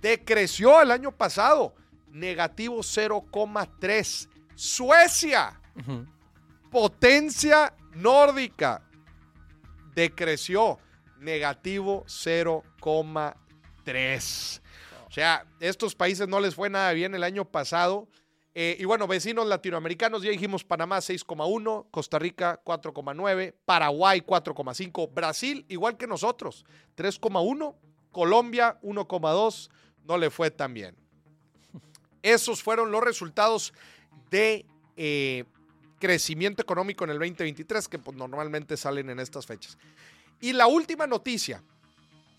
decreció 0.00 0.82
el 0.82 0.90
año 0.90 1.12
pasado, 1.12 1.74
negativo 2.08 2.78
0,3. 2.78 4.28
Suecia, 4.54 5.60
potencia 6.70 7.74
nórdica, 7.94 8.82
decreció, 9.94 10.78
negativo 11.18 12.04
0,3. 12.06 14.60
O 15.06 15.10
sea, 15.14 15.44
estos 15.60 15.94
países 15.94 16.26
no 16.26 16.40
les 16.40 16.54
fue 16.54 16.70
nada 16.70 16.90
bien 16.92 17.14
el 17.14 17.22
año 17.22 17.44
pasado. 17.44 18.08
Eh, 18.54 18.76
y 18.78 18.84
bueno, 18.84 19.06
vecinos 19.06 19.46
latinoamericanos, 19.46 20.22
ya 20.22 20.30
dijimos 20.30 20.62
Panamá 20.62 20.98
6,1, 20.98 21.86
Costa 21.90 22.18
Rica 22.18 22.60
4,9, 22.62 23.54
Paraguay 23.64 24.20
4,5, 24.20 25.10
Brasil 25.12 25.64
igual 25.68 25.96
que 25.96 26.06
nosotros 26.06 26.66
3,1, 26.96 27.74
Colombia 28.10 28.78
1,2, 28.82 29.70
no 30.04 30.18
le 30.18 30.28
fue 30.28 30.50
tan 30.50 30.74
bien. 30.74 30.94
Esos 32.22 32.62
fueron 32.62 32.90
los 32.90 33.02
resultados 33.02 33.72
de 34.30 34.66
eh, 34.96 35.44
crecimiento 35.98 36.60
económico 36.60 37.04
en 37.04 37.10
el 37.10 37.18
2023 37.18 37.88
que 37.88 37.98
pues, 37.98 38.16
normalmente 38.16 38.76
salen 38.76 39.08
en 39.08 39.18
estas 39.18 39.46
fechas. 39.46 39.78
Y 40.40 40.52
la 40.52 40.66
última 40.66 41.06
noticia. 41.06 41.62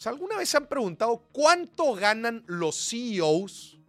¿Alguna 0.06 0.36
vez 0.36 0.50
se 0.50 0.58
han 0.58 0.68
preguntado 0.68 1.24
cuánto 1.32 1.94
ganan 1.94 2.44
los 2.46 2.90
CEOs 2.90 3.80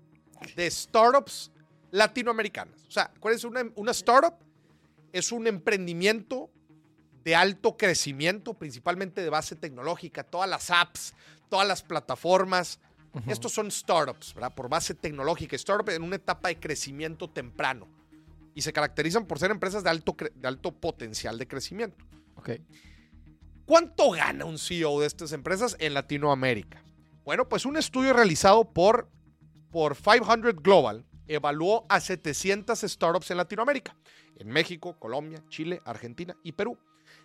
de 0.55 0.71
startups 0.71 1.51
latinoamericanas? 1.95 2.85
O 2.89 2.91
sea, 2.91 3.13
¿cuál 3.21 3.35
es 3.35 3.45
una, 3.45 3.65
una 3.77 3.93
startup? 3.93 4.35
Es 5.13 5.31
un 5.31 5.47
emprendimiento 5.47 6.51
de 7.23 7.35
alto 7.35 7.77
crecimiento, 7.77 8.55
principalmente 8.55 9.23
de 9.23 9.31
base 9.31 9.55
tecnológica, 9.57 10.25
todas 10.25 10.51
las 10.51 10.71
apps, 10.71 11.15
todas 11.49 11.67
las 11.67 11.83
plataformas. 11.83 12.81
Estos 13.29 13.53
son 13.53 13.71
startups, 13.71 14.35
¿verdad? 14.35 14.53
Por 14.55 14.69
base 14.69 14.93
tecnológica, 14.93 15.55
startup 15.55 15.89
en 15.91 16.03
una 16.03 16.17
etapa 16.17 16.49
de 16.49 16.59
crecimiento 16.59 17.31
temprano. 17.31 17.87
Y 18.57 18.63
se 18.63 18.73
caracterizan 18.73 19.25
por 19.27 19.39
ser 19.39 19.53
empresas 19.53 19.85
de 19.85 19.91
alto, 19.91 20.17
de 20.35 20.49
alto 20.49 20.73
potencial 20.73 21.39
de 21.39 21.47
crecimiento. 21.47 22.05
Ok. 22.35 22.51
¿Cuánto 23.67 24.11
gana 24.11 24.45
un 24.45 24.59
CEO 24.59 25.01
de 25.01 25.07
estas 25.07 25.33
empresas 25.33 25.77
en 25.79 25.95
Latinoamérica? 25.95 26.83
Bueno, 27.25 27.49
pues 27.49 27.65
un 27.65 27.77
estudio 27.77 28.13
realizado 28.13 28.65
por, 28.65 29.09
por 29.71 29.97
500 29.97 30.57
Global 30.57 31.07
evaluó 31.29 31.87
a 31.89 32.01
700 32.01 32.81
startups 32.81 33.31
en 33.31 33.37
Latinoamérica, 33.37 33.97
en 34.37 34.49
México, 34.49 34.99
Colombia, 34.99 35.43
Chile, 35.49 35.81
Argentina 35.85 36.37
y 36.43 36.53
Perú, 36.53 36.79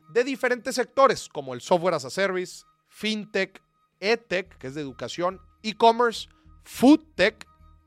de 0.09 0.23
diferentes 0.23 0.75
sectores 0.75 1.29
como 1.29 1.53
el 1.53 1.61
software 1.61 1.95
as 1.95 2.05
a 2.05 2.09
service, 2.09 2.63
fintech, 2.87 3.61
edtech, 3.99 4.57
que 4.57 4.67
es 4.67 4.75
de 4.75 4.81
educación, 4.81 5.39
e-commerce, 5.63 6.29
foodtech, 6.63 7.45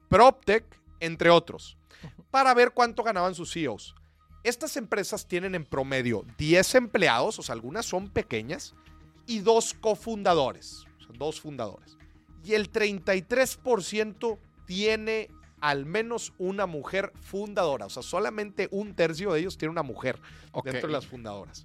proptech, 0.08 0.64
entre 1.00 1.30
otros, 1.30 1.76
para 2.30 2.54
ver 2.54 2.72
cuánto 2.72 3.02
ganaban 3.02 3.34
sus 3.34 3.52
CEOs. 3.52 3.94
Estas 4.44 4.76
empresas 4.76 5.26
tienen 5.26 5.54
en 5.54 5.64
promedio 5.64 6.24
10 6.36 6.74
empleados, 6.74 7.38
o 7.38 7.42
sea, 7.42 7.54
algunas 7.54 7.86
son 7.86 8.08
pequeñas, 8.08 8.74
y 9.26 9.38
dos 9.38 9.74
cofundadores, 9.74 10.84
o 10.98 11.04
sea, 11.04 11.16
dos 11.16 11.40
fundadores. 11.40 11.96
Y 12.44 12.54
el 12.54 12.72
33% 12.72 14.38
tiene 14.66 15.28
al 15.62 15.86
menos 15.86 16.34
una 16.38 16.66
mujer 16.66 17.12
fundadora, 17.22 17.86
o 17.86 17.90
sea, 17.90 18.02
solamente 18.02 18.68
un 18.72 18.94
tercio 18.94 19.32
de 19.32 19.40
ellos 19.40 19.56
tiene 19.56 19.70
una 19.70 19.84
mujer 19.84 20.20
dentro 20.64 20.88
de 20.88 20.92
las 20.92 21.06
fundadoras. 21.06 21.64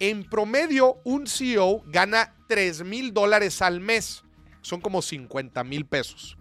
En 0.00 0.24
promedio, 0.24 0.96
un 1.04 1.26
CEO 1.26 1.82
gana 1.86 2.34
3 2.48 2.84
mil 2.84 3.12
dólares 3.12 3.60
al 3.60 3.80
mes, 3.80 4.24
son 4.62 4.80
como 4.80 5.02
50 5.02 5.62
mil 5.64 5.84
pesos. 5.84 6.38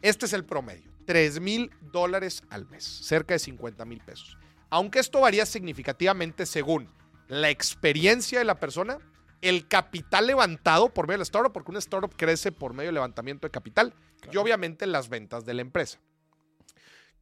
Este 0.00 0.26
es 0.26 0.32
el 0.32 0.44
promedio. 0.44 0.88
3 1.06 1.40
mil 1.40 1.72
dólares 1.80 2.44
al 2.50 2.68
mes. 2.68 2.84
Cerca 2.84 3.34
de 3.34 3.40
50 3.40 3.84
mil 3.84 4.00
pesos. 4.00 4.38
Aunque 4.70 5.00
esto 5.00 5.20
varía 5.20 5.44
significativamente 5.44 6.46
según 6.46 6.88
la 7.26 7.50
experiencia 7.50 8.38
de 8.38 8.44
la 8.44 8.60
persona, 8.60 8.98
el 9.40 9.68
capital 9.68 10.26
levantado 10.26 10.92
por 10.92 11.06
medio 11.06 11.16
de 11.16 11.18
la 11.18 11.24
startup, 11.24 11.52
porque 11.52 11.70
una 11.70 11.78
startup 11.78 12.14
crece 12.16 12.52
por 12.52 12.74
medio 12.74 12.88
del 12.88 12.94
levantamiento 12.94 13.46
de 13.46 13.50
capital 13.50 13.94
y 14.30 14.36
obviamente 14.36 14.86
las 14.86 15.08
ventas 15.08 15.44
de 15.44 15.54
la 15.54 15.62
empresa. 15.62 15.98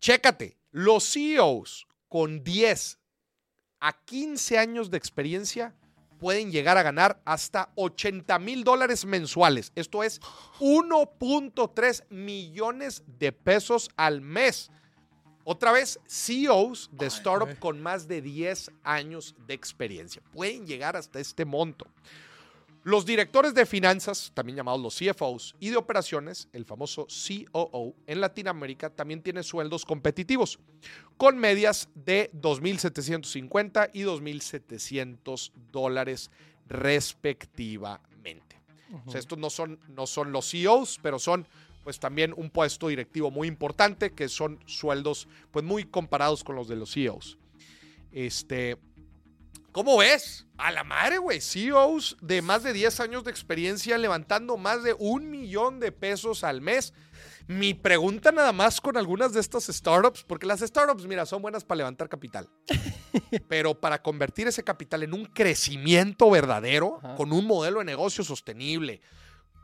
Chécate, 0.01 0.57
los 0.71 1.13
CEOs 1.13 1.87
con 2.09 2.43
10 2.43 2.99
a 3.81 3.93
15 4.05 4.59
años 4.59 4.91
de 4.91 4.99
experiencia 4.99 5.75
pueden 6.19 6.51
llegar 6.51 6.77
a 6.77 6.83
ganar 6.83 7.21
hasta 7.25 7.71
80 7.77 8.39
mil 8.41 8.65
dólares 8.65 9.05
mensuales. 9.05 9.73
Esto 9.75 10.03
es 10.03 10.21
1.3 10.61 12.05
millones 12.11 13.05
de 13.07 13.33
pesos 13.33 13.91
al 13.97 14.21
mes. 14.21 14.71
Otra 15.51 15.73
vez, 15.73 15.99
CEOs 16.07 16.91
de 16.93 17.07
startup 17.07 17.59
con 17.59 17.81
más 17.81 18.07
de 18.07 18.21
10 18.21 18.71
años 18.85 19.35
de 19.47 19.55
experiencia 19.55 20.21
pueden 20.31 20.67
llegar 20.67 20.95
hasta 20.95 21.21
este 21.21 21.47
monto. 21.47 21.87
Los 22.83 23.07
directores 23.07 23.55
de 23.55 23.65
finanzas, 23.65 24.31
también 24.35 24.57
llamados 24.57 24.83
los 24.83 24.99
CFOs, 24.99 25.57
y 25.59 25.71
de 25.71 25.79
operaciones, 25.79 26.49
el 26.53 26.67
famoso 26.67 27.07
COO, 27.07 27.95
en 28.07 28.21
Latinoamérica 28.21 28.91
también 28.91 29.23
tienen 29.23 29.43
sueldos 29.43 29.87
competitivos, 29.87 30.59
con 31.17 31.39
medias 31.39 31.89
de 31.95 32.31
2.750 32.35 33.89
y 33.95 34.03
2.700 34.03 35.53
dólares 35.73 36.31
respectivamente. 36.67 38.61
O 39.07 39.11
sea, 39.11 39.19
estos 39.19 39.39
no 39.39 39.49
son, 39.49 39.79
no 39.89 40.07
son 40.07 40.31
los 40.31 40.51
CEOs, 40.51 40.99
pero 41.03 41.19
son 41.19 41.47
pues 41.89 41.99
también 41.99 42.35
un 42.37 42.51
puesto 42.51 42.89
directivo 42.89 43.31
muy 43.31 43.49
importante, 43.49 44.13
que 44.13 44.29
son 44.29 44.63
sueldos 44.67 45.27
pues 45.51 45.65
muy 45.65 45.85
comparados 45.85 46.45
con 46.45 46.55
los 46.55 46.69
de 46.69 46.77
los 46.77 46.93
CEOs. 46.93 47.39
Este, 48.13 48.77
¿Cómo 49.73 49.97
ves? 49.97 50.47
A 50.59 50.71
la 50.71 50.85
madre, 50.85 51.17
güey. 51.17 51.41
CEOs 51.41 52.19
de 52.21 52.43
más 52.43 52.63
de 52.63 52.75
10 52.75 53.01
años 53.01 53.25
de 53.25 53.31
experiencia 53.31 53.97
levantando 53.97 54.59
más 54.59 54.83
de 54.83 54.95
un 54.99 55.31
millón 55.31 55.81
de 55.81 55.91
pesos 55.91 56.45
al 56.45 56.61
mes. 56.61 56.93
Mi 57.47 57.73
pregunta 57.73 58.33
nada 58.33 58.53
más 58.53 58.83
con 58.83 58.99
algunas 58.99 59.33
de 59.33 59.41
estas 59.41 59.65
startups, 59.65 60.25
porque 60.25 60.45
las 60.45 60.61
startups, 60.61 61.07
mira, 61.07 61.25
son 61.25 61.41
buenas 61.41 61.65
para 61.65 61.79
levantar 61.79 62.11
capital. 62.11 62.51
Pero 63.49 63.81
para 63.81 64.03
convertir 64.03 64.47
ese 64.47 64.63
capital 64.63 65.05
en 65.05 65.15
un 65.15 65.25
crecimiento 65.25 66.29
verdadero, 66.29 66.99
Ajá. 67.03 67.15
con 67.15 67.33
un 67.33 67.47
modelo 67.47 67.79
de 67.79 67.87
negocio 67.87 68.25
sostenible, 68.25 69.01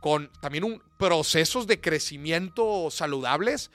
con 0.05 0.31
también 0.43 0.65
un 0.65 0.83
procesos 0.99 1.67
de 1.67 1.81
crecimiento 1.81 2.91
saludables, 2.91 3.71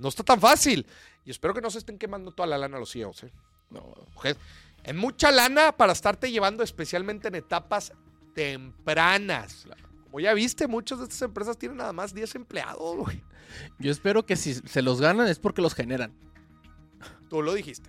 no 0.00 0.08
está 0.08 0.24
tan 0.24 0.40
fácil. 0.40 0.84
Y 1.24 1.30
espero 1.30 1.54
que 1.54 1.60
no 1.60 1.70
se 1.70 1.78
estén 1.78 1.98
quemando 1.98 2.32
toda 2.32 2.48
la 2.48 2.58
lana 2.58 2.80
los 2.80 2.90
CEOs. 2.90 3.22
¿eh? 3.22 3.32
No, 3.70 3.94
es 4.82 4.94
mucha 4.96 5.30
lana 5.30 5.70
para 5.70 5.92
estarte 5.92 6.32
llevando, 6.32 6.64
especialmente 6.64 7.28
en 7.28 7.36
etapas 7.36 7.92
tempranas. 8.34 9.68
Como 10.02 10.18
ya 10.18 10.34
viste, 10.34 10.66
muchas 10.66 10.98
de 10.98 11.04
estas 11.04 11.22
empresas 11.22 11.56
tienen 11.56 11.78
nada 11.78 11.92
más 11.92 12.12
10 12.12 12.34
empleados, 12.34 12.96
güey. 12.96 13.22
Yo 13.78 13.92
espero 13.92 14.26
que 14.26 14.34
si 14.34 14.54
se 14.54 14.82
los 14.82 15.00
ganan 15.00 15.28
es 15.28 15.38
porque 15.38 15.62
los 15.62 15.74
generan. 15.74 16.12
Tú 17.30 17.40
lo 17.40 17.54
dijiste. 17.54 17.88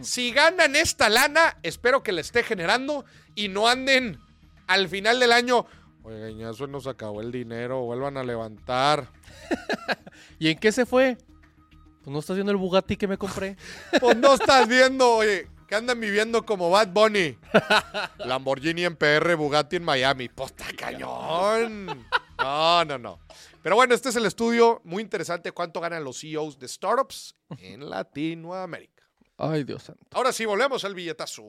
Si 0.00 0.32
ganan 0.32 0.74
esta 0.74 1.08
lana, 1.08 1.58
espero 1.62 2.02
que 2.02 2.10
la 2.10 2.22
esté 2.22 2.42
generando 2.42 3.04
y 3.36 3.46
no 3.46 3.68
anden 3.68 4.18
al 4.66 4.88
final 4.88 5.20
del 5.20 5.30
año. 5.30 5.64
Ya 6.38 6.52
se 6.52 6.66
nos 6.66 6.86
acabó 6.86 7.22
el 7.22 7.32
dinero, 7.32 7.82
vuelvan 7.82 8.18
a 8.18 8.22
levantar. 8.22 9.08
¿Y 10.38 10.48
en 10.48 10.58
qué 10.58 10.70
se 10.70 10.84
fue? 10.84 11.16
Pues 12.02 12.12
no 12.12 12.18
estás 12.18 12.36
viendo 12.36 12.52
el 12.52 12.58
Bugatti 12.58 12.96
que 12.96 13.08
me 13.08 13.16
compré. 13.16 13.56
Pues 14.00 14.16
no 14.16 14.34
estás 14.34 14.68
viendo, 14.68 15.16
oye, 15.16 15.48
que 15.66 15.74
andan 15.74 15.98
viviendo 15.98 16.44
como 16.44 16.68
Bad 16.68 16.88
Bunny. 16.88 17.38
Lamborghini 18.18 18.84
en 18.84 18.96
PR, 18.96 19.34
Bugatti 19.34 19.76
en 19.76 19.84
Miami. 19.84 20.28
Pues 20.28 20.50
está 20.50 20.66
cañón. 20.76 21.86
No, 22.38 22.84
no, 22.84 22.98
no. 22.98 23.20
Pero 23.62 23.76
bueno, 23.76 23.94
este 23.94 24.10
es 24.10 24.16
el 24.16 24.26
estudio 24.26 24.82
muy 24.84 25.02
interesante 25.02 25.52
cuánto 25.52 25.80
ganan 25.80 26.04
los 26.04 26.20
CEOs 26.20 26.58
de 26.58 26.68
startups 26.68 27.34
en 27.56 27.88
Latinoamérica. 27.88 29.04
Ay, 29.38 29.64
Dios 29.64 29.84
santo. 29.84 30.04
Ahora 30.10 30.32
sí, 30.32 30.44
volvemos 30.44 30.84
al 30.84 30.94
billetazo. 30.94 31.44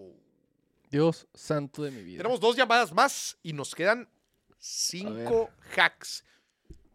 Dios 0.89 1.27
santo 1.33 1.83
de 1.83 1.91
mi 1.91 2.03
vida. 2.03 2.19
Tenemos 2.19 2.39
dos 2.39 2.55
llamadas 2.55 2.93
más 2.93 3.37
y 3.43 3.51
nos 3.51 3.75
quedan 3.75 4.07
cinco 4.65 5.49
hacks. 5.75 6.23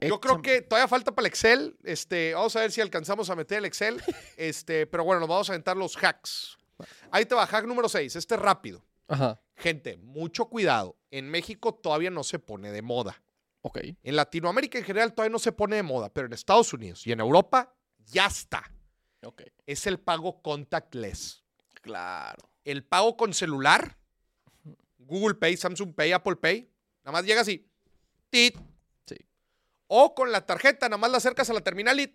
Yo 0.01 0.21
creo 0.21 0.41
que 0.41 0.63
todavía 0.63 0.89
falta 0.89 1.15
para 1.15 1.27
el 1.27 1.31
Excel. 1.31 1.77
Este, 1.85 2.35
vamos 2.35 2.57
a 2.57 2.61
ver 2.61 2.73
si 2.73 2.81
alcanzamos 2.81 3.29
a 3.31 3.37
meter 3.37 3.59
el 3.59 3.65
Excel. 3.67 4.03
Este, 4.37 4.87
pero 4.87 5.05
bueno, 5.05 5.21
nos 5.21 5.29
vamos 5.29 5.51
a 5.51 5.53
aventar 5.53 5.77
los 5.77 5.97
hacks. 5.97 6.59
Ahí 7.11 7.27
te 7.27 7.35
va, 7.35 7.47
hack 7.47 7.67
número 7.67 7.89
6. 7.89 8.17
Este 8.17 8.35
es 8.35 8.41
rápido. 8.41 8.83
Ajá. 9.07 9.41
Gente, 9.57 9.99
mucho 9.99 10.47
cuidado. 10.47 10.97
En 11.11 11.29
México 11.29 11.75
todavía 11.75 12.11
no 12.11 12.25
se 12.25 12.39
pone 12.39 12.73
de 12.73 12.81
moda. 12.81 13.23
Ok. 13.61 13.81
En 14.03 14.17
Latinoamérica 14.17 14.79
en 14.79 14.85
general 14.85 15.13
todavía 15.13 15.33
no 15.33 15.39
se 15.39 15.53
pone 15.53 15.77
de 15.77 15.83
moda, 15.83 16.09
pero 16.09 16.27
en 16.27 16.33
Estados 16.33 16.73
Unidos 16.73 17.07
y 17.07 17.13
en 17.13 17.21
Europa 17.21 17.75
ya 18.07 18.27
está. 18.27 18.73
Ok. 19.23 19.43
Es 19.67 19.87
el 19.87 20.01
pago 20.01 20.41
contactless. 20.41 21.45
Claro. 21.83 22.51
El 22.65 22.85
pago 22.85 23.19
con 23.19 23.35
celular, 23.35 23.99
Google 24.99 25.35
Pay, 25.35 25.59
Samsung 25.59 25.95
Pay, 25.95 26.13
Apple 26.13 26.37
Pay, 26.37 26.70
nada 27.05 27.13
más 27.13 27.25
llega 27.25 27.41
así. 27.41 27.67
Tit. 28.31 28.57
Sí. 29.07 29.17
O 29.87 30.15
con 30.15 30.31
la 30.33 30.45
tarjeta, 30.45 30.89
nada 30.89 30.99
más 30.99 31.11
la 31.11 31.19
acercas 31.19 31.51
a 31.51 31.53
la 31.55 31.61
terminal 31.61 31.99
y 32.01 32.07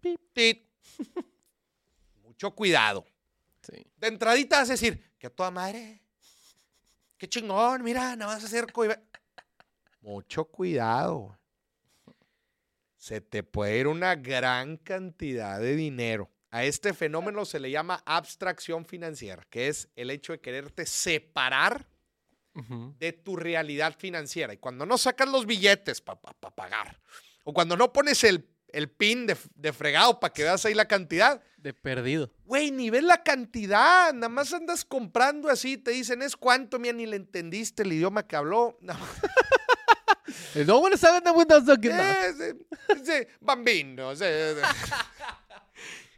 Pip. 0.00 0.20
tit. 0.32 0.68
Mucho 2.22 2.50
cuidado. 2.52 3.06
Sí. 3.62 3.86
De 3.96 4.08
entradita 4.08 4.58
vas 4.58 4.70
a 4.70 4.72
decir, 4.72 5.12
que 5.18 5.30
toda 5.30 5.50
madre. 5.50 6.02
Qué 7.16 7.28
chingón, 7.28 7.84
mira, 7.84 8.16
nada 8.16 8.34
más 8.34 8.44
acerco 8.44 8.84
y 8.84 8.88
ve. 8.88 8.98
Mucho 10.00 10.44
cuidado. 10.46 11.38
Se 12.96 13.20
te 13.20 13.44
puede 13.44 13.78
ir 13.78 13.86
una 13.86 14.16
gran 14.16 14.76
cantidad 14.76 15.60
de 15.60 15.76
dinero. 15.76 16.30
A 16.50 16.64
este 16.64 16.92
fenómeno 16.92 17.44
se 17.44 17.60
le 17.60 17.70
llama 17.70 18.02
abstracción 18.04 18.84
financiera, 18.84 19.46
que 19.48 19.68
es 19.68 19.88
el 19.94 20.10
hecho 20.10 20.32
de 20.32 20.40
quererte 20.40 20.84
separar 20.84 21.88
De 22.98 23.12
tu 23.12 23.36
realidad 23.36 23.96
financiera. 23.98 24.52
Y 24.52 24.58
cuando 24.58 24.84
no 24.86 24.98
sacas 24.98 25.28
los 25.28 25.46
billetes 25.46 26.00
para 26.00 26.20
pagar, 26.20 27.00
o 27.44 27.52
cuando 27.54 27.76
no 27.76 27.92
pones 27.92 28.22
el, 28.24 28.48
el 28.68 28.90
pin 28.90 29.26
de, 29.26 29.36
de 29.54 29.72
fregado 29.72 30.20
para 30.20 30.32
que 30.32 30.42
veas 30.42 30.64
ahí 30.66 30.74
la 30.74 30.86
cantidad, 30.86 31.42
De 31.56 31.72
perdido. 31.72 32.30
güey, 32.44 32.70
ni 32.70 32.90
ves 32.90 33.04
la 33.04 33.22
cantidad, 33.22 34.12
nada 34.12 34.28
más 34.28 34.52
andas 34.52 34.84
comprando 34.84 35.48
así, 35.48 35.78
te 35.78 35.92
dicen, 35.92 36.20
es 36.22 36.36
cuánto, 36.36 36.78
mía, 36.78 36.92
ni 36.92 37.06
le 37.06 37.16
entendiste 37.16 37.82
el 37.84 37.92
idioma 37.92 38.26
que 38.26 38.36
habló. 38.36 38.78
No 40.66 40.78
one 40.78 40.96
sabe 40.96 41.20
what 41.30 41.46
I'm 41.50 41.64
talking 41.64 41.92
about. 41.92 42.40
"Eh, 42.40 42.54
sí, 42.88 43.02
sí, 43.04 43.26
bambino. 43.40 44.14
sí". 44.16 44.24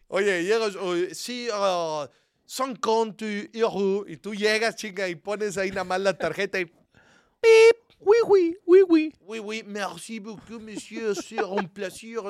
Oye, 0.08 0.44
llegas, 0.44 0.76
sí, 1.16 1.48
ah, 1.52 2.08
son 2.46 2.76
conto 2.76 3.24
euros, 3.52 4.04
y 4.08 4.16
tú 4.16 4.34
llegas, 4.34 4.76
chinga, 4.76 5.08
y 5.08 5.14
pones 5.14 5.56
ahí 5.58 5.70
nada 5.70 5.84
más 5.84 6.00
la 6.00 6.16
tarjeta 6.16 6.58
y 6.60 6.64
Pip, 6.66 7.76
oui, 8.00 8.16
oui, 8.26 8.56
oui, 8.66 8.82
oui. 8.88 9.14
Oui, 9.20 9.38
oui, 9.38 9.62
merci 9.66 10.18
beaucoup, 10.18 10.58
monsieur, 10.60 11.14
c'est 11.14 11.42
un 11.42 11.68
plaisir. 11.68 12.20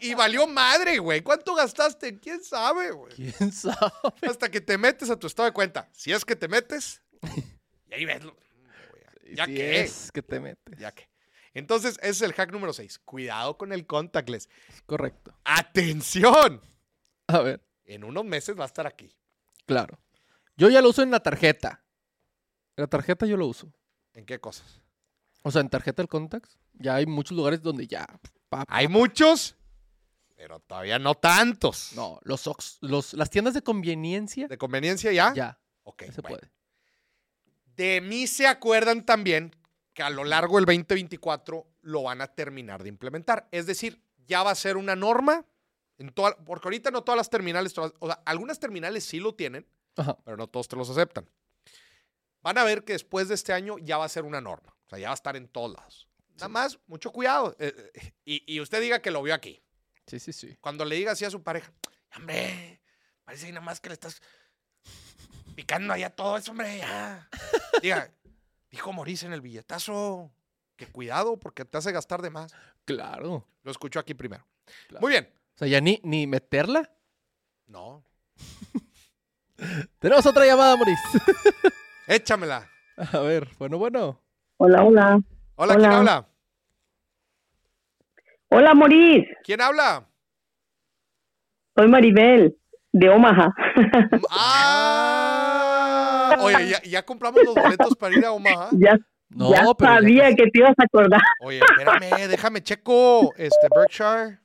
Y 0.00 0.14
valió 0.14 0.46
madre, 0.46 0.98
güey. 0.98 1.20
¿Cuánto 1.20 1.54
gastaste? 1.54 2.18
¿Quién 2.18 2.42
sabe, 2.42 2.90
güey? 2.92 3.12
¿Quién 3.14 3.52
sabe? 3.52 3.76
Hasta 4.22 4.50
que 4.50 4.60
te 4.60 4.78
metes 4.78 5.10
a 5.10 5.16
tu 5.18 5.26
estado 5.26 5.46
de 5.48 5.52
cuenta. 5.52 5.88
Si 5.92 6.12
es 6.12 6.24
que 6.24 6.36
te 6.36 6.48
metes, 6.48 7.02
y 7.90 7.94
ahí 7.94 8.04
ves. 8.04 8.22
lo- 8.24 8.36
¿Ya 9.34 9.46
Si 9.46 9.54
qué? 9.54 9.80
es 9.80 10.10
que 10.12 10.22
te 10.22 10.38
metes. 10.40 10.78
Ya 10.78 10.92
que. 10.92 11.08
Entonces, 11.54 11.96
ese 12.00 12.08
es 12.10 12.22
el 12.22 12.32
hack 12.34 12.50
número 12.52 12.72
6. 12.72 12.98
Cuidado 13.04 13.56
con 13.58 13.72
el 13.72 13.84
contactless. 13.86 14.48
Correcto. 14.86 15.36
¡Atención! 15.44 16.60
A 17.28 17.40
ver, 17.40 17.63
En 17.84 18.04
unos 18.04 18.24
meses 18.24 18.58
va 18.58 18.64
a 18.64 18.66
estar 18.66 18.86
aquí. 18.86 19.14
claro. 19.66 19.98
Yo 20.56 20.70
ya 20.70 20.80
lo 20.80 20.90
uso 20.90 21.02
en 21.02 21.10
la 21.10 21.18
tarjeta. 21.20 21.82
En 22.76 22.82
la 22.82 22.86
tarjeta 22.86 23.26
yo 23.26 23.36
lo 23.36 23.46
uso. 23.48 23.72
¿En 24.12 24.24
qué 24.24 24.38
cosas? 24.40 24.80
O 25.42 25.50
sea, 25.50 25.60
en 25.60 25.68
tarjeta 25.68 26.00
del 26.00 26.08
contacts. 26.08 26.56
Ya 26.74 26.94
hay 26.94 27.06
muchos 27.06 27.36
lugares 27.36 27.60
donde 27.60 27.88
ya. 27.88 28.06
pa, 28.48 28.64
pa, 28.64 28.76
Hay 28.76 28.86
muchos, 28.86 29.56
pero 30.36 30.60
todavía 30.60 31.00
no 31.00 31.16
tantos. 31.16 31.90
No, 31.96 32.20
los, 32.22 32.46
Ox- 32.46 32.78
los 32.82 33.14
las 33.14 33.30
tiendas 33.30 33.52
de 33.54 33.62
conveniencia. 33.62 34.46
¿De 34.46 34.56
conveniencia 34.56 35.10
ya? 35.12 35.34
Ya, 35.34 35.58
Ok, 35.82 36.04
se 36.12 36.20
bueno. 36.20 36.38
puede. 36.38 36.52
De 37.74 38.00
mí 38.00 38.28
se 38.28 38.46
acuerdan 38.46 39.04
también 39.04 39.56
que 39.92 40.04
a 40.04 40.10
lo 40.10 40.22
largo 40.22 40.56
del 40.56 40.66
2024 40.66 41.66
lo 41.82 42.02
van 42.04 42.20
a 42.20 42.28
terminar 42.28 42.84
de 42.84 42.90
implementar. 42.90 43.48
Es 43.50 43.66
decir, 43.66 44.00
ya 44.26 44.44
va 44.44 44.52
a 44.52 44.54
ser 44.54 44.76
una 44.76 44.94
norma. 44.94 45.44
En 45.98 46.10
toda, 46.10 46.36
porque 46.44 46.66
ahorita 46.68 46.90
no 46.90 47.02
todas 47.04 47.16
las 47.16 47.30
terminales, 47.30 47.72
todas- 47.72 47.92
o 48.00 48.06
sea, 48.06 48.20
algunas 48.26 48.58
terminales 48.58 49.04
sí 49.04 49.20
lo 49.20 49.34
tienen, 49.34 49.66
Ajá. 49.96 50.16
pero 50.24 50.36
no 50.36 50.46
todos 50.48 50.66
te 50.68 50.76
los 50.76 50.90
aceptan. 50.90 51.28
Van 52.42 52.58
a 52.58 52.64
ver 52.64 52.84
que 52.84 52.92
después 52.94 53.28
de 53.28 53.34
este 53.34 53.52
año 53.52 53.78
ya 53.78 53.96
va 53.96 54.04
a 54.04 54.08
ser 54.08 54.24
una 54.24 54.40
norma. 54.40 54.76
O 54.86 54.88
sea, 54.90 54.98
ya 54.98 55.06
va 55.08 55.12
a 55.12 55.14
estar 55.14 55.36
en 55.36 55.48
todos 55.48 55.72
lados. 55.72 56.08
Nada 56.34 56.48
más, 56.48 56.78
mucho 56.88 57.10
cuidado. 57.12 57.54
eh, 57.58 57.92
eh, 57.94 58.12
y, 58.24 58.54
y 58.56 58.60
usted 58.60 58.80
diga 58.80 59.00
que 59.00 59.10
lo 59.10 59.22
vio 59.22 59.34
aquí. 59.34 59.62
Sí, 60.06 60.18
sí, 60.18 60.32
sí. 60.32 60.56
Cuando 60.60 60.84
le 60.84 60.96
diga 60.96 61.12
así 61.12 61.24
a 61.24 61.30
su 61.30 61.42
pareja, 61.42 61.72
hombre, 62.16 62.82
parece 63.24 63.46
que 63.46 63.52
nada 63.52 63.64
más 63.64 63.80
que 63.80 63.88
le 63.88 63.94
estás 63.94 64.20
picando 65.54 65.92
allá 65.94 66.10
todo 66.10 66.36
eso, 66.36 66.50
hombre, 66.50 66.78
ya. 66.78 67.28
Diga, 67.82 68.10
dijo 68.70 68.92
Maurice 68.92 69.26
en 69.26 69.32
el 69.32 69.40
billetazo, 69.40 70.32
que 70.76 70.86
cuidado 70.88 71.38
porque 71.38 71.64
te 71.64 71.78
hace 71.78 71.92
gastar 71.92 72.20
de 72.20 72.30
más. 72.30 72.52
Claro. 72.84 73.46
Lo 73.62 73.70
escuchó 73.70 74.00
aquí 74.00 74.12
primero. 74.14 74.46
Claro. 74.88 75.00
Muy 75.00 75.12
bien. 75.12 75.32
O 75.54 75.58
sea, 75.58 75.68
ya 75.68 75.80
ni, 75.80 76.00
ni 76.02 76.26
meterla. 76.26 76.90
No, 77.66 78.04
Tenemos 79.98 80.26
otra 80.26 80.44
llamada, 80.44 80.76
Maurice. 80.76 81.02
échamela. 82.08 82.68
A 83.12 83.18
ver, 83.20 83.48
bueno, 83.58 83.78
bueno. 83.78 84.20
Hola, 84.58 84.84
hola. 84.84 85.20
Hola, 85.56 85.74
¿quién 85.76 85.86
Hola. 85.90 85.98
habla? 85.98 86.28
Hola, 88.50 88.74
Moris. 88.74 89.26
¿Quién 89.42 89.60
habla? 89.60 90.06
Soy 91.76 91.88
Maribel, 91.88 92.56
de 92.92 93.08
Omaha. 93.08 93.52
¡Ah! 94.30 96.36
Oye, 96.40 96.68
¿ya, 96.68 96.82
ya 96.82 97.02
compramos 97.04 97.42
los 97.44 97.54
boletos 97.54 97.96
para 97.96 98.16
ir 98.16 98.24
a 98.24 98.32
Omaha. 98.32 98.68
ya 98.72 98.96
No, 99.30 99.50
ya 99.52 99.64
pero 99.76 99.94
sabía 99.94 100.28
que 100.36 100.44
te 100.50 100.58
ibas 100.58 100.74
a 100.78 100.84
acordar. 100.84 101.20
Oye, 101.40 101.60
espérame, 101.60 102.28
déjame 102.28 102.62
checo. 102.62 103.32
Este, 103.36 103.68
Berkshire, 103.74 104.38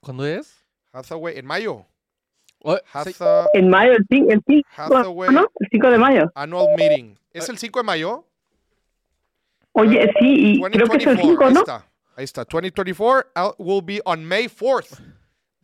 ¿Cuándo 0.00 0.26
es? 0.26 0.64
Hathaway, 0.92 1.38
en 1.38 1.46
mayo. 1.46 1.84
Oh. 2.60 2.76
Hatha, 2.92 3.46
En 3.52 3.68
mayo, 3.68 3.92
el 3.92 4.04
5, 4.10 4.30
el 4.32 4.42
5 4.46 4.68
Hathaway 4.76 5.30
¿no? 5.32 5.46
El 5.60 5.68
5 5.70 5.90
de 5.90 5.98
mayo. 5.98 6.32
Annual 6.34 6.66
Meeting. 6.76 7.16
¿Es 7.32 7.48
el 7.48 7.56
5 7.58 7.78
de 7.80 7.84
mayo? 7.84 8.24
Oye, 9.72 10.10
sí, 10.18 10.56
y 10.56 10.60
creo 10.62 10.88
que 10.88 10.96
es 10.96 11.06
el 11.06 11.16
2024, 11.16 11.22
5, 11.22 11.44
ahí 11.44 11.54
¿no? 11.54 11.60
está. 11.60 11.86
Ahí 12.16 12.24
está. 12.24 12.44
2024 12.44 13.30
out- 13.34 13.54
will 13.58 13.82
be 13.84 14.00
on 14.04 14.24
May 14.24 14.48
4th. 14.48 14.98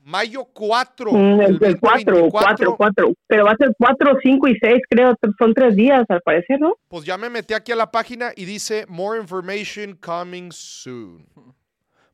Mayo 0.05 0.45
4. 0.45 1.11
Mm, 1.13 1.41
el, 1.41 1.59
el 1.65 1.81
4, 1.81 1.81
4, 1.81 2.31
2024. 2.31 2.77
4. 2.77 3.13
Pero 3.27 3.45
va 3.47 3.53
a 3.53 3.57
ser 3.57 3.75
4, 3.77 4.19
5 4.23 4.49
y 4.49 4.59
6, 4.61 4.83
creo. 4.89 5.17
Son 5.39 5.55
tres 5.55 5.75
días, 5.75 6.05
al 6.09 6.21
parecer, 6.21 6.61
¿no? 6.61 6.77
Pues 6.89 7.05
ya 7.05 7.17
me 7.19 7.29
metí 7.31 7.55
aquí 7.55 7.73
a 7.73 7.77
la 7.77 7.91
página 7.91 8.31
y 8.37 8.45
dice 8.45 8.85
more 8.87 9.19
information 9.19 9.97
coming 9.97 10.51
soon. 10.53 11.27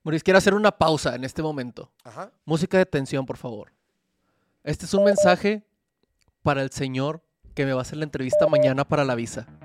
Maurice, 0.03 0.25
quiero 0.25 0.39
hacer 0.39 0.55
una 0.55 0.71
pausa 0.73 1.15
en 1.15 1.25
este 1.25 1.43
momento. 1.43 1.91
Ajá. 2.05 2.31
Música 2.45 2.79
de 2.79 2.87
tensión, 2.87 3.27
por 3.27 3.37
favor. 3.37 3.73
Este 4.65 4.87
es 4.87 4.95
un 4.95 5.05
mensaje 5.05 5.63
para 6.43 6.63
el 6.63 6.71
señor 6.71 7.23
que 7.55 7.67
me 7.67 7.73
va 7.73 7.81
a 7.81 7.83
hacer 7.83 7.99
la 7.99 8.05
entrevista 8.05 8.47
mañana 8.47 8.85
para 8.87 9.05
la 9.05 9.15
visa. 9.15 9.47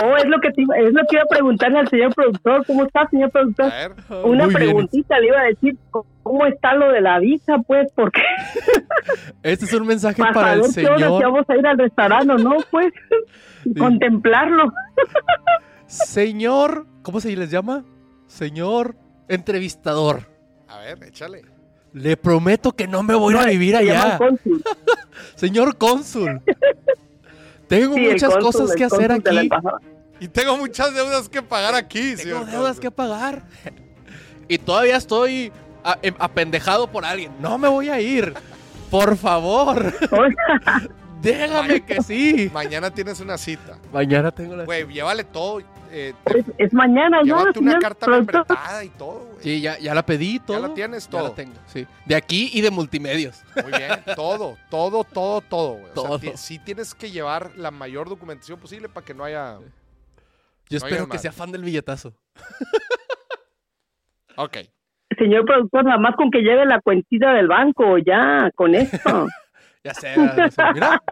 Oh, 0.00 0.16
es 0.16 0.26
lo 0.26 0.38
que 0.38 0.52
te 0.52 0.62
es 0.62 0.92
lo 0.92 1.00
que 1.08 1.16
iba 1.16 1.22
a 1.24 1.26
preguntarle 1.26 1.80
al 1.80 1.88
señor 1.88 2.14
productor. 2.14 2.64
¿Cómo 2.68 2.84
está, 2.84 3.08
señor 3.08 3.30
A 3.30 3.32
productor? 3.32 3.66
ver. 3.68 3.92
Una 4.22 4.44
Muy 4.44 4.46
bien. 4.46 4.52
preguntita 4.54 5.18
le 5.18 5.26
iba 5.26 5.40
a 5.40 5.44
decir, 5.46 5.76
¿cómo 6.22 6.46
está 6.46 6.74
lo 6.74 6.92
de 6.92 7.00
la 7.00 7.18
visa, 7.18 7.58
pues? 7.66 7.90
Porque 7.96 8.22
Este 9.42 9.64
es 9.64 9.72
un 9.72 9.88
mensaje 9.88 10.22
para 10.22 10.32
para 10.32 10.52
el 10.52 10.60
qué 10.60 10.86
hora 10.86 10.98
si 10.98 11.02
señor. 11.02 11.22
vamos 11.24 11.50
a 11.50 11.56
ir 11.56 11.66
al 11.66 11.78
restaurante 11.78 12.32
no, 12.40 12.58
pues. 12.70 12.92
Contemplarlo. 13.76 14.72
Señor, 15.86 16.86
¿cómo 17.02 17.18
se 17.20 17.34
les 17.34 17.50
llama? 17.50 17.84
Señor 18.28 18.94
entrevistador. 19.28 20.26
A 20.68 20.78
ver, 20.78 21.02
échale. 21.04 21.42
Le 21.92 22.16
prometo 22.16 22.72
que 22.72 22.86
no 22.86 23.02
me 23.02 23.14
voy 23.14 23.34
a 23.34 23.38
ir 23.40 23.42
a 23.46 23.50
vivir 23.50 23.76
allá. 23.76 24.18
cónsul. 24.18 24.62
Señor 25.36 25.76
cónsul. 25.78 26.40
Tengo 27.68 27.94
Sí, 27.94 28.00
muchas 28.00 28.34
cónsul, 28.34 28.42
cosas 28.62 28.76
que 28.76 28.84
hacer 28.84 29.12
aquí. 29.12 29.48
Y 30.20 30.26
tengo 30.28 30.56
muchas 30.56 30.94
deudas 30.94 31.28
que 31.28 31.42
pagar 31.42 31.74
aquí, 31.74 32.16
Tengo 32.16 32.22
señor 32.22 32.46
deudas 32.46 32.64
Cónsul. 32.76 32.80
que 32.82 32.90
pagar. 32.90 33.42
Y 34.48 34.58
todavía 34.58 34.96
estoy 34.96 35.52
em- 36.02 36.14
apendejado 36.18 36.90
por 36.90 37.04
alguien. 37.04 37.30
No 37.40 37.56
me 37.58 37.68
voy 37.68 37.88
a 37.90 38.00
ir. 38.00 38.32
Por 38.90 39.16
favor. 39.18 39.92
Déjame 41.22 41.84
que 41.84 42.02
sí. 42.02 42.50
Mañana 42.52 42.90
tienes 42.90 43.20
una 43.20 43.36
cita. 43.36 43.76
Mañana 43.92 44.30
tengo 44.30 44.56
la... 44.56 44.64
Güey, 44.64 44.86
llévale 44.86 45.24
todo. 45.24 45.60
Eh, 45.90 46.14
te- 46.24 46.38
es, 46.40 46.46
es 46.58 46.72
mañana, 46.72 47.18
¿no? 47.18 47.24
llévate 47.24 47.58
una 47.58 47.70
señor 47.72 47.82
carta 47.82 48.06
membretada 48.08 48.84
y 48.84 48.88
todo, 48.90 49.26
güey. 49.32 49.42
Sí, 49.42 49.60
ya, 49.60 49.78
ya 49.78 49.94
la 49.94 50.04
pedí 50.04 50.38
todo. 50.40 50.60
Ya 50.60 50.68
la 50.68 50.74
tienes 50.74 51.04
Ya 51.06 51.10
todo. 51.10 51.28
la 51.28 51.34
tengo, 51.34 51.54
sí. 51.66 51.86
De 52.06 52.14
aquí 52.14 52.50
y 52.52 52.60
de 52.60 52.70
multimedios. 52.70 53.42
Muy 53.62 53.72
bien, 53.78 53.90
todo, 54.16 54.56
todo, 54.70 55.04
todo, 55.04 55.40
todo, 55.42 55.74
güey. 55.74 55.90
O 55.94 56.18
sea, 56.18 56.36
sí 56.36 56.58
tienes 56.58 56.94
que 56.94 57.10
llevar 57.10 57.52
la 57.56 57.70
mayor 57.70 58.08
documentación 58.08 58.58
posible 58.58 58.88
para 58.88 59.04
que 59.06 59.14
no 59.14 59.24
haya... 59.24 59.58
Yo 60.70 60.78
No 60.78 60.86
espero 60.86 61.08
que 61.08 61.18
sea 61.18 61.32
fan 61.32 61.50
del 61.52 61.62
billetazo. 61.64 62.12
Ok. 64.36 64.56
Señor 65.18 65.44
productor, 65.44 65.84
nada 65.84 65.98
más 65.98 66.14
con 66.14 66.30
que 66.30 66.40
lleve 66.42 66.64
la 66.64 66.80
cuentita 66.80 67.32
del 67.32 67.48
banco, 67.48 67.98
ya, 67.98 68.50
con 68.54 68.74
esto. 68.74 69.26
Ya 69.84 69.94
sé. 69.94 70.14
ya 70.36 70.50
sé. 70.50 70.62
Mira, 70.74 71.02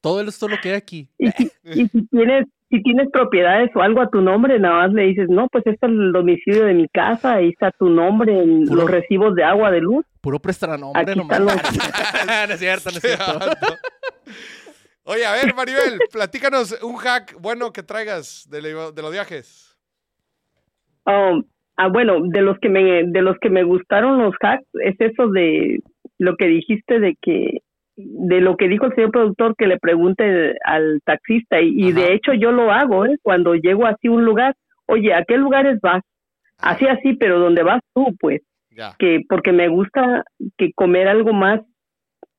todo 0.00 0.22
esto 0.22 0.48
lo 0.48 0.56
que 0.60 0.70
hay 0.70 0.74
aquí. 0.76 1.08
y, 1.18 1.30
si, 1.30 1.52
y 1.62 1.86
si 1.88 2.06
tienes 2.08 2.46
si 2.72 2.82
tienes 2.82 3.08
propiedades 3.12 3.70
o 3.76 3.82
algo 3.82 4.00
a 4.00 4.08
tu 4.10 4.20
nombre, 4.22 4.58
nada 4.58 4.86
más 4.86 4.92
le 4.94 5.02
dices, 5.02 5.28
no, 5.28 5.46
pues 5.52 5.64
este 5.66 5.86
es 5.86 5.92
el 5.92 6.10
domicilio 6.10 6.64
de 6.64 6.74
mi 6.74 6.88
casa, 6.88 7.34
ahí 7.34 7.50
está 7.50 7.70
tu 7.70 7.88
nombre 7.90 8.32
en 8.42 8.64
Puro- 8.64 8.80
los 8.82 8.90
recibos 8.90 9.34
de 9.34 9.44
agua, 9.44 9.70
de 9.70 9.80
luz. 9.82 10.04
Puro 10.20 10.38
prestanombre 10.40 11.02
Aquí 11.02 11.18
nomás. 11.18 11.38
están 11.40 12.26
no 12.48 12.54
es 12.54 12.58
cierto, 12.60 12.90
no 12.90 12.96
es 12.96 13.02
cierto. 13.02 13.38
Oye, 15.04 15.26
a 15.26 15.32
ver, 15.32 15.54
Maribel, 15.54 15.98
platícanos 16.12 16.80
un 16.82 16.96
hack 16.96 17.36
bueno 17.40 17.72
que 17.72 17.82
traigas 17.82 18.48
de 18.50 18.62
los 19.02 19.12
viajes. 19.12 19.76
Um, 21.04 21.42
ah, 21.76 21.88
bueno, 21.88 22.20
de 22.22 22.40
los 22.40 22.56
que 22.60 22.68
me 22.68 23.02
de 23.04 23.22
los 23.22 23.36
que 23.40 23.50
me 23.50 23.64
gustaron 23.64 24.18
los 24.22 24.34
hacks 24.40 24.64
es 24.84 24.94
eso 25.00 25.28
de 25.28 25.80
lo 26.18 26.36
que 26.36 26.46
dijiste 26.46 27.00
de 27.00 27.16
que 27.20 27.58
de 28.04 28.40
lo 28.40 28.56
que 28.56 28.68
dijo 28.68 28.86
el 28.86 28.94
señor 28.94 29.10
productor 29.10 29.54
que 29.56 29.66
le 29.66 29.78
pregunte 29.78 30.56
al 30.64 31.00
taxista 31.04 31.60
y, 31.60 31.92
de 31.92 32.14
hecho 32.14 32.32
yo 32.32 32.52
lo 32.52 32.70
hago 32.70 33.06
¿eh? 33.06 33.16
cuando 33.22 33.54
llego 33.54 33.86
así 33.86 34.08
a 34.08 34.12
un 34.12 34.24
lugar, 34.24 34.54
oye, 34.86 35.14
¿a 35.14 35.24
qué 35.24 35.36
lugares 35.36 35.80
vas? 35.80 36.02
Así 36.58 36.86
así, 36.86 37.14
pero 37.14 37.38
donde 37.38 37.62
vas 37.62 37.80
tú, 37.94 38.14
pues. 38.20 38.40
Ya. 38.74 38.94
que 38.98 39.20
porque 39.28 39.52
me 39.52 39.68
gusta 39.68 40.24
que 40.56 40.72
comer 40.72 41.06
algo 41.06 41.34
más 41.34 41.60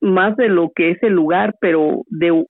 más 0.01 0.35
de 0.35 0.49
lo 0.49 0.71
que 0.75 0.89
es 0.89 1.03
el 1.03 1.13
lugar, 1.13 1.55
pero 1.61 2.01
de 2.07 2.45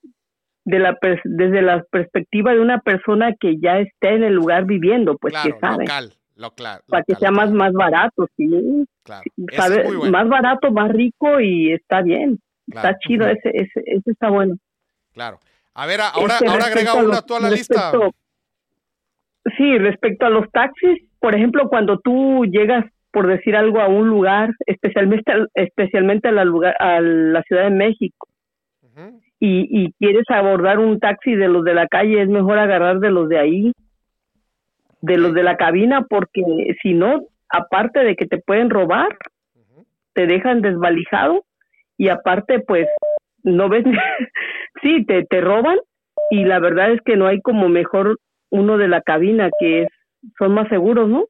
de 0.65 0.79
la 0.79 0.97
desde 1.23 1.61
la 1.61 1.83
perspectiva 1.91 2.53
de 2.53 2.61
una 2.61 2.79
persona 2.79 3.33
que 3.39 3.59
ya 3.59 3.79
está 3.79 4.09
en 4.09 4.23
el 4.23 4.33
lugar 4.33 4.65
viviendo, 4.65 5.17
pues 5.17 5.33
claro, 5.33 5.53
que 5.53 5.59
sabe, 5.59 5.83
local. 5.83 6.13
Lo 6.35 6.51
claro, 6.51 6.83
para 6.87 7.03
que 7.03 7.15
sea 7.15 7.31
más 7.31 7.51
más 7.51 7.73
barato, 7.73 8.27
sí, 8.37 8.47
claro. 9.03 9.23
Ese 9.49 9.57
sabe, 9.57 9.81
es 9.81 9.85
muy 9.85 9.97
bueno. 9.97 10.11
más 10.11 10.29
barato, 10.29 10.71
más 10.71 10.91
rico 10.91 11.39
y 11.39 11.71
está 11.73 12.01
bien, 12.01 12.39
Claro. 12.73 12.87
está 12.89 12.99
chido, 12.99 13.27
ese, 13.27 13.49
ese 13.53 13.81
ese 13.85 14.11
está 14.11 14.29
bueno. 14.29 14.55
Claro. 15.13 15.39
A 15.75 15.85
ver, 15.87 16.01
ahora, 16.01 16.33
Este, 16.35 16.47
ahora 16.47 16.65
agrega 16.65 16.91
respecto 16.93 16.99
a 16.99 17.03
una 17.03 17.07
los- 17.15 17.25
tú 17.25 17.35
a 17.35 17.39
la 17.39 17.49
lista. 17.49 17.91
Sí, 19.57 19.77
respecto 19.77 20.25
a 20.25 20.29
los 20.29 20.49
taxis, 20.51 21.03
por 21.19 21.35
ejemplo, 21.35 21.67
cuando 21.67 21.99
tú 21.99 22.45
llegas, 22.45 22.85
por 23.11 23.27
decir 23.27 23.55
algo, 23.55 23.79
a 23.81 23.87
un 23.87 24.07
lugar, 24.09 24.51
especialmente, 24.65 25.31
al- 25.31 25.49
especialmente 25.53 26.29
a 26.29 26.31
la, 26.31 26.45
lugar, 26.45 26.75
a 26.79 27.01
la 27.01 27.41
Ciudad 27.43 27.63
de 27.63 27.69
México, 27.71 28.27
y, 29.39 29.67
y 29.69 29.91
quieres 29.99 30.23
abordar 30.29 30.79
un 30.79 30.99
taxi 30.99 31.35
de 31.35 31.49
los 31.49 31.65
de 31.65 31.73
la 31.73 31.87
calle, 31.87 32.21
es 32.21 32.29
mejor 32.29 32.57
agarrar 32.59 32.99
de 32.99 33.11
los 33.11 33.27
de 33.27 33.39
ahí, 33.39 33.73
de 35.01 35.17
los 35.17 35.33
de 35.33 35.43
la 35.43 35.57
cabina, 35.57 36.03
porque 36.09 36.41
si 36.81 36.93
no, 36.93 37.23
aparte 37.49 37.99
de 38.05 38.15
que 38.15 38.25
te 38.25 38.37
pueden 38.37 38.69
robar, 38.69 39.09
te 40.13 40.27
dejan 40.27 40.61
desvalijado 40.61 41.43
y 41.97 42.09
aparte 42.09 42.59
pues 42.59 42.87
no 43.43 43.69
ves 43.69 43.83
sí 44.81 45.05
te 45.05 45.23
te 45.25 45.41
roban 45.41 45.77
y 46.31 46.45
la 46.45 46.59
verdad 46.59 46.91
es 46.93 47.01
que 47.05 47.15
no 47.17 47.27
hay 47.27 47.41
como 47.41 47.69
mejor 47.69 48.19
uno 48.49 48.77
de 48.77 48.87
la 48.87 49.01
cabina 49.01 49.49
que 49.59 49.83
es 49.83 49.87
son 50.37 50.53
más 50.53 50.67
seguros 50.69 51.09
no 51.09 51.25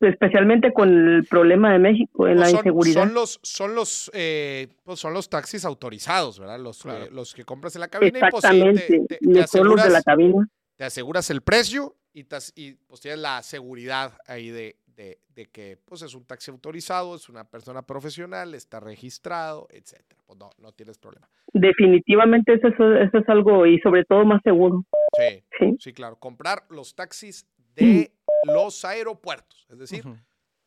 especialmente 0.00 0.72
con 0.72 0.88
el 0.90 1.24
problema 1.24 1.72
de 1.72 1.78
México 1.78 2.26
en 2.28 2.34
Pues 2.36 2.40
la 2.40 2.48
son, 2.50 2.58
inseguridad 2.58 3.02
son 3.04 3.14
los, 3.14 3.40
son 3.42 3.74
los, 3.74 4.10
eh, 4.12 4.68
pues 4.84 4.98
son 5.00 5.14
los 5.14 5.30
taxis 5.30 5.64
autorizados, 5.64 6.38
¿verdad? 6.38 6.58
Los, 6.58 6.82
Claro. 6.82 7.06
los 7.10 7.32
que 7.34 7.44
compras 7.44 7.74
en 7.76 7.80
la 7.80 7.88
cabina 7.88 8.18
y 8.18 8.20
pues 8.30 8.44
exactamente 8.44 8.86
te, 8.86 8.98
te- 9.06 9.18
te 9.18 9.26
de 9.28 9.34
la 9.38 9.44
aseguras, 9.44 10.04
cabina 10.04 10.46
te 10.76 10.84
aseguras 10.84 11.30
el 11.30 11.40
precio 11.42 11.94
y, 12.12 12.24
te 12.24 12.36
y 12.56 12.72
pues 12.86 13.00
tienes 13.00 13.20
la 13.20 13.42
seguridad 13.42 14.12
ahí 14.26 14.50
de, 14.50 14.76
de- 14.96 15.18
de 15.34 15.46
que 15.46 15.76
pues 15.84 16.02
es 16.02 16.14
un 16.14 16.24
taxi 16.24 16.50
autorizado, 16.50 17.14
es 17.16 17.28
una 17.28 17.44
persona 17.44 17.82
profesional, 17.82 18.54
está 18.54 18.80
registrado, 18.80 19.66
etcétera. 19.70 20.20
Pues 20.26 20.38
no, 20.38 20.50
no 20.58 20.72
tienes 20.72 20.98
problema. 20.98 21.28
definitivamente 21.52 22.54
eso, 22.54 22.68
eso, 22.68 22.94
eso 22.96 23.18
es 23.18 23.28
algo 23.28 23.66
y 23.66 23.78
sobre 23.80 24.04
todo 24.04 24.24
más 24.24 24.40
seguro 24.42 24.84
Sí, 25.16 25.44
sí 25.58 25.76
sí, 25.78 25.92
claro. 25.92 26.16
Comprar 26.16 26.64
los 26.70 26.94
taxis 26.94 27.46
de 27.76 28.12
los 28.44 28.84
aeropuertos, 28.84 29.66
es 29.70 29.78
decir, 29.78 30.04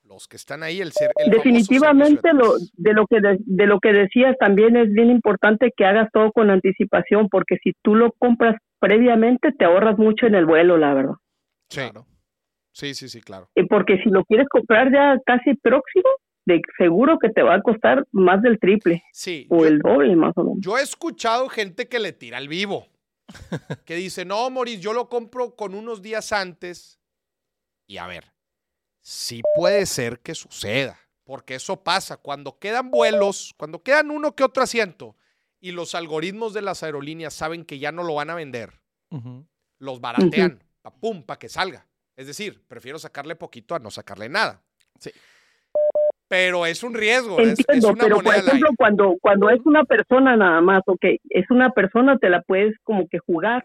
los 0.04 0.28
que 0.28 0.38
están 0.38 0.64
ahí, 0.64 0.80
el, 0.80 0.92
ser, 0.94 1.12
el 1.18 1.30
Definitivamente 1.32 2.34
lo, 2.34 2.54
de 2.74 2.94
lo 2.94 3.06
que 3.08 3.20
de, 3.20 3.38
de 3.40 3.66
lo 3.68 3.80
que 3.80 3.92
decías 3.92 4.36
también 4.40 4.78
es 4.78 4.92
bien 4.94 5.10
importante 5.10 5.72
que 5.76 5.86
hagas 5.86 6.10
todo 6.14 6.32
con 6.32 6.50
anticipación 6.50 7.28
porque 7.30 7.58
si 7.62 7.74
tú 7.82 7.94
lo 7.96 8.14
compras 8.14 8.56
previamente 8.80 9.52
te 9.52 9.66
ahorras 9.66 9.98
mucho 9.98 10.26
en 10.28 10.36
el 10.36 10.46
vuelo, 10.46 10.78
la 10.78 10.94
verdad. 10.94 11.16
Sí, 11.70 11.82
Claro. 11.82 12.06
Sí, 12.78 12.94
sí, 12.96 13.10
sí, 13.10 13.22
claro. 13.22 13.50
Eh, 13.56 13.66
Porque 13.68 13.98
si 14.04 14.10
lo 14.10 14.24
quieres 14.26 14.48
comprar 14.50 14.92
ya 14.92 15.20
casi 15.26 15.54
próximo, 15.56 16.08
de 16.46 16.62
seguro 16.78 17.18
que 17.20 17.30
te 17.30 17.42
va 17.44 17.56
a 17.56 17.62
costar 17.62 18.06
más 18.12 18.42
del 18.42 18.58
triple 18.60 19.04
Sí, 19.12 19.48
o 19.50 19.60
yo- 19.60 19.66
el 19.68 19.80
doble 19.80 20.16
más 20.16 20.34
o 20.38 20.44
menos. 20.44 20.60
Yo 20.62 20.78
he 20.78 20.82
escuchado 20.82 21.50
gente 21.50 21.88
que 21.90 22.00
le 22.00 22.14
tira 22.14 22.38
al 22.38 22.48
vivo. 22.48 22.88
Que 23.86 23.96
dice, 23.96 24.24
no, 24.24 24.50
Moris, 24.50 24.80
yo 24.80 24.94
lo 24.94 25.10
compro 25.10 25.56
con 25.56 25.74
unos 25.76 26.02
días 26.02 26.32
antes. 26.32 27.00
Y 27.86 27.98
a 27.98 28.08
ver, 28.08 28.26
sí 29.02 29.42
puede 29.56 29.86
ser 29.86 30.20
que 30.20 30.36
suceda. 30.36 30.98
Porque 31.26 31.56
eso 31.56 31.84
pasa. 31.84 32.16
Cuando 32.16 32.58
quedan 32.58 32.90
vuelos, 32.92 33.54
cuando 33.58 33.84
quedan 33.84 34.12
uno 34.12 34.34
que 34.34 34.46
otro 34.46 34.64
asiento 34.64 35.18
y 35.60 35.72
los 35.74 35.94
algoritmos 35.96 36.54
de 36.54 36.62
las 36.62 36.84
aerolíneas 36.84 37.34
saben 37.34 37.66
que 37.66 37.80
ya 37.80 37.92
no 37.92 38.04
lo 38.04 38.16
van 38.16 38.30
a 38.30 38.36
vender, 38.36 38.80
los 39.80 40.00
baratean, 40.00 40.64
pa 40.82 40.92
pum, 40.92 41.24
para 41.24 41.40
que 41.40 41.50
salga. 41.50 41.86
Es 42.18 42.28
decir, 42.28 42.62
prefiero 42.68 43.00
sacarle 43.00 43.36
poquito 43.36 43.76
a 43.76 43.80
no 43.80 43.92
sacarle 43.92 44.28
nada. 44.28 44.62
Sí. 45.00 45.12
Pero 46.28 46.66
es 46.66 46.84
un 46.84 46.94
riesgo, 46.94 47.40
es, 47.40 47.52
es 47.52 47.60
Entiendo, 47.60 47.90
una 47.92 48.04
pero 48.04 48.20
por 48.20 48.36
ejemplo, 48.36 48.70
cuando 48.78 49.16
cuando 49.22 49.50
es 49.50 49.62
una 49.66 49.86
persona 49.86 50.36
nada 50.36 50.60
más, 50.60 50.82
ok, 50.86 51.06
es 51.30 51.50
una 51.50 51.70
persona, 51.70 52.18
te 52.18 52.30
la 52.30 52.42
puedes 52.42 52.76
como 52.84 53.08
que 53.08 53.20
jugar, 53.20 53.64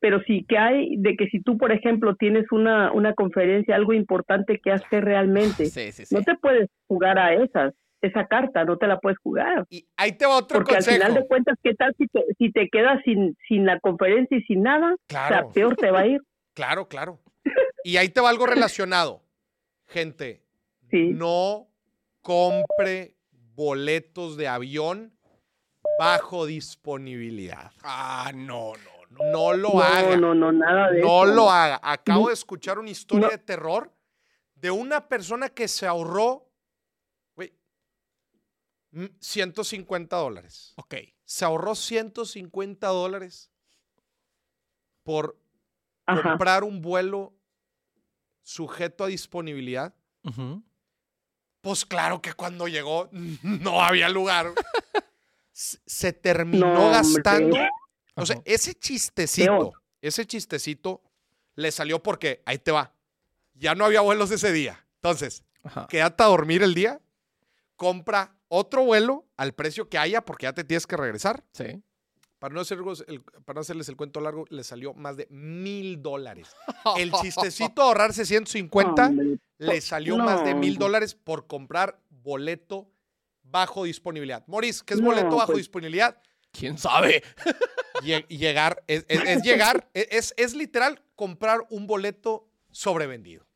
pero 0.00 0.22
sí 0.22 0.46
que 0.48 0.56
hay 0.56 0.96
de 0.96 1.16
que 1.16 1.26
si 1.26 1.40
tú, 1.42 1.58
por 1.58 1.70
ejemplo, 1.70 2.14
tienes 2.16 2.46
una, 2.50 2.92
una 2.92 3.12
conferencia, 3.12 3.74
algo 3.76 3.92
importante 3.92 4.58
que 4.58 4.70
hacer 4.72 5.04
realmente, 5.04 5.66
Sí, 5.66 5.92
sí, 5.92 6.06
sí. 6.06 6.14
no 6.14 6.22
te 6.22 6.34
puedes 6.36 6.70
jugar 6.86 7.18
a 7.18 7.34
esas, 7.34 7.74
esa 8.00 8.26
carta, 8.26 8.64
no 8.64 8.78
te 8.78 8.86
la 8.86 9.00
puedes 9.00 9.18
jugar. 9.18 9.66
Y 9.68 9.84
ahí 9.98 10.12
te 10.12 10.24
va 10.24 10.36
otro 10.38 10.60
Porque 10.60 10.76
consejo. 10.76 10.94
al 10.94 11.02
final 11.02 11.22
de 11.22 11.28
cuentas, 11.28 11.58
¿qué 11.62 11.74
tal 11.74 11.94
si 11.98 12.06
te, 12.06 12.24
si 12.38 12.52
te 12.52 12.68
quedas 12.70 13.02
sin, 13.04 13.36
sin 13.48 13.66
la 13.66 13.80
conferencia 13.80 14.38
y 14.38 14.42
sin 14.44 14.62
nada? 14.62 14.94
Claro. 15.08 15.26
O 15.48 15.52
sea, 15.52 15.52
peor 15.52 15.76
te 15.76 15.90
va 15.90 16.00
a 16.00 16.06
ir. 16.06 16.22
Claro, 16.54 16.88
claro. 16.88 17.20
Y 17.84 17.96
ahí 17.96 18.08
te 18.08 18.20
va 18.20 18.28
algo 18.30 18.46
relacionado. 18.46 19.22
Gente, 19.86 20.44
Sí. 20.90 21.10
no 21.12 21.68
compre 22.22 23.16
boletos 23.54 24.36
de 24.36 24.48
avión 24.48 25.16
bajo 25.98 26.46
disponibilidad. 26.46 27.72
Ah, 27.82 28.30
no, 28.34 28.72
no, 28.74 29.06
no. 29.10 29.32
No 29.32 29.52
lo 29.54 29.70
no, 29.74 29.80
haga. 29.82 30.16
no, 30.16 30.34
no, 30.34 30.52
nada 30.52 30.90
de 30.90 31.00
No 31.00 31.24
eso. 31.24 31.34
lo 31.34 31.50
haga. 31.50 31.80
Acabo 31.82 32.22
No. 32.22 32.28
de 32.28 32.34
escuchar 32.34 32.78
una 32.78 32.90
historia 32.90 33.26
No. 33.26 33.30
de 33.30 33.38
terror 33.38 33.92
de 34.54 34.70
una 34.70 35.08
persona 35.08 35.48
que 35.48 35.66
se 35.68 35.86
ahorró, 35.86 36.50
güey, 37.34 37.52
mm, 38.90 39.06
150 39.20 40.16
dólares. 40.16 40.74
Ok. 40.76 40.94
Se 41.24 41.44
ahorró 41.44 41.74
150 41.74 42.88
dólares 42.88 43.50
por 45.02 45.38
Ajá. 46.06 46.22
comprar 46.22 46.64
un 46.64 46.80
vuelo 46.82 47.34
sujeto 48.48 49.04
a 49.04 49.08
disponibilidad. 49.08 49.94
Pues 51.60 51.84
claro 51.84 52.22
que 52.22 52.32
cuando 52.32 52.66
llegó 52.66 53.10
no 53.42 53.82
había 53.82 54.08
lugar. 54.08 54.52
Se 55.52 56.12
terminó 56.14 56.66
No, 56.72 56.86
hombre. 56.86 56.92
gastando. 57.22 57.56
O 58.14 58.24
sea, 58.24 58.36
Ajá. 58.36 58.42
ese 58.46 58.74
chistecito, 58.74 59.72
ese 60.00 60.26
chistecito 60.26 61.02
le 61.56 61.70
salió 61.72 62.02
porque 62.02 62.42
ahí 62.46 62.58
te 62.58 62.70
va. 62.70 62.94
Ya 63.54 63.74
no 63.74 63.84
había 63.84 64.00
vuelos 64.00 64.30
ese 64.30 64.50
día. 64.52 64.86
Entonces, 64.94 65.44
Ajá. 65.62 65.86
quédate 65.88 66.22
a 66.22 66.26
dormir 66.26 66.62
el 66.62 66.74
día, 66.74 67.00
compra 67.76 68.34
otro 68.48 68.84
vuelo 68.84 69.26
al 69.36 69.52
precio 69.52 69.88
que 69.88 69.98
haya 69.98 70.24
porque 70.24 70.44
ya 70.44 70.52
te 70.54 70.64
tienes 70.64 70.86
que 70.86 70.96
regresar. 70.96 71.44
Sí. 71.52 71.82
Para 72.38 72.54
no, 72.54 72.60
hacerlos 72.60 73.04
el- 73.08 73.20
para 73.20 73.54
no 73.56 73.60
hacerles 73.62 73.88
el 73.88 73.96
cuento 73.96 74.20
largo, 74.20 74.44
le 74.50 74.62
salió 74.62 74.94
más 74.94 75.16
de 75.16 75.26
mil 75.30 76.00
dólares. 76.02 76.48
El 76.96 77.10
chistecito 77.22 77.82
ahorrarse 77.82 78.24
150 78.24 79.06
Hombre, 79.06 79.38
le 79.58 79.80
salió 79.80 80.16
más 80.18 80.44
de 80.44 80.54
No, 80.54 80.60
mil 80.60 80.78
dólares 80.78 81.14
por 81.16 81.46
comprar 81.48 82.00
boleto 82.10 82.88
bajo 83.42 83.84
disponibilidad. 83.84 84.44
Moris, 84.46 84.82
¿qué 84.84 84.94
es 84.94 85.00
No, 85.00 85.06
boleto 85.06 85.34
bajo 85.36 85.46
pues. 85.46 85.58
disponibilidad? 85.58 86.20
¿Quién 86.52 86.78
sabe? 86.78 87.22
Lle- 88.02 88.26
llegar, 88.28 88.84
es, 88.86 89.04
es- 89.08 89.24
es 89.24 89.42
llegar, 89.42 89.88
es, 89.94 90.06
es- 90.10 90.34
es 90.36 90.54
literal 90.54 91.02
comprar 91.16 91.66
un 91.70 91.86
boleto 91.88 92.48
sobrevendido. 92.70 93.47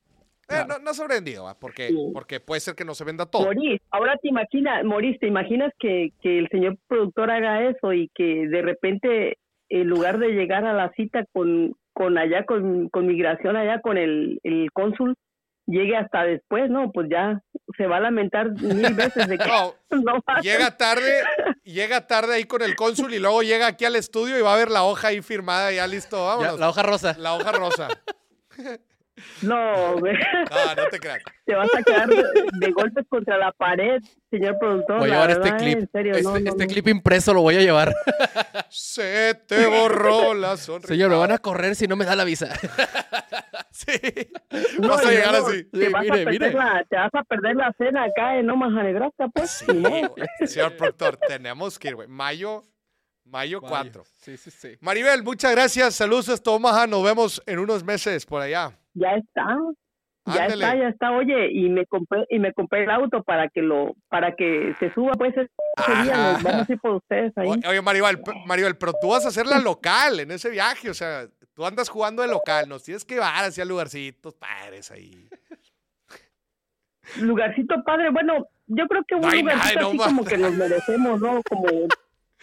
Eh, 0.52 0.64
Claro. 0.64 0.78
no, 0.78 0.78
no 0.84 0.94
sobrevendido, 0.94 1.44
¿va? 1.44 1.58
porque, 1.58 1.88
Sí. 1.88 2.10
porque 2.12 2.40
puede 2.40 2.60
ser 2.60 2.74
que 2.74 2.84
no 2.84 2.94
se 2.94 3.04
venda 3.04 3.26
todo. 3.26 3.44
Moris, 3.44 3.80
ahora 3.90 4.16
te 4.20 4.28
imaginas, 4.28 4.84
Moris, 4.84 5.18
¿te 5.18 5.26
imaginas 5.26 5.72
que, 5.78 6.12
que 6.22 6.38
el 6.38 6.48
señor 6.50 6.76
productor 6.88 7.30
haga 7.30 7.68
eso 7.68 7.92
y 7.92 8.10
que 8.14 8.46
de 8.48 8.62
repente, 8.62 9.38
en 9.68 9.86
lugar 9.88 10.18
de 10.18 10.28
llegar 10.28 10.64
a 10.64 10.72
la 10.74 10.90
cita 10.96 11.24
con, 11.32 11.74
con 11.92 12.18
allá, 12.18 12.44
con, 12.44 12.88
con 12.90 13.06
migración 13.06 13.56
allá, 13.56 13.80
con 13.80 13.96
el, 13.98 14.38
el 14.42 14.70
cónsul, 14.72 15.14
llegue 15.66 15.96
hasta 15.96 16.24
después, 16.24 16.68
¿no? 16.70 16.90
Pues 16.92 17.08
ya 17.10 17.40
se 17.76 17.86
va 17.86 17.98
a 17.98 18.00
lamentar 18.00 18.50
mil 18.50 18.94
veces 18.94 19.28
de 19.28 19.38
que 19.38 19.46
No, 19.48 19.74
no 19.90 20.20
llega 20.42 20.76
tarde, 20.76 21.22
llega 21.62 22.06
tarde 22.06 22.34
ahí 22.34 22.44
con 22.44 22.62
el 22.62 22.74
cónsul 22.74 23.14
y 23.14 23.18
luego 23.20 23.42
llega 23.42 23.68
aquí 23.68 23.84
al 23.84 23.94
estudio 23.96 24.36
y 24.38 24.42
va 24.42 24.54
a 24.54 24.56
ver 24.58 24.70
la 24.70 24.82
hoja 24.84 25.08
ahí 25.08 25.22
firmada, 25.22 25.70
ya 25.72 25.86
listo, 25.86 26.16
Ya, 26.16 26.22
vámonos. 26.24 26.58
la 26.60 26.68
hoja 26.68 26.82
rosa. 26.82 27.16
La 27.18 27.34
hoja 27.34 27.52
rosa. 27.52 27.88
No, 29.42 29.98
güey, 29.98 30.14
Ah, 30.50 30.74
no 30.76 30.84
te 30.90 30.98
creas. 30.98 31.22
te 31.44 31.54
vas 31.54 31.68
a 31.76 31.82
quedar 31.82 32.08
de, 32.08 32.24
de 32.54 32.70
golpes 32.72 33.04
contra 33.08 33.36
la 33.36 33.52
pared, 33.52 34.00
señor 34.30 34.58
productor. 34.58 35.00
Voy 35.00 35.10
a 35.10 35.12
llevar 35.12 35.30
este 35.32 35.56
clip. 35.56 35.78
En 35.78 35.90
serio, 35.90 36.12
este 36.12 36.22
no, 36.24 36.30
no, 36.30 36.50
este 36.50 36.66
no. 36.66 36.72
clip 36.72 36.88
impreso 36.88 37.34
lo 37.34 37.42
voy 37.42 37.56
a 37.56 37.60
llevar. 37.60 37.94
Se 38.70 39.34
te 39.46 39.66
borró 39.66 40.32
la 40.34 40.56
sonrisa. 40.56 40.88
Señor, 40.88 41.10
me 41.10 41.16
van 41.16 41.32
a 41.32 41.38
correr 41.38 41.74
si 41.76 41.86
no 41.86 41.96
me 41.96 42.04
da 42.04 42.16
la 42.16 42.24
visa. 42.24 42.48
Sí. 43.74 43.90
No, 44.78 44.88
Vas 44.88 45.04
a 45.06 45.10
llegar 45.10 45.34
así. 45.34 45.64
Te, 45.64 45.86
Sí, 45.86 45.92
vas 45.92 46.02
mire, 46.02 46.12
a 46.20 46.24
perder 46.24 46.30
mire. 46.40 46.52
La, 46.52 46.84
te 46.88 46.96
vas 46.96 47.14
a 47.14 47.24
perder 47.24 47.56
la 47.56 47.72
cena 47.78 48.04
acá 48.04 48.36
en 48.38 48.48
Omaha, 48.50 48.82
Nebraska, 48.82 49.28
pues. 49.34 49.50
Sí. 49.50 50.46
Señor 50.46 50.76
productor, 50.76 51.16
tenemos 51.16 51.78
que 51.78 51.88
ir, 51.88 51.94
güey. 51.94 52.06
Mayo, 52.06 52.62
mayo 53.24 53.62
4. 53.62 54.04
Sí, 54.20 54.36
sí, 54.36 54.50
sí. 54.50 54.76
Maribel, 54.80 55.22
muchas 55.22 55.52
gracias. 55.52 55.94
Saludos 55.94 56.28
hasta 56.28 56.50
Omaha. 56.50 56.86
Nos 56.86 57.02
vemos 57.02 57.42
en 57.46 57.58
unos 57.60 57.82
meses 57.82 58.26
por 58.26 58.42
allá. 58.42 58.78
Ya 58.94 59.14
está. 59.16 59.58
Ya 60.24 60.44
Ándale. 60.44 60.54
está, 60.54 60.76
ya 60.76 60.88
está, 60.88 61.10
oye, 61.10 61.50
y 61.50 61.68
me 61.68 61.84
compré 61.84 62.24
y 62.30 62.38
me 62.38 62.52
compré 62.52 62.84
el 62.84 62.90
auto 62.90 63.24
para 63.24 63.48
que 63.48 63.60
lo 63.60 63.96
para 64.08 64.36
que 64.36 64.72
se 64.78 64.92
suba 64.94 65.14
pues 65.14 65.36
ese 65.36 65.50
día, 66.04 66.32
nos 66.34 66.42
vamos 66.44 66.70
a 66.70 66.72
ir 66.72 66.78
por 66.78 66.92
ustedes 66.92 67.32
ahí. 67.36 67.48
Oye, 67.68 67.82
Maribel, 67.82 68.22
Maribel, 68.46 68.76
pero 68.76 68.92
tú 69.00 69.08
vas 69.08 69.24
a 69.24 69.30
hacer 69.30 69.46
la 69.46 69.58
local 69.58 70.20
en 70.20 70.30
ese 70.30 70.48
viaje, 70.48 70.88
o 70.90 70.94
sea, 70.94 71.26
tú 71.54 71.66
andas 71.66 71.88
jugando 71.88 72.22
de 72.22 72.28
local, 72.28 72.68
nos 72.68 72.84
tienes 72.84 73.04
que 73.04 73.14
llevar 73.14 73.46
hacia 73.46 73.64
lugarcitos 73.64 74.34
padres 74.34 74.92
ahí. 74.92 75.28
Lugarcito 77.16 77.82
padre, 77.82 78.10
bueno, 78.10 78.46
yo 78.68 78.86
creo 78.86 79.02
que 79.02 79.16
un 79.16 79.22
No 79.22 79.30
lugarcito 79.32 79.80
nada, 79.80 79.86
así 79.88 79.96
no 79.98 80.04
como 80.04 80.24
que 80.24 80.38
nos 80.38 80.52
merecemos, 80.52 81.20
¿no? 81.20 81.42
Como 81.48 81.66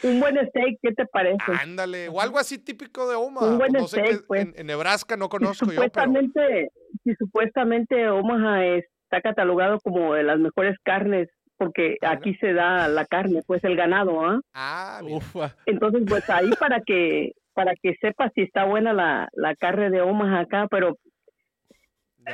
un 0.04 0.20
buen 0.20 0.36
steak, 0.50 0.78
¿qué 0.82 0.92
te 0.94 1.06
parece? 1.06 1.44
Ándale, 1.62 2.10
o 2.10 2.22
algo 2.22 2.40
así 2.40 2.58
típico 2.58 3.10
de 3.10 3.16
Omaha. 3.16 3.46
Un 3.48 3.58
buen 3.58 3.72
no 3.74 3.88
sé 3.88 3.98
steak, 4.00 4.18
qué- 4.22 4.24
pues. 4.28 4.42
en, 4.42 4.54
en 4.58 4.68
Nebraska 4.68 5.18
no 5.18 5.26
Si 5.26 5.30
conozco 5.30 5.66
yo, 5.66 5.72
pero 5.72 5.82
supuestamente, 5.84 6.70
si 7.04 7.14
supuestamente 7.16 8.10
Omaha 8.10 8.66
está 8.66 9.22
catalogado 9.22 9.80
como 9.80 10.14
de 10.14 10.24
las 10.24 10.40
mejores 10.40 10.76
carnes, 10.84 11.30
porque 11.58 11.98
Ah, 12.02 12.12
aquí 12.12 12.36
se 12.36 12.54
da 12.54 12.88
la 12.88 13.06
carne, 13.06 13.42
pues 13.46 13.64
el 13.66 13.76
ganado, 13.76 14.24
¿ah? 14.26 14.40
ah. 14.54 15.02
Ufa. 15.04 15.56
Entonces, 15.66 16.04
pues 16.08 16.30
ahí 16.30 16.50
para 16.60 16.80
que 16.82 17.34
para 17.54 17.74
que 17.76 17.96
sepa 18.00 18.30
si 18.34 18.44
está 18.44 18.64
buena 18.64 18.94
la, 18.94 19.28
la 19.34 19.54
carne 19.56 19.90
de 19.90 20.02
Omaha 20.02 20.42
acá, 20.42 20.68
pero 20.72 20.96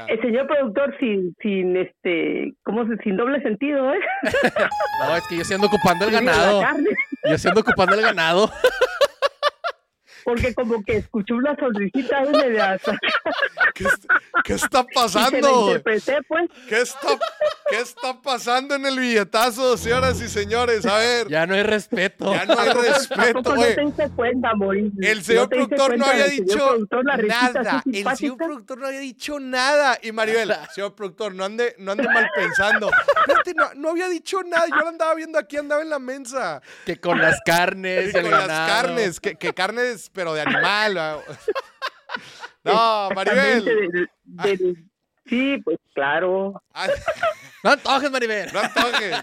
el 0.07 0.21
señor 0.21 0.47
productor 0.47 0.95
sin 0.99 1.35
sin 1.41 1.77
este, 1.77 2.53
¿cómo 2.63 2.85
se 2.87 2.97
sin 2.97 3.17
doble 3.17 3.41
sentido, 3.41 3.93
eh? 3.93 3.99
No, 4.99 5.15
es 5.15 5.23
que 5.27 5.37
yo 5.37 5.43
sí 5.43 5.53
ando 5.53 5.67
ocupando 5.67 6.05
el 6.05 6.11
ganado. 6.11 6.61
Yo 7.29 7.37
sí 7.37 7.47
ando 7.47 7.61
ocupando 7.61 7.95
el 7.95 8.01
ganado. 8.01 8.51
porque 10.25 10.53
como 10.53 10.83
que 10.83 10.97
escuchó 10.97 11.35
una 11.35 11.55
sonrisita 11.55 12.17
ahí 12.17 12.29
media 12.31 12.77
¿Qué, 13.73 13.85
qué 14.43 14.53
está 14.53 14.83
pasando? 14.93 15.67
interpreté, 15.67 16.17
pues. 16.27 16.49
¿Qué 16.67 16.81
está, 16.81 17.07
¿Qué 17.69 17.79
está 17.79 18.21
pasando 18.21 18.75
en 18.75 18.85
el 18.85 18.99
billetazo, 18.99 19.77
señoras 19.77 20.19
y 20.21 20.27
señores? 20.27 20.85
A 20.85 20.97
ver, 20.97 21.27
ya, 21.27 21.39
Ya 21.41 21.45
no 21.47 21.53
hay 21.53 21.63
respeto. 21.63 22.25
no 22.25 22.31
hay 22.33 22.39
¿A 22.39 22.45
poco- 22.47 22.59
a 22.59 22.73
respeto, 22.73 23.55
no 23.55 23.61
te 23.61 23.81
diste 23.81 24.09
cuenta, 24.15 24.55
Mauricio? 24.55 24.91
El 25.01 25.23
señor 25.23 25.43
¿No 25.43 25.49
te 25.49 25.55
diste 25.57 25.75
productor 25.75 25.97
no 25.99 26.05
había 26.05 26.25
dicho 26.27 26.67
productor, 26.67 27.05
nada. 27.05 27.83
El 27.85 28.17
señor 28.17 28.37
productor 28.37 28.77
no 28.79 28.87
había 28.87 28.99
dicho 28.99 29.39
nada. 29.39 29.99
Y 30.01 30.11
Maribel, 30.11 30.53
señor 30.73 30.95
productor, 30.95 31.33
no 31.35 31.45
ande, 31.45 31.75
no 31.77 31.91
ande 31.91 32.03
mal 32.03 32.27
pensando. 32.35 32.89
No, 33.55 33.73
no 33.75 33.89
había 33.91 34.09
dicho 34.09 34.41
nada. 34.43 34.65
Yo 34.67 34.75
lo 34.75 34.87
andaba 34.87 35.13
viendo 35.15 35.37
aquí, 35.37 35.57
andaba 35.57 35.81
en 35.81 35.89
la 35.89 35.99
mensa. 35.99 36.61
Que 36.85 36.99
con 36.99 37.19
las 37.21 37.39
carnes, 37.45 38.11
con 38.11 38.29
las 38.31 38.47
carnes, 38.47 39.19
que, 39.19 39.35
que 39.35 39.53
carnes, 39.53 40.09
pero 40.15 40.33
de 40.33 40.41
animal. 40.41 40.97
¿va? 40.97 41.19
No, 42.63 43.09
Maribel. 43.13 43.63
Del- 43.63 44.09
del- 44.23 44.85
sí, 45.27 45.57
pues 45.63 45.77
claro. 45.93 46.59
Ah, 46.73 46.87
No 47.63 47.69
antojes, 47.71 48.09
Maribel. 48.09 48.49
No 48.51 48.59
antojes. 48.59 49.15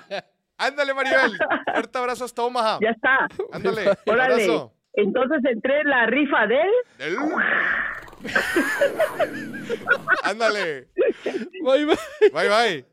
Ándale, 0.59 0.95
Maribel. 0.95 1.37
Fuerte 1.75 1.99
abrazo 1.99 2.25
hasta 2.25 2.43
Omaha. 2.43 2.79
Ya 2.81 2.91
está. 2.91 3.27
Ándale. 3.53 3.99
Órale. 4.07 4.35
Abrazo. 4.45 4.73
Entonces 4.95 5.45
entré 5.45 5.81
en 5.81 5.89
la 5.91 6.07
rifa 6.07 6.47
de 6.47 6.61
él. 6.61 6.71
Del- 6.99 7.17
Ándale. 10.23 10.89
Bye, 11.65 11.85
bye. 11.87 11.97
Bye, 12.33 12.49
bye. 12.49 12.87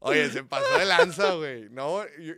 Oye, 0.00 0.28
se 0.30 0.44
pasó 0.44 0.78
de 0.78 0.84
lanza, 0.84 1.32
güey. 1.34 1.68
No, 1.70 2.04
yo- 2.18 2.34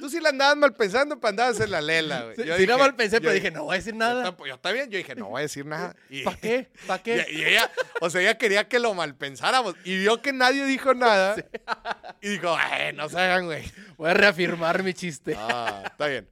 tú 0.00 0.08
sí 0.08 0.20
la 0.20 0.30
andabas 0.30 0.56
mal 0.56 0.74
pensando, 0.74 1.18
pero 1.20 1.28
andabas 1.30 1.60
en 1.60 1.70
la 1.70 1.80
lela, 1.80 2.24
güey. 2.24 2.36
Yo 2.36 2.56
sí, 2.56 2.66
no 2.66 2.74
dije- 2.74 2.78
mal 2.78 2.94
pensé, 2.96 3.16
yo 3.16 3.20
pero 3.22 3.32
dije, 3.32 3.50
no 3.50 3.64
voy 3.64 3.74
a 3.74 3.78
decir 3.78 3.92
Yo, 3.92 3.98
nada. 3.98 4.22
tampoco- 4.24 4.46
yo 4.48 4.58
también, 4.58 4.90
yo 4.90 4.98
dije, 4.98 5.14
no 5.14 5.28
voy 5.28 5.40
a 5.40 5.42
decir 5.42 5.66
nada. 5.66 5.94
¿Para 6.24 6.36
qué? 6.38 6.70
¿Para 6.86 7.02
qué? 7.02 7.26
y 7.30 7.44
ella, 7.44 7.70
o 8.00 8.10
sea, 8.10 8.20
ella 8.20 8.38
quería 8.38 8.68
que 8.68 8.78
lo 8.78 8.94
mal 8.94 9.14
pensáramos. 9.16 9.74
Y 9.84 9.98
vio 9.98 10.20
que 10.22 10.32
nadie 10.32 10.64
dijo 10.66 10.94
nada. 10.94 11.36
Y 12.20 12.28
dijo, 12.28 12.54
"Ay, 12.56 12.92
no 12.94 13.08
se 13.08 13.18
hagan, 13.18 13.46
güey. 13.46 13.64
Voy 13.96 14.10
a 14.10 14.14
reafirmar 14.14 14.82
mi 14.84 14.94
chiste. 14.94 15.34
Ah, 15.36 15.82
está 15.86 16.06
bien. 16.06 16.28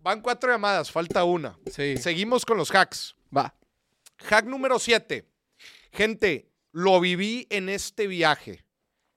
Van 0.00 0.20
cuatro 0.20 0.52
llamadas, 0.52 0.90
falta 0.92 1.24
una. 1.24 1.58
Sí. 1.72 1.96
Seguimos 1.96 2.44
con 2.46 2.56
los 2.56 2.70
hacks. 2.72 3.16
Va. 3.36 3.52
Hack 4.24 4.44
número 4.44 4.78
7. 4.78 5.26
Gente, 5.92 6.48
lo 6.70 7.00
viví 7.00 7.48
en 7.50 7.68
este 7.68 8.06
viaje. 8.06 8.64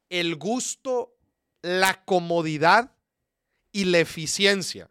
El 0.10 0.36
gusto, 0.38 1.16
la 1.62 2.04
comodidad 2.06 2.92
y 3.72 3.86
la 3.86 4.00
eficiencia 4.00 4.90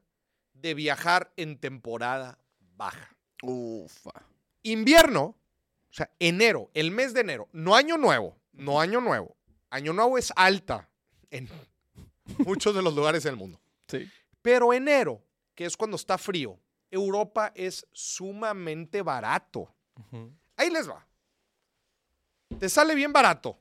de 0.52 0.74
viajar 0.74 1.32
en 1.36 1.58
temporada 1.58 2.38
baja. 2.76 3.16
Ufa. 3.42 4.12
Invierno, 4.62 5.22
o 5.22 5.92
sea, 5.92 6.10
enero, 6.18 6.70
el 6.74 6.90
mes 6.90 7.14
de 7.14 7.20
enero, 7.20 7.48
no 7.52 7.76
año 7.76 7.96
nuevo, 7.96 8.36
no 8.52 8.80
año 8.80 9.00
nuevo. 9.00 9.36
Año 9.70 9.92
nuevo 9.92 10.16
es 10.18 10.32
alta 10.34 10.88
en 11.30 11.48
muchos 12.38 12.74
de 12.74 12.82
los 12.82 12.94
lugares 12.94 13.22
del 13.22 13.36
mundo. 13.36 13.60
Sí. 13.86 14.08
Pero 14.42 14.72
enero, 14.72 15.22
que 15.54 15.64
es 15.64 15.76
cuando 15.76 15.96
está 15.96 16.18
frío, 16.18 16.58
Europa 16.90 17.52
es 17.54 17.86
sumamente 17.92 19.02
barato. 19.02 19.72
Ahí 20.56 20.70
les 20.70 20.88
va. 20.88 21.06
Te 22.58 22.68
sale 22.68 22.94
bien 22.94 23.12
barato. 23.12 23.58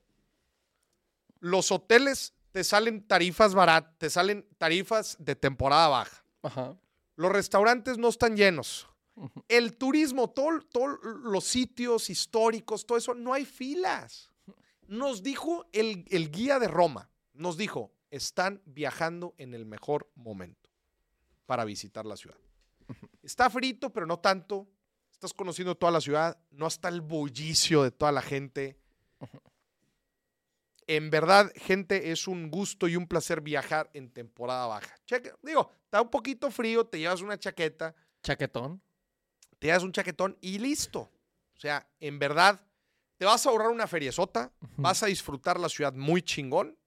Los 1.40 1.72
hoteles 1.72 2.34
te 2.58 2.64
salen 2.64 3.08
tarifas 3.08 3.54
baratas, 3.54 3.94
te 4.00 4.10
salen 4.10 4.44
tarifas 4.58 5.16
de 5.20 5.36
temporada 5.36 5.90
baja. 5.90 6.26
Ajá. 6.42 6.76
Los 7.16 7.32
restaurantes 7.32 8.00
no 8.00 8.08
están 8.08 8.36
llenos. 8.36 8.88
El 9.48 9.78
turismo, 9.78 10.32
todos 10.32 10.64
los 11.04 11.44
sitios 11.44 12.10
históricos, 12.10 12.88
todo 12.88 12.98
eso, 12.98 13.14
no 13.14 13.32
hay 13.36 13.46
filas. 13.46 14.32
Nos 14.88 15.22
dijo 15.22 15.68
el, 15.72 16.04
el 16.10 16.32
guía 16.32 16.58
de 16.58 16.68
Roma, 16.68 17.12
nos 17.34 17.58
dijo, 17.58 17.92
están 18.10 18.64
viajando 18.66 19.36
en 19.38 19.54
el 19.54 19.68
mejor 19.68 20.10
momento 20.16 20.72
para 21.46 21.64
visitar 21.64 22.08
la 22.08 22.18
ciudad. 22.18 22.40
Está 23.22 23.52
frito, 23.52 23.94
pero 23.94 24.08
no 24.08 24.18
tanto. 24.18 24.68
Estás 25.12 25.32
conociendo 25.32 25.76
toda 25.76 25.92
la 25.92 26.02
ciudad, 26.02 26.40
no 26.50 26.66
está 26.66 26.90
el 26.90 27.02
bullicio 27.02 27.84
de 27.84 27.92
toda 27.92 28.12
la 28.12 28.24
gente. 28.24 28.80
En 30.88 31.10
verdad, 31.10 31.52
gente, 31.56 32.12
es 32.12 32.28
un 32.28 32.50
gusto 32.50 32.88
y 32.88 32.96
un 32.96 33.08
placer 33.08 33.42
viajar 33.42 33.90
en 33.94 34.10
temporada 34.10 34.68
baja. 34.68 34.96
Cheque, 35.06 35.34
digo, 35.44 35.70
está 35.84 36.02
un 36.02 36.10
poquito 36.10 36.50
frío, 36.50 36.86
te 36.86 36.98
llevas 37.00 37.22
una 37.22 37.38
chaqueta, 37.38 37.94
Chaquetón. 38.24 38.82
te 39.60 39.68
das 39.68 39.84
un 39.84 39.92
chaquetón 39.92 40.38
y 40.42 40.60
listo. 40.60 41.02
O 41.02 41.60
sea, 41.60 41.88
en 42.00 42.20
verdad, 42.20 42.62
te 43.18 43.26
vas 43.26 43.46
a 43.46 43.50
ahorrar 43.50 43.70
una 43.70 43.88
feriezota, 43.88 44.54
vas 44.78 45.04
a 45.04 45.08
disfrutar 45.08 45.60
la 45.60 45.70
ciudad 45.70 45.94
muy 45.94 46.22
chingón 46.22 46.78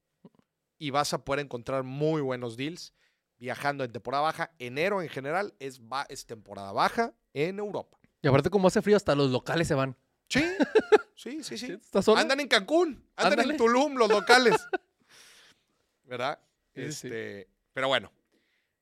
y 0.79 0.91
vas 0.91 1.13
a 1.13 1.25
poder 1.25 1.45
encontrar 1.45 1.83
muy 1.83 2.23
buenos 2.23 2.57
deals 2.57 2.95
viajando 3.37 3.85
en 3.85 3.93
temporada 3.93 4.23
baja. 4.23 4.55
Enero 4.59 5.03
en 5.03 5.09
general 5.09 5.55
es, 5.59 5.81
es 6.09 6.25
temporada 6.27 6.73
baja 6.73 7.13
en 7.35 7.59
Europa. 7.59 7.99
Y 8.23 8.29
aparte, 8.29 8.49
como 8.49 8.69
hace 8.69 8.81
frío, 8.81 8.97
hasta 8.97 9.15
los 9.15 9.31
locales 9.31 9.69
se 9.69 9.75
van. 9.75 9.97
Sí, 10.29 10.43
sí, 11.23 11.43
sí, 11.45 11.59
sí. 11.59 11.79
Andan 12.17 12.41
en 12.41 12.49
Cancún, 12.49 13.05
andan 13.17 13.33
Ándale. 13.41 13.53
en 13.53 13.57
Tulum 13.59 13.95
los 13.97 14.09
locales. 14.09 14.55
¿Verdad? 16.05 16.39
Sí. 16.75 16.81
Este, 16.83 17.49
Pero 17.73 17.89
bueno, 17.89 18.11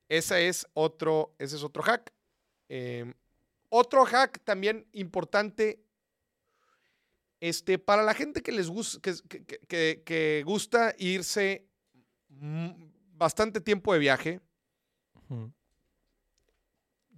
ese 0.09 0.49
es 0.49 0.67
otro, 0.75 1.35
ese 1.39 1.57
es 1.57 1.63
otro 1.63 1.83
hack. 1.83 2.13
Eh, 2.69 3.13
otro 3.69 4.05
hack 4.05 4.41
también 4.45 4.87
importante. 4.93 5.83
Este, 7.41 7.79
para 7.79 8.03
la 8.03 8.15
gente 8.15 8.43
que 8.43 8.51
les 8.53 8.69
gusta, 8.69 8.99
que, 9.01 9.15
que- 9.29 9.45
que- 9.45 9.59
que- 9.69 10.03
que 10.05 10.43
gusta 10.45 10.95
irse 10.99 11.69
bastante 12.29 13.61
tiempo 13.61 13.93
de 13.93 13.99
viaje, 14.01 14.41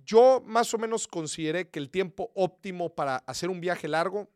yo 0.05 0.43
más 0.45 0.73
o 0.75 0.79
menos 0.79 1.07
consideré 1.07 1.69
que 1.69 1.79
el 1.79 1.91
tiempo 1.91 2.31
óptimo 2.35 2.95
para 2.95 3.17
hacer 3.19 3.49
un 3.49 3.61
viaje 3.61 3.87
largo, 3.89 4.29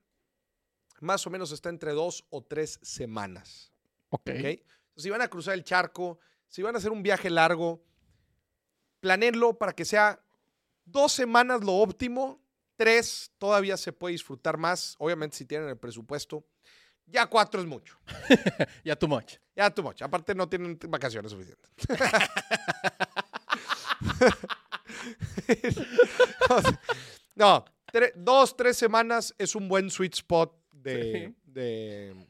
más 1.00 1.26
o 1.26 1.30
menos 1.30 1.52
está 1.52 1.68
entre 1.68 1.92
dos 1.92 2.24
o 2.30 2.42
tres 2.42 2.78
semanas. 2.82 3.72
Ok. 4.10 4.30
¿ok? 4.30 4.60
Si 4.96 5.10
van 5.10 5.22
a 5.22 5.28
cruzar 5.28 5.54
el 5.54 5.64
charco, 5.64 6.18
si 6.48 6.62
van 6.62 6.74
a 6.74 6.78
hacer 6.78 6.90
un 6.92 7.02
viaje 7.02 7.30
largo, 7.30 7.84
planeenlo 9.00 9.58
para 9.58 9.72
que 9.72 9.84
sea 9.84 10.20
dos 10.84 11.12
semanas 11.12 11.62
lo 11.64 11.74
óptimo, 11.74 12.40
tres 12.76 13.32
todavía 13.38 13.76
se 13.76 13.92
puede 13.92 14.12
disfrutar 14.12 14.56
más, 14.56 14.94
obviamente 14.98 15.36
si 15.36 15.44
tienen 15.44 15.68
el 15.68 15.78
presupuesto. 15.78 16.46
Ya 17.06 17.26
cuatro 17.26 17.60
es 17.60 17.66
mucho, 17.66 17.98
Ya 18.84 18.96
too 18.96 19.08
much. 19.08 19.34
ya 19.54 19.70
too 19.70 19.82
much. 19.82 20.00
Aparte 20.00 20.34
no 20.34 20.48
tienen 20.48 20.78
vacaciones 20.88 21.32
suficientes. 21.32 21.70
no, 27.34 27.64
tre- 27.92 28.12
dos, 28.16 28.56
tres 28.56 28.76
semanas 28.76 29.34
es 29.38 29.54
un 29.54 29.68
buen 29.68 29.90
sweet 29.90 30.14
spot 30.14 30.54
de, 30.85 31.28
Sí. 31.28 31.35
de, 31.47 32.27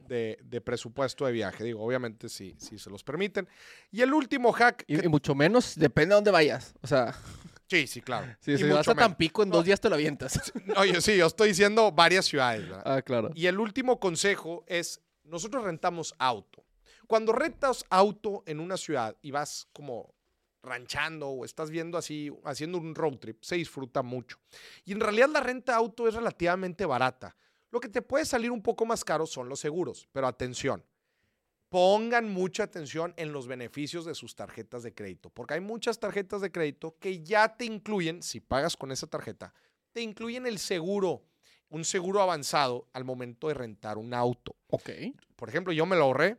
de- 0.00 0.38
de 0.42 0.60
presupuesto 0.60 1.24
de 1.24 1.32
viaje. 1.32 1.64
Digo, 1.64 1.82
obviamente 1.84 2.28
si, 2.28 2.54
si 2.58 2.78
se 2.78 2.90
los 2.90 3.02
permiten. 3.02 3.48
Y 3.90 4.02
el 4.02 4.12
último 4.12 4.52
hack. 4.52 4.84
Y, 4.86 4.98
que- 4.98 5.06
y 5.06 5.08
mucho 5.08 5.34
menos, 5.34 5.74
depende 5.76 6.08
de 6.10 6.14
dónde 6.16 6.30
vayas. 6.30 6.74
O 6.82 6.86
sea, 6.86 7.14
Sí, 7.68 7.86
sí, 7.86 8.02
claro. 8.02 8.26
Sí, 8.40 8.52
Y 8.52 8.58
si 8.58 8.64
vas 8.64 8.78
mucho 8.78 8.90
a. 8.90 8.94
Tampico, 8.94 9.42
en 9.42 9.48
dos 9.50 9.64
días 9.64 9.80
te 9.80 9.88
lo 9.88 9.94
avientas. 9.94 10.52
Oye, 10.76 11.00
sí, 11.00 11.16
yo 11.16 11.26
estoy 11.26 11.48
diciendo 11.48 11.90
varias 11.90 12.26
ciudades, 12.26 12.68
¿verdad? 12.68 12.82
ah, 12.84 13.00
claro. 13.00 13.30
Y 13.34 13.46
el 13.46 13.58
último 13.58 13.98
consejo 13.98 14.62
es, 14.66 15.00
nosotros 15.24 15.64
rentamos 15.64 16.14
auto. 16.18 16.66
Cuando 17.06 17.32
rentas 17.32 17.84
auto 17.88 18.42
en 18.46 18.60
una 18.60 18.76
ciudad 18.76 19.16
y 19.22 19.30
vas 19.30 19.68
como 19.72 20.14
ranchando 20.62 21.28
o 21.28 21.44
estás 21.44 21.70
viendo 21.70 21.96
así, 21.98 22.30
haciendo 22.44 22.76
un 22.78 22.94
road 22.94 23.16
trip, 23.18 23.42
se 23.42 23.56
disfruta 23.56 24.02
mucho. 24.02 24.38
Y 24.84 24.92
en 24.92 25.00
realidad 25.00 25.28
la 25.30 25.40
renta 25.40 25.74
auto 25.74 26.06
es 26.08 26.14
relativamente 26.14 26.84
barata. 26.86 27.36
Lo 27.72 27.80
que 27.80 27.88
te 27.88 28.02
puede 28.02 28.26
salir 28.26 28.50
un 28.50 28.62
poco 28.62 28.84
más 28.84 29.02
caro 29.02 29.26
son 29.26 29.48
los 29.48 29.58
seguros, 29.58 30.06
pero 30.12 30.26
atención, 30.26 30.84
pongan 31.70 32.30
mucha 32.30 32.64
atención 32.64 33.14
en 33.16 33.32
los 33.32 33.46
beneficios 33.46 34.04
de 34.04 34.14
sus 34.14 34.36
tarjetas 34.36 34.82
de 34.82 34.94
crédito, 34.94 35.30
porque 35.30 35.54
hay 35.54 35.60
muchas 35.60 35.98
tarjetas 35.98 36.42
de 36.42 36.52
crédito 36.52 36.98
que 37.00 37.22
ya 37.22 37.56
te 37.56 37.64
incluyen, 37.64 38.22
si 38.22 38.40
pagas 38.40 38.76
con 38.76 38.92
esa 38.92 39.06
tarjeta, 39.06 39.54
te 39.92 40.02
incluyen 40.02 40.46
el 40.46 40.58
seguro, 40.58 41.24
un 41.70 41.86
seguro 41.86 42.20
avanzado 42.20 42.90
al 42.92 43.04
momento 43.04 43.48
de 43.48 43.54
rentar 43.54 43.96
un 43.96 44.12
auto. 44.12 44.54
Ok. 44.66 44.90
Por 45.34 45.48
ejemplo, 45.48 45.72
yo 45.72 45.86
me 45.86 45.96
lo 45.96 46.04
ahorré. 46.04 46.36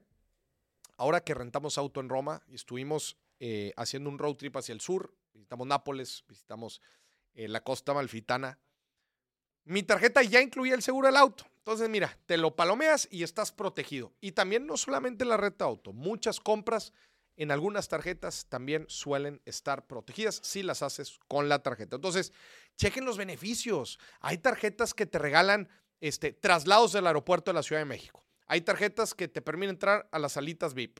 Ahora 0.98 1.22
que 1.22 1.34
rentamos 1.34 1.80
auto 1.80 2.00
en 2.00 2.10
Roma 2.10 2.44
y 2.48 2.54
estuvimos 2.54 3.18
eh, 3.40 3.74
haciendo 3.76 4.12
un 4.12 4.20
road 4.20 4.36
trip 4.36 4.56
hacia 4.56 4.74
el 4.74 4.82
sur, 4.82 5.16
visitamos 5.34 5.66
Nápoles, 5.66 6.24
visitamos 6.28 6.80
eh, 7.34 7.48
la 7.48 7.62
costa 7.62 7.96
malfitana. 7.96 8.60
Mi 9.66 9.84
tarjeta 9.84 10.22
ya 10.24 10.42
incluía 10.42 10.76
el 10.76 10.82
seguro 10.82 11.08
del 11.08 11.18
auto. 11.18 11.46
Entonces, 11.58 11.90
mira, 11.90 12.18
te 12.26 12.38
lo 12.38 12.56
palomeas 12.56 13.08
y 13.10 13.24
estás 13.24 13.52
protegido. 13.52 14.12
Y 14.20 14.34
también 14.34 14.68
no 14.68 14.76
solamente 14.76 15.24
la 15.24 15.38
renta 15.38 15.66
auto, 15.66 15.94
muchas 15.94 16.40
compras 16.40 16.92
en 17.36 17.52
algunas 17.52 17.88
tarjetas 17.88 18.46
también 18.48 18.86
suelen 18.90 19.42
estar 19.46 19.88
protegidas 19.88 20.40
si 20.44 20.62
las 20.62 20.84
haces 20.84 21.20
con 21.28 21.50
la 21.50 21.64
tarjeta. 21.64 21.96
Entonces, 21.96 22.32
chequen 22.76 23.06
los 23.06 23.18
beneficios. 23.18 24.00
Hay 24.20 24.38
tarjetas 24.38 24.94
que 24.94 25.06
te 25.06 25.18
regalan 25.20 25.70
este, 26.00 26.34
traslados 26.34 26.92
del 26.94 27.08
aeropuerto 27.08 27.52
de 27.52 27.56
la 27.56 27.64
Ciudad 27.64 27.82
de 27.82 27.86
México. 27.86 28.24
Hay 28.46 28.62
tarjetas 28.62 29.14
que 29.14 29.28
te 29.28 29.42
permiten 29.42 29.72
entrar 29.72 30.08
a 30.12 30.20
las 30.20 30.34
salitas 30.34 30.74
VIP. 30.74 31.00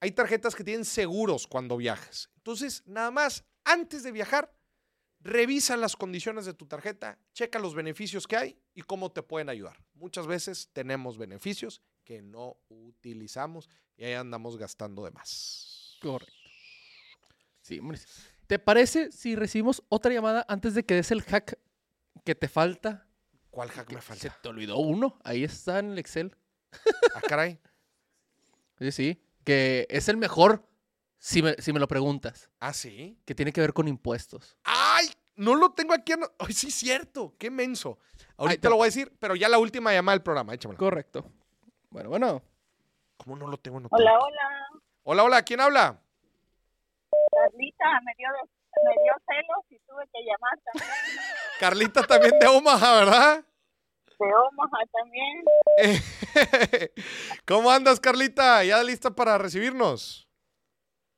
Hay 0.00 0.12
tarjetas 0.12 0.54
que 0.54 0.62
tienen 0.62 0.84
seguros 0.84 1.46
cuando 1.46 1.76
viajes. 1.76 2.30
Entonces, 2.36 2.82
nada 2.86 3.10
más, 3.10 3.44
antes 3.64 4.02
de 4.02 4.12
viajar, 4.12 4.54
revisa 5.24 5.76
las 5.76 5.96
condiciones 5.96 6.44
de 6.44 6.54
tu 6.54 6.66
tarjeta, 6.66 7.18
checa 7.32 7.58
los 7.58 7.74
beneficios 7.74 8.28
que 8.28 8.36
hay 8.36 8.58
y 8.74 8.82
cómo 8.82 9.10
te 9.10 9.22
pueden 9.22 9.48
ayudar. 9.48 9.82
Muchas 9.94 10.26
veces 10.26 10.68
tenemos 10.72 11.18
beneficios 11.18 11.82
que 12.04 12.22
no 12.22 12.58
utilizamos 12.68 13.68
y 13.96 14.04
ahí 14.04 14.12
andamos 14.12 14.56
gastando 14.58 15.04
de 15.04 15.10
más. 15.10 15.96
Correcto. 16.00 16.32
Sí, 17.62 17.78
hombre. 17.78 17.98
¿Te 18.46 18.58
parece 18.58 19.10
si 19.10 19.34
recibimos 19.34 19.82
otra 19.88 20.12
llamada 20.12 20.44
antes 20.48 20.74
de 20.74 20.84
que 20.84 20.94
des 20.94 21.10
el 21.10 21.22
hack 21.22 21.58
que 22.22 22.34
te 22.34 22.46
falta? 22.46 23.08
¿Cuál 23.50 23.70
hack 23.70 23.88
me 23.90 24.00
Se 24.02 24.02
falta? 24.02 24.38
te 24.42 24.48
olvidó 24.48 24.76
uno. 24.76 25.18
Ahí 25.24 25.44
está 25.44 25.78
en 25.78 25.92
el 25.92 25.98
Excel. 25.98 26.36
Ah, 27.14 27.22
caray. 27.26 27.58
Sí, 28.78 28.92
sí. 28.92 29.22
Que 29.44 29.86
es 29.88 30.08
el 30.08 30.18
mejor 30.18 30.68
si 31.18 31.42
me, 31.42 31.54
si 31.54 31.72
me 31.72 31.80
lo 31.80 31.88
preguntas. 31.88 32.50
Ah, 32.60 32.74
sí. 32.74 33.18
Que 33.24 33.34
tiene 33.34 33.50
que 33.52 33.62
ver 33.62 33.72
con 33.72 33.88
impuestos. 33.88 34.58
¡Ay! 34.64 35.06
No 35.36 35.54
lo 35.54 35.72
tengo 35.72 35.94
aquí. 35.94 36.12
Ay, 36.38 36.52
sí, 36.52 36.70
cierto. 36.70 37.34
Qué 37.38 37.50
menso. 37.50 37.98
Ahorita 38.36 38.62
te- 38.62 38.68
lo 38.70 38.76
voy 38.76 38.84
a 38.84 38.86
decir, 38.86 39.12
pero 39.18 39.34
ya 39.36 39.48
la 39.48 39.58
última 39.58 39.92
llamada 39.92 40.14
del 40.16 40.22
programa. 40.22 40.54
Échamela. 40.54 40.78
Correcto. 40.78 41.24
Bueno, 41.90 42.08
bueno. 42.10 42.42
¿Cómo 43.16 43.36
no 43.36 43.46
lo 43.48 43.56
tengo 43.56 43.78
anotado? 43.78 44.02
Hola, 44.02 44.18
hola. 44.18 44.68
Hola, 45.04 45.24
hola. 45.24 45.42
¿Quién 45.42 45.60
habla? 45.60 46.00
Carlita, 47.30 47.84
me 48.04 48.12
dio, 48.16 48.28
me 48.84 49.02
dio 49.02 49.12
celos 49.26 49.64
y 49.70 49.78
tuve 49.86 50.04
que 50.12 50.20
llamar 50.24 50.58
también. 50.64 50.90
Carlita 51.60 52.02
también 52.04 52.38
de 52.38 52.46
Omaha, 52.46 52.94
¿verdad? 52.94 53.44
De 54.18 54.26
Omaha 54.34 54.84
también. 54.92 55.44
¿Cómo 57.46 57.70
andas, 57.70 58.00
Carlita? 58.00 58.62
¿Ya 58.64 58.82
lista 58.82 59.10
para 59.10 59.38
recibirnos? 59.38 60.23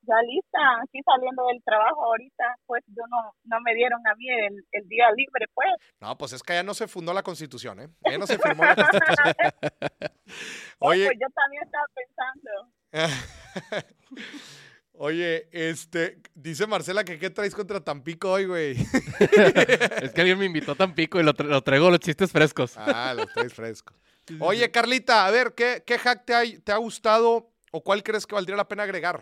Ya 0.07 0.15
lista, 0.23 0.59
aquí 0.83 1.01
saliendo 1.05 1.47
del 1.49 1.63
trabajo 1.65 2.05
ahorita, 2.05 2.45
pues 2.67 2.83
yo 2.89 3.03
no, 3.11 3.35
no 3.45 3.61
me 3.61 3.75
dieron 3.75 4.01
a 4.07 4.15
mí 4.15 4.29
el, 4.29 4.65
el 4.73 4.89
día 4.89 5.11
libre, 5.17 5.47
pues. 5.53 5.69
No, 6.01 6.17
pues 6.17 6.33
es 6.33 6.43
que 6.43 6.53
ya 6.55 6.63
no 6.63 6.75
se 6.75 6.87
fundó 6.87 7.13
la 7.13 7.23
Constitución, 7.25 7.81
¿eh? 7.81 7.89
Ya 8.09 8.17
no 8.19 8.27
se 8.27 8.39
firmó 8.39 8.65
la 8.65 8.75
Constitución. 8.77 9.35
Oh, 10.79 10.89
Oye, 10.91 11.07
Pues 11.07 11.19
yo 11.21 11.27
también 11.35 11.63
estaba 11.65 11.87
pensando. 11.95 13.87
oye, 14.93 15.49
este, 15.53 16.21
dice 16.35 16.67
Marcela 16.67 17.05
que 17.05 17.19
qué 17.19 17.31
traes 17.31 17.55
contra 17.55 17.81
Tampico 17.81 18.31
hoy, 18.33 18.47
güey. 18.47 18.73
es 20.03 20.13
que 20.13 20.21
alguien 20.21 20.39
me 20.39 20.47
invitó 20.47 20.73
a 20.73 20.77
Tampico 20.77 21.21
y 21.21 21.23
lo, 21.23 21.35
tra- 21.35 21.47
lo 21.47 21.63
traigo 21.63 21.91
los 21.91 22.01
chistes 22.01 22.33
frescos. 22.33 22.77
Ah, 22.77 23.13
los 23.17 23.33
traes 23.33 23.55
fresco. 23.55 23.95
Oye, 24.41 24.71
Carlita, 24.71 25.27
a 25.27 25.31
ver, 25.31 25.55
¿qué, 25.55 25.83
qué 25.87 25.99
hack 25.99 26.25
te 26.25 26.35
ha, 26.35 26.43
te 26.65 26.73
ha 26.73 26.77
gustado 26.77 27.53
o 27.71 27.83
cuál 27.85 28.03
crees 28.03 28.27
que 28.27 28.35
valdría 28.35 28.57
la 28.57 28.67
pena 28.69 28.83
agregar? 28.83 29.21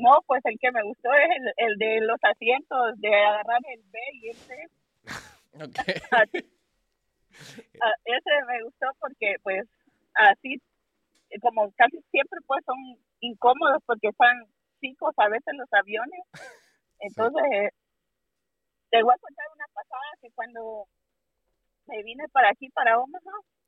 No, 0.00 0.22
pues 0.26 0.40
el 0.44 0.58
que 0.58 0.72
me 0.72 0.82
gustó 0.82 1.12
es 1.12 1.28
el, 1.36 1.68
el 1.68 1.76
de 1.76 2.00
los 2.00 2.18
asientos, 2.22 2.98
de 3.00 3.14
agarrar 3.14 3.60
el 3.68 3.82
B 3.90 3.98
y 4.14 4.28
el 4.30 4.36
C. 4.36 4.68
Ok. 5.54 5.78
Así. 6.10 6.60
Ah, 7.80 7.94
ese 8.04 8.44
me 8.46 8.62
gustó 8.64 8.86
porque 8.98 9.36
pues 9.42 9.64
así 10.14 10.60
como 11.40 11.70
casi 11.72 12.00
siempre 12.10 12.38
pues 12.46 12.64
son 12.64 12.76
incómodos 13.20 13.82
porque 13.86 14.08
están 14.08 14.44
chicos 14.80 15.14
a 15.16 15.28
veces 15.28 15.54
los 15.54 15.72
aviones 15.72 16.20
entonces 17.00 17.42
eh, 17.52 17.70
te 18.90 19.02
voy 19.02 19.14
a 19.14 19.18
contar 19.18 19.46
una 19.54 19.66
pasada 19.72 20.10
que 20.20 20.30
cuando 20.32 20.86
me 21.86 22.02
vine 22.02 22.24
para 22.32 22.50
aquí 22.50 22.68
para 22.70 22.98
Omaha 22.98 23.20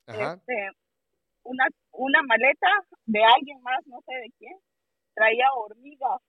Ajá. 0.07 0.35
este 0.35 0.71
una 1.45 1.67
una 1.93 2.23
maleta 2.23 2.69
de 3.07 3.25
alguien 3.25 3.63
más 3.63 3.87
no 3.87 4.01
sé 4.03 4.15
de 4.15 4.31
quién 4.39 4.59
traía 5.15 5.47
hormigas 5.55 6.21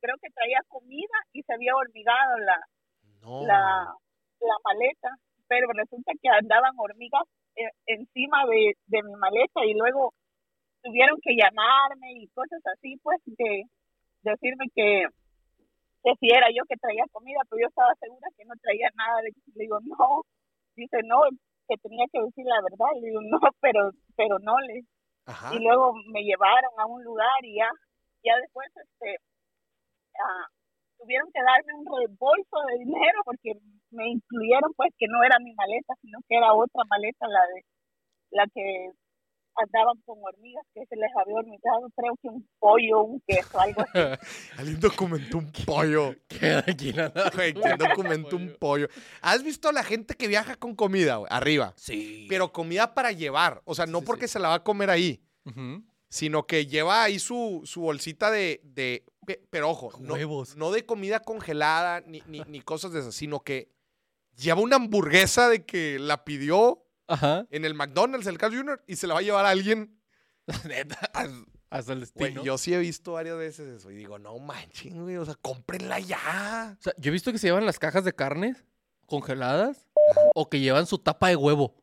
creo 0.00 0.16
que 0.20 0.30
traía 0.30 0.58
comida 0.68 1.16
y 1.32 1.42
se 1.42 1.52
había 1.54 1.76
hormigado 1.76 2.38
la 2.38 2.58
No. 3.22 3.46
la, 3.46 3.94
la 4.40 4.56
maleta, 4.64 5.10
pero 5.46 5.68
resulta 5.72 6.12
que 6.20 6.28
andaban 6.28 6.74
hormigas 6.76 7.22
eh, 7.54 7.70
encima 7.86 8.44
de, 8.46 8.74
de 8.86 9.02
mi 9.02 9.14
maleta 9.14 9.64
y 9.64 9.74
luego 9.74 10.12
tuvieron 10.82 11.18
que 11.22 11.36
llamarme 11.36 12.12
y 12.14 12.26
cosas 12.34 12.60
así, 12.74 12.96
pues, 13.02 13.20
de 13.26 13.62
decirme 14.22 14.66
que, 14.74 15.06
que 16.02 16.12
si 16.18 16.30
era 16.34 16.48
yo 16.50 16.64
que 16.68 16.76
traía 16.76 17.04
comida, 17.12 17.38
pero 17.48 17.60
yo 17.62 17.68
estaba 17.68 17.94
segura 18.00 18.26
que 18.36 18.44
no 18.44 18.54
traía 18.60 18.90
nada. 18.96 19.22
Le 19.22 19.30
digo, 19.54 19.78
no, 19.82 20.22
dice, 20.74 20.98
no, 21.04 21.22
que 21.68 21.76
tenía 21.76 22.06
que 22.10 22.20
decir 22.22 22.44
la 22.44 22.60
verdad. 22.62 22.90
Le 23.00 23.06
digo, 23.08 23.20
no, 23.22 23.38
pero, 23.60 23.90
pero 24.16 24.38
no, 24.40 24.58
le 24.66 24.82
Ajá. 25.26 25.54
y 25.54 25.60
luego 25.60 25.92
me 26.10 26.22
llevaron 26.22 26.72
a 26.78 26.86
un 26.86 27.04
lugar 27.04 27.38
y 27.44 27.54
ya, 27.58 27.70
ya 28.24 28.36
después 28.40 28.68
este 28.76 29.16
ah, 30.18 30.46
tuvieron 30.98 31.28
que 31.32 31.40
darme 31.42 31.74
un 31.74 31.86
reembolso 31.86 32.56
de 32.68 32.78
dinero 32.84 33.18
porque 33.24 33.52
me 33.90 34.08
incluyeron 34.10 34.72
pues 34.76 34.90
que 34.98 35.06
no 35.08 35.22
era 35.24 35.38
mi 35.40 35.54
maleta 35.54 35.94
sino 36.00 36.18
que 36.28 36.36
era 36.36 36.52
otra 36.54 36.82
maleta 36.88 37.26
la 37.28 37.40
de 37.54 37.64
la 38.30 38.46
que 38.54 38.90
andaban 39.54 40.00
con 40.06 40.16
hormigas 40.22 40.64
que 40.72 40.86
se 40.86 40.96
les 40.96 41.10
había 41.20 41.34
hormigado 41.34 41.90
creo 41.94 42.16
que 42.22 42.28
un 42.28 42.48
pollo 42.58 43.02
un 43.02 43.20
queso 43.26 43.60
algo 43.60 43.82
así 43.82 43.98
Alguien 44.58 44.80
documentó 44.80 45.38
un 45.38 45.52
pollo. 45.66 46.14
¿quién 46.28 47.76
documentó 47.78 48.36
un 48.36 48.56
pollo? 48.58 48.88
¿Has 49.20 49.42
visto 49.42 49.68
a 49.68 49.72
la 49.72 49.82
gente 49.84 50.14
que 50.14 50.26
viaja 50.28 50.56
con 50.56 50.74
comida, 50.74 51.16
güey? 51.16 51.28
Arriba. 51.30 51.74
Sí. 51.76 52.26
Pero 52.30 52.50
comida 52.52 52.94
para 52.94 53.12
llevar. 53.12 53.60
O 53.66 53.74
sea, 53.74 53.84
no 53.84 53.98
Sí, 54.00 54.06
porque 54.06 54.26
sí. 54.26 54.32
se 54.34 54.38
la 54.38 54.48
va 54.48 54.54
a 54.56 54.64
comer 54.64 54.88
ahí, 54.88 55.22
Ujú. 55.44 55.82
Sino 56.12 56.46
que 56.46 56.66
lleva 56.66 57.02
ahí 57.04 57.18
su, 57.18 57.62
su 57.64 57.80
bolsita 57.80 58.30
de, 58.30 58.60
de- 58.64 59.02
pe- 59.24 59.42
Pero 59.48 59.70
ojo, 59.70 59.90
no, 59.98 60.12
Huevos. 60.12 60.56
no 60.56 60.70
de 60.70 60.84
comida 60.84 61.20
congelada 61.20 62.02
ni, 62.02 62.22
ni, 62.26 62.40
ni 62.48 62.60
cosas 62.60 62.92
de 62.92 63.00
esas, 63.00 63.14
sino 63.14 63.40
que 63.40 63.72
lleva 64.36 64.60
una 64.60 64.76
hamburguesa 64.76 65.48
de 65.48 65.64
que 65.64 65.98
la 65.98 66.22
pidió 66.26 66.84
Ajá. 67.08 67.46
en 67.50 67.64
el 67.64 67.72
McDonald's, 67.72 68.26
el 68.26 68.36
Carl 68.36 68.54
Jr., 68.54 68.84
y 68.86 68.96
se 68.96 69.06
la 69.06 69.14
va 69.14 69.20
a 69.20 69.22
llevar 69.22 69.46
a 69.46 69.48
alguien. 69.48 69.98
Neta. 70.68 70.98
Hasta 71.70 71.94
el 71.94 72.00
Güey, 72.00 72.28
destino. 72.28 72.44
yo 72.44 72.58
sí 72.58 72.74
he 72.74 72.78
visto 72.78 73.12
varias 73.12 73.38
veces 73.38 73.66
eso 73.78 73.90
y 73.90 73.94
digo, 73.96 74.18
no 74.18 74.38
manches, 74.38 74.92
güey, 74.94 75.16
o 75.16 75.24
sea, 75.24 75.34
cómprenla 75.36 75.98
ya. 76.00 76.76
O 76.78 76.82
sea, 76.82 76.92
yo 76.98 77.08
he 77.08 77.12
visto 77.12 77.32
que 77.32 77.38
se 77.38 77.46
llevan 77.46 77.64
las 77.64 77.78
cajas 77.78 78.04
de 78.04 78.12
carnes 78.12 78.62
congeladas 79.06 79.86
o 80.34 80.50
que 80.50 80.60
llevan 80.60 80.84
su 80.86 80.98
tapa 80.98 81.28
de 81.28 81.36
huevo. 81.36 81.81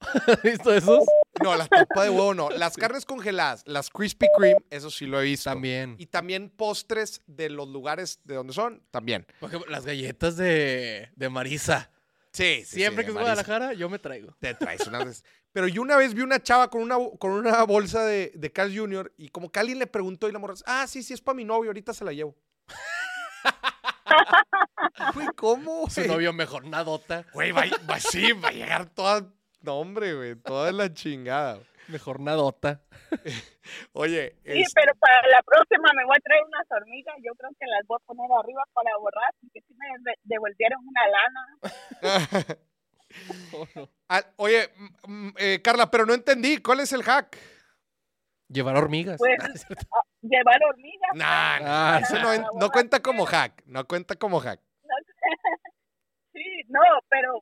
¿Has 0.26 0.42
visto 0.42 0.72
esos? 0.72 1.04
No, 1.42 1.56
la 1.56 1.66
tapa 1.66 2.04
de 2.04 2.10
huevo 2.10 2.34
no. 2.34 2.50
Las 2.50 2.76
carnes 2.76 3.04
congeladas, 3.04 3.62
las 3.66 3.90
Krispy 3.90 4.26
Kreme, 4.36 4.60
eso 4.70 4.90
sí 4.90 5.06
lo 5.06 5.20
he 5.20 5.24
visto. 5.24 5.50
También. 5.50 5.96
Y 5.98 6.06
también 6.06 6.50
postres 6.50 7.22
de 7.26 7.50
los 7.50 7.68
lugares 7.68 8.20
de 8.24 8.34
donde 8.34 8.52
son, 8.52 8.82
también. 8.90 9.26
Por 9.40 9.48
ejemplo, 9.50 9.70
las 9.70 9.84
galletas 9.84 10.36
de, 10.36 11.10
de 11.14 11.28
Marisa. 11.28 11.90
Sí, 12.32 12.62
Siempre 12.64 13.04
que 13.04 13.10
es 13.10 13.16
Guadalajara, 13.16 13.72
yo 13.72 13.88
me 13.88 13.98
traigo. 13.98 14.36
Te 14.38 14.54
traes 14.54 14.86
unas 14.86 15.04
veces. 15.04 15.24
Pero 15.52 15.66
yo 15.66 15.82
una 15.82 15.96
vez 15.96 16.14
vi 16.14 16.22
una 16.22 16.40
chava 16.42 16.70
con 16.70 16.82
una, 16.82 16.96
con 17.18 17.32
una 17.32 17.62
bolsa 17.64 18.04
de, 18.04 18.30
de 18.34 18.52
Carl 18.52 18.76
Jr. 18.76 19.12
y 19.16 19.30
como 19.30 19.50
que 19.50 19.58
alguien 19.58 19.78
le 19.78 19.86
preguntó 19.86 20.28
y 20.28 20.32
la 20.32 20.38
morra, 20.38 20.54
ah, 20.66 20.86
sí, 20.86 21.02
sí, 21.02 21.14
es 21.14 21.20
para 21.20 21.34
mi 21.34 21.44
novio, 21.44 21.70
ahorita 21.70 21.92
se 21.94 22.04
la 22.04 22.12
llevo. 22.12 22.36
Güey, 25.14 25.28
¿cómo? 25.36 25.88
Su 25.90 26.04
novio 26.06 26.32
mejor 26.32 26.64
nadota. 26.64 27.24
Güey, 27.32 27.52
va, 27.52 27.64
va- 27.88 28.00
sí, 28.00 28.32
va 28.32 28.48
a 28.48 28.52
llegar 28.52 28.86
toda. 28.86 29.26
No, 29.60 29.80
hombre, 29.80 30.14
güey, 30.14 30.36
toda 30.36 30.70
la 30.72 30.92
chingada. 30.92 31.54
güey. 31.54 31.66
Mejor 31.88 32.20
nadota. 32.20 32.82
Oye, 33.92 34.36
Sí, 34.44 34.60
es- 34.60 34.72
pero 34.74 34.92
para 34.96 35.26
la 35.28 35.42
próxima 35.42 35.88
me 35.96 36.04
voy 36.04 36.16
a 36.16 36.20
traer 36.20 36.42
unas 36.44 36.66
hormigas. 36.70 37.16
Yo 37.24 37.32
creo 37.34 37.50
que 37.58 37.66
las 37.66 37.86
voy 37.86 37.98
a 38.00 38.04
poner 38.06 38.30
arriba 38.38 38.62
para 38.74 38.90
borrar, 38.98 39.32
porque 39.40 39.60
si 39.66 39.74
me 39.74 39.86
de- 40.00 40.18
devolvieron 40.24 40.80
una 40.86 41.08
lana. 41.08 41.58
Oh, 43.54 43.66
no. 43.74 43.88
Ah, 44.10 44.22
oye, 44.36 44.68
eh, 45.38 45.62
Carla, 45.62 45.90
pero 45.90 46.04
no 46.04 46.12
entendí. 46.12 46.58
¿Cuál 46.58 46.80
es 46.80 46.92
el 46.92 47.02
hack? 47.02 47.38
Llevar 48.48 48.76
hormigas. 48.76 49.16
Pues, 49.18 49.66
Ah, 49.70 49.86
ah, 49.92 50.02
llevar 50.20 50.60
hormigas. 50.62 51.10
Nah, 51.14 51.58
nah, 51.60 51.94
Ah, 51.96 52.00
eso 52.02 52.18
no, 52.58 52.70
cuenta 52.70 53.00
como 53.00 53.24
hack. 53.24 53.62
No 53.64 53.86
cuenta 53.88 54.14
como 54.16 54.40
hack. 54.40 54.60
Sí, 56.34 56.44
no, 56.68 56.80
pero 57.08 57.38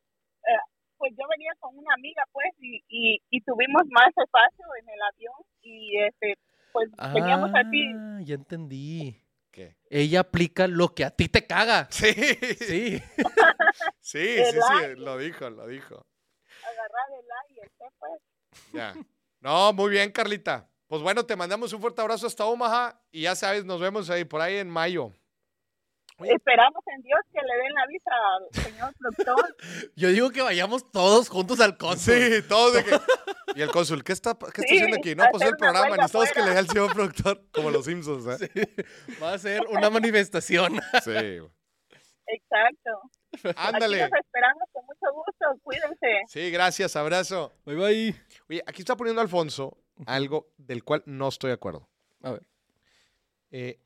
eh, 0.46 0.56
pues 0.98 1.12
yo 1.18 1.26
venía 1.28 1.52
con 1.60 1.76
una 1.76 1.94
amiga, 1.94 2.22
pues, 2.32 2.46
y, 2.60 2.82
y, 2.88 3.22
y 3.30 3.40
tuvimos 3.42 3.82
más 3.90 4.08
espacio 4.08 4.64
en 4.80 4.88
el 4.88 5.02
avión 5.02 5.34
y 5.62 5.98
este, 6.00 6.34
pues 6.72 6.88
veníamos 7.14 7.50
así. 7.54 7.84
Ah, 7.94 8.20
ya 8.22 8.34
entendí. 8.34 9.22
¿Qué? 9.50 9.76
Ella 9.88 10.20
aplica 10.20 10.66
lo 10.66 10.94
que 10.94 11.04
a 11.04 11.10
ti 11.10 11.28
te 11.28 11.46
caga. 11.46 11.88
Sí, 11.90 12.12
Sí. 12.12 13.00
sí, 14.00 14.18
El 14.38 14.52
sí, 14.52 14.60
sí, 14.60 14.94
lo 14.96 15.16
dijo, 15.18 15.48
lo 15.50 15.66
dijo. 15.66 16.06
agarrar 16.62 17.08
el 17.18 17.26
aire, 17.56 17.70
¿qué, 17.78 17.84
pues? 17.98 18.20
Ya. 18.72 18.94
No, 19.40 19.72
muy 19.72 19.90
bien, 19.90 20.10
Carlita. 20.12 20.68
Pues 20.88 21.02
bueno, 21.02 21.24
te 21.24 21.36
mandamos 21.36 21.72
un 21.72 21.80
fuerte 21.80 22.00
abrazo 22.02 22.26
hasta 22.26 22.44
Omaha 22.44 23.00
y 23.10 23.22
ya 23.22 23.34
sabes, 23.34 23.64
nos 23.64 23.80
vemos 23.80 24.08
ahí 24.10 24.24
por 24.24 24.40
ahí 24.40 24.56
en 24.56 24.68
mayo. 24.68 25.10
Oye. 26.18 26.32
Esperamos 26.32 26.82
en 26.94 27.02
Dios 27.02 27.20
que 27.30 27.40
le 27.42 27.56
den 27.62 27.74
la 27.74 27.86
visa 27.86 28.10
al 28.36 28.64
señor 28.64 28.94
productor. 28.98 29.56
Yo 29.96 30.08
digo 30.08 30.30
que 30.30 30.40
vayamos 30.40 30.90
todos 30.90 31.28
juntos 31.28 31.60
al 31.60 31.76
cónsul. 31.76 32.14
Sí, 32.14 32.42
todos 32.48 32.74
de 32.74 32.84
que. 32.84 32.90
Y 33.54 33.62
el 33.62 33.70
cónsul, 33.70 34.04
¿qué 34.04 34.12
está, 34.12 34.34
qué 34.34 34.46
está 34.46 34.62
Sí, 34.68 34.74
haciendo 34.76 34.96
aquí? 34.96 35.14
No, 35.14 35.24
pues 35.30 35.42
el 35.44 35.56
programa, 35.56 35.88
huelga 35.88 35.96
necesitamos 35.96 36.32
que 36.32 36.42
le 36.42 36.50
dé 36.50 36.58
al 36.58 36.68
señor 36.68 36.92
productor, 36.92 37.42
como 37.52 37.70
los 37.70 37.86
Simpsons, 37.86 38.42
¿eh? 38.42 38.50
Va 39.22 39.32
a 39.32 39.38
ser 39.38 39.62
una 39.70 39.88
manifestación. 39.90 40.78
Sí. 41.04 41.40
Exacto. 42.26 43.54
Ándale. 43.56 44.02
Aquí 44.02 44.10
los 44.12 44.20
esperamos 44.20 44.62
con 44.72 44.84
mucho 44.84 45.12
gusto. 45.14 45.60
Cuídense. 45.62 46.22
Sí, 46.28 46.50
gracias, 46.50 46.96
abrazo. 46.96 47.52
Bye 47.64 47.76
bye. 47.76 48.14
Oye, 48.50 48.62
aquí 48.66 48.82
está 48.82 48.96
poniendo 48.96 49.22
Alfonso 49.22 49.78
algo 50.06 50.52
del 50.58 50.84
cual 50.84 51.02
no 51.06 51.28
estoy 51.28 51.48
de 51.48 51.54
acuerdo. 51.54 51.88
A 52.22 52.32
ver. 52.32 52.46
Eh, 53.50 53.80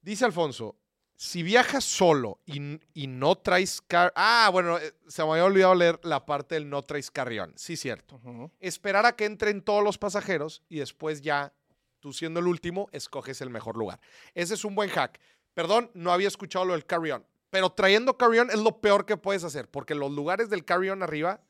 dice 0.00 0.24
Alfonso, 0.24 0.76
si 1.22 1.44
viajas 1.44 1.84
solo 1.84 2.40
y, 2.46 3.06
no 3.06 3.36
traes 3.36 3.80
car... 3.80 4.12
Ah, 4.16 4.50
bueno, 4.52 4.78
eh, 4.78 4.92
se 5.06 5.22
me 5.22 5.30
había 5.30 5.44
olvidado 5.44 5.72
leer 5.76 6.00
la 6.02 6.26
parte 6.26 6.56
del 6.56 6.68
no 6.68 6.82
traes 6.82 7.12
carrión. 7.12 7.52
Sí, 7.54 7.76
cierto. 7.76 8.20
Esperar 8.58 9.06
a 9.06 9.14
que 9.14 9.24
entren 9.24 9.62
todos 9.62 9.84
los 9.84 9.98
pasajeros 9.98 10.64
y 10.68 10.80
después 10.80 11.22
ya, 11.22 11.52
tú 12.00 12.12
siendo 12.12 12.40
el 12.40 12.48
último, 12.48 12.88
escoges 12.90 13.40
el 13.40 13.50
mejor 13.50 13.76
lugar. 13.76 14.00
Ese 14.34 14.54
es 14.54 14.64
un 14.64 14.74
buen 14.74 14.90
hack. 14.90 15.20
Perdón, 15.54 15.92
no 15.94 16.10
había 16.10 16.26
escuchado 16.26 16.64
lo 16.64 16.72
del 16.72 16.86
carry-on. 16.86 17.24
Pero 17.50 17.70
trayendo 17.70 18.18
carry-on 18.18 18.50
es 18.50 18.58
lo 18.58 18.80
peor 18.80 19.06
que 19.06 19.16
puedes 19.16 19.44
hacer, 19.44 19.70
porque 19.70 19.94
los 19.94 20.10
lugares 20.10 20.50
del 20.50 20.64
carry-on 20.64 21.04
arriba, 21.04 21.40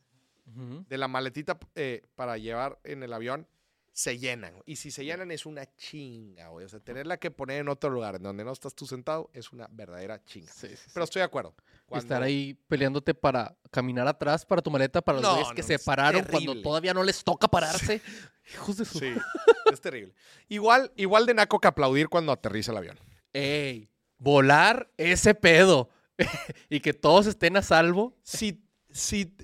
de 0.44 0.99
la 0.99 1.09
maletita 1.09 1.59
eh, 1.77 2.03
para 2.15 2.36
llevar 2.36 2.78
en 2.85 3.03
el 3.03 3.15
avión, 3.15 3.49
se 3.93 4.19
llenan. 4.19 4.55
Y 4.64 4.77
si 4.77 4.90
se 4.90 5.05
llenan 5.05 5.31
es 5.31 5.44
una 5.47 5.66
chinga, 5.77 6.48
güey. 6.48 6.64
O 6.64 6.69
sea, 6.69 6.81
tenerla 6.81 7.19
que 7.19 7.31
poner 7.31 7.60
en 7.60 7.69
otro 7.69 7.90
lugar, 7.90 8.16
en 8.16 8.23
donde 8.23 8.44
no 8.44 8.52
estás 8.52 8.74
tú 8.74 8.86
sentado, 8.86 9.31
es 9.35 9.52
una 9.52 9.69
verdadera 9.70 10.23
chinga. 10.24 10.51
Sí, 10.52 10.69
sí, 10.69 10.77
sí. 10.77 10.90
Pero 10.94 11.05
estoy 11.05 11.20
de 11.20 11.24
acuerdo. 11.24 11.55
Cuando- 11.86 12.05
Estar 12.05 12.23
ahí 12.23 12.55
peleándote 12.69 13.12
para 13.14 13.55
caminar 13.70 14.09
atrás 14.09 14.47
para 14.47 14.62
tu 14.62 14.70
maleta 14.70 15.02
para 15.02 15.20
los 15.20 15.48
No, 15.48 15.55
que 15.55 15.62
se 15.62 15.78
pararon 15.78 16.24
cuando 16.24 16.60
todavía 16.62 16.94
no 16.94 17.02
les 17.02 17.23
toca 17.23 17.48
pararse. 17.48 18.01
Hijos 18.55 18.77
de 18.78 18.85
su. 18.85 18.98
Sí, 18.98 19.12
es 19.73 19.81
terrible. 19.81 20.14
Igual, 20.48 20.90
igual 20.97 21.27
de 21.27 21.35
naco 21.35 21.60
que 21.60 21.69
aplaudir 21.69 22.09
cuando 22.09 22.32
aterriza 22.32 22.73
el 22.73 22.78
avión. 22.78 22.98
Ey, 23.35 23.90
volar 24.19 24.90
ese 24.97 25.35
pedo. 25.35 25.90
y 26.70 26.81
que 26.81 26.94
todos 26.94 27.27
estén 27.27 27.56
a 27.56 27.62
salvo. 27.62 28.16
Si, 28.23 28.64
si 28.90 29.35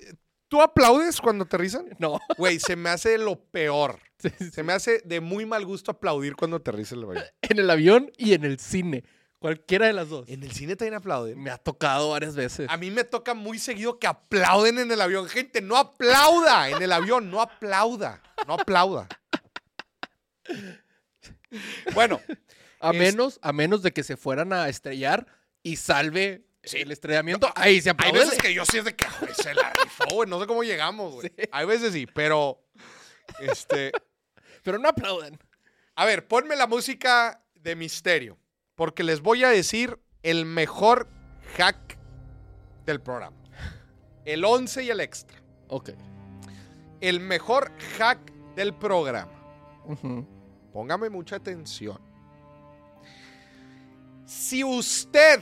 tú 0.49 0.61
aplaudes 0.61 1.21
cuando 1.21 1.45
aterrizan, 1.45 1.85
No. 1.99 2.19
güey, 2.37 2.59
se 2.59 2.75
me 2.75 2.89
hace 2.89 3.17
lo 3.17 3.39
peor. 3.39 3.99
Sí, 4.17 4.29
sí, 4.37 4.51
Se 4.51 4.63
me 4.63 4.73
hace 4.73 5.01
de 5.05 5.21
muy 5.21 5.45
mal 5.45 5.65
gusto 5.65 5.91
aplaudir 5.91 6.35
cuando 6.35 6.57
aterriza 6.57 6.95
el 6.95 7.03
avión. 7.05 7.23
En 7.41 7.59
el 7.59 7.69
avión 7.69 8.11
y 8.17 8.33
en 8.33 8.43
el 8.43 8.59
cine. 8.59 9.05
Cualquiera 9.39 9.87
de 9.87 9.93
las 9.93 10.09
dos. 10.09 10.27
En 10.27 10.43
el 10.43 10.51
cine 10.51 10.75
también 10.75 10.95
aplauden. 10.95 11.41
Me 11.41 11.49
ha 11.49 11.57
tocado 11.57 12.09
varias 12.09 12.35
veces. 12.35 12.67
A 12.69 12.75
mí 12.75 12.91
me 12.91 13.05
toca 13.05 13.33
muy 13.33 13.57
seguido 13.57 13.97
que 13.97 14.05
aplauden 14.07 14.77
en 14.79 14.91
el 14.91 14.99
avión. 14.99 15.29
Gente, 15.29 15.61
no 15.61 15.77
aplauda 15.77 16.67
en 16.69 16.81
el 16.81 16.91
avión, 16.91 17.31
no 17.31 17.39
aplauda. 17.41 18.21
No 18.45 18.55
aplauda. 18.55 19.07
Bueno, 21.93 22.19
A 22.81 22.91
Es- 22.91 22.97
menos, 22.97 23.39
a 23.41 23.51
menos 23.53 23.81
de 23.81 23.91
que 23.91 24.03
se 24.03 24.15
fueran 24.17 24.53
a 24.53 24.67
estrellar 24.69 25.25
y 25.63 25.75
salve 25.77 26.45
el 26.63 26.91
estrellamiento. 26.91 27.51
Ahí 27.55 27.81
se 27.81 27.89
hay 27.89 27.93
aplaude. 27.93 28.19
veces 28.19 28.37
que 28.39 28.53
yo 28.53 28.65
sí 28.65 28.77
es 28.77 28.85
de 28.85 28.95
que 28.95 29.05
"Ay, 29.05 29.29
se 29.33 29.53
la 29.53 29.71
rifó, 29.73 30.05
güey. 30.13 30.29
No 30.29 30.39
sé 30.39 30.47
cómo 30.47 30.63
llegamos, 30.63 31.13
güey. 31.13 31.31
Hay 31.51 31.65
veces 31.65 31.93
sí, 31.93 32.05
pero. 32.07 32.61
Este. 33.39 33.91
Pero 34.63 34.77
no 34.77 34.89
aplaudan. 34.89 35.37
A 35.95 36.05
ver, 36.05 36.27
ponme 36.27 36.55
la 36.55 36.67
música 36.67 37.41
de 37.55 37.75
misterio. 37.75 38.37
Porque 38.75 39.03
les 39.03 39.21
voy 39.21 39.43
a 39.43 39.49
decir 39.49 39.99
el 40.23 40.45
mejor 40.45 41.07
hack 41.57 41.97
del 42.85 43.01
programa. 43.01 43.35
El 44.25 44.43
11 44.45 44.83
y 44.83 44.89
el 44.89 44.99
extra. 44.99 45.41
Ok. 45.67 45.91
El 47.01 47.19
mejor 47.19 47.71
hack 47.97 48.19
del 48.55 48.73
programa. 48.73 49.31
Póngame 50.73 51.09
mucha 51.09 51.37
atención. 51.37 51.99
Si 54.25 54.63
usted 54.63 55.41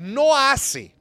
no 0.00 0.34
hace 0.34 0.94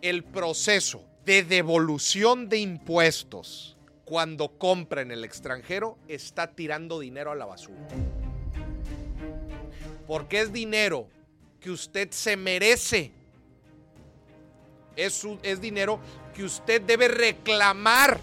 el 0.00 0.24
proceso 0.24 1.04
de 1.26 1.42
devolución 1.42 2.48
de 2.48 2.56
impuestos 2.58 3.76
cuando 4.06 4.56
compra 4.56 5.02
en 5.02 5.10
el 5.10 5.24
extranjero, 5.24 5.98
está 6.08 6.46
tirando 6.46 6.98
dinero 6.98 7.32
a 7.32 7.34
la 7.34 7.44
basura. 7.44 7.86
Porque 10.06 10.40
es 10.40 10.54
dinero 10.54 11.06
que 11.60 11.70
usted 11.70 12.10
se 12.12 12.38
merece. 12.38 13.12
Es, 14.94 15.26
es 15.42 15.60
dinero 15.60 16.00
que 16.34 16.44
usted 16.44 16.80
debe 16.80 17.08
reclamar. 17.08 18.18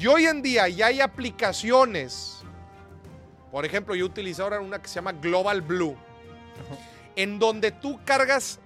Y 0.00 0.06
hoy 0.06 0.24
en 0.24 0.40
día 0.40 0.66
ya 0.68 0.86
hay 0.86 1.02
aplicaciones. 1.02 2.38
Por 3.52 3.66
ejemplo, 3.66 3.94
yo 3.94 4.06
utilizo 4.06 4.44
ahora 4.44 4.60
una 4.60 4.80
que 4.80 4.88
se 4.88 4.94
llama 4.94 5.12
Global 5.12 5.60
Blue. 5.60 5.94
En 7.16 7.38
donde 7.38 7.70
tú 7.72 8.00
cargas. 8.04 8.60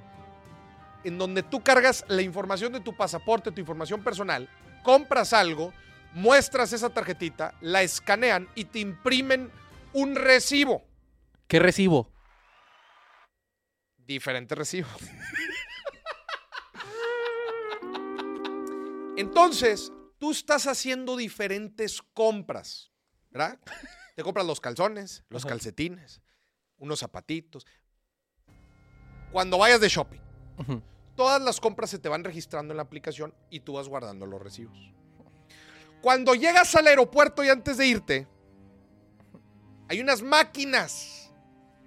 En 1.05 1.19
donde 1.19 1.43
tú 1.43 1.63
cargas 1.63 2.05
la 2.09 2.23
información 2.23 2.73
de 2.73 2.81
tu 2.81 2.97
pasaporte, 2.97 3.51
tu 3.53 3.61
información 3.61 4.03
personal, 4.03 4.49
compras 4.83 5.33
algo, 5.35 5.73
muestras 6.15 6.73
esa 6.73 6.89
tarjetita, 6.91 7.55
la 7.61 7.83
escanean 7.83 8.49
y 8.55 8.65
te 8.65 8.79
imprimen 8.79 9.51
un 9.93 10.15
recibo. 10.15 10.83
¿Qué 11.47 11.59
recibo? 11.59 12.11
Diferente 13.99 14.55
recibo. 14.55 14.89
Entonces, 19.17 19.93
tú 20.19 20.33
estás 20.33 20.67
haciendo 20.67 21.17
diferentes 21.17 22.03
compras, 22.15 22.91
¿verdad? 23.31 23.61
Te 24.17 24.23
compras 24.23 24.47
los 24.47 24.61
calzones, 24.61 25.25
los 25.29 25.45
Ajá. 25.45 25.51
calcetines, 25.51 26.23
unos 26.77 27.01
zapatitos. 27.01 27.67
Cuando 29.35 29.59
vayas 29.59 29.81
de 29.81 29.89
shopping, 29.89 30.21
todas 31.17 31.43
las 31.43 31.59
compras 31.59 31.91
se 31.91 31.99
te 31.99 32.09
van 32.09 32.23
registrando 32.23 32.73
en 32.73 32.77
la 32.77 32.85
aplicación 32.85 33.35
y 33.51 33.59
tú 33.59 33.73
vas 33.73 33.89
guardando 33.89 34.27
los 34.27 34.41
recibos. 34.41 34.79
Cuando 36.01 36.37
llegas 36.37 36.73
al 36.77 36.87
aeropuerto 36.87 37.43
y 37.43 37.49
antes 37.49 37.77
de 37.79 37.85
irte, 37.85 38.29
hay 39.89 40.01
unas 40.01 40.23
máquinas. 40.23 41.33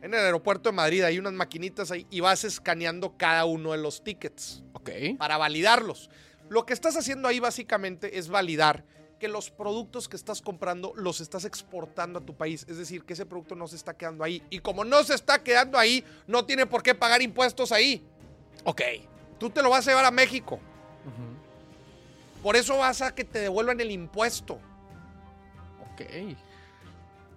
En 0.01 0.13
el 0.13 0.19
aeropuerto 0.19 0.67
de 0.67 0.75
Madrid 0.75 1.03
hay 1.03 1.19
unas 1.19 1.31
maquinitas 1.31 1.89
ahí 1.89 2.05
y 2.09 2.19
vas 2.19 2.43
escaneando 2.43 3.15
cada 3.15 3.45
uno 3.45 3.71
de 3.71 3.77
los 3.77 4.03
tickets 4.03 4.61
Ok. 4.73 4.89
para 5.17 5.37
validarlos. 5.37 6.09
Lo 6.49 6.65
que 6.65 6.73
estás 6.73 6.97
haciendo 6.97 7.29
ahí 7.29 7.39
básicamente 7.39 8.19
es 8.19 8.27
validar 8.27 8.83
que 9.17 9.27
los 9.27 9.49
productos 9.49 10.07
que 10.07 10.15
estás 10.15 10.41
comprando 10.41 10.93
los 10.95 11.21
estás 11.21 11.45
exportando 11.45 12.19
a 12.19 12.21
tu 12.25 12.35
país. 12.35 12.65
Es 12.69 12.77
decir, 12.77 13.03
que 13.03 13.13
ese 13.13 13.25
producto 13.25 13.55
no 13.55 13.67
se 13.67 13.75
está 13.75 13.95
quedando 13.95 14.23
ahí. 14.23 14.43
Y 14.49 14.59
como 14.59 14.85
no 14.85 15.03
se 15.03 15.15
está 15.15 15.43
quedando 15.43 15.77
ahí, 15.77 16.03
no 16.27 16.45
tiene 16.45 16.65
por 16.65 16.83
qué 16.83 16.95
pagar 16.95 17.21
impuestos 17.21 17.71
ahí. 17.71 18.03
Ok. 18.63 18.81
Tú 19.39 19.49
te 19.49 19.61
lo 19.61 19.69
vas 19.69 19.87
a 19.87 19.91
llevar 19.91 20.05
a 20.05 20.11
México. 20.11 20.59
Por 22.41 22.55
eso 22.55 22.77
vas 22.77 23.01
a 23.01 23.13
que 23.13 23.23
te 23.23 23.39
devuelvan 23.39 23.79
el 23.79 23.91
impuesto. 23.91 24.59
Ok. 25.91 26.01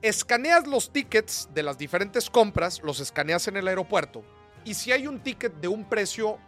Escaneas 0.02 0.66
los 0.66 0.92
tickets 0.92 1.48
de 1.52 1.62
las 1.62 1.76
diferentes 1.76 2.30
compras, 2.30 2.80
los 2.82 3.00
escaneas 3.00 3.46
en 3.48 3.58
el 3.58 3.68
aeropuerto 3.68 4.24
Y 4.64 4.72
si 4.72 4.92
hay 4.92 5.06
un 5.06 5.20
ticket 5.20 5.52
de 5.60 5.68
un 5.68 5.84
precio 5.84 6.38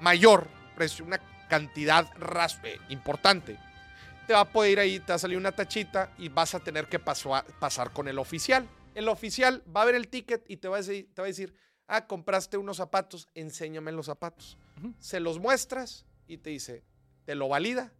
mayor, 0.00 0.46
precio, 0.76 1.06
una 1.06 1.18
cantidad 1.48 2.06
eh, 2.64 2.78
importante, 2.90 3.58
te 4.28 4.34
va 4.34 4.40
a 4.40 4.52
poder 4.52 4.72
ir 4.72 4.78
ahí, 4.78 5.00
te 5.00 5.06
va 5.08 5.14
a 5.14 5.18
salir 5.18 5.36
una 5.38 5.50
tachita 5.52 6.12
y 6.18 6.28
vas 6.28 6.54
a 6.54 6.60
tener 6.60 6.86
que 6.88 6.98
paso 7.00 7.32
pasar 7.58 7.92
con 7.92 8.06
el 8.08 8.18
oficial. 8.18 8.68
El 8.94 9.08
oficial 9.08 9.62
va 9.74 9.82
a 9.82 9.84
ver 9.86 9.94
el 9.96 10.08
ticket 10.08 10.44
y 10.48 10.58
te 10.58 10.68
va 10.68 10.76
a 10.76 10.80
decir, 10.80 11.08
te 11.14 11.22
va 11.22 11.26
a 11.26 11.28
decir 11.28 11.54
ah, 11.88 12.06
compraste 12.06 12.58
unos 12.58 12.76
zapatos, 12.76 13.26
enséñame 13.34 13.90
los 13.90 14.06
zapatos. 14.06 14.58
Se 15.00 15.18
los 15.18 15.38
muestras 15.40 16.04
y 16.26 16.36
te 16.38 16.50
dice, 16.50 16.84
te 17.24 17.34
lo 17.34 17.48
valida 17.48 17.92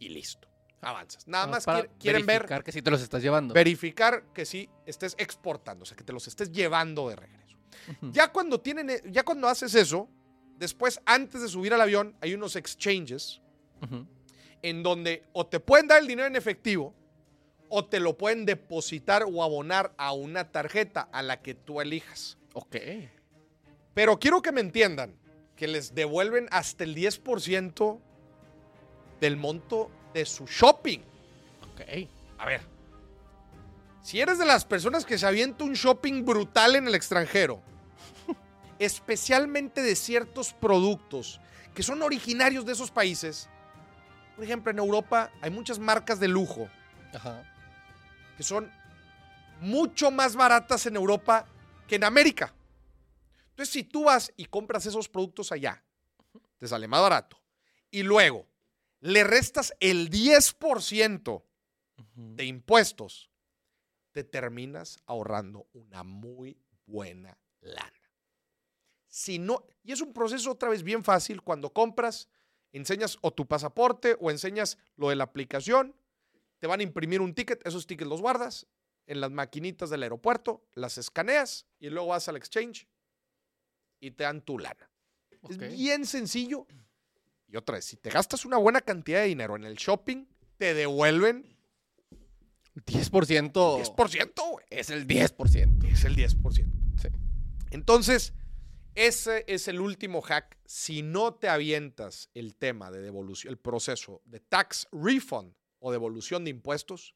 y 0.00 0.08
listo. 0.10 0.48
Avanzas. 0.80 1.26
Nada 1.28 1.46
Nomás 1.46 1.66
más 1.66 1.76
quiere- 1.76 1.90
quieren 1.98 2.26
ver 2.26 2.36
verificar 2.42 2.64
que 2.64 2.72
sí 2.72 2.82
te 2.82 2.90
los 2.90 3.00
estás 3.00 3.22
llevando. 3.22 3.54
verificar 3.54 4.24
que 4.34 4.44
sí 4.44 4.68
estés 4.86 5.14
exportando, 5.18 5.84
o 5.84 5.86
sea, 5.86 5.96
que 5.96 6.04
te 6.04 6.12
los 6.12 6.26
estés 6.28 6.50
llevando 6.52 7.08
de 7.08 7.16
regreso. 7.16 7.56
Ya 8.12 8.32
cuando 8.32 8.60
tienen, 8.60 8.90
ya 9.10 9.22
cuando 9.24 9.46
haces 9.48 9.74
eso, 9.76 10.08
después 10.56 11.00
antes 11.06 11.40
de 11.40 11.48
subir 11.48 11.72
al 11.72 11.80
avión 11.80 12.16
hay 12.20 12.34
unos 12.34 12.56
exchanges 12.56 13.40
Ujú. 13.82 14.06
En 14.62 14.82
donde 14.82 15.24
o 15.32 15.46
te 15.46 15.60
pueden 15.60 15.88
dar 15.88 16.00
el 16.00 16.06
dinero 16.06 16.26
en 16.26 16.36
efectivo 16.36 16.94
o 17.68 17.84
te 17.84 18.00
lo 18.00 18.16
pueden 18.16 18.46
depositar 18.46 19.24
o 19.24 19.42
abonar 19.42 19.92
a 19.96 20.12
una 20.12 20.50
tarjeta 20.50 21.08
a 21.12 21.22
la 21.22 21.42
que 21.42 21.54
tú 21.54 21.80
elijas. 21.80 22.38
Ok. 22.54 22.76
Pero 23.94 24.18
quiero 24.18 24.42
que 24.42 24.52
me 24.52 24.60
entiendan 24.60 25.14
que 25.56 25.68
les 25.68 25.94
devuelven 25.94 26.48
hasta 26.50 26.84
el 26.84 26.94
10% 26.94 28.00
del 29.20 29.36
monto 29.36 29.90
de 30.14 30.24
su 30.24 30.46
shopping. 30.46 31.00
Ok. 31.72 32.08
A 32.38 32.46
ver. 32.46 32.60
Si 34.02 34.20
eres 34.20 34.38
de 34.38 34.46
las 34.46 34.64
personas 34.64 35.04
que 35.04 35.18
se 35.18 35.26
avienta 35.26 35.64
un 35.64 35.74
shopping 35.74 36.24
brutal 36.24 36.76
en 36.76 36.86
el 36.86 36.94
extranjero, 36.94 37.60
especialmente 38.78 39.82
de 39.82 39.96
ciertos 39.96 40.52
productos 40.54 41.40
que 41.74 41.82
son 41.82 42.02
originarios 42.02 42.64
de 42.64 42.72
esos 42.72 42.90
países, 42.90 43.48
por 44.38 44.44
ejemplo, 44.44 44.70
en 44.70 44.78
Europa 44.78 45.32
hay 45.40 45.50
muchas 45.50 45.80
marcas 45.80 46.20
de 46.20 46.28
lujo 46.28 46.70
Ajá. 47.12 47.42
que 48.36 48.44
son 48.44 48.70
mucho 49.60 50.12
más 50.12 50.36
baratas 50.36 50.86
en 50.86 50.94
Europa 50.94 51.44
que 51.88 51.96
en 51.96 52.04
América. 52.04 52.54
Entonces, 53.48 53.72
si 53.72 53.82
tú 53.82 54.04
vas 54.04 54.32
y 54.36 54.44
compras 54.44 54.86
esos 54.86 55.08
productos 55.08 55.50
allá, 55.50 55.82
te 56.56 56.68
sale 56.68 56.86
más 56.86 57.00
barato. 57.00 57.42
Y 57.90 58.04
luego 58.04 58.46
le 59.00 59.24
restas 59.24 59.74
el 59.80 60.08
10% 60.08 61.42
Ujú. 61.96 62.36
de 62.36 62.44
impuestos, 62.44 63.32
te 64.12 64.22
terminas 64.22 65.00
ahorrando 65.06 65.66
una 65.72 66.04
muy 66.04 66.56
buena 66.86 67.36
lana. 67.60 67.90
Si 69.08 69.40
no, 69.40 69.66
y 69.82 69.90
es 69.90 70.00
un 70.00 70.12
proceso 70.12 70.52
otra 70.52 70.68
vez 70.68 70.84
bien 70.84 71.02
fácil 71.02 71.42
cuando 71.42 71.72
compras, 71.72 72.28
enseñas 72.72 73.18
o 73.22 73.32
tu 73.32 73.46
pasaporte 73.46 74.16
o 74.20 74.30
enseñas 74.30 74.78
lo 74.96 75.08
de 75.08 75.16
la 75.16 75.24
aplicación, 75.24 75.94
te 76.58 76.66
van 76.66 76.80
a 76.80 76.82
imprimir 76.82 77.20
un 77.20 77.34
ticket, 77.34 77.66
esos 77.66 77.86
tickets 77.86 78.08
los 78.08 78.20
guardas 78.20 78.66
en 79.06 79.20
las 79.20 79.30
maquinitas 79.30 79.90
del 79.90 80.02
aeropuerto, 80.02 80.66
las 80.74 80.98
escaneas 80.98 81.66
y 81.78 81.88
luego 81.88 82.08
vas 82.08 82.28
al 82.28 82.36
exchange 82.36 82.86
y 84.00 84.10
te 84.10 84.24
dan 84.24 84.42
tu 84.42 84.58
lana. 84.58 84.90
Es 85.48 85.56
bien 85.56 86.04
sencillo. 86.04 86.66
Y 87.46 87.56
otra 87.56 87.76
vez, 87.76 87.86
si 87.86 87.96
te 87.96 88.10
gastas 88.10 88.44
una 88.44 88.58
buena 88.58 88.80
cantidad 88.80 89.20
de 89.20 89.26
dinero 89.26 89.56
en 89.56 89.64
el 89.64 89.76
shopping, 89.76 90.26
te 90.58 90.74
devuelven 90.74 91.56
10%. 92.74 93.52
10%, 93.52 94.50
güey. 94.50 94.66
Es 94.70 94.90
el 94.90 95.06
10%. 95.06 95.84
Es 95.90 96.04
el 96.04 96.16
10%. 96.16 96.52
Sí. 97.00 97.08
Entonces, 97.70 98.34
ese 99.06 99.44
es 99.46 99.68
el 99.68 99.80
último 99.80 100.20
hack. 100.22 100.58
Si 100.64 101.02
no 101.02 101.34
te 101.34 101.48
avientas 101.48 102.30
el 102.34 102.54
tema 102.56 102.90
de 102.90 103.00
devolución, 103.00 103.50
el 103.50 103.58
proceso 103.58 104.20
de 104.24 104.40
tax 104.40 104.88
refund 104.92 105.54
o 105.78 105.92
devolución 105.92 106.44
de 106.44 106.50
impuestos, 106.50 107.14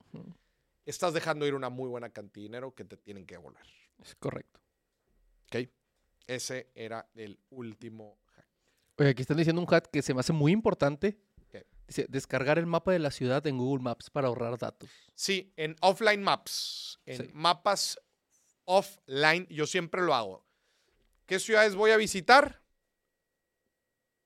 estás 0.86 1.12
dejando 1.12 1.46
ir 1.46 1.54
una 1.54 1.70
muy 1.70 1.88
buena 1.88 2.10
cantidad 2.10 2.42
de 2.44 2.48
dinero 2.48 2.74
que 2.74 2.84
te 2.84 2.96
tienen 2.96 3.26
que 3.26 3.34
devolver. 3.34 3.66
Es 4.02 4.14
correcto. 4.14 4.60
¿Ok? 5.46 5.68
Ese 6.26 6.70
era 6.74 7.08
el 7.14 7.38
último 7.50 8.18
hack. 8.34 8.46
Oye, 8.98 9.08
aquí 9.10 9.22
están 9.22 9.36
diciendo 9.36 9.60
un 9.60 9.66
hack 9.66 9.90
que 9.90 10.02
se 10.02 10.14
me 10.14 10.20
hace 10.20 10.32
muy 10.32 10.52
importante. 10.52 11.18
Dice, 11.88 12.06
descargar 12.08 12.58
el 12.58 12.64
mapa 12.66 12.92
de 12.92 13.00
la 13.00 13.10
ciudad 13.10 13.46
en 13.46 13.58
Google 13.58 13.82
Maps 13.82 14.08
para 14.08 14.28
ahorrar 14.28 14.56
datos. 14.56 14.88
Sí, 15.14 15.52
en 15.56 15.76
offline 15.82 16.22
maps, 16.22 17.00
en 17.04 17.26
Sí. 17.26 17.30
mapas 17.34 17.98
offline, 18.64 19.46
yo 19.50 19.66
siempre 19.66 20.00
lo 20.00 20.14
hago. 20.14 20.46
¿Qué 21.32 21.38
ciudades 21.38 21.74
voy 21.74 21.90
a 21.92 21.96
visitar? 21.96 22.60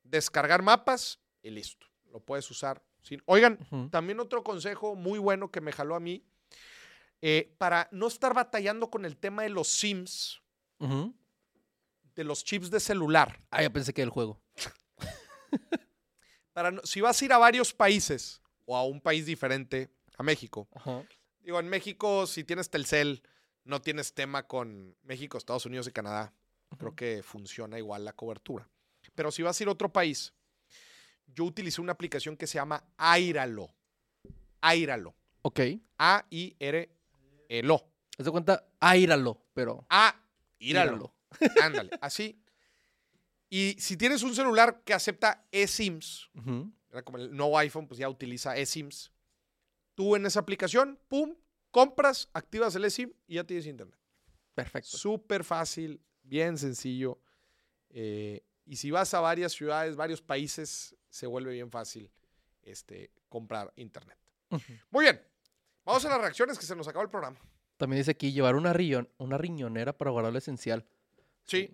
Descargar 0.02 0.62
mapas 0.62 1.20
y 1.40 1.50
listo. 1.50 1.86
Lo 2.10 2.18
puedes 2.18 2.50
usar. 2.50 2.82
sin- 3.00 3.22
Oigan, 3.26 3.60
también 3.90 4.18
otro 4.18 4.42
consejo 4.42 4.96
muy 4.96 5.20
bueno 5.20 5.52
que 5.52 5.60
me 5.60 5.70
jaló 5.70 5.94
a 5.94 6.00
mí, 6.00 6.26
eh, 7.22 7.54
para 7.58 7.88
no 7.92 8.08
estar 8.08 8.34
batallando 8.34 8.90
con 8.90 9.04
el 9.04 9.16
tema 9.16 9.44
de 9.44 9.50
los 9.50 9.68
SIMs, 9.68 10.42
de 12.16 12.24
los 12.24 12.42
chips 12.42 12.72
de 12.72 12.80
celular. 12.80 13.40
Ah, 13.52 13.62
ya 13.62 13.70
pensé 13.70 13.94
que 13.94 14.00
era 14.00 14.06
el 14.06 14.10
juego. 14.10 14.42
Para 16.54 16.72
no- 16.72 16.82
si 16.82 17.00
vas 17.00 17.22
a 17.22 17.24
ir 17.24 17.32
a 17.32 17.38
varios 17.38 17.72
países 17.72 18.42
o 18.64 18.76
a 18.76 18.82
un 18.84 19.00
país 19.00 19.26
diferente, 19.26 19.92
a 20.18 20.24
México. 20.24 20.68
Digo, 21.38 21.60
en 21.60 21.68
México, 21.68 22.26
si 22.26 22.42
tienes 22.42 22.68
Telcel, 22.68 23.22
no 23.62 23.80
tienes 23.80 24.12
tema 24.12 24.48
con 24.48 24.96
México, 25.04 25.38
Estados 25.38 25.66
Unidos 25.66 25.86
y 25.86 25.92
Canadá. 25.92 26.34
Creo 26.78 26.94
que 26.94 27.22
funciona 27.22 27.78
igual 27.78 28.04
la 28.04 28.12
cobertura. 28.12 28.68
Pero 29.14 29.30
si 29.30 29.42
vas 29.42 29.58
a 29.58 29.62
ir 29.62 29.68
a 29.68 29.72
otro 29.72 29.92
país, 29.92 30.34
yo 31.26 31.44
utilicé 31.44 31.80
una 31.80 31.92
aplicación 31.92 32.36
que 32.36 32.46
se 32.46 32.54
llama 32.54 32.84
Airalo. 32.96 33.74
Airalo. 34.60 35.14
Ok. 35.42 35.60
A-I-R-E-L-O. 35.98 37.90
Haz 38.18 38.24
de 38.24 38.30
cuenta, 38.30 38.66
aíralo, 38.80 39.42
pero. 39.52 39.86
A, 39.90 40.22
Íralo. 40.58 41.14
Ándale, 41.62 41.90
así. 42.00 42.40
Y 43.48 43.76
si 43.78 43.96
tienes 43.96 44.22
un 44.22 44.34
celular 44.34 44.82
que 44.84 44.94
acepta 44.94 45.46
eSIMs, 45.52 46.30
era 46.90 47.02
como 47.02 47.18
el 47.18 47.34
nuevo 47.36 47.58
iPhone, 47.58 47.86
pues 47.86 47.98
ya 47.98 48.08
utiliza 48.08 48.56
eSIMs. 48.56 49.12
Tú 49.94 50.16
en 50.16 50.26
esa 50.26 50.40
aplicación, 50.40 50.98
pum, 51.08 51.36
compras, 51.70 52.28
activas 52.32 52.74
el 52.74 52.84
eSIM 52.84 53.12
y 53.26 53.36
ya 53.36 53.44
tienes 53.44 53.66
internet. 53.66 53.98
Perfecto. 54.54 54.96
Súper 54.96 55.44
fácil, 55.44 56.00
bien 56.26 56.58
sencillo. 56.58 57.18
eh, 57.90 58.42
y 58.68 58.76
si 58.76 58.90
vas 58.90 59.14
a 59.14 59.20
varias 59.20 59.52
ciudades, 59.52 59.94
varios 59.94 60.20
países, 60.20 60.96
se 61.08 61.26
vuelve 61.28 61.52
bien 61.52 61.70
fácil 61.70 62.10
este, 62.62 63.10
comprar 63.28 63.72
internet. 63.76 64.18
Muy 64.90 65.04
bien. 65.04 65.20
Vamos 65.84 66.04
a 66.04 66.08
las 66.08 66.20
reacciones 66.20 66.58
que 66.58 66.66
se 66.66 66.74
nos 66.74 66.88
acabó 66.88 67.04
el 67.04 67.10
programa. 67.10 67.38
También 67.76 68.00
dice 68.00 68.10
aquí 68.10 68.32
llevar 68.32 68.56
una, 68.56 68.72
riñon- 68.74 69.08
una 69.18 69.38
riñonera 69.38 69.96
para 69.96 70.10
guardar 70.10 70.32
lo 70.32 70.38
esencial. 70.38 70.84
Sí. 71.44 71.70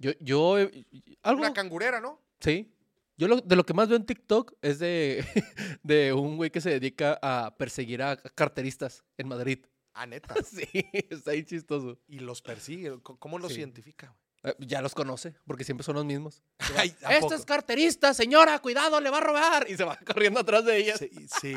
Yo, 0.00 0.10
yo, 0.18 0.58
eh, 0.58 0.84
algo, 1.22 1.42
Una 1.42 1.52
cangurera, 1.52 2.00
¿no? 2.00 2.20
sí. 2.40 2.74
Yo 3.16 3.28
lo- 3.28 3.36
de 3.42 3.54
lo 3.54 3.64
que 3.66 3.74
más 3.74 3.86
veo 3.86 3.98
en 3.98 4.06
TikTok 4.06 4.54
es 4.62 4.78
de, 4.78 5.22
de 5.82 6.12
un 6.14 6.36
güey 6.38 6.50
que 6.50 6.60
se 6.62 6.70
dedica 6.70 7.18
a 7.22 7.54
perseguir 7.56 8.02
a 8.02 8.16
carteristas 8.16 9.04
en 9.18 9.28
Madrid. 9.28 9.64
Ah, 10.02 10.06
neta. 10.06 10.34
Sí, 10.44 10.66
está 11.10 11.32
ahí 11.32 11.44
chistoso. 11.44 11.98
Y 12.08 12.20
los 12.20 12.40
persigue. 12.42 12.98
¿Cómo 13.02 13.38
los 13.38 13.52
Sí. 13.52 13.58
identifica? 13.60 14.14
Eh, 14.42 14.54
Ya 14.60 14.80
los 14.80 14.94
conoce, 14.94 15.34
porque 15.46 15.64
siempre 15.64 15.84
son 15.84 15.96
los 15.96 16.04
mismos. 16.06 16.42
Ay, 16.76 16.94
¿a 17.04 17.14
Este 17.18 17.34
es 17.34 17.44
carterista, 17.44 18.14
señora, 18.14 18.58
cuidado, 18.60 18.98
le 18.98 19.10
va 19.10 19.18
a 19.18 19.20
robar. 19.20 19.66
Y 19.68 19.76
se 19.76 19.84
va 19.84 19.96
corriendo 20.06 20.40
atrás 20.40 20.64
de 20.64 20.78
ella. 20.78 20.96
Sí, 20.96 21.10
sí. 21.40 21.54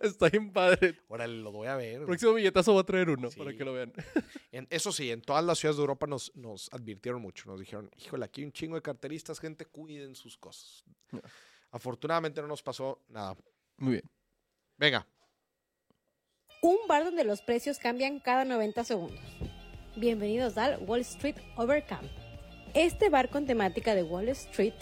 Está 0.00 0.30
bien 0.30 0.50
padre. 0.50 0.98
Órale, 1.08 1.36
lo 1.42 1.52
voy 1.52 1.68
a 1.68 1.76
ver. 1.76 2.06
Próximo 2.06 2.32
billetazo 2.32 2.74
va 2.74 2.80
a 2.80 2.84
traer 2.84 3.10
uno 3.10 3.28
para 3.36 3.54
que 3.54 3.62
lo 3.64 3.74
vean. 3.74 3.92
En- 4.50 4.66
eso 4.70 4.90
sí, 4.92 5.10
en 5.10 5.20
todas 5.20 5.44
las 5.44 5.58
ciudades 5.58 5.76
de 5.76 5.82
Europa 5.82 6.06
nos, 6.06 6.34
nos 6.34 6.72
advirtieron 6.72 7.20
mucho. 7.20 7.50
Nos 7.50 7.60
dijeron, 7.60 7.90
híjole, 7.98 8.24
aquí 8.24 8.40
hay 8.40 8.46
un 8.46 8.52
chingo 8.52 8.76
de 8.76 8.82
carteristas, 8.82 9.38
gente, 9.38 9.66
cuiden 9.66 10.14
sus 10.14 10.38
cosas. 10.38 10.84
Afortunadamente 11.70 12.40
no 12.40 12.48
nos 12.48 12.62
pasó 12.62 13.04
nada. 13.08 13.36
Muy 13.76 13.92
bien. 13.92 14.10
Venga. 14.78 15.06
Un 16.62 16.76
bar 16.88 17.04
donde 17.04 17.22
los 17.22 17.42
precios 17.42 17.78
cambian 17.78 18.18
cada 18.18 18.46
90 18.46 18.82
segundos. 18.82 19.20
Bienvenidos 19.94 20.56
al 20.56 20.78
Wall 20.86 21.00
Street 21.00 21.36
Overcamp. 21.54 22.08
Este 22.72 23.10
bar 23.10 23.28
con 23.28 23.44
temática 23.44 23.94
de 23.94 24.02
Wall 24.02 24.30
Street 24.30 24.72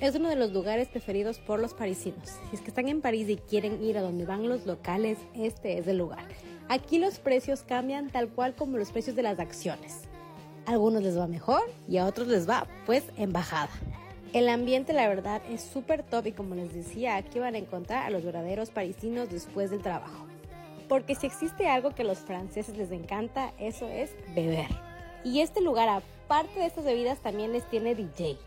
es 0.00 0.14
uno 0.14 0.28
de 0.28 0.36
los 0.36 0.52
lugares 0.52 0.86
preferidos 0.86 1.40
por 1.40 1.58
los 1.58 1.74
parisinos. 1.74 2.38
Si 2.48 2.56
es 2.56 2.62
que 2.62 2.68
están 2.68 2.88
en 2.88 3.00
París 3.00 3.28
y 3.28 3.36
quieren 3.38 3.82
ir 3.82 3.98
a 3.98 4.02
donde 4.02 4.24
van 4.24 4.48
los 4.48 4.66
locales, 4.66 5.18
este 5.34 5.78
es 5.78 5.88
el 5.88 5.98
lugar. 5.98 6.24
Aquí 6.68 6.98
los 6.98 7.18
precios 7.18 7.62
cambian 7.62 8.08
tal 8.08 8.28
cual 8.28 8.54
como 8.54 8.78
los 8.78 8.92
precios 8.92 9.16
de 9.16 9.22
las 9.22 9.40
acciones. 9.40 10.02
A 10.64 10.70
algunos 10.70 11.02
les 11.02 11.18
va 11.18 11.26
mejor 11.26 11.62
y 11.88 11.96
a 11.96 12.06
otros 12.06 12.28
les 12.28 12.48
va, 12.48 12.68
pues, 12.86 13.04
en 13.16 13.32
bajada. 13.32 13.70
El 14.32 14.48
ambiente, 14.48 14.92
la 14.92 15.08
verdad, 15.08 15.42
es 15.50 15.62
súper 15.62 16.04
top 16.04 16.28
y 16.28 16.32
como 16.32 16.54
les 16.54 16.72
decía, 16.72 17.16
aquí 17.16 17.40
van 17.40 17.56
a 17.56 17.58
encontrar 17.58 18.04
a 18.04 18.10
los 18.10 18.24
verdaderos 18.24 18.70
parisinos 18.70 19.28
después 19.28 19.70
del 19.70 19.82
trabajo. 19.82 20.26
Porque 20.88 21.14
si 21.14 21.26
existe 21.26 21.68
algo 21.68 21.94
que 21.94 22.02
a 22.02 22.04
los 22.04 22.18
franceses 22.18 22.76
les 22.76 22.90
encanta, 22.92 23.52
eso 23.58 23.88
es 23.88 24.10
beber. 24.34 24.68
Y 25.24 25.40
este 25.40 25.60
lugar, 25.60 26.02
parte 26.28 26.60
de 26.60 26.66
estas 26.66 26.84
bebidas 26.84 27.20
también 27.20 27.52
les 27.52 27.68
tiene 27.68 27.94
DJ. 27.94 28.38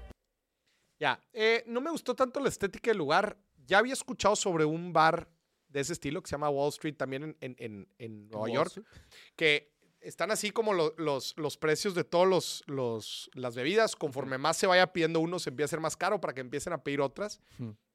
Ya, 1.00 1.20
eh, 1.34 1.64
no 1.68 1.82
me 1.82 1.92
gustó 1.92 2.16
tanto 2.16 2.40
la 2.40 2.50
estética 2.50 2.92
del 2.92 2.98
lugar. 2.98 3.38
Ya 3.66 3.80
había 3.80 3.94
escuchado 3.94 4.36
sobre 4.36 4.66
un 4.66 4.94
bar 4.94 5.28
de 5.68 5.82
ese 5.82 5.94
estilo 5.94 6.22
que 6.22 6.28
se 6.28 6.32
llama 6.34 6.50
Wall 6.50 6.70
Street 6.70 6.96
también 6.96 7.24
en, 7.24 7.38
en- 7.42 7.56
en- 7.60 7.88
en 8.00 8.28
Nueva 8.30 8.50
York, 8.50 8.68
Street. 8.68 8.88
que 9.36 9.72
están 10.02 10.32
así 10.32 10.52
como 10.52 10.74
lo- 10.74 10.94
los, 10.98 11.34
los 11.38 11.58
precios 11.58 11.94
de 11.96 12.04
todos 12.04 12.28
los, 12.28 12.64
los- 12.68 13.30
las 13.34 13.56
bebidas. 13.56 13.96
Conforme 13.96 14.38
más 14.38 14.58
se 14.58 14.68
vaya 14.68 14.94
pidiendo 14.94 15.20
uno, 15.20 15.40
se 15.40 15.50
empieza 15.50 15.66
a 15.66 15.76
ser 15.76 15.80
más 15.80 15.98
caro 15.98 16.22
para 16.22 16.34
que 16.34 16.42
empiecen 16.42 16.74
a 16.74 16.84
pedir 16.84 17.02
otras. 17.02 17.42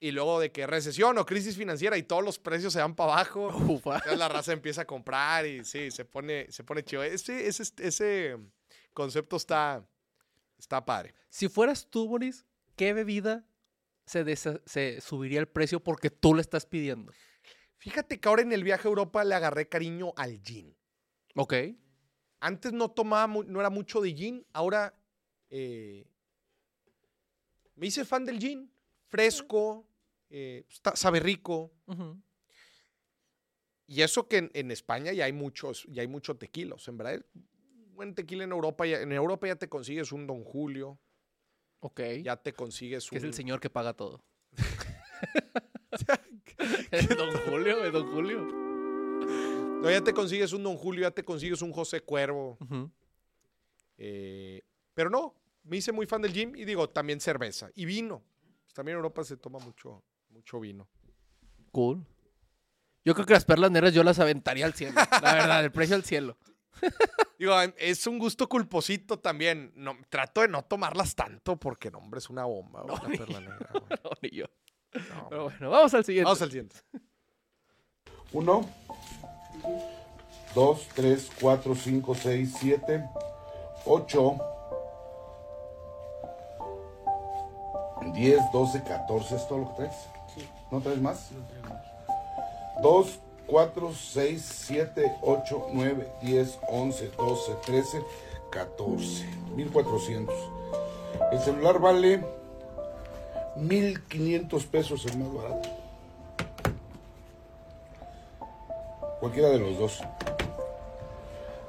Y 0.00 0.10
luego 0.10 0.38
de 0.40 0.52
que 0.52 0.66
recesión 0.66 1.16
o 1.18 1.24
crisis 1.26 1.56
financiera 1.56 1.96
y 1.96 2.02
todos 2.02 2.22
los 2.24 2.38
precios 2.38 2.72
se 2.72 2.80
van 2.80 2.94
para 2.94 3.12
abajo. 3.14 3.46
Ufa. 3.68 3.94
Entonces 3.96 4.18
la 4.18 4.28
raza 4.28 4.52
empieza 4.52 4.82
a 4.82 4.86
comprar 4.86 5.46
y 5.46 5.64
sí, 5.64 5.90
se 5.90 6.04
pone, 6.04 6.50
se 6.52 6.62
pone 6.64 6.82
chido. 6.84 7.02
Ese, 7.02 7.46
ese, 7.46 7.62
ese 7.78 8.36
concepto 8.92 9.36
está, 9.36 9.88
está 10.58 10.84
padre. 10.84 11.14
Si 11.30 11.48
fueras 11.48 11.88
tú, 11.88 12.06
Boris, 12.06 12.44
¿qué 12.76 12.92
bebida 12.92 13.44
se, 14.06 14.24
desa- 14.26 14.60
se 14.66 15.00
subiría 15.00 15.40
el 15.40 15.48
precio 15.48 15.80
porque 15.80 16.10
tú 16.10 16.34
le 16.34 16.42
estás 16.42 16.66
pidiendo? 16.66 17.12
Fíjate 17.78 18.20
que 18.20 18.28
ahora 18.28 18.42
en 18.42 18.52
el 18.52 18.62
viaje 18.64 18.86
a 18.88 18.90
Europa 18.90 19.24
le 19.24 19.34
agarré 19.34 19.68
cariño 19.68 20.12
al 20.16 20.40
gin. 20.42 20.76
Ok. 21.34 21.54
Antes 22.44 22.72
no 22.74 22.90
tomaba, 22.90 23.26
no 23.46 23.58
era 23.60 23.70
mucho 23.70 24.02
de 24.02 24.12
gin. 24.14 24.46
Ahora 24.52 24.94
eh, 25.48 26.06
me 27.76 27.86
hice 27.86 28.04
fan 28.04 28.24
del 28.26 28.38
gin. 28.38 28.70
Fresco, 29.08 29.86
eh, 30.28 30.66
está- 30.68 30.94
sabe 30.94 31.20
rico. 31.20 31.72
Y 33.86 34.02
eso 34.02 34.28
que 34.28 34.38
en, 34.38 34.50
en 34.54 34.70
España 34.70 35.12
ya 35.12 35.24
hay 35.24 35.32
muchos, 35.32 35.84
ya 35.88 36.02
hay 36.02 36.08
mucho 36.08 36.36
tequila. 36.36 36.74
O 36.74 36.78
sea, 36.78 36.92
en 36.92 36.98
verdad, 36.98 37.24
buen 37.94 38.14
tequila 38.14 38.44
en 38.44 38.52
Europa. 38.52 38.84
ya- 38.86 39.00
en 39.00 39.12
Europa 39.12 39.46
ya 39.46 39.56
te 39.56 39.68
consigues 39.70 40.12
un 40.12 40.26
Don 40.26 40.44
Julio. 40.44 40.98
Ok. 41.80 42.00
Ya 42.22 42.36
te 42.36 42.52
consigues 42.52 43.10
un. 43.10 43.18
es 43.18 43.24
el 43.24 43.32
señor 43.32 43.58
que 43.60 43.70
paga 43.70 43.94
todo. 43.94 44.22
¿Es 46.90 47.08
Don 47.08 47.30
Julio? 47.46 47.84
¿Es 47.84 47.92
Don 47.92 48.10
Julio? 48.12 48.63
No, 49.84 49.90
ya 49.90 50.02
te 50.02 50.12
consigues 50.12 50.52
un 50.52 50.62
Don 50.62 50.76
Julio, 50.76 51.02
ya 51.02 51.10
te 51.10 51.24
consigues 51.24 51.62
un 51.62 51.72
José 51.72 52.00
Cuervo. 52.00 52.58
Eh, 53.96 54.62
pero 54.94 55.10
no, 55.10 55.34
me 55.64 55.76
hice 55.76 55.92
muy 55.92 56.06
fan 56.06 56.22
del 56.22 56.32
gin 56.32 56.54
y 56.56 56.64
digo, 56.64 56.88
también 56.88 57.20
cerveza. 57.20 57.70
Y 57.74 57.84
vino. 57.84 58.22
Pues 58.62 58.74
también 58.74 58.94
en 58.94 58.98
Europa 58.98 59.24
se 59.24 59.36
toma 59.36 59.58
mucho, 59.58 60.02
mucho 60.30 60.60
vino. 60.60 60.88
Cool. 61.72 62.04
Yo 63.04 63.14
creo 63.14 63.26
que 63.26 63.34
las 63.34 63.44
perlas 63.44 63.70
negras 63.70 63.92
yo 63.92 64.02
las 64.02 64.18
aventaría 64.18 64.64
al 64.64 64.72
cielo. 64.72 64.94
La 65.22 65.34
verdad, 65.34 65.64
el 65.64 65.70
precio 65.70 65.94
al 65.94 66.04
cielo. 66.04 66.38
Digo, 67.38 67.60
em, 67.60 67.72
es 67.76 68.06
un 68.06 68.18
gusto 68.18 68.48
culposito 68.48 69.18
también. 69.18 69.72
No, 69.76 69.96
trato 70.08 70.40
de 70.40 70.48
no 70.48 70.64
tomarlas 70.64 71.14
tanto 71.14 71.56
porque, 71.56 71.90
no, 71.90 71.98
hombre, 71.98 72.18
es 72.18 72.30
una 72.30 72.44
bomba. 72.44 72.84
No, 72.86 72.94
la 72.94 73.18
perla 73.18 73.40
negra. 73.40 73.70
No, 74.04 74.10
ni 74.22 74.30
yo. 74.30 74.46
No, 74.94 75.28
Pero 75.28 75.44
bueno, 75.44 75.70
vamos 75.70 75.92
al 75.92 76.04
siguiente. 76.04 76.24
Vamos 76.24 76.42
al 76.42 76.50
siguiente. 76.50 76.76
Uno, 78.32 78.68
dos, 80.54 80.86
tres, 80.94 81.30
cuatro, 81.40 81.74
cinco, 81.74 82.14
seis, 82.14 82.54
siete, 82.58 83.04
ocho, 83.84 84.36
diez, 88.14 88.40
doce, 88.52 88.82
catorce. 88.82 89.36
¿Es 89.36 89.48
todo 89.48 89.58
lo 89.58 89.68
que 89.70 89.74
traes? 89.74 89.96
¿No 90.70 90.80
traes 90.80 91.00
más? 91.00 91.30
Dos, 92.82 93.18
cuatro, 93.46 93.92
seis, 93.92 94.42
siete, 94.66 95.16
ocho, 95.22 95.68
nueve, 95.72 96.10
diez, 96.22 96.58
once, 96.68 97.10
doce, 97.16 97.52
trece, 97.64 98.02
catorce. 98.50 99.24
Mil 99.54 99.70
cuatrocientos. 99.70 100.34
El 101.30 101.40
celular 101.40 101.78
vale 101.78 102.24
mil 103.56 104.02
quinientos 104.06 104.66
pesos, 104.66 105.06
el 105.06 105.18
más 105.18 105.32
barato. 105.32 105.68
Cualquiera 109.24 109.48
de 109.48 109.58
los 109.58 109.78
dos. 109.78 110.02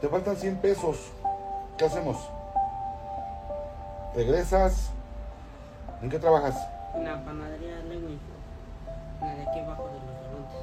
Te 0.01 0.09
faltan 0.09 0.35
100 0.35 0.57
pesos. 0.57 0.97
¿Qué 1.77 1.85
hacemos? 1.85 2.17
¿Regresas? 4.13 4.89
¿En 6.01 6.09
qué 6.09 6.19
trabajas? 6.19 6.53
En 6.95 7.05
la 7.05 7.23
panadería 7.23 7.77
Lewin, 7.87 8.19
la 9.21 9.35
de 9.35 9.41
aquí 9.43 9.59
abajo 9.59 9.87
de 9.87 9.93
los 9.93 10.03
relotes. 10.03 10.57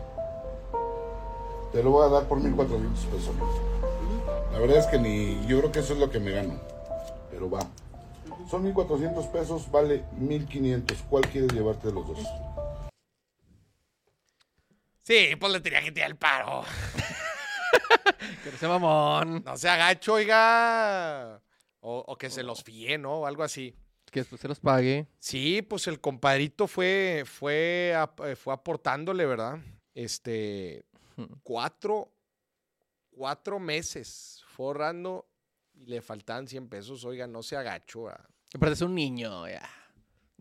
Te 1.73 1.83
lo 1.83 1.93
voy 1.93 2.05
a 2.05 2.11
dar 2.11 2.25
por 2.25 2.41
1400 2.41 3.07
pesos. 3.07 3.35
La 4.53 4.59
verdad 4.59 4.77
es 4.77 4.87
que 4.89 4.99
ni. 4.99 5.47
Yo 5.47 5.61
creo 5.61 5.73
que 5.73 5.79
eso 5.79 5.95
es 5.95 5.99
lo 5.99 6.11
que 6.11 6.21
me 6.21 6.33
gano. 6.33 6.57
Pero 7.31 7.49
va. 7.49 7.61
Son 8.51 8.63
1400 8.65 9.25
pesos, 9.29 9.71
vale 9.71 10.05
1500. 10.19 10.99
¿Cuál 11.09 11.27
quieres 11.27 11.55
llevarte 11.55 11.89
de 11.89 11.95
los 11.95 12.07
dos? 12.07 12.19
Sí, 15.03 15.37
pues 15.39 15.53
le 15.53 15.61
tenía 15.61 15.83
que 15.83 15.93
tirar 15.93 16.11
el 16.11 16.17
paro. 16.17 16.65
Que 18.45 18.51
no 18.51 18.59
sea 18.59 18.69
mamón. 18.69 19.43
No 19.45 19.57
se 19.57 19.69
agacho, 19.69 20.15
oiga. 20.15 21.41
O, 21.81 22.05
o 22.07 22.17
que 22.17 22.31
se 22.31 22.43
los 22.43 22.63
fíe, 22.63 22.99
¿no? 22.99 23.21
O 23.21 23.27
algo 23.27 23.43
así. 23.43 23.77
Que 24.11 24.21
después 24.21 24.41
se 24.41 24.49
los 24.49 24.61
pague. 24.61 25.07
Sí, 25.19 25.63
pues 25.63 25.87
el 25.87 26.01
compadrito 26.01 26.67
fue, 26.67 27.25
fue, 27.27 27.95
eh, 28.25 28.37
fue 28.37 28.55
aportándole, 28.55 29.25
¿verdad? 29.27 29.59
Este, 29.95 30.85
cuatro, 31.43 32.13
cuatro 33.11 33.59
meses 33.59 34.43
forrando 34.49 35.29
y 35.75 35.87
le 35.87 36.03
faltaban 36.03 36.47
100 36.47 36.69
pesos. 36.69 37.05
Oiga, 37.05 37.27
no 37.27 37.43
se 37.43 37.57
agacho. 37.57 38.09
es 38.61 38.81
un 38.83 38.95
niño, 38.95 39.49
ya. 39.49 39.63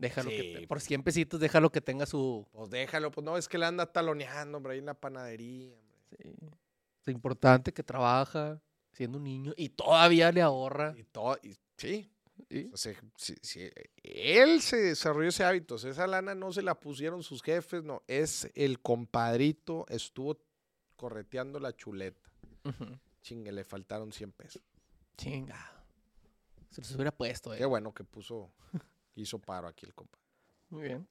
Déjalo 0.02 0.30
que 0.30 0.42
Sí. 0.42 0.54
te- 0.60 0.66
por 0.66 0.80
100 0.80 1.02
pesitos, 1.02 1.38
déjalo 1.40 1.70
que 1.70 1.80
tenga 1.80 2.06
su. 2.06 2.46
Pues 2.52 2.70
déjalo, 2.70 3.10
pues 3.10 3.24
no, 3.24 3.36
es 3.38 3.48
que 3.48 3.56
le 3.58 3.66
anda 3.66 3.86
taloneando, 3.86 4.58
hombre, 4.58 4.72
ahí 4.74 4.78
en 4.80 4.86
la 4.86 4.94
panadería. 4.94 5.74
hombre. 5.76 5.96
sí, 6.18 6.34
Es 7.06 7.08
importante 7.14 7.72
que 7.72 7.82
trabaja 7.82 8.60
siendo 8.92 9.18
un 9.18 9.24
niño 9.24 9.54
y 9.56 9.68
todavía 9.70 10.30
le 10.32 10.42
ahorra. 10.42 10.92
Y 10.96 11.04
todo, 11.04 11.38
y, 11.42 11.54
sí, 11.76 12.10
¿sí? 12.50 12.70
o 12.72 12.76
sea, 12.76 12.94
sí, 13.16 13.34
sí, 13.42 13.70
él 14.02 14.60
se 14.60 14.76
desarrolló 14.76 15.28
ese 15.28 15.44
hábito. 15.44 15.76
o 15.76 15.78
sea, 15.78 15.90
Esa 15.92 16.06
lana 16.06 16.34
no 16.34 16.52
se 16.52 16.62
la 16.62 16.74
pusieron 16.78 17.22
sus 17.22 17.42
jefes, 17.42 17.82
no. 17.84 18.02
Es 18.08 18.50
el 18.54 18.80
compadrito, 18.80 19.86
estuvo 19.88 20.38
correteando 20.96 21.58
la 21.60 21.74
chuleta. 21.76 22.28
Ujú. 22.64 22.98
Chingue, 23.22 23.52
le 23.52 23.62
faltaron 23.64 24.12
100 24.12 24.32
pesos. 24.32 24.62
Chinga. 25.16 25.84
Se 26.70 26.80
los 26.80 26.92
hubiera 26.94 27.12
puesto, 27.12 27.54
eh. 27.54 27.58
Qué 27.58 27.64
bueno 27.66 27.92
que 27.94 28.02
puso, 28.04 28.50
hizo 29.14 29.38
paro 29.38 29.68
aquí 29.68 29.86
el 29.86 29.94
compa. 29.94 30.18
Muy 30.70 30.82
bien. 30.84 31.06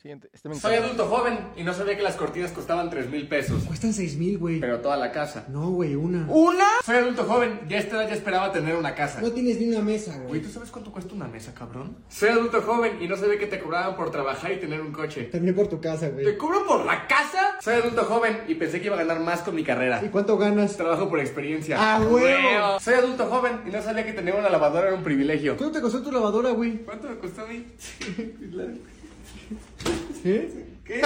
Siguiente. 0.00 0.30
Este 0.32 0.48
me 0.48 0.54
Soy 0.54 0.76
adulto 0.76 1.06
joven 1.06 1.36
y 1.56 1.64
no 1.64 1.74
sabía 1.74 1.96
que 1.96 2.04
las 2.04 2.14
cortinas 2.14 2.52
costaban 2.52 2.88
3 2.88 3.10
mil 3.10 3.26
pesos. 3.26 3.64
Cuestan 3.64 3.92
seis 3.92 4.16
mil, 4.16 4.38
güey. 4.38 4.60
Pero 4.60 4.78
toda 4.78 4.96
la 4.96 5.10
casa. 5.10 5.46
No, 5.48 5.70
güey, 5.70 5.96
una. 5.96 6.24
¿Una? 6.30 6.66
Soy 6.86 6.98
adulto 6.98 7.24
joven 7.24 7.62
y 7.68 7.74
a 7.74 7.78
esta 7.80 7.96
edad 7.96 8.08
ya 8.08 8.14
esperaba 8.14 8.52
tener 8.52 8.76
una 8.76 8.94
casa. 8.94 9.20
No 9.20 9.32
tienes 9.32 9.58
ni 9.58 9.66
una 9.68 9.80
mesa, 9.80 10.12
Güey, 10.14 10.28
güey. 10.28 10.40
¿tú 10.42 10.50
sabes 10.50 10.70
cuánto 10.70 10.92
cuesta 10.92 11.12
una 11.14 11.26
mesa, 11.26 11.52
cabrón? 11.52 11.96
Soy 12.08 12.28
adulto 12.28 12.62
joven 12.62 12.98
y 13.02 13.08
no 13.08 13.16
sabía 13.16 13.40
que 13.40 13.48
te 13.48 13.58
cobraban 13.58 13.96
por 13.96 14.12
trabajar 14.12 14.52
y 14.52 14.60
tener 14.60 14.80
un 14.80 14.92
coche. 14.92 15.24
También 15.24 15.56
por 15.56 15.66
tu 15.66 15.80
casa, 15.80 16.10
güey. 16.10 16.24
¿Te 16.24 16.36
cobran 16.38 16.64
por 16.64 16.86
la 16.86 17.08
casa? 17.08 17.56
Soy 17.60 17.74
adulto 17.74 18.04
joven 18.04 18.42
y 18.46 18.54
pensé 18.54 18.80
que 18.80 18.86
iba 18.86 18.94
a 18.94 19.00
ganar 19.04 19.18
más 19.18 19.40
con 19.42 19.56
mi 19.56 19.64
carrera. 19.64 20.00
¿Y 20.04 20.10
cuánto 20.10 20.38
ganas? 20.38 20.76
Trabajo 20.76 21.08
por 21.08 21.18
experiencia. 21.18 21.76
¡Ah, 21.76 22.00
huevo! 22.08 22.78
Soy 22.78 22.94
adulto 22.94 23.26
joven 23.26 23.62
y 23.66 23.70
no 23.70 23.82
sabía 23.82 24.06
que 24.06 24.12
tener 24.12 24.36
una 24.36 24.48
lavadora 24.48 24.86
era 24.86 24.96
un 24.96 25.02
privilegio. 25.02 25.56
¿Cuánto 25.56 25.74
te 25.78 25.82
costó 25.82 26.00
tu 26.04 26.12
lavadora, 26.12 26.50
güey? 26.50 26.84
¿Cuánto 26.84 27.08
me 27.08 27.18
costó 27.18 27.42
a 27.42 27.46
mí? 27.48 27.66
¿Eh? 30.24 30.64
¿Qué? 30.84 31.02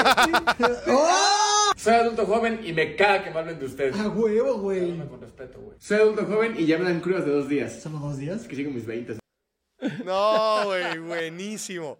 ¡Oh! 0.88 1.72
Soy 1.76 1.94
adulto 1.94 2.26
joven 2.26 2.60
y 2.64 2.72
me 2.72 2.94
caga 2.96 3.24
que 3.24 3.30
me 3.30 3.38
hablen 3.38 3.58
de 3.58 3.66
usted. 3.66 3.94
¡A 3.94 4.08
huevo, 4.08 4.58
güey! 4.58 4.80
Háblame 4.80 5.06
con 5.08 5.20
respeto, 5.20 5.60
güey. 5.60 5.76
Soy 5.80 5.98
adulto 5.98 6.24
joven 6.26 6.54
y 6.58 6.66
ya 6.66 6.78
me 6.78 6.84
dan 6.84 7.00
crudas 7.00 7.24
de 7.24 7.32
dos 7.32 7.48
días. 7.48 7.82
¿Solo 7.82 7.98
dos 7.98 8.18
días? 8.18 8.42
Es 8.42 8.48
que 8.48 8.56
sigo 8.56 8.70
mis 8.70 8.86
20. 8.86 9.18
No, 10.04 10.66
güey, 10.66 10.98
buenísimo. 10.98 11.98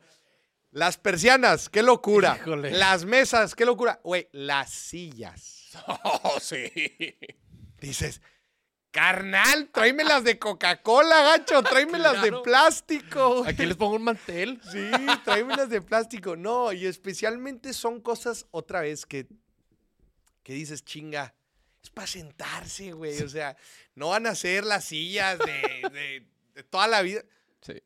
Las 0.70 0.97
persianas, 0.97 1.69
qué 1.69 1.82
locura. 1.82 2.39
Híjole. 2.40 2.70
Las 2.70 3.05
mesas, 3.05 3.55
qué 3.55 3.66
locura. 3.66 4.01
Güey, 4.02 4.28
las 4.32 4.70
sillas. 4.70 5.59
Oh, 6.05 6.39
sí. 6.39 6.70
Dices, 7.81 8.20
carnal, 8.93 9.69
tráemelas 9.73 10.23
de 10.23 10.39
Coca-Cola, 10.39 11.23
gacho, 11.23 11.62
tráemelas 11.62 12.23
de 12.23 12.28
Claro. 12.28 12.43
plástico. 12.43 13.44
Aquí 13.47 13.66
les 13.66 13.77
pongo 13.77 13.97
un 13.97 14.05
mantel. 14.05 14.60
Sí, 14.70 14.90
tráemelas 15.24 15.69
de 15.70 15.81
plástico. 15.82 16.36
No, 16.36 16.73
y 16.73 16.86
especialmente 16.86 17.73
son 17.73 18.01
cosas, 18.01 18.47
otra 18.52 18.82
vez, 18.82 19.05
que, 19.06 19.27
que 20.44 20.52
dices, 20.52 20.85
chinga, 20.85 21.35
es 21.82 21.90
para 21.90 22.06
sentarse, 22.06 22.93
güey. 22.93 23.20
O 23.23 23.28
sea, 23.28 23.56
no 23.97 24.10
van 24.10 24.27
a 24.28 24.35
ser 24.36 24.64
las 24.64 24.85
sillas 24.85 25.39
de, 25.39 25.89
de- 25.90 26.27
de 26.55 26.62
toda 26.62 26.86
la 26.86 27.02
vida. 27.02 27.23
Sí. 27.62 27.82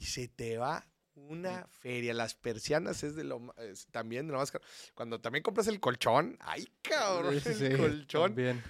Y 0.00 0.04
se 0.04 0.28
te 0.28 0.58
va 0.58 0.84
una 1.14 1.66
feria. 1.68 2.12
Las 2.12 2.34
persianas 2.34 3.04
es 3.04 3.14
de 3.14 3.22
lo 3.24 3.54
es 3.58 3.86
también 3.86 4.26
de 4.26 4.32
lo 4.32 4.40
más 4.40 4.50
caro. 4.50 4.64
Cuando 4.94 5.20
también 5.20 5.42
compras 5.44 5.68
el 5.68 5.78
colchón, 5.78 6.36
ay, 6.40 6.68
cabrón, 6.82 7.40
Sí, 7.40 7.64
el 7.64 7.78
colchón. 7.78 8.30
también. 8.34 8.62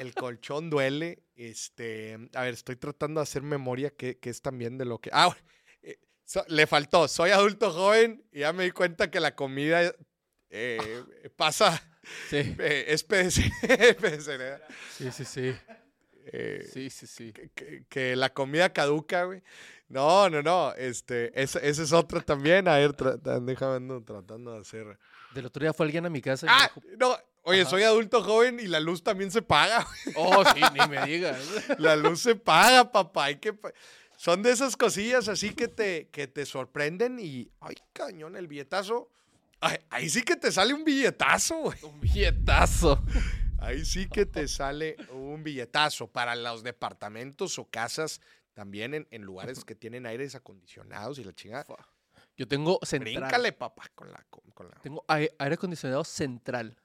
El 0.00 0.14
colchón 0.14 0.70
duele. 0.70 1.22
Este, 1.36 2.18
a 2.34 2.42
ver, 2.42 2.54
estoy 2.54 2.76
tratando 2.76 3.20
de 3.20 3.22
hacer 3.22 3.42
memoria 3.42 3.90
que, 3.90 4.18
que 4.18 4.30
es 4.30 4.42
también 4.42 4.76
de 4.78 4.84
lo 4.84 4.98
que... 5.00 5.10
Ah, 5.12 5.34
eh, 5.82 5.98
so- 6.24 6.44
le 6.48 6.66
faltó, 6.66 7.06
soy 7.08 7.30
adulto 7.30 7.70
joven 7.72 8.24
y 8.32 8.40
ya 8.40 8.52
me 8.52 8.64
di 8.64 8.70
cuenta 8.72 9.10
que 9.10 9.20
la 9.20 9.34
comida 9.34 9.92
eh, 10.50 11.04
pasa, 11.36 11.82
Sí. 12.30 12.36
eh, 12.58 12.86
es 12.88 13.04
perecedera. 13.04 14.60
Sí, 14.96 15.10
sí, 15.12 15.24
sí. 15.24 15.54
Eh, 16.32 16.68
Sí, 16.72 16.90
sí, 16.90 17.06
sí. 17.06 17.32
que, 17.32 17.50
que- 17.50 17.84
que 17.88 18.16
la 18.16 18.32
comida 18.32 18.72
caduca, 18.72 19.24
güey. 19.24 19.42
No, 19.88 20.28
no, 20.28 20.42
no. 20.42 20.74
Este, 20.74 21.30
ese, 21.40 21.66
ese 21.66 21.82
es 21.84 21.92
otro 21.92 22.20
también. 22.20 22.68
A 22.68 22.76
ver, 22.76 22.92
tra- 22.92 23.18
déjame 23.40 23.76
ando 23.76 24.02
tratando 24.02 24.52
de 24.52 24.60
hacer. 24.60 24.98
Del 25.34 25.46
otro 25.46 25.62
día 25.62 25.72
fue 25.72 25.86
alguien 25.86 26.04
a 26.06 26.10
mi 26.10 26.20
casa 26.20 26.46
y 26.46 26.48
Ah, 26.50 26.70
dijo, 26.74 26.86
no. 26.98 27.16
Oye, 27.48 27.62
Ajá. 27.62 27.70
soy 27.70 27.82
adulto 27.82 28.22
joven 28.22 28.60
y 28.60 28.66
la 28.66 28.80
luz 28.80 29.02
también 29.02 29.30
se 29.30 29.42
paga. 29.42 29.86
oh, 30.16 30.44
sí, 30.54 30.60
ni 30.74 30.86
me 30.88 31.04
digas. 31.06 31.38
La 31.78 31.96
luz 31.96 32.20
se 32.20 32.34
paga, 32.34 32.90
papá. 32.92 33.24
Hay 33.24 33.36
que 33.36 33.54
Son 34.16 34.42
de 34.42 34.50
esas 34.52 34.76
cosillas 34.76 35.28
así 35.28 35.54
que 35.54 35.68
te, 35.68 36.08
que 36.08 36.26
te 36.26 36.44
sorprenden 36.46 37.18
y. 37.20 37.50
Ay, 37.60 37.76
cañón, 37.92 38.36
el 38.36 38.48
billetazo. 38.48 39.10
Ay, 39.60 39.78
ahí 39.90 40.08
sí 40.08 40.22
que 40.22 40.36
te 40.36 40.52
sale 40.52 40.72
un 40.74 40.84
billetazo, 40.84 41.56
güey. 41.56 41.78
Un 41.82 42.00
billetazo. 42.00 43.02
Ahí 43.60 43.84
sí 43.84 44.08
que 44.08 44.24
te 44.26 44.46
sale 44.46 44.96
un 45.10 45.42
billetazo 45.42 46.06
para 46.06 46.36
los 46.36 46.62
departamentos 46.62 47.58
o 47.58 47.64
casas 47.64 48.20
también 48.54 48.94
en, 48.94 49.08
en 49.10 49.22
lugares 49.22 49.64
que 49.64 49.74
tienen 49.74 50.06
aires 50.06 50.34
acondicionados 50.36 51.18
y 51.18 51.24
la 51.24 51.32
chingada. 51.32 51.66
Yo 52.36 52.46
tengo 52.46 52.78
central. 52.84 53.14
Bríncale, 53.16 53.52
papá, 53.52 53.84
con 53.96 54.12
la... 54.12 54.24
con- 54.30 54.68
la... 54.68 54.76
Tengo 54.80 55.04
ai- 55.08 55.30
aire 55.38 55.54
acondicionado 55.54 56.04
central. 56.04 56.76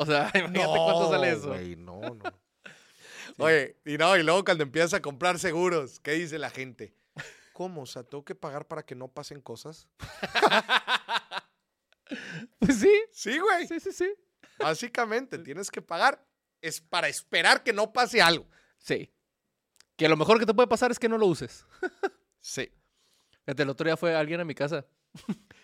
O 0.00 0.06
sea, 0.06 0.30
imagínate 0.34 0.66
cuánto 0.66 1.10
sale 1.10 1.30
eso. 1.30 1.48
güey, 1.48 1.76
no, 1.76 2.00
no. 2.00 2.22
Oye, 3.38 3.76
y 3.84 3.98
no, 3.98 4.16
y 4.16 4.22
luego 4.22 4.42
cuando 4.46 4.64
empiezas 4.64 4.94
a 4.94 5.02
comprar 5.02 5.38
seguros, 5.38 6.00
¿qué 6.00 6.12
dice 6.12 6.38
la 6.38 6.48
gente? 6.48 6.94
¿Cómo? 7.52 7.82
O 7.82 7.86
sea, 7.86 8.02
¿tengo 8.02 8.24
que 8.24 8.34
pagar 8.34 8.66
para 8.66 8.82
que 8.82 8.94
no 8.94 9.08
pasen 9.08 9.40
cosas? 9.40 9.88
Pues 12.58 12.80
sí. 12.80 13.02
Sí, 13.12 13.38
güey. 13.38 13.68
Sí, 13.68 13.78
sí, 13.78 13.92
sí. 13.92 14.12
Básicamente, 14.58 15.38
tienes 15.38 15.70
que 15.70 15.80
pagar. 15.80 16.26
Es 16.60 16.80
para 16.80 17.06
esperar 17.06 17.62
que 17.62 17.72
no 17.72 17.92
pase 17.92 18.20
algo. 18.20 18.48
Sí. 18.78 19.12
Que 19.96 20.08
lo 20.08 20.16
mejor 20.16 20.40
que 20.40 20.46
te 20.46 20.52
puede 20.52 20.66
pasar 20.66 20.90
es 20.90 20.98
que 20.98 21.08
no 21.08 21.16
lo 21.16 21.26
uses. 21.26 21.64
Sí. 22.40 22.72
El 23.46 23.70
otro 23.70 23.84
día 23.84 23.96
fue 23.96 24.16
alguien 24.16 24.40
a 24.40 24.44
mi 24.44 24.56
casa 24.56 24.84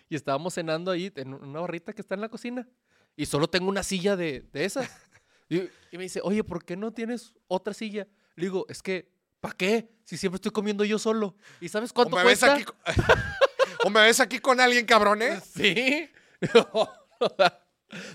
y 0.08 0.14
estábamos 0.14 0.54
cenando 0.54 0.92
ahí 0.92 1.12
en 1.16 1.34
una 1.34 1.60
barrita 1.60 1.92
que 1.92 2.00
está 2.00 2.14
en 2.14 2.20
la 2.20 2.28
cocina 2.28 2.68
y 3.16 3.26
solo 3.26 3.48
tengo 3.48 3.68
una 3.68 3.82
silla 3.82 4.16
de, 4.16 4.44
de 4.52 4.64
esas. 4.64 4.88
Y, 5.48 5.59
y 5.93 5.97
me 5.97 6.02
dice, 6.02 6.18
oye, 6.24 6.43
¿por 6.43 6.64
qué 6.64 6.76
no 6.76 6.93
tienes 6.93 7.32
otra 7.47 7.72
silla? 7.72 8.09
Le 8.34 8.47
digo, 8.47 8.66
es 8.68 8.82
que, 8.82 9.09
¿para 9.40 9.55
qué? 9.55 9.88
Si 10.02 10.16
siempre 10.16 10.38
estoy 10.38 10.51
comiendo 10.51 10.84
yo 10.84 10.98
solo. 10.98 11.36
¿Y 11.60 11.68
sabes 11.68 11.93
¿O 11.93 11.94
cuánto 11.94 12.16
me, 12.16 12.24
ves 12.24 12.40
cuesta? 12.40 12.55
aquí, 12.55 12.64
co- 12.64 12.74
o 13.84 13.90
me 13.90 14.01
ves 14.01 14.18
aquí 14.18 14.40
con 14.40 14.59
alguien, 14.60 14.84
cabrón, 14.86 15.22
eh? 15.22 15.40
Sí. 15.56 16.10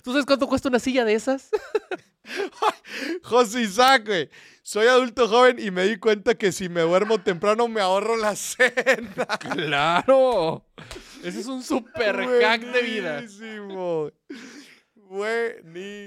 ¿Tú 0.04 0.12
sabes 0.12 0.26
cuánto 0.26 0.46
cuesta 0.48 0.68
una 0.68 0.80
silla 0.80 1.06
de 1.06 1.14
esas? 1.14 1.50
José 3.24 3.62
Isaac, 3.62 4.06
güey. 4.08 4.30
Soy 4.62 4.88
adulto 4.88 5.30
joven 5.30 5.58
y 5.58 5.72
me 5.72 5.86
di 5.86 5.98
cuenta 5.98 6.36
que 6.36 6.52
si 6.52 6.68
me 6.68 6.82
duermo 6.82 7.22
temprano 7.22 7.68
me 7.70 7.80
ahorro 7.80 8.18
la 8.18 8.36
cena. 8.36 9.26
¡Claro! 9.40 10.66
Ese 11.24 11.40
es 11.40 11.48
un 11.48 11.64
super 11.64 12.16
hack 12.42 12.62
de 12.62 12.82
vida. 12.82 13.24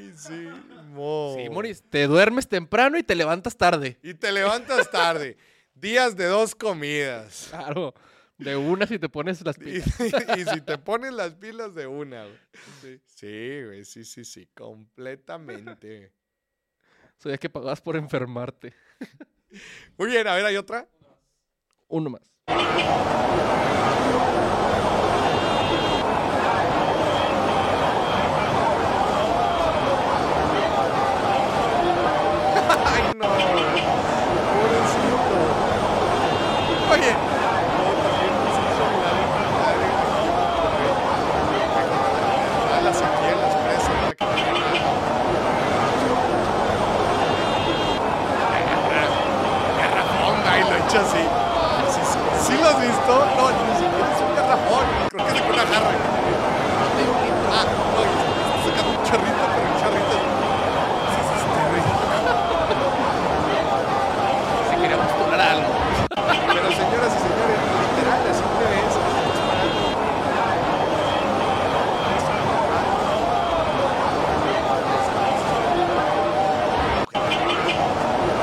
Buenísimo. 0.04 1.34
Sí, 1.36 1.50
Moris, 1.50 1.82
te 1.90 2.06
duermes 2.06 2.48
temprano 2.48 2.96
y 2.96 3.02
te 3.02 3.14
levantas 3.14 3.54
tarde. 3.56 3.98
Y 4.02 4.14
te 4.14 4.32
levantas 4.32 4.90
tarde. 4.90 5.36
Días 5.74 6.16
de 6.16 6.24
dos 6.24 6.54
comidas. 6.54 7.48
Claro. 7.50 7.92
De 8.38 8.56
una 8.56 8.86
si 8.86 8.98
te 8.98 9.10
pones 9.10 9.44
las 9.44 9.56
Y, 9.58 9.60
pilas. 9.60 10.00
y 10.38 10.44
si 10.46 10.60
te 10.62 10.78
pones 10.78 11.12
las 11.12 11.34
pilas 11.34 11.74
de 11.74 11.86
una, 11.86 12.24
güey. 12.24 12.38
Sí, 13.04 13.62
güey, 13.64 13.84
sí, 13.84 14.04
sí, 14.06 14.24
sí, 14.24 14.48
completamente. 14.54 16.12
Sabía 17.18 17.36
que 17.36 17.50
pagabas 17.50 17.82
por 17.82 17.96
enfermarte. 17.96 18.72
Muy 19.98 20.08
bien, 20.08 20.26
a 20.26 20.34
ver, 20.34 20.46
¿hay 20.46 20.56
otra? 20.56 20.88
Uno 21.88 22.08
más. 22.10 22.22
Ay, 32.86 33.02
no. 33.16 33.26
Pobrecito. 34.54 35.38
Oye. 36.92 37.12
no, 37.14 37.86
también 38.02 38.32
nos 38.44 38.54
hizo 38.62 38.84
mirar 38.92 39.16
el 39.20 39.28
padre. 39.58 39.88
Ah, 42.72 42.80
la 42.84 42.92
sequía 42.92 43.30
en 43.32 43.40
las 43.40 43.54
presas, 43.56 43.96
la 44.02 44.10
que 44.10 44.16
también- 44.16 44.44
Garrafón, 49.78 50.36
ahí 50.48 50.62
lo 50.62 50.74
he 50.74 50.78
hecho 50.78 50.98
así. 51.00 51.22
¿Sí, 51.94 52.00
sí, 52.12 52.18
sí 52.46 52.54
lo 52.60 52.68
has 52.68 52.80
visto? 52.80 53.12
No, 53.36 53.44
ni 53.50 53.74
siquiera 53.76 54.08
es 54.14 54.20
un 54.22 54.32
garrafón. 54.36 54.84
Creo 55.10 55.26
que 55.26 55.32
es 55.32 55.44
de 55.44 55.50
una 55.52 55.64
jarra. 55.72 55.92
Ah, 57.56 57.64
no, 57.64 58.02
está 58.02 58.56
sacando 58.64 58.90
un 58.98 59.04
chorrito, 59.04 59.44
pero 59.54 59.66
un 59.68 59.76
chorrito. 59.80 60.16
Sí, 61.12 61.20
sí, 61.28 61.36
sí, 61.42 61.50
güey. 61.70 61.82
Si 64.70 64.74
quería 64.80 64.98
postular 65.04 65.40
algo. 65.40 65.70
Pero 66.54 66.68
señoras 66.72 67.12
y 67.14 67.20
señores, 67.26 67.58
literal, 67.82 68.20
así 68.30 68.44
te 68.58 68.64
ves. 68.64 68.84
estás 68.84 69.38
pagando. 69.48 69.82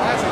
Ah, 0.00 0.16
sí. 0.18 0.26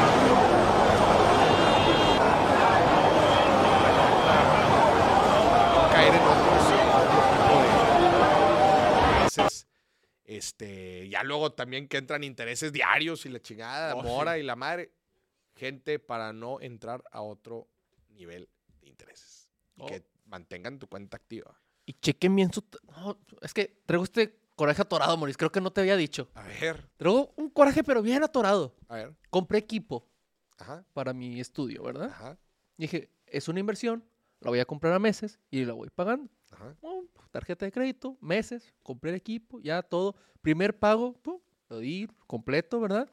Caer 5.92 6.14
en 6.14 6.22
otros 6.22 6.64
tipo 7.30 7.54
de 7.60 7.68
intereses. 9.36 9.66
Este, 10.50 11.08
ya 11.08 11.22
luego 11.22 11.52
también 11.52 11.86
que 11.86 11.96
entran 11.96 12.24
intereses 12.24 12.72
diarios 12.72 13.24
y 13.24 13.28
la 13.28 13.40
chingada, 13.40 13.94
Oh, 13.94 14.02
mora 14.02 14.36
y 14.36 14.42
la 14.42 14.56
madre 14.56 14.90
gente 15.54 15.98
para 16.00 16.32
no 16.32 16.60
entrar 16.60 17.04
a 17.12 17.22
otro 17.22 17.68
nivel 18.08 18.48
de 18.80 18.88
intereses. 18.88 19.52
Y 19.76 19.82
Oh. 19.82 19.86
que 19.86 20.04
mantengan 20.26 20.78
tu 20.80 20.88
cuenta 20.88 21.16
activa. 21.16 21.56
Y 21.86 21.92
chequen 21.94 22.34
bien 22.34 22.52
su... 22.52 22.64
No, 22.88 23.16
es 23.42 23.54
que 23.54 23.80
traigo 23.86 24.02
este 24.04 24.38
coraje 24.56 24.82
atorado, 24.82 25.16
Moris. 25.16 25.36
Creo 25.36 25.50
que 25.52 25.60
no 25.60 25.72
te 25.72 25.80
había 25.82 25.96
dicho. 25.96 26.28
A 26.34 26.42
ver, 26.42 26.88
Traigo 26.96 27.32
un 27.36 27.48
coraje, 27.50 27.82
pero 27.84 28.02
bien 28.02 28.22
atorado. 28.24 28.74
a 28.88 28.96
ver. 28.96 29.14
Compré 29.30 29.58
equipo 29.58 30.06
Ajá, 30.58 30.84
para 30.92 31.12
mi 31.12 31.40
estudio, 31.40 31.82
¿verdad? 31.84 32.10
ajá, 32.10 32.38
Y 32.76 32.82
dije, 32.82 33.10
es 33.26 33.46
una 33.48 33.60
inversión, 33.60 34.04
la 34.40 34.50
voy 34.50 34.58
a 34.60 34.64
comprar 34.66 34.92
a 34.94 34.98
meses 34.98 35.38
y 35.50 35.64
la 35.64 35.72
voy 35.74 35.88
pagando. 35.90 36.28
ajá. 36.50 36.74
Pum, 36.80 37.06
tarjeta 37.30 37.64
de 37.66 37.72
crédito, 37.72 38.16
meses, 38.20 38.72
compré 38.82 39.10
el 39.10 39.16
equipo, 39.16 39.60
ya 39.60 39.82
todo. 39.82 40.14
Primer 40.40 40.78
pago, 40.78 41.14
pum, 41.14 41.38
lo 41.68 41.78
di 41.78 42.08
completo, 42.26 42.80
¿verdad? 42.80 43.08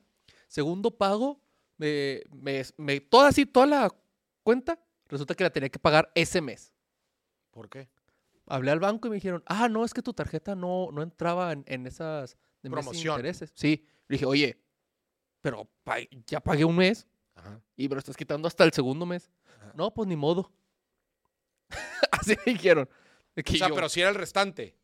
Segundo 0.48 0.92
pago, 0.98 1.40
me, 1.78 2.22
me, 2.32 2.64
me- 2.78 3.00
toda 3.02 3.30
así, 3.30 3.46
toda 3.46 3.66
la 3.68 3.94
cuenta, 4.44 4.80
resulta 5.08 5.36
que 5.36 5.44
la 5.44 5.50
tenía 5.50 5.70
que 5.70 5.80
pagar 5.80 6.12
ese 6.16 6.42
mes. 6.42 6.74
¿Por 7.52 7.70
qué? 7.70 7.90
Hablé 8.46 8.72
al 8.72 8.80
banco 8.80 9.08
y 9.08 9.12
me 9.12 9.16
dijeron, 9.16 9.44
ah, 9.46 9.68
no, 9.68 9.84
es 9.84 9.94
que 9.94 10.02
tu 10.02 10.14
tarjeta 10.14 10.56
no, 10.56 10.90
no 10.92 11.02
entraba 11.02 11.52
en, 11.52 11.64
en 11.68 11.86
esas 11.86 12.38
de 12.64 12.70
Promoción. 12.70 13.16
intereses. 13.16 13.52
Sí, 13.56 13.86
le 14.08 14.14
dije, 14.16 14.26
oye, 14.26 14.64
pero 15.42 15.70
pa- 15.84 15.98
ya 16.26 16.40
pagué 16.40 16.64
un 16.66 16.78
mes 16.78 17.06
Ajá. 17.36 17.62
y 17.76 17.88
me 17.90 17.96
lo 17.96 18.00
estás 18.00 18.16
quitando 18.16 18.48
hasta 18.48 18.64
el 18.64 18.72
segundo 18.72 19.06
mes. 19.06 19.30
Ajá. 19.58 19.74
No, 19.76 19.94
pues 19.94 20.08
ni 20.08 20.16
modo. 20.16 20.52
así 22.12 22.36
me 22.46 22.54
dijeron. 22.54 22.90
Que 23.44 23.54
O 23.54 23.58
sea, 23.58 23.70
yo- 23.70 23.76
pero 23.76 23.88
si 23.90 24.02
era 24.02 24.10
el 24.10 24.16
restante. 24.16 24.76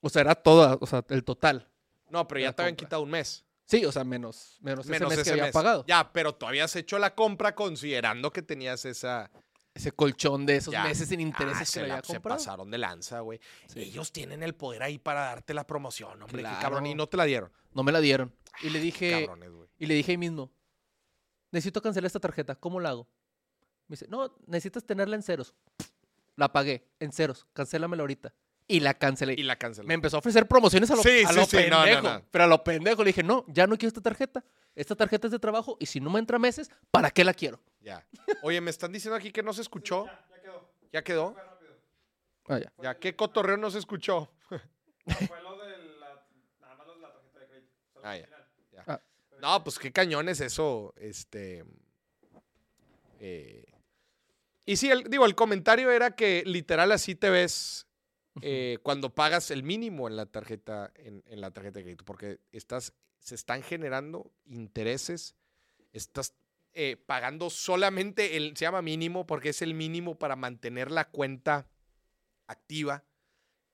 o 0.00 0.08
sea, 0.08 0.20
era 0.22 0.34
toda, 0.34 0.78
o 0.80 0.86
sea, 0.86 1.04
el 1.08 1.24
total. 1.24 1.68
No, 2.10 2.26
pero 2.28 2.40
ya 2.40 2.52
te 2.52 2.62
habían 2.62 2.76
quitado 2.76 3.02
un 3.02 3.10
mes. 3.10 3.44
Sí, 3.64 3.84
o 3.84 3.90
sea, 3.90 4.04
menos, 4.04 4.58
menos, 4.60 4.86
Menos 4.86 5.08
ese 5.12 5.16
mes 5.16 5.18
ese 5.18 5.24
que 5.24 5.30
había 5.32 5.44
mes. 5.44 5.52
pagado. 5.52 5.84
Ya, 5.88 6.12
pero 6.12 6.34
tú 6.36 6.46
habías 6.46 6.76
hecho 6.76 6.98
la 7.00 7.16
compra 7.16 7.54
considerando 7.56 8.32
que 8.32 8.42
tenías 8.42 8.84
esa. 8.84 9.30
Ese 9.74 9.92
colchón 9.92 10.46
de 10.46 10.56
esos 10.56 10.72
Ya. 10.72 10.84
meses 10.84 11.08
sin 11.08 11.20
intereses 11.20 11.56
Ah, 11.56 11.60
que 11.60 11.66
se, 11.66 11.80
le 11.82 11.88
la- 11.88 11.94
había 11.94 12.06
se 12.06 12.12
comprado. 12.14 12.38
pasaron 12.38 12.70
de 12.70 12.78
lanza, 12.78 13.20
güey. 13.20 13.40
Sí. 13.66 13.80
Ellos 13.80 14.10
tienen 14.12 14.42
el 14.42 14.54
poder 14.54 14.82
ahí 14.82 14.98
para 14.98 15.22
darte 15.22 15.52
la 15.52 15.66
promoción, 15.66 16.12
hombre. 16.22 16.36
Qué 16.38 16.38
Claro. 16.42 16.60
cabrón. 16.62 16.86
Y 16.86 16.94
no 16.94 17.08
te 17.08 17.16
la 17.18 17.24
dieron. 17.24 17.52
No 17.74 17.82
me 17.82 17.92
la 17.92 18.00
dieron. 18.00 18.32
Y 18.62 18.70
le 18.70 18.78
dije, 18.80 19.26
Cabrones, 19.26 19.50
y 19.78 19.84
le 19.86 19.92
dije 19.94 20.12
ahí 20.12 20.16
mismo, 20.16 20.50
necesito 21.50 21.82
cancelar 21.82 22.06
esta 22.06 22.20
tarjeta, 22.20 22.54
¿cómo 22.54 22.80
la 22.80 22.90
hago? 22.90 23.06
Me 23.88 23.94
dice, 23.94 24.06
no, 24.08 24.34
necesitas 24.46 24.84
tenerla 24.84 25.16
en 25.16 25.22
ceros. 25.22 25.52
La 26.36 26.52
pagué 26.52 26.86
en 27.00 27.12
ceros, 27.12 27.46
cancélamela 27.52 28.02
ahorita. 28.02 28.32
Y 28.68 28.80
la 28.80 28.94
cancelé. 28.94 29.34
Y 29.38 29.42
la 29.44 29.56
cancelé. 29.56 29.86
Me 29.86 29.94
empezó 29.94 30.16
a 30.16 30.18
ofrecer 30.18 30.46
promociones 30.48 30.90
a 30.90 30.96
lo, 30.96 31.02
Sí, 31.02 31.22
a 31.24 31.28
sí, 31.28 31.34
lo 31.36 31.44
sí, 31.46 31.56
no, 31.70 31.78
no, 31.78 31.84
pendejo. 31.84 32.02
no. 32.02 32.22
Pero 32.30 32.44
a 32.44 32.46
lo 32.48 32.64
pendejo 32.64 33.04
le 33.04 33.08
dije, 33.10 33.22
no, 33.22 33.44
ya 33.48 33.66
no 33.66 33.76
quiero 33.78 33.88
esta 33.88 34.00
tarjeta. 34.00 34.44
esta 34.74 34.96
tarjeta 34.96 35.28
es 35.28 35.30
de 35.32 35.38
trabajo 35.38 35.76
y 35.78 35.86
si 35.86 36.00
no 36.00 36.10
me 36.10 36.18
entra 36.18 36.38
meses, 36.38 36.70
¿para 36.90 37.10
qué 37.10 37.22
la 37.24 37.32
quiero? 37.32 37.60
Ya. 37.80 38.04
Oye, 38.42 38.60
me 38.60 38.70
están 38.70 38.92
diciendo 38.92 39.16
aquí 39.16 39.30
que 39.30 39.42
no 39.42 39.52
se 39.52 39.62
escuchó. 39.62 40.06
Ya, 40.06 40.40
quedó. 40.42 40.68
¿Ya 40.92 41.04
quedó? 41.04 41.36
Ah, 42.48 42.58
ya. 42.58 42.72
Ya, 42.82 42.98
¿qué 42.98 43.14
cotorreo 43.14 43.56
no 43.56 43.70
se 43.70 43.78
escuchó? 43.78 44.30
Fue 44.48 44.60
lo 45.42 45.56
de 45.58 45.78
la, 46.00 46.26
nada 46.60 46.74
más 46.76 46.86
lo 46.88 46.94
de 46.96 47.00
la 47.02 47.12
tarjeta 47.12 47.38
de 47.40 47.46
crédito. 47.46 47.72
Ah, 48.02 48.16
ya. 48.16 48.28
ya. 48.72 48.84
Ah. 48.88 49.00
No, 49.40 49.62
pues 49.62 49.78
qué 49.78 49.92
cañón 49.92 50.28
es 50.28 50.40
eso. 50.40 50.92
Este. 50.96 51.64
eh, 53.20 53.64
y 54.66 54.76
sí, 54.76 54.90
el- 54.90 55.04
digo, 55.04 55.24
el 55.24 55.34
comentario 55.34 55.90
era 55.90 56.14
que 56.16 56.42
literal 56.44 56.92
así 56.92 57.14
te 57.14 57.30
ves 57.30 57.86
eh, 58.42 58.78
cuando 58.82 59.14
pagas 59.14 59.50
el 59.50 59.62
mínimo 59.62 60.08
en 60.08 60.16
la 60.16 60.26
tarjeta, 60.26 60.92
en, 60.96 61.22
en 61.26 61.40
la 61.40 61.50
tarjeta 61.52 61.78
de 61.78 61.84
crédito, 61.84 62.04
porque 62.04 62.40
estás, 62.52 62.92
se 63.20 63.34
están 63.34 63.62
generando 63.62 64.30
intereses, 64.44 65.34
estás 65.92 66.34
eh, 66.74 66.98
pagando 67.06 67.48
solamente 67.48 68.36
el, 68.36 68.54
se 68.56 68.66
llama 68.66 68.82
mínimo, 68.82 69.26
porque 69.26 69.48
es 69.48 69.62
el 69.62 69.72
mínimo 69.72 70.18
para 70.18 70.36
mantener 70.36 70.90
la 70.90 71.08
cuenta 71.08 71.66
activa, 72.46 73.04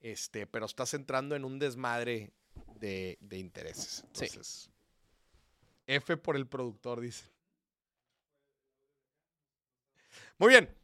este, 0.01 0.47
pero 0.47 0.67
estás 0.67 0.95
entrando 0.95 1.35
en 1.35 1.45
un 1.45 1.59
desmadre 1.59 2.31
de, 2.77 3.19
de 3.21 3.39
intereses. 3.39 4.05
Sí. 4.13 4.27
Entonces, 4.27 4.71
F 5.89 6.17
por 6.17 6.37
el 6.37 6.47
productor, 6.47 7.01
dice. 7.01 7.25
Muy 10.39 10.49
bien. 10.51 10.82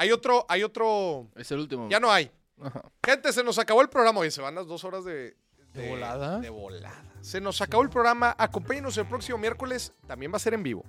Hay 0.00 0.12
otro, 0.12 0.46
hay 0.48 0.62
otro. 0.62 1.28
Es 1.36 1.50
el 1.52 1.58
último. 1.58 1.86
Ya 1.90 2.00
no 2.00 2.10
hay. 2.10 2.30
Ajá. 2.58 2.90
Gente, 3.04 3.34
se 3.34 3.44
nos 3.44 3.58
acabó 3.58 3.82
el 3.82 3.90
programa. 3.90 4.20
Oye, 4.20 4.30
se 4.30 4.40
van 4.40 4.54
las 4.54 4.66
dos 4.66 4.82
horas 4.84 5.04
de. 5.04 5.36
¿De 5.74 5.90
volada? 5.90 6.40
De 6.40 6.48
volada. 6.48 7.04
Se 7.20 7.38
nos 7.38 7.60
acabó 7.60 7.82
el 7.82 7.90
programa. 7.90 8.34
Acompáñenos 8.38 8.96
el 8.96 9.04
próximo 9.04 9.36
miércoles. 9.36 9.92
También 10.06 10.32
va 10.32 10.36
a 10.36 10.38
ser 10.38 10.54
en 10.54 10.62
vivo. 10.62 10.86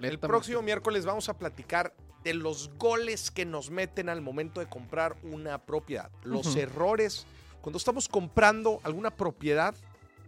El 0.00 0.18
próximo 0.18 0.60
miércoles 0.60 1.06
vamos 1.06 1.28
a 1.28 1.38
platicar 1.38 1.94
de 2.24 2.34
los 2.34 2.68
goles 2.76 3.30
que 3.30 3.44
nos 3.44 3.70
meten 3.70 4.08
al 4.08 4.22
momento 4.22 4.58
de 4.58 4.66
comprar 4.66 5.14
una 5.22 5.58
propiedad. 5.58 6.10
Los 6.24 6.56
errores. 6.56 7.28
Cuando 7.60 7.78
estamos 7.78 8.08
comprando 8.08 8.80
alguna 8.82 9.12
propiedad, 9.12 9.76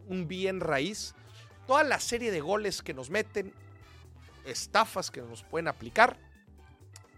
un 0.07 0.29
bien 0.29 0.61
raíz, 0.61 1.16
toda 1.66 1.83
la 1.83 1.99
serie 1.99 2.31
de 2.31 2.41
goles 2.41 2.81
que 2.81 2.95
nos 2.95 3.11
meten, 3.11 3.53
estafas 4.45 5.11
que 5.11 5.20
nos 5.20 5.43
pueden 5.43 5.66
aplicar 5.66 6.27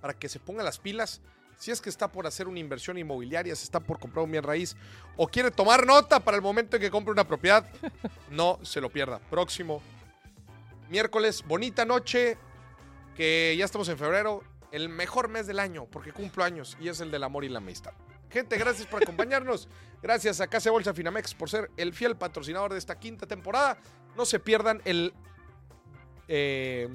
para 0.00 0.14
que 0.14 0.28
se 0.28 0.40
pongan 0.40 0.64
las 0.64 0.78
pilas. 0.78 1.20
Si 1.58 1.70
es 1.70 1.80
que 1.80 1.90
está 1.90 2.08
por 2.08 2.26
hacer 2.26 2.48
una 2.48 2.58
inversión 2.58 2.96
inmobiliaria, 2.96 3.54
si 3.54 3.64
está 3.64 3.80
por 3.80 3.98
comprar 3.98 4.24
un 4.24 4.30
bien 4.32 4.42
raíz 4.42 4.76
o 5.16 5.28
quiere 5.28 5.50
tomar 5.50 5.86
nota 5.86 6.20
para 6.20 6.36
el 6.36 6.42
momento 6.42 6.76
en 6.76 6.82
que 6.82 6.90
compre 6.90 7.12
una 7.12 7.26
propiedad, 7.26 7.66
no 8.30 8.58
se 8.62 8.80
lo 8.80 8.88
pierda. 8.88 9.18
Próximo 9.30 9.82
miércoles, 10.88 11.44
bonita 11.46 11.84
noche, 11.84 12.38
que 13.14 13.54
ya 13.58 13.64
estamos 13.64 13.88
en 13.90 13.98
febrero, 13.98 14.42
el 14.72 14.88
mejor 14.88 15.28
mes 15.28 15.46
del 15.46 15.58
año, 15.58 15.86
porque 15.86 16.12
cumplo 16.12 16.44
años 16.44 16.76
y 16.80 16.88
es 16.88 17.00
el 17.00 17.10
del 17.10 17.24
amor 17.24 17.44
y 17.44 17.48
la 17.48 17.58
amistad. 17.58 17.92
Gente, 18.30 18.56
gracias 18.56 18.86
por 18.86 19.02
acompañarnos. 19.02 19.68
Gracias 20.02 20.40
a 20.40 20.46
Casa 20.46 20.70
Bolsa 20.70 20.94
Finamex 20.94 21.34
por 21.34 21.50
ser 21.50 21.70
el 21.76 21.92
fiel 21.92 22.16
patrocinador 22.16 22.72
de 22.72 22.78
esta 22.78 22.98
quinta 22.98 23.26
temporada. 23.26 23.76
No 24.16 24.24
se 24.24 24.38
pierdan 24.38 24.80
el... 24.86 25.12
eh, 26.26 26.88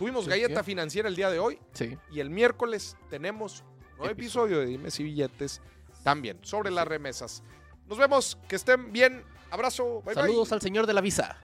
tuvimos 0.00 0.24
¿Sí, 0.24 0.30
galleta 0.30 0.64
financiera 0.64 1.08
el 1.10 1.14
día 1.14 1.28
de 1.28 1.38
hoy 1.38 1.58
Sí. 1.74 1.96
y 2.10 2.20
el 2.20 2.30
miércoles 2.30 2.96
tenemos 3.10 3.62
nuevo 3.98 4.10
episodio 4.10 4.58
de 4.60 4.64
Dime 4.64 4.90
si 4.90 5.02
billetes 5.04 5.60
también 6.02 6.38
sobre 6.40 6.70
las 6.70 6.88
remesas. 6.88 7.42
Nos 7.86 7.98
vemos, 7.98 8.38
que 8.48 8.56
estén 8.56 8.92
bien. 8.92 9.22
Abrazo. 9.50 10.00
Bye, 10.02 10.14
bye. 10.14 10.14
Saludos 10.14 10.52
al 10.52 10.62
señor 10.62 10.86
de 10.86 10.94
la 10.94 11.02
visa. 11.02 11.36